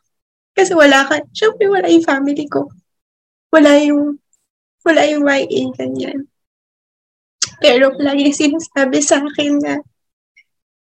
Kasi 0.55 0.71
wala 0.77 1.03
ka, 1.09 1.19
syempre 1.35 1.67
wala 1.67 1.89
yung 1.89 2.05
family 2.05 2.45
ko. 2.47 2.69
Wala 3.51 3.75
yung, 3.81 4.21
wala 4.85 5.01
yung 5.09 5.25
YA, 5.25 5.61
ganyan. 5.75 6.29
Pero 7.59 7.91
palagi 7.95 8.31
sinasabi 8.31 8.99
sa 9.03 9.19
akin 9.19 9.59
na, 9.59 9.75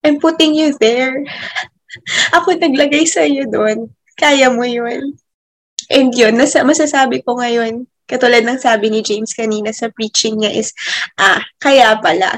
I'm 0.06 0.22
putting 0.22 0.54
you 0.54 0.76
there. 0.78 1.26
ako 2.38 2.58
naglagay 2.58 3.08
sa 3.10 3.26
iyo 3.26 3.50
doon. 3.50 3.90
Kaya 4.18 4.50
mo 4.54 4.66
yun. 4.66 5.18
And 5.88 6.12
yun, 6.12 6.36
nasa, 6.36 6.62
masasabi 6.68 7.24
ko 7.24 7.40
ngayon, 7.40 7.88
katulad 8.10 8.44
ng 8.44 8.60
sabi 8.60 8.92
ni 8.92 9.00
James 9.06 9.32
kanina 9.32 9.72
sa 9.72 9.88
preaching 9.92 10.42
niya 10.42 10.52
is, 10.52 10.76
ah, 11.20 11.40
kaya 11.62 11.96
pala, 12.00 12.36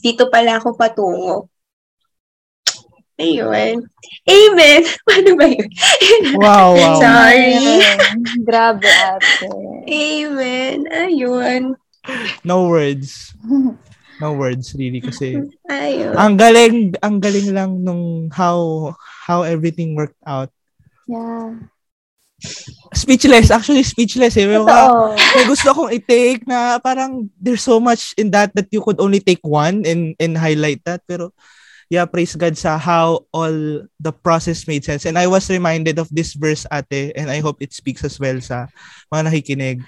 dito 0.00 0.30
pala 0.30 0.60
ako 0.60 0.76
patungo. 0.78 1.50
Ayun. 3.16 3.88
Amen. 4.28 4.80
Paano 5.08 5.30
ba 5.40 5.46
yun? 5.48 5.70
Wow, 6.40 6.76
wow. 6.76 6.96
Sorry. 7.00 7.56
Grabe 8.44 8.84
ate. 8.84 9.48
Amen. 9.88 10.76
Ayun. 10.92 11.62
No 12.44 12.68
words. 12.68 13.32
no 14.16 14.32
words 14.32 14.72
really 14.72 15.00
kasi 15.04 15.36
Ayun. 15.68 16.16
ang 16.16 16.40
galing 16.40 16.96
ang 17.04 17.20
galing 17.20 17.52
lang 17.52 17.84
nung 17.84 18.32
how 18.32 18.88
how 19.28 19.44
everything 19.44 19.92
worked 19.96 20.20
out. 20.24 20.48
Yeah. 21.04 21.56
Speechless, 22.92 23.48
actually 23.48 23.82
speechless 23.82 24.36
eh. 24.36 24.44
Mga, 24.44 24.76
may 25.16 25.44
gusto 25.48 25.72
akong 25.72 25.92
i-take 25.92 26.44
na 26.44 26.76
parang 26.80 27.32
there's 27.40 27.64
so 27.64 27.80
much 27.80 28.12
in 28.20 28.28
that 28.28 28.52
that 28.52 28.68
you 28.68 28.84
could 28.84 29.00
only 29.00 29.20
take 29.20 29.40
one 29.40 29.84
and 29.88 30.12
and 30.20 30.36
highlight 30.36 30.84
that 30.84 31.00
pero 31.08 31.32
yeah, 31.88 32.06
praise 32.06 32.34
God 32.34 32.58
sa 32.58 32.78
how 32.78 33.26
all 33.30 33.86
the 34.00 34.12
process 34.12 34.66
made 34.66 34.84
sense. 34.84 35.06
And 35.06 35.18
I 35.18 35.26
was 35.26 35.50
reminded 35.50 35.98
of 35.98 36.10
this 36.10 36.34
verse 36.34 36.66
ate 36.72 37.14
and 37.14 37.30
I 37.30 37.40
hope 37.40 37.62
it 37.62 37.72
speaks 37.72 38.02
as 38.02 38.18
well 38.18 38.40
sa 38.42 38.66
mga 39.12 39.22
nakikinig. 39.30 39.78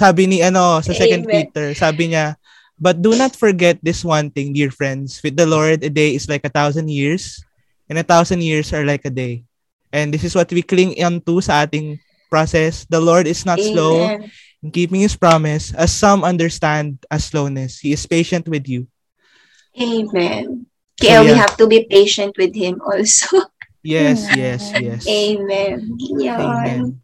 Sabi 0.00 0.26
ni 0.26 0.38
ano 0.42 0.82
sa 0.84 0.92
second 0.92 1.24
Amen. 1.24 1.48
Peter, 1.48 1.72
sabi 1.72 2.12
niya, 2.12 2.36
But 2.78 3.02
do 3.02 3.18
not 3.18 3.34
forget 3.34 3.82
this 3.82 4.06
one 4.06 4.30
thing, 4.30 4.54
dear 4.54 4.70
friends. 4.70 5.18
With 5.18 5.34
the 5.34 5.50
Lord, 5.50 5.82
a 5.82 5.90
day 5.90 6.14
is 6.14 6.30
like 6.30 6.46
a 6.46 6.54
thousand 6.54 6.86
years, 6.94 7.42
and 7.90 7.98
a 7.98 8.06
thousand 8.06 8.46
years 8.46 8.70
are 8.70 8.86
like 8.86 9.02
a 9.02 9.10
day. 9.10 9.42
And 9.90 10.14
this 10.14 10.22
is 10.22 10.38
what 10.38 10.46
we 10.54 10.62
cling 10.62 10.94
onto 11.02 11.42
sa 11.42 11.66
ating 11.66 11.98
process. 12.30 12.86
The 12.86 13.02
Lord 13.02 13.26
is 13.26 13.42
not 13.42 13.58
slow 13.58 14.14
Amen. 14.14 14.30
in 14.62 14.70
keeping 14.70 15.02
His 15.02 15.18
promise, 15.18 15.74
as 15.74 15.90
some 15.90 16.22
understand 16.22 17.02
as 17.10 17.26
slowness. 17.26 17.82
He 17.82 17.90
is 17.90 18.06
patient 18.06 18.46
with 18.46 18.70
you. 18.70 18.86
Amen. 19.74 20.67
Kaya 20.98 21.22
we 21.22 21.30
yeah. 21.30 21.34
have 21.38 21.56
to 21.56 21.66
be 21.66 21.86
patient 21.86 22.34
with 22.36 22.54
Him 22.54 22.82
also. 22.82 23.46
Yes, 23.82 24.26
yes, 24.34 24.74
yes. 24.74 25.06
Amen. 25.06 25.96
Yan. 26.18 26.40
Amen. 26.40 27.00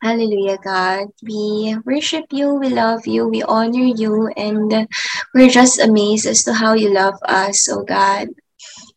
Hallelujah, 0.00 0.58
God. 0.62 1.08
We 1.22 1.76
worship 1.84 2.26
you, 2.30 2.54
we 2.54 2.70
love 2.70 3.06
you, 3.06 3.26
we 3.26 3.42
honor 3.42 3.90
you, 3.98 4.28
and 4.36 4.88
we're 5.34 5.50
just 5.50 5.82
amazed 5.82 6.24
as 6.26 6.44
to 6.44 6.54
how 6.54 6.74
you 6.74 6.94
love 6.94 7.18
us, 7.26 7.68
oh 7.68 7.82
God. 7.82 8.28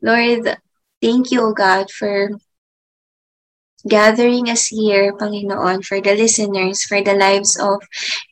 Lord, 0.02 0.46
thank 1.02 1.32
you, 1.32 1.42
oh 1.42 1.54
God, 1.54 1.90
for 1.90 2.30
gathering 3.88 4.50
us 4.50 4.68
here, 4.68 5.14
Panginoon, 5.14 5.84
for 5.86 6.02
the 6.02 6.16
listeners, 6.16 6.84
for 6.84 7.02
the 7.02 7.14
lives 7.14 7.58
of 7.60 7.82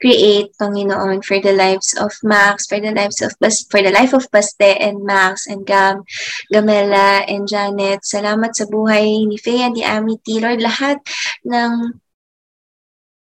Create, 0.02 0.54
Panginoon, 0.60 1.24
for 1.24 1.40
the 1.40 1.54
lives 1.54 1.94
of 1.98 2.14
Max, 2.24 2.68
for 2.68 2.80
the 2.80 2.92
lives 2.92 3.22
of 3.22 3.34
for 3.70 3.82
the 3.82 3.92
life 3.92 4.14
of 4.14 4.30
Baste 4.32 4.62
and 4.62 5.04
Max 5.04 5.48
and 5.48 5.66
Gam, 5.66 6.04
Gamela 6.54 7.26
and 7.28 7.48
Janet. 7.48 8.06
Salamat 8.06 8.56
sa 8.56 8.66
buhay 8.66 9.26
ni 9.26 9.38
and 9.46 9.74
ni 9.76 9.84
Amity, 9.84 10.40
Lord, 10.40 10.62
lahat 10.62 11.02
ng 11.46 12.00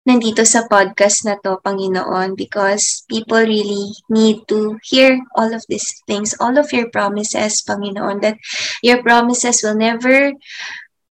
nandito 0.09 0.41
sa 0.41 0.65
podcast 0.65 1.21
na 1.29 1.37
to, 1.45 1.61
Panginoon, 1.61 2.33
because 2.33 3.05
people 3.05 3.45
really 3.45 3.93
need 4.09 4.41
to 4.49 4.81
hear 4.81 5.21
all 5.37 5.53
of 5.53 5.61
these 5.69 6.01
things, 6.09 6.33
all 6.41 6.57
of 6.57 6.73
your 6.73 6.89
promises, 6.89 7.61
Panginoon, 7.61 8.17
that 8.25 8.41
your 8.81 9.05
promises 9.05 9.61
will 9.61 9.77
never 9.77 10.33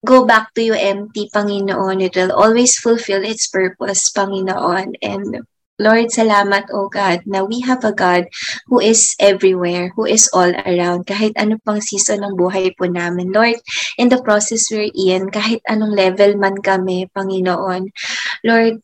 go 0.05 0.26
back 0.26 0.53
to 0.55 0.61
you 0.63 0.73
empty, 0.73 1.30
Panginoon. 1.34 2.01
It 2.01 2.15
will 2.15 2.31
always 2.31 2.77
fulfill 2.77 3.23
its 3.23 3.47
purpose, 3.47 4.11
Panginoon. 4.11 4.95
And 5.01 5.43
Lord, 5.80 6.11
salamat, 6.11 6.71
O 6.76 6.91
God, 6.91 7.23
na 7.23 7.43
we 7.47 7.63
have 7.63 7.88
a 7.88 7.95
God 7.95 8.27
who 8.67 8.84
is 8.84 9.15
everywhere, 9.19 9.95
who 9.95 10.03
is 10.03 10.27
all 10.35 10.51
around, 10.51 11.07
kahit 11.07 11.39
ano 11.39 11.55
pang 11.63 11.80
season 11.80 12.19
ng 12.19 12.35
buhay 12.35 12.76
po 12.76 12.91
namin. 12.91 13.31
Lord, 13.31 13.55
in 13.95 14.11
the 14.11 14.19
process 14.19 14.67
we're 14.67 14.91
in, 14.91 15.31
kahit 15.31 15.63
anong 15.71 15.95
level 15.95 16.35
man 16.35 16.59
kami, 16.59 17.07
Panginoon, 17.15 17.95
Lord, 18.43 18.84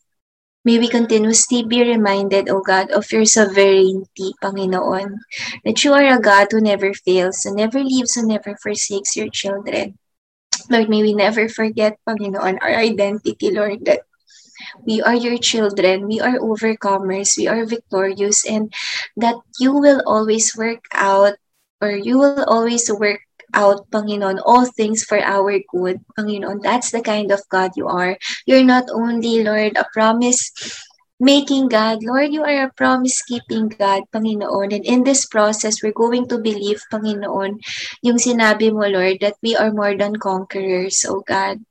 may 0.64 0.80
we 0.80 0.88
continuously 0.88 1.68
be 1.68 1.84
reminded, 1.84 2.48
O 2.48 2.64
God, 2.64 2.88
of 2.96 3.04
your 3.12 3.28
sovereignty, 3.28 4.32
Panginoon, 4.40 5.20
that 5.68 5.84
you 5.84 5.92
are 5.92 6.16
a 6.16 6.20
God 6.20 6.48
who 6.48 6.64
never 6.64 6.96
fails, 6.96 7.44
who 7.44 7.52
never 7.52 7.84
leaves, 7.84 8.16
who 8.16 8.24
never 8.24 8.56
forsakes 8.56 9.20
your 9.20 9.28
children. 9.28 10.00
Lord, 10.70 10.88
may 10.88 11.02
we 11.02 11.14
never 11.14 11.48
forget, 11.48 11.98
Panginoon, 12.08 12.58
our 12.60 12.74
identity, 12.74 13.50
Lord, 13.50 13.84
that 13.84 14.02
we 14.86 15.02
are 15.02 15.14
your 15.14 15.38
children, 15.38 16.06
we 16.06 16.20
are 16.20 16.38
overcomers, 16.38 17.36
we 17.36 17.46
are 17.46 17.64
victorious, 17.64 18.46
and 18.46 18.72
that 19.16 19.36
you 19.60 19.72
will 19.72 20.02
always 20.06 20.56
work 20.56 20.84
out 20.92 21.34
or 21.80 21.90
you 21.90 22.18
will 22.18 22.44
always 22.44 22.90
work 22.90 23.20
out, 23.54 23.88
Panginoon, 23.90 24.40
all 24.44 24.66
things 24.66 25.04
for 25.04 25.18
our 25.20 25.60
good. 25.70 26.00
Panginoon, 26.18 26.62
that's 26.62 26.90
the 26.90 27.00
kind 27.00 27.30
of 27.30 27.40
God 27.48 27.72
you 27.76 27.86
are. 27.88 28.18
You're 28.46 28.64
not 28.64 28.88
only, 28.92 29.44
Lord, 29.44 29.76
a 29.76 29.86
promise 29.92 30.52
making 31.20 31.68
God. 31.68 32.04
Lord, 32.04 32.32
you 32.32 32.44
are 32.44 32.68
a 32.68 32.72
promise-keeping 32.76 33.76
God, 33.80 34.04
Panginoon. 34.12 34.74
And 34.74 34.84
in 34.84 35.04
this 35.04 35.24
process, 35.24 35.82
we're 35.82 35.96
going 35.96 36.28
to 36.28 36.38
believe, 36.38 36.82
Panginoon, 36.92 37.60
yung 38.02 38.18
sinabi 38.20 38.72
mo, 38.72 38.84
Lord, 38.88 39.18
that 39.20 39.40
we 39.42 39.56
are 39.56 39.72
more 39.72 39.96
than 39.96 40.16
conquerors, 40.16 41.04
oh 41.08 41.24
God. 41.24 41.64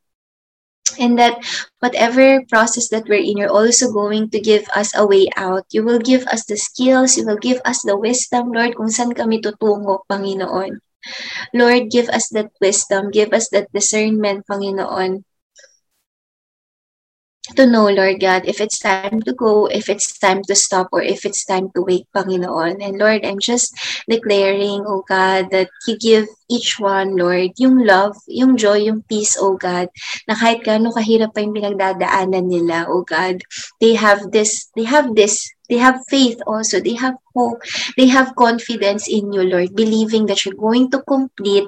And 0.98 1.20
that 1.20 1.44
whatever 1.80 2.46
process 2.48 2.90
that 2.90 3.10
we're 3.10 3.22
in, 3.22 3.38
you're 3.38 3.52
also 3.52 3.92
going 3.92 4.30
to 4.30 4.40
give 4.40 4.64
us 4.76 4.96
a 4.96 5.06
way 5.06 5.28
out. 5.36 5.66
You 5.72 5.84
will 5.84 6.00
give 6.00 6.26
us 6.28 6.46
the 6.46 6.58
skills, 6.58 7.18
you 7.18 7.26
will 7.26 7.42
give 7.42 7.60
us 7.66 7.82
the 7.84 7.98
wisdom, 7.98 8.54
Lord, 8.54 8.78
kung 8.78 8.90
saan 8.90 9.14
kami 9.14 9.42
tutungo, 9.42 10.08
Panginoon. 10.10 10.80
Lord, 11.54 11.92
give 11.92 12.10
us 12.10 12.30
that 12.34 12.50
wisdom, 12.62 13.12
give 13.12 13.34
us 13.34 13.50
that 13.50 13.70
discernment, 13.74 14.48
Panginoon, 14.48 15.26
to 17.54 17.66
know, 17.66 17.90
Lord 17.90 18.20
God, 18.20 18.44
if 18.46 18.60
it's 18.60 18.80
time 18.80 19.22
to 19.22 19.34
go, 19.34 19.68
if 19.68 19.90
it's 19.90 20.18
time 20.18 20.42
to 20.44 20.56
stop, 20.56 20.90
or 20.92 21.02
if 21.02 21.26
it's 21.26 21.46
time 21.46 21.70
to 21.76 21.82
wait, 21.82 22.08
Panginoon. 22.16 22.84
And 22.84 22.98
Lord, 22.98 23.26
I'm 23.26 23.40
just 23.40 23.76
declaring, 24.10 24.84
oh 24.88 25.04
God, 25.08 25.52
that 25.52 25.70
you 25.88 25.98
give 25.98 26.28
each 26.50 26.80
one, 26.80 27.18
Lord, 27.18 27.58
yung 27.58 27.86
love, 27.86 28.16
yung 28.28 28.58
joy, 28.58 28.86
yung 28.86 29.04
peace, 29.10 29.38
oh 29.40 29.58
God, 29.58 29.90
na 30.28 30.36
kahit 30.38 30.62
gaano 30.66 30.94
kahirap 30.94 31.34
pa 31.34 31.42
yung 31.42 31.58
pinagdadaanan 31.58 32.46
nila, 32.48 32.86
oh 32.88 33.02
God, 33.02 33.42
they 33.82 33.98
have 33.98 34.32
this, 34.32 34.70
they 34.76 34.86
have 34.86 35.14
this 35.16 35.56
They 35.70 35.78
have 35.82 36.06
faith 36.10 36.38
also. 36.46 36.80
They 36.80 36.94
have 36.94 37.18
hope. 37.34 37.62
They 37.98 38.08
have 38.08 38.36
confidence 38.38 39.10
in 39.10 39.34
you, 39.34 39.44
Lord, 39.44 39.76
believing 39.76 40.28
that 40.28 40.46
you're 40.46 40.58
going 40.58 40.92
to 40.92 41.02
complete 41.02 41.68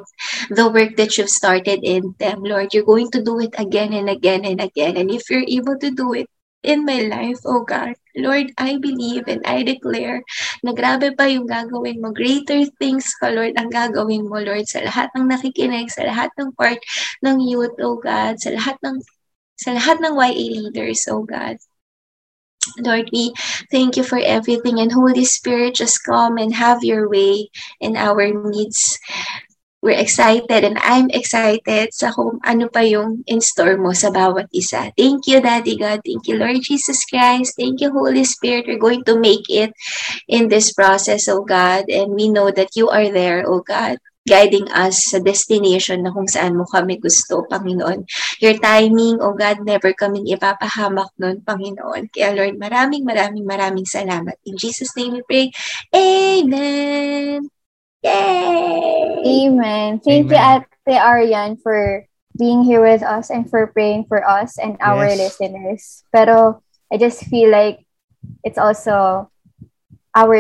the 0.49 0.69
work 0.69 0.95
that 0.97 1.17
you've 1.17 1.33
started 1.33 1.81
in 1.81 2.13
them, 2.19 2.43
Lord. 2.43 2.73
You're 2.73 2.85
going 2.85 3.09
to 3.11 3.23
do 3.23 3.39
it 3.39 3.55
again 3.57 3.93
and 3.93 4.09
again 4.09 4.45
and 4.45 4.61
again. 4.61 4.97
And 4.97 5.09
if 5.09 5.29
you're 5.29 5.45
able 5.47 5.77
to 5.79 5.89
do 5.89 6.13
it 6.13 6.29
in 6.67 6.83
my 6.83 7.07
life, 7.07 7.39
oh 7.47 7.63
God, 7.63 7.95
Lord, 8.19 8.51
I 8.59 8.75
believe 8.75 9.31
and 9.31 9.39
I 9.47 9.63
declare 9.63 10.19
na 10.59 10.75
grabe 10.75 11.15
pa 11.15 11.31
yung 11.31 11.47
gagawin 11.47 12.03
mo. 12.03 12.11
Greater 12.11 12.67
things 12.75 13.15
pa, 13.23 13.31
Lord, 13.31 13.55
ang 13.55 13.71
gagawin 13.71 14.27
mo, 14.27 14.43
Lord, 14.43 14.67
sa 14.67 14.83
lahat 14.83 15.15
ng 15.15 15.31
nakikinig, 15.31 15.87
sa 15.87 16.03
lahat 16.03 16.35
ng 16.35 16.51
part 16.59 16.83
ng 17.23 17.39
youth, 17.39 17.79
oh 17.79 17.95
God, 17.95 18.35
sa 18.43 18.51
lahat 18.51 18.75
ng 18.83 18.99
sa 19.57 19.73
lahat 19.73 19.97
ng 20.03 20.13
YA 20.13 20.45
leaders, 20.67 21.07
oh 21.09 21.23
God. 21.23 21.55
Lord, 22.83 23.09
we 23.15 23.33
thank 23.71 23.95
you 23.95 24.03
for 24.03 24.19
everything. 24.19 24.77
And 24.83 24.91
Holy 24.91 25.25
Spirit, 25.25 25.79
just 25.79 26.03
come 26.03 26.37
and 26.37 26.53
have 26.53 26.83
your 26.83 27.09
way 27.09 27.49
in 27.79 27.95
our 27.95 28.27
needs. 28.27 28.99
We're 29.87 30.03
excited 30.03 30.67
and 30.67 30.75
I'm 30.83 31.07
excited 31.15 31.95
sa 31.95 32.11
kung 32.11 32.43
ano 32.43 32.67
pa 32.67 32.83
yung 32.83 33.23
in 33.23 33.39
store 33.39 33.79
mo 33.79 33.95
sa 33.95 34.11
bawat 34.11 34.51
isa. 34.51 34.91
Thank 34.99 35.31
you, 35.31 35.39
Daddy 35.39 35.79
God. 35.79 36.03
Thank 36.03 36.27
you, 36.27 36.35
Lord 36.35 36.59
Jesus 36.59 37.07
Christ. 37.07 37.55
Thank 37.55 37.79
you, 37.79 37.95
Holy 37.95 38.27
Spirit. 38.27 38.67
We're 38.67 38.83
going 38.83 39.07
to 39.07 39.15
make 39.15 39.47
it 39.47 39.71
in 40.27 40.51
this 40.51 40.75
process, 40.75 41.31
oh 41.31 41.47
God. 41.47 41.87
And 41.87 42.11
we 42.19 42.27
know 42.27 42.51
that 42.51 42.75
you 42.75 42.91
are 42.91 43.07
there, 43.07 43.47
oh 43.47 43.63
God 43.63 44.03
guiding 44.27 44.67
us 44.75 45.15
sa 45.15 45.23
destination 45.23 46.03
na 46.03 46.11
kung 46.11 46.27
saan 46.27 46.59
mo 46.59 46.67
kami 46.67 46.99
gusto, 46.99 47.47
Panginoon. 47.47 48.03
Your 48.43 48.59
timing, 48.59 49.23
oh 49.23 49.31
God, 49.31 49.63
never 49.63 49.95
kaming 49.95 50.27
ipapahamak 50.27 51.15
nun, 51.15 51.39
Panginoon. 51.47 52.11
Kaya 52.11 52.35
Lord, 52.35 52.59
maraming 52.59 53.07
maraming 53.07 53.47
maraming 53.47 53.87
salamat. 53.87 54.35
In 54.43 54.59
Jesus' 54.59 54.91
name 54.99 55.15
we 55.15 55.23
pray. 55.23 55.47
Amen! 55.95 57.56
Yay! 58.03 59.47
Amen. 59.47 59.99
Thank 59.99 60.31
Amen. 60.31 60.61
you, 60.61 60.93
Ate 60.93 60.99
Arian, 61.01 61.57
for 61.57 62.05
being 62.37 62.63
here 62.63 62.81
with 62.81 63.01
us 63.01 63.29
and 63.29 63.49
for 63.49 63.67
praying 63.67 64.05
for 64.05 64.21
us 64.21 64.57
and 64.57 64.77
our 64.79 65.09
yes. 65.09 65.17
listeners. 65.17 66.03
Pero 66.13 66.61
I 66.93 66.97
just 66.97 67.25
feel 67.25 67.49
like 67.49 67.83
it's 68.45 68.61
also 68.61 69.29
our 70.17 70.37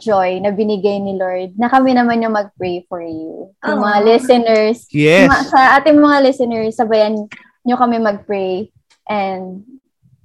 joy 0.00 0.40
na 0.40 0.52
binigay 0.52 1.00
ni 1.00 1.16
Lord 1.16 1.52
na 1.60 1.68
kami 1.68 1.92
naman 1.92 2.24
yung 2.24 2.32
mag-pray 2.32 2.84
for 2.88 3.04
you. 3.04 3.52
Yung 3.64 3.80
mga 3.84 3.98
listeners, 4.04 4.88
yes. 4.88 5.28
mga, 5.28 5.44
sa 5.52 5.60
ating 5.80 6.00
mga 6.00 6.18
listeners, 6.24 6.76
sabayan 6.76 7.28
nyo 7.64 7.76
kami 7.76 8.00
mag-pray. 8.00 8.72
And, 9.08 9.64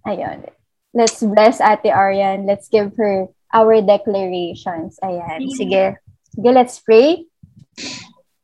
ayun. 0.08 0.48
Let's 0.94 1.20
bless 1.20 1.60
Ate 1.60 1.90
Arian. 1.90 2.46
Let's 2.46 2.70
give 2.70 2.94
her 2.96 3.28
our 3.52 3.82
declarations. 3.82 5.02
Ayan. 5.02 5.52
Sige. 5.52 5.98
Sige, 6.34 6.50
let's 6.54 6.80
pray. 6.80 7.26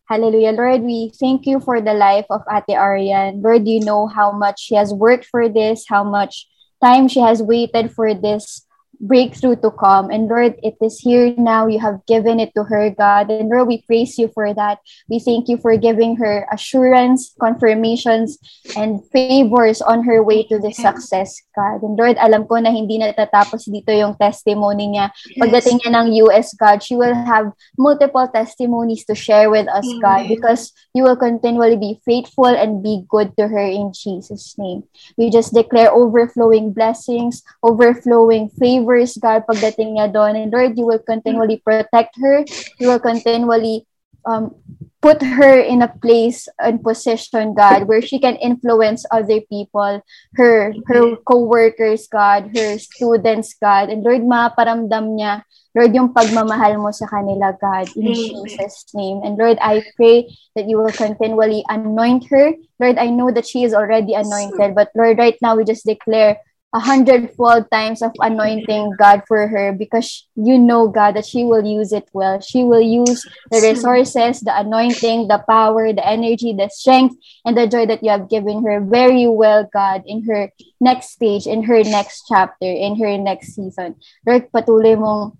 Hallelujah. 0.05 0.53
Lord, 0.53 0.81
we 0.81 1.11
thank 1.19 1.45
you 1.45 1.59
for 1.59 1.81
the 1.81 1.93
life 1.93 2.25
of 2.29 2.41
Ate 2.49 2.77
Arian. 2.77 3.41
Lord, 3.41 3.67
you 3.67 3.79
know 3.81 4.05
how 4.05 4.31
much 4.31 4.61
she 4.61 4.75
has 4.75 4.93
worked 4.93 5.25
for 5.25 5.49
this, 5.49 5.85
how 5.89 6.03
much 6.03 6.45
time 6.83 7.07
she 7.07 7.19
has 7.19 7.41
waited 7.41 7.93
for 7.93 8.13
this 8.13 8.65
breakthrough 9.01 9.55
to 9.57 9.71
come. 9.71 10.09
And 10.09 10.27
Lord, 10.27 10.55
it 10.61 10.75
is 10.81 10.99
here 10.99 11.33
now. 11.37 11.67
You 11.67 11.79
have 11.79 12.05
given 12.05 12.39
it 12.39 12.53
to 12.55 12.63
her, 12.63 12.89
God. 12.89 13.31
And 13.31 13.49
Lord, 13.49 13.67
we 13.67 13.81
praise 13.83 14.17
you 14.17 14.29
for 14.33 14.53
that. 14.53 14.79
We 15.09 15.19
thank 15.19 15.47
you 15.47 15.57
for 15.57 15.77
giving 15.77 16.15
her 16.17 16.45
assurance, 16.51 17.33
confirmations, 17.39 18.37
and 18.75 19.01
favors 19.09 19.81
on 19.81 20.03
her 20.03 20.21
way 20.21 20.43
to 20.47 20.59
the 20.59 20.71
success, 20.73 21.41
God. 21.59 21.83
And 21.83 21.99
Lord, 21.99 22.15
alam 22.15 22.47
ko 22.47 22.63
na 22.63 22.71
hindi 22.71 22.95
natatapos 22.95 23.67
dito 23.67 23.91
yung 23.91 24.15
testimony 24.15 24.95
niya. 24.95 25.11
Pagdating 25.35 25.83
niya 25.83 25.91
ng 25.99 26.07
US, 26.27 26.55
God, 26.55 26.79
she 26.79 26.95
will 26.95 27.11
have 27.11 27.51
multiple 27.75 28.23
testimonies 28.31 29.03
to 29.11 29.15
share 29.15 29.51
with 29.51 29.67
us, 29.67 29.91
God, 29.99 30.31
because 30.31 30.71
you 30.95 31.03
will 31.03 31.19
continually 31.19 31.75
be 31.75 31.99
faithful 32.07 32.47
and 32.47 32.79
be 32.79 33.03
good 33.11 33.35
to 33.35 33.51
her 33.51 33.67
in 33.67 33.91
Jesus' 33.91 34.55
name. 34.55 34.87
We 35.19 35.27
just 35.27 35.51
declare 35.51 35.91
overflowing 35.91 36.71
blessings, 36.71 37.43
overflowing 37.59 38.47
favor 38.55 38.69
favors, 38.69 39.17
God, 39.17 39.49
pagdating 39.49 39.97
niya 39.97 40.13
doon. 40.13 40.37
And 40.37 40.53
Lord, 40.53 40.77
you 40.77 40.85
will 40.85 41.01
continually 41.01 41.57
protect 41.57 42.13
her. 42.21 42.45
You 42.77 42.93
will 42.93 43.01
continually 43.01 43.88
um, 44.29 44.53
put 45.01 45.23
her 45.23 45.57
in 45.57 45.81
a 45.81 45.89
place 45.89 46.47
and 46.59 46.83
position, 46.83 47.53
God, 47.55 47.87
where 47.87 48.01
she 48.01 48.19
can 48.19 48.35
influence 48.37 49.05
other 49.09 49.41
people, 49.41 50.03
her 50.35 50.75
her 50.85 51.17
co-workers, 51.25 52.05
God, 52.07 52.51
her 52.53 52.77
students, 52.77 53.55
God. 53.57 53.89
And 53.89 54.03
Lord, 54.03 54.21
maparamdam 54.21 55.17
niya, 55.17 55.41
Lord, 55.73 55.95
yung 55.95 56.13
pagmamahal 56.13 56.77
mo 56.77 56.91
sa 56.91 57.07
kanila, 57.07 57.55
God, 57.57 57.89
in 57.95 58.13
Jesus' 58.13 58.85
name. 58.93 59.21
And 59.23 59.37
Lord, 59.37 59.57
I 59.61 59.81
pray 59.97 60.29
that 60.53 60.67
you 60.67 60.77
will 60.77 60.93
continually 60.93 61.63
anoint 61.69 62.27
her. 62.29 62.53
Lord, 62.77 62.97
I 62.97 63.09
know 63.09 63.31
that 63.31 63.47
she 63.47 63.63
is 63.63 63.73
already 63.73 64.13
anointed, 64.13 64.75
but 64.75 64.93
Lord, 64.93 65.17
right 65.17 65.37
now 65.41 65.55
we 65.55 65.63
just 65.63 65.85
declare 65.85 66.37
a 66.71 66.79
hundredfold 66.79 67.65
times 67.71 68.01
of 68.01 68.13
anointing 68.21 68.93
God 68.99 69.23
for 69.27 69.47
her 69.47 69.73
because 69.73 70.27
you 70.35 70.59
know 70.59 70.87
God 70.87 71.15
that 71.15 71.25
she 71.25 71.43
will 71.43 71.65
use 71.65 71.91
it 71.91 72.07
well. 72.13 72.39
She 72.41 72.63
will 72.63 72.81
use 72.81 73.25
the 73.49 73.61
resources, 73.61 74.41
the 74.41 74.53
anointing, 74.53 75.27
the 75.27 75.43
power, 75.49 75.91
the 75.93 76.05
energy, 76.05 76.53
the 76.53 76.69
strength, 76.69 77.17
and 77.43 77.57
the 77.57 77.65
joy 77.65 77.87
that 77.87 78.03
you 78.03 78.11
have 78.11 78.29
given 78.29 78.63
her 78.63 78.81
very 78.81 79.27
well, 79.27 79.67
God, 79.73 80.03
in 80.05 80.23
her 80.25 80.51
next 80.79 81.09
stage, 81.17 81.47
in 81.47 81.63
her 81.63 81.83
next 81.83 82.25
chapter, 82.29 82.69
in 82.69 82.99
her 83.01 83.17
next 83.17 83.55
season. 83.55 83.95
Lord, 84.27 84.51
patuloy 84.51 84.93
mong 84.93 85.37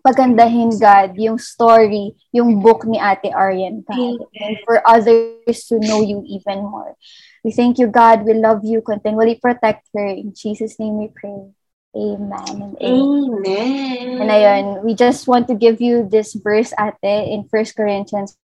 pagandahin, 0.00 0.80
God, 0.80 1.20
yung 1.20 1.36
story, 1.36 2.16
yung 2.32 2.64
book 2.64 2.88
ni 2.88 2.96
Ate 2.96 3.28
Arian, 3.28 3.84
God, 3.84 4.24
and 4.40 4.56
for 4.64 4.80
others 4.88 5.68
to 5.68 5.78
know 5.78 6.00
you 6.00 6.24
even 6.26 6.64
more. 6.64 6.96
We 7.44 7.50
thank 7.50 7.78
you, 7.78 7.88
God. 7.88 8.24
We 8.24 8.34
love 8.34 8.64
you. 8.64 8.82
Continually 8.82 9.36
protect 9.36 9.88
her. 9.94 10.06
In 10.06 10.32
Jesus' 10.34 10.78
name 10.78 10.98
we 10.98 11.08
pray. 11.08 11.50
Amen. 11.94 12.62
And 12.62 12.76
amen. 12.80 14.22
And 14.22 14.30
ayun, 14.30 14.82
we 14.82 14.94
just 14.94 15.26
want 15.26 15.48
to 15.48 15.54
give 15.54 15.80
you 15.80 16.08
this 16.08 16.34
verse 16.34 16.72
ate 16.78 17.02
in 17.02 17.48
First 17.50 17.76
Corinthians 17.76 18.38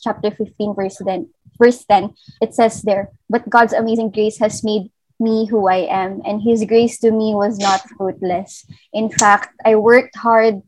chapter 0.00 0.30
15 0.30 0.74
verse 0.74 1.02
10. 1.04 1.28
Verse 1.58 1.84
10. 1.84 2.14
It 2.40 2.54
says 2.54 2.82
there, 2.82 3.10
but 3.28 3.48
God's 3.50 3.72
amazing 3.72 4.10
grace 4.10 4.38
has 4.38 4.64
made 4.64 4.90
me 5.20 5.46
who 5.46 5.68
I 5.68 5.86
am, 5.86 6.22
and 6.24 6.42
his 6.42 6.64
grace 6.64 6.98
to 7.00 7.10
me 7.12 7.34
was 7.34 7.58
not 7.58 7.86
fruitless. 7.96 8.66
In 8.92 9.10
fact, 9.10 9.54
I 9.64 9.76
worked 9.76 10.16
hard 10.16 10.62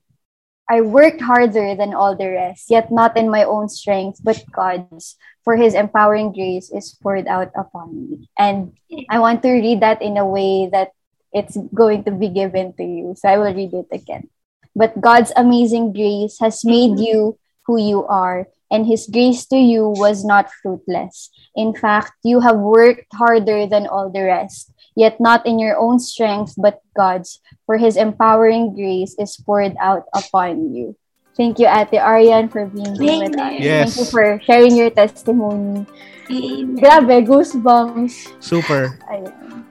I 0.68 0.80
worked 0.80 1.20
harder 1.20 1.74
than 1.74 1.92
all 1.92 2.16
the 2.16 2.30
rest, 2.30 2.70
yet 2.70 2.90
not 2.90 3.16
in 3.16 3.30
my 3.30 3.44
own 3.44 3.68
strength, 3.68 4.20
but 4.22 4.42
God's, 4.50 5.16
for 5.44 5.56
his 5.56 5.74
empowering 5.74 6.32
grace 6.32 6.70
is 6.72 6.96
poured 7.02 7.26
out 7.26 7.52
upon 7.54 7.92
me. 7.94 8.28
And 8.38 8.72
I 9.10 9.18
want 9.18 9.42
to 9.42 9.52
read 9.52 9.80
that 9.80 10.00
in 10.00 10.16
a 10.16 10.26
way 10.26 10.68
that 10.72 10.92
it's 11.32 11.58
going 11.74 12.04
to 12.04 12.12
be 12.12 12.28
given 12.28 12.72
to 12.74 12.84
you. 12.84 13.14
So 13.16 13.28
I 13.28 13.36
will 13.36 13.52
read 13.52 13.74
it 13.74 13.88
again. 13.92 14.30
But 14.74 15.00
God's 15.00 15.32
amazing 15.36 15.92
grace 15.92 16.38
has 16.40 16.64
made 16.64 16.98
you 16.98 17.38
who 17.66 17.80
you 17.80 18.04
are, 18.06 18.48
and 18.70 18.86
his 18.86 19.08
grace 19.10 19.46
to 19.46 19.56
you 19.56 19.88
was 19.88 20.24
not 20.24 20.50
fruitless. 20.62 21.30
In 21.54 21.74
fact, 21.74 22.12
you 22.22 22.40
have 22.40 22.56
worked 22.56 23.12
harder 23.14 23.66
than 23.66 23.86
all 23.86 24.10
the 24.10 24.22
rest 24.22 24.74
yet 24.94 25.20
not 25.20 25.44
in 25.46 25.58
your 25.58 25.76
own 25.76 25.98
strength, 25.98 26.54
but 26.56 26.80
God's, 26.96 27.40
for 27.66 27.76
his 27.76 27.96
empowering 27.96 28.74
grace 28.74 29.14
is 29.18 29.36
poured 29.36 29.74
out 29.80 30.06
upon 30.14 30.74
you. 30.74 30.96
Thank 31.36 31.58
you, 31.58 31.66
Ate 31.66 31.98
Arian, 31.98 32.48
for 32.48 32.66
being 32.66 32.94
here 32.94 33.26
with 33.26 33.38
us. 33.38 33.52
Yes. 33.58 33.94
Thank 33.94 33.98
you 33.98 34.10
for 34.10 34.40
sharing 34.46 34.76
your 34.76 34.90
testimony. 34.90 35.84
Amen. 36.30 36.78
Grabe, 36.78 37.26
goosebumps. 37.26 38.38
Super. 38.38 38.96
Ayan. 39.10 39.66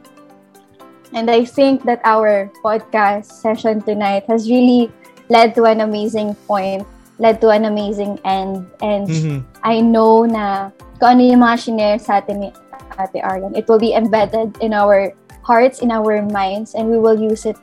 And 1.16 1.32
I 1.32 1.46
think 1.46 1.84
that 1.88 2.02
our 2.04 2.52
podcast 2.60 3.32
session 3.32 3.82
tonight 3.82 4.26
has 4.28 4.50
really 4.50 4.92
led 5.30 5.56
to 5.56 5.64
an 5.64 5.80
amazing 5.80 6.36
point, 6.50 6.84
led 7.20 7.42
to 7.42 7.50
an 7.50 7.66
amazing 7.66 8.18
end. 8.26 8.66
And 8.82 9.08
Mhm. 9.08 9.38
I 9.62 9.82
know 9.82 10.26
na 10.26 10.74
kung 10.98 11.20
ano 11.20 11.22
yung 11.22 11.42
mga 11.42 11.58
shinare 11.60 12.00
sa 12.02 12.22
atin 12.24 12.48
ni 12.48 12.50
Ate 12.98 13.22
Arlan, 13.22 13.58
it 13.58 13.66
will 13.70 13.82
be 13.82 13.94
embedded 13.94 14.54
in 14.62 14.74
our 14.74 15.14
hearts, 15.42 15.82
in 15.82 15.92
our 15.92 16.22
minds, 16.24 16.74
and 16.78 16.90
we 16.90 16.98
will 16.98 17.18
use 17.18 17.46
it 17.46 17.58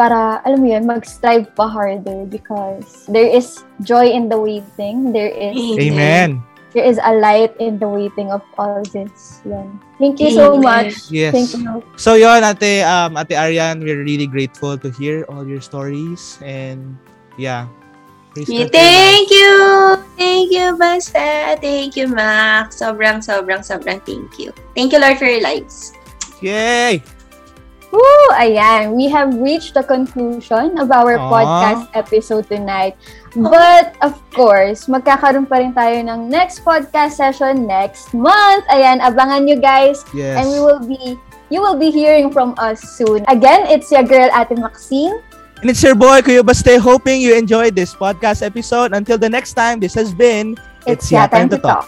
para, 0.00 0.40
alam 0.48 0.64
mo 0.64 0.72
yun, 0.72 0.88
mag-strive 0.88 1.44
pa 1.52 1.68
harder 1.68 2.24
because 2.24 3.04
there 3.04 3.28
is 3.28 3.60
joy 3.84 4.08
in 4.08 4.32
the 4.32 4.38
waiting. 4.38 5.12
There 5.12 5.28
is 5.28 5.58
Amen. 5.76 6.40
there 6.72 6.86
is 6.86 6.96
a 7.02 7.12
light 7.18 7.52
in 7.60 7.76
the 7.82 7.90
waiting 7.90 8.32
of 8.32 8.40
all 8.56 8.80
this. 8.94 9.42
Yan. 9.44 9.76
Thank 10.00 10.22
you 10.22 10.32
so 10.32 10.56
Amen. 10.56 10.64
much. 10.64 11.10
Yes. 11.12 11.34
Thank 11.36 11.50
you. 11.52 11.84
So 12.00 12.16
yon 12.16 12.40
Ate 12.40 12.80
um 12.86 13.18
Ate 13.20 13.36
Arian, 13.36 13.84
we're 13.84 14.00
really 14.00 14.30
grateful 14.30 14.78
to 14.80 14.88
hear 14.88 15.28
all 15.28 15.44
your 15.44 15.60
stories 15.60 16.40
and 16.40 16.96
yeah. 17.36 17.68
Praise 18.30 18.46
Yeah, 18.46 18.70
thank 18.70 19.26
you! 19.30 19.54
Thank 20.14 20.54
you, 20.54 20.78
Basta. 20.78 21.58
Thank 21.58 21.98
you, 21.98 22.06
Max. 22.06 22.78
Sobrang, 22.78 23.18
sobrang, 23.18 23.66
sobrang 23.66 23.98
thank 24.06 24.38
you. 24.38 24.54
Thank 24.78 24.94
you, 24.94 25.02
Lord, 25.02 25.18
for 25.18 25.26
your 25.26 25.42
lives. 25.42 25.92
life. 25.94 26.42
Yay! 26.42 27.02
Woo! 27.90 28.26
Ayan, 28.38 28.94
we 28.94 29.10
have 29.10 29.34
reached 29.34 29.74
the 29.74 29.82
conclusion 29.82 30.78
of 30.78 30.94
our 30.94 31.18
Aw. 31.18 31.26
podcast 31.26 31.90
episode 31.98 32.46
tonight. 32.46 32.94
But, 33.34 33.98
of 33.98 34.14
course, 34.30 34.86
magkakaroon 34.86 35.50
pa 35.50 35.58
rin 35.58 35.74
tayo 35.74 35.98
ng 35.98 36.30
next 36.30 36.62
podcast 36.62 37.18
session 37.18 37.66
next 37.66 38.14
month. 38.14 38.62
Ayan, 38.70 39.02
abangan 39.02 39.42
nyo 39.42 39.58
guys. 39.58 40.06
Yes. 40.14 40.38
And 40.38 40.54
we 40.54 40.58
will 40.62 40.82
be, 40.82 41.18
you 41.50 41.58
will 41.58 41.78
be 41.78 41.90
hearing 41.90 42.30
from 42.30 42.54
us 42.62 42.78
soon. 42.78 43.26
Again, 43.26 43.66
it's 43.66 43.90
your 43.90 44.06
girl, 44.06 44.30
Ate 44.38 44.54
Maxine. 44.54 45.18
And 45.60 45.68
it's 45.68 45.82
your 45.82 45.94
boy 45.94 46.24
Kuya 46.24 46.40
Baste 46.40 46.80
hoping 46.80 47.20
you 47.20 47.36
enjoyed 47.36 47.76
this 47.76 47.94
podcast 47.94 48.40
episode. 48.40 48.94
Until 48.94 49.18
the 49.18 49.28
next 49.28 49.52
time, 49.52 49.78
this 49.78 49.92
has 49.92 50.14
been 50.14 50.56
It's, 50.86 51.12
your 51.12 51.28
time 51.28 51.50
to 51.50 51.58
talk. 51.58 51.84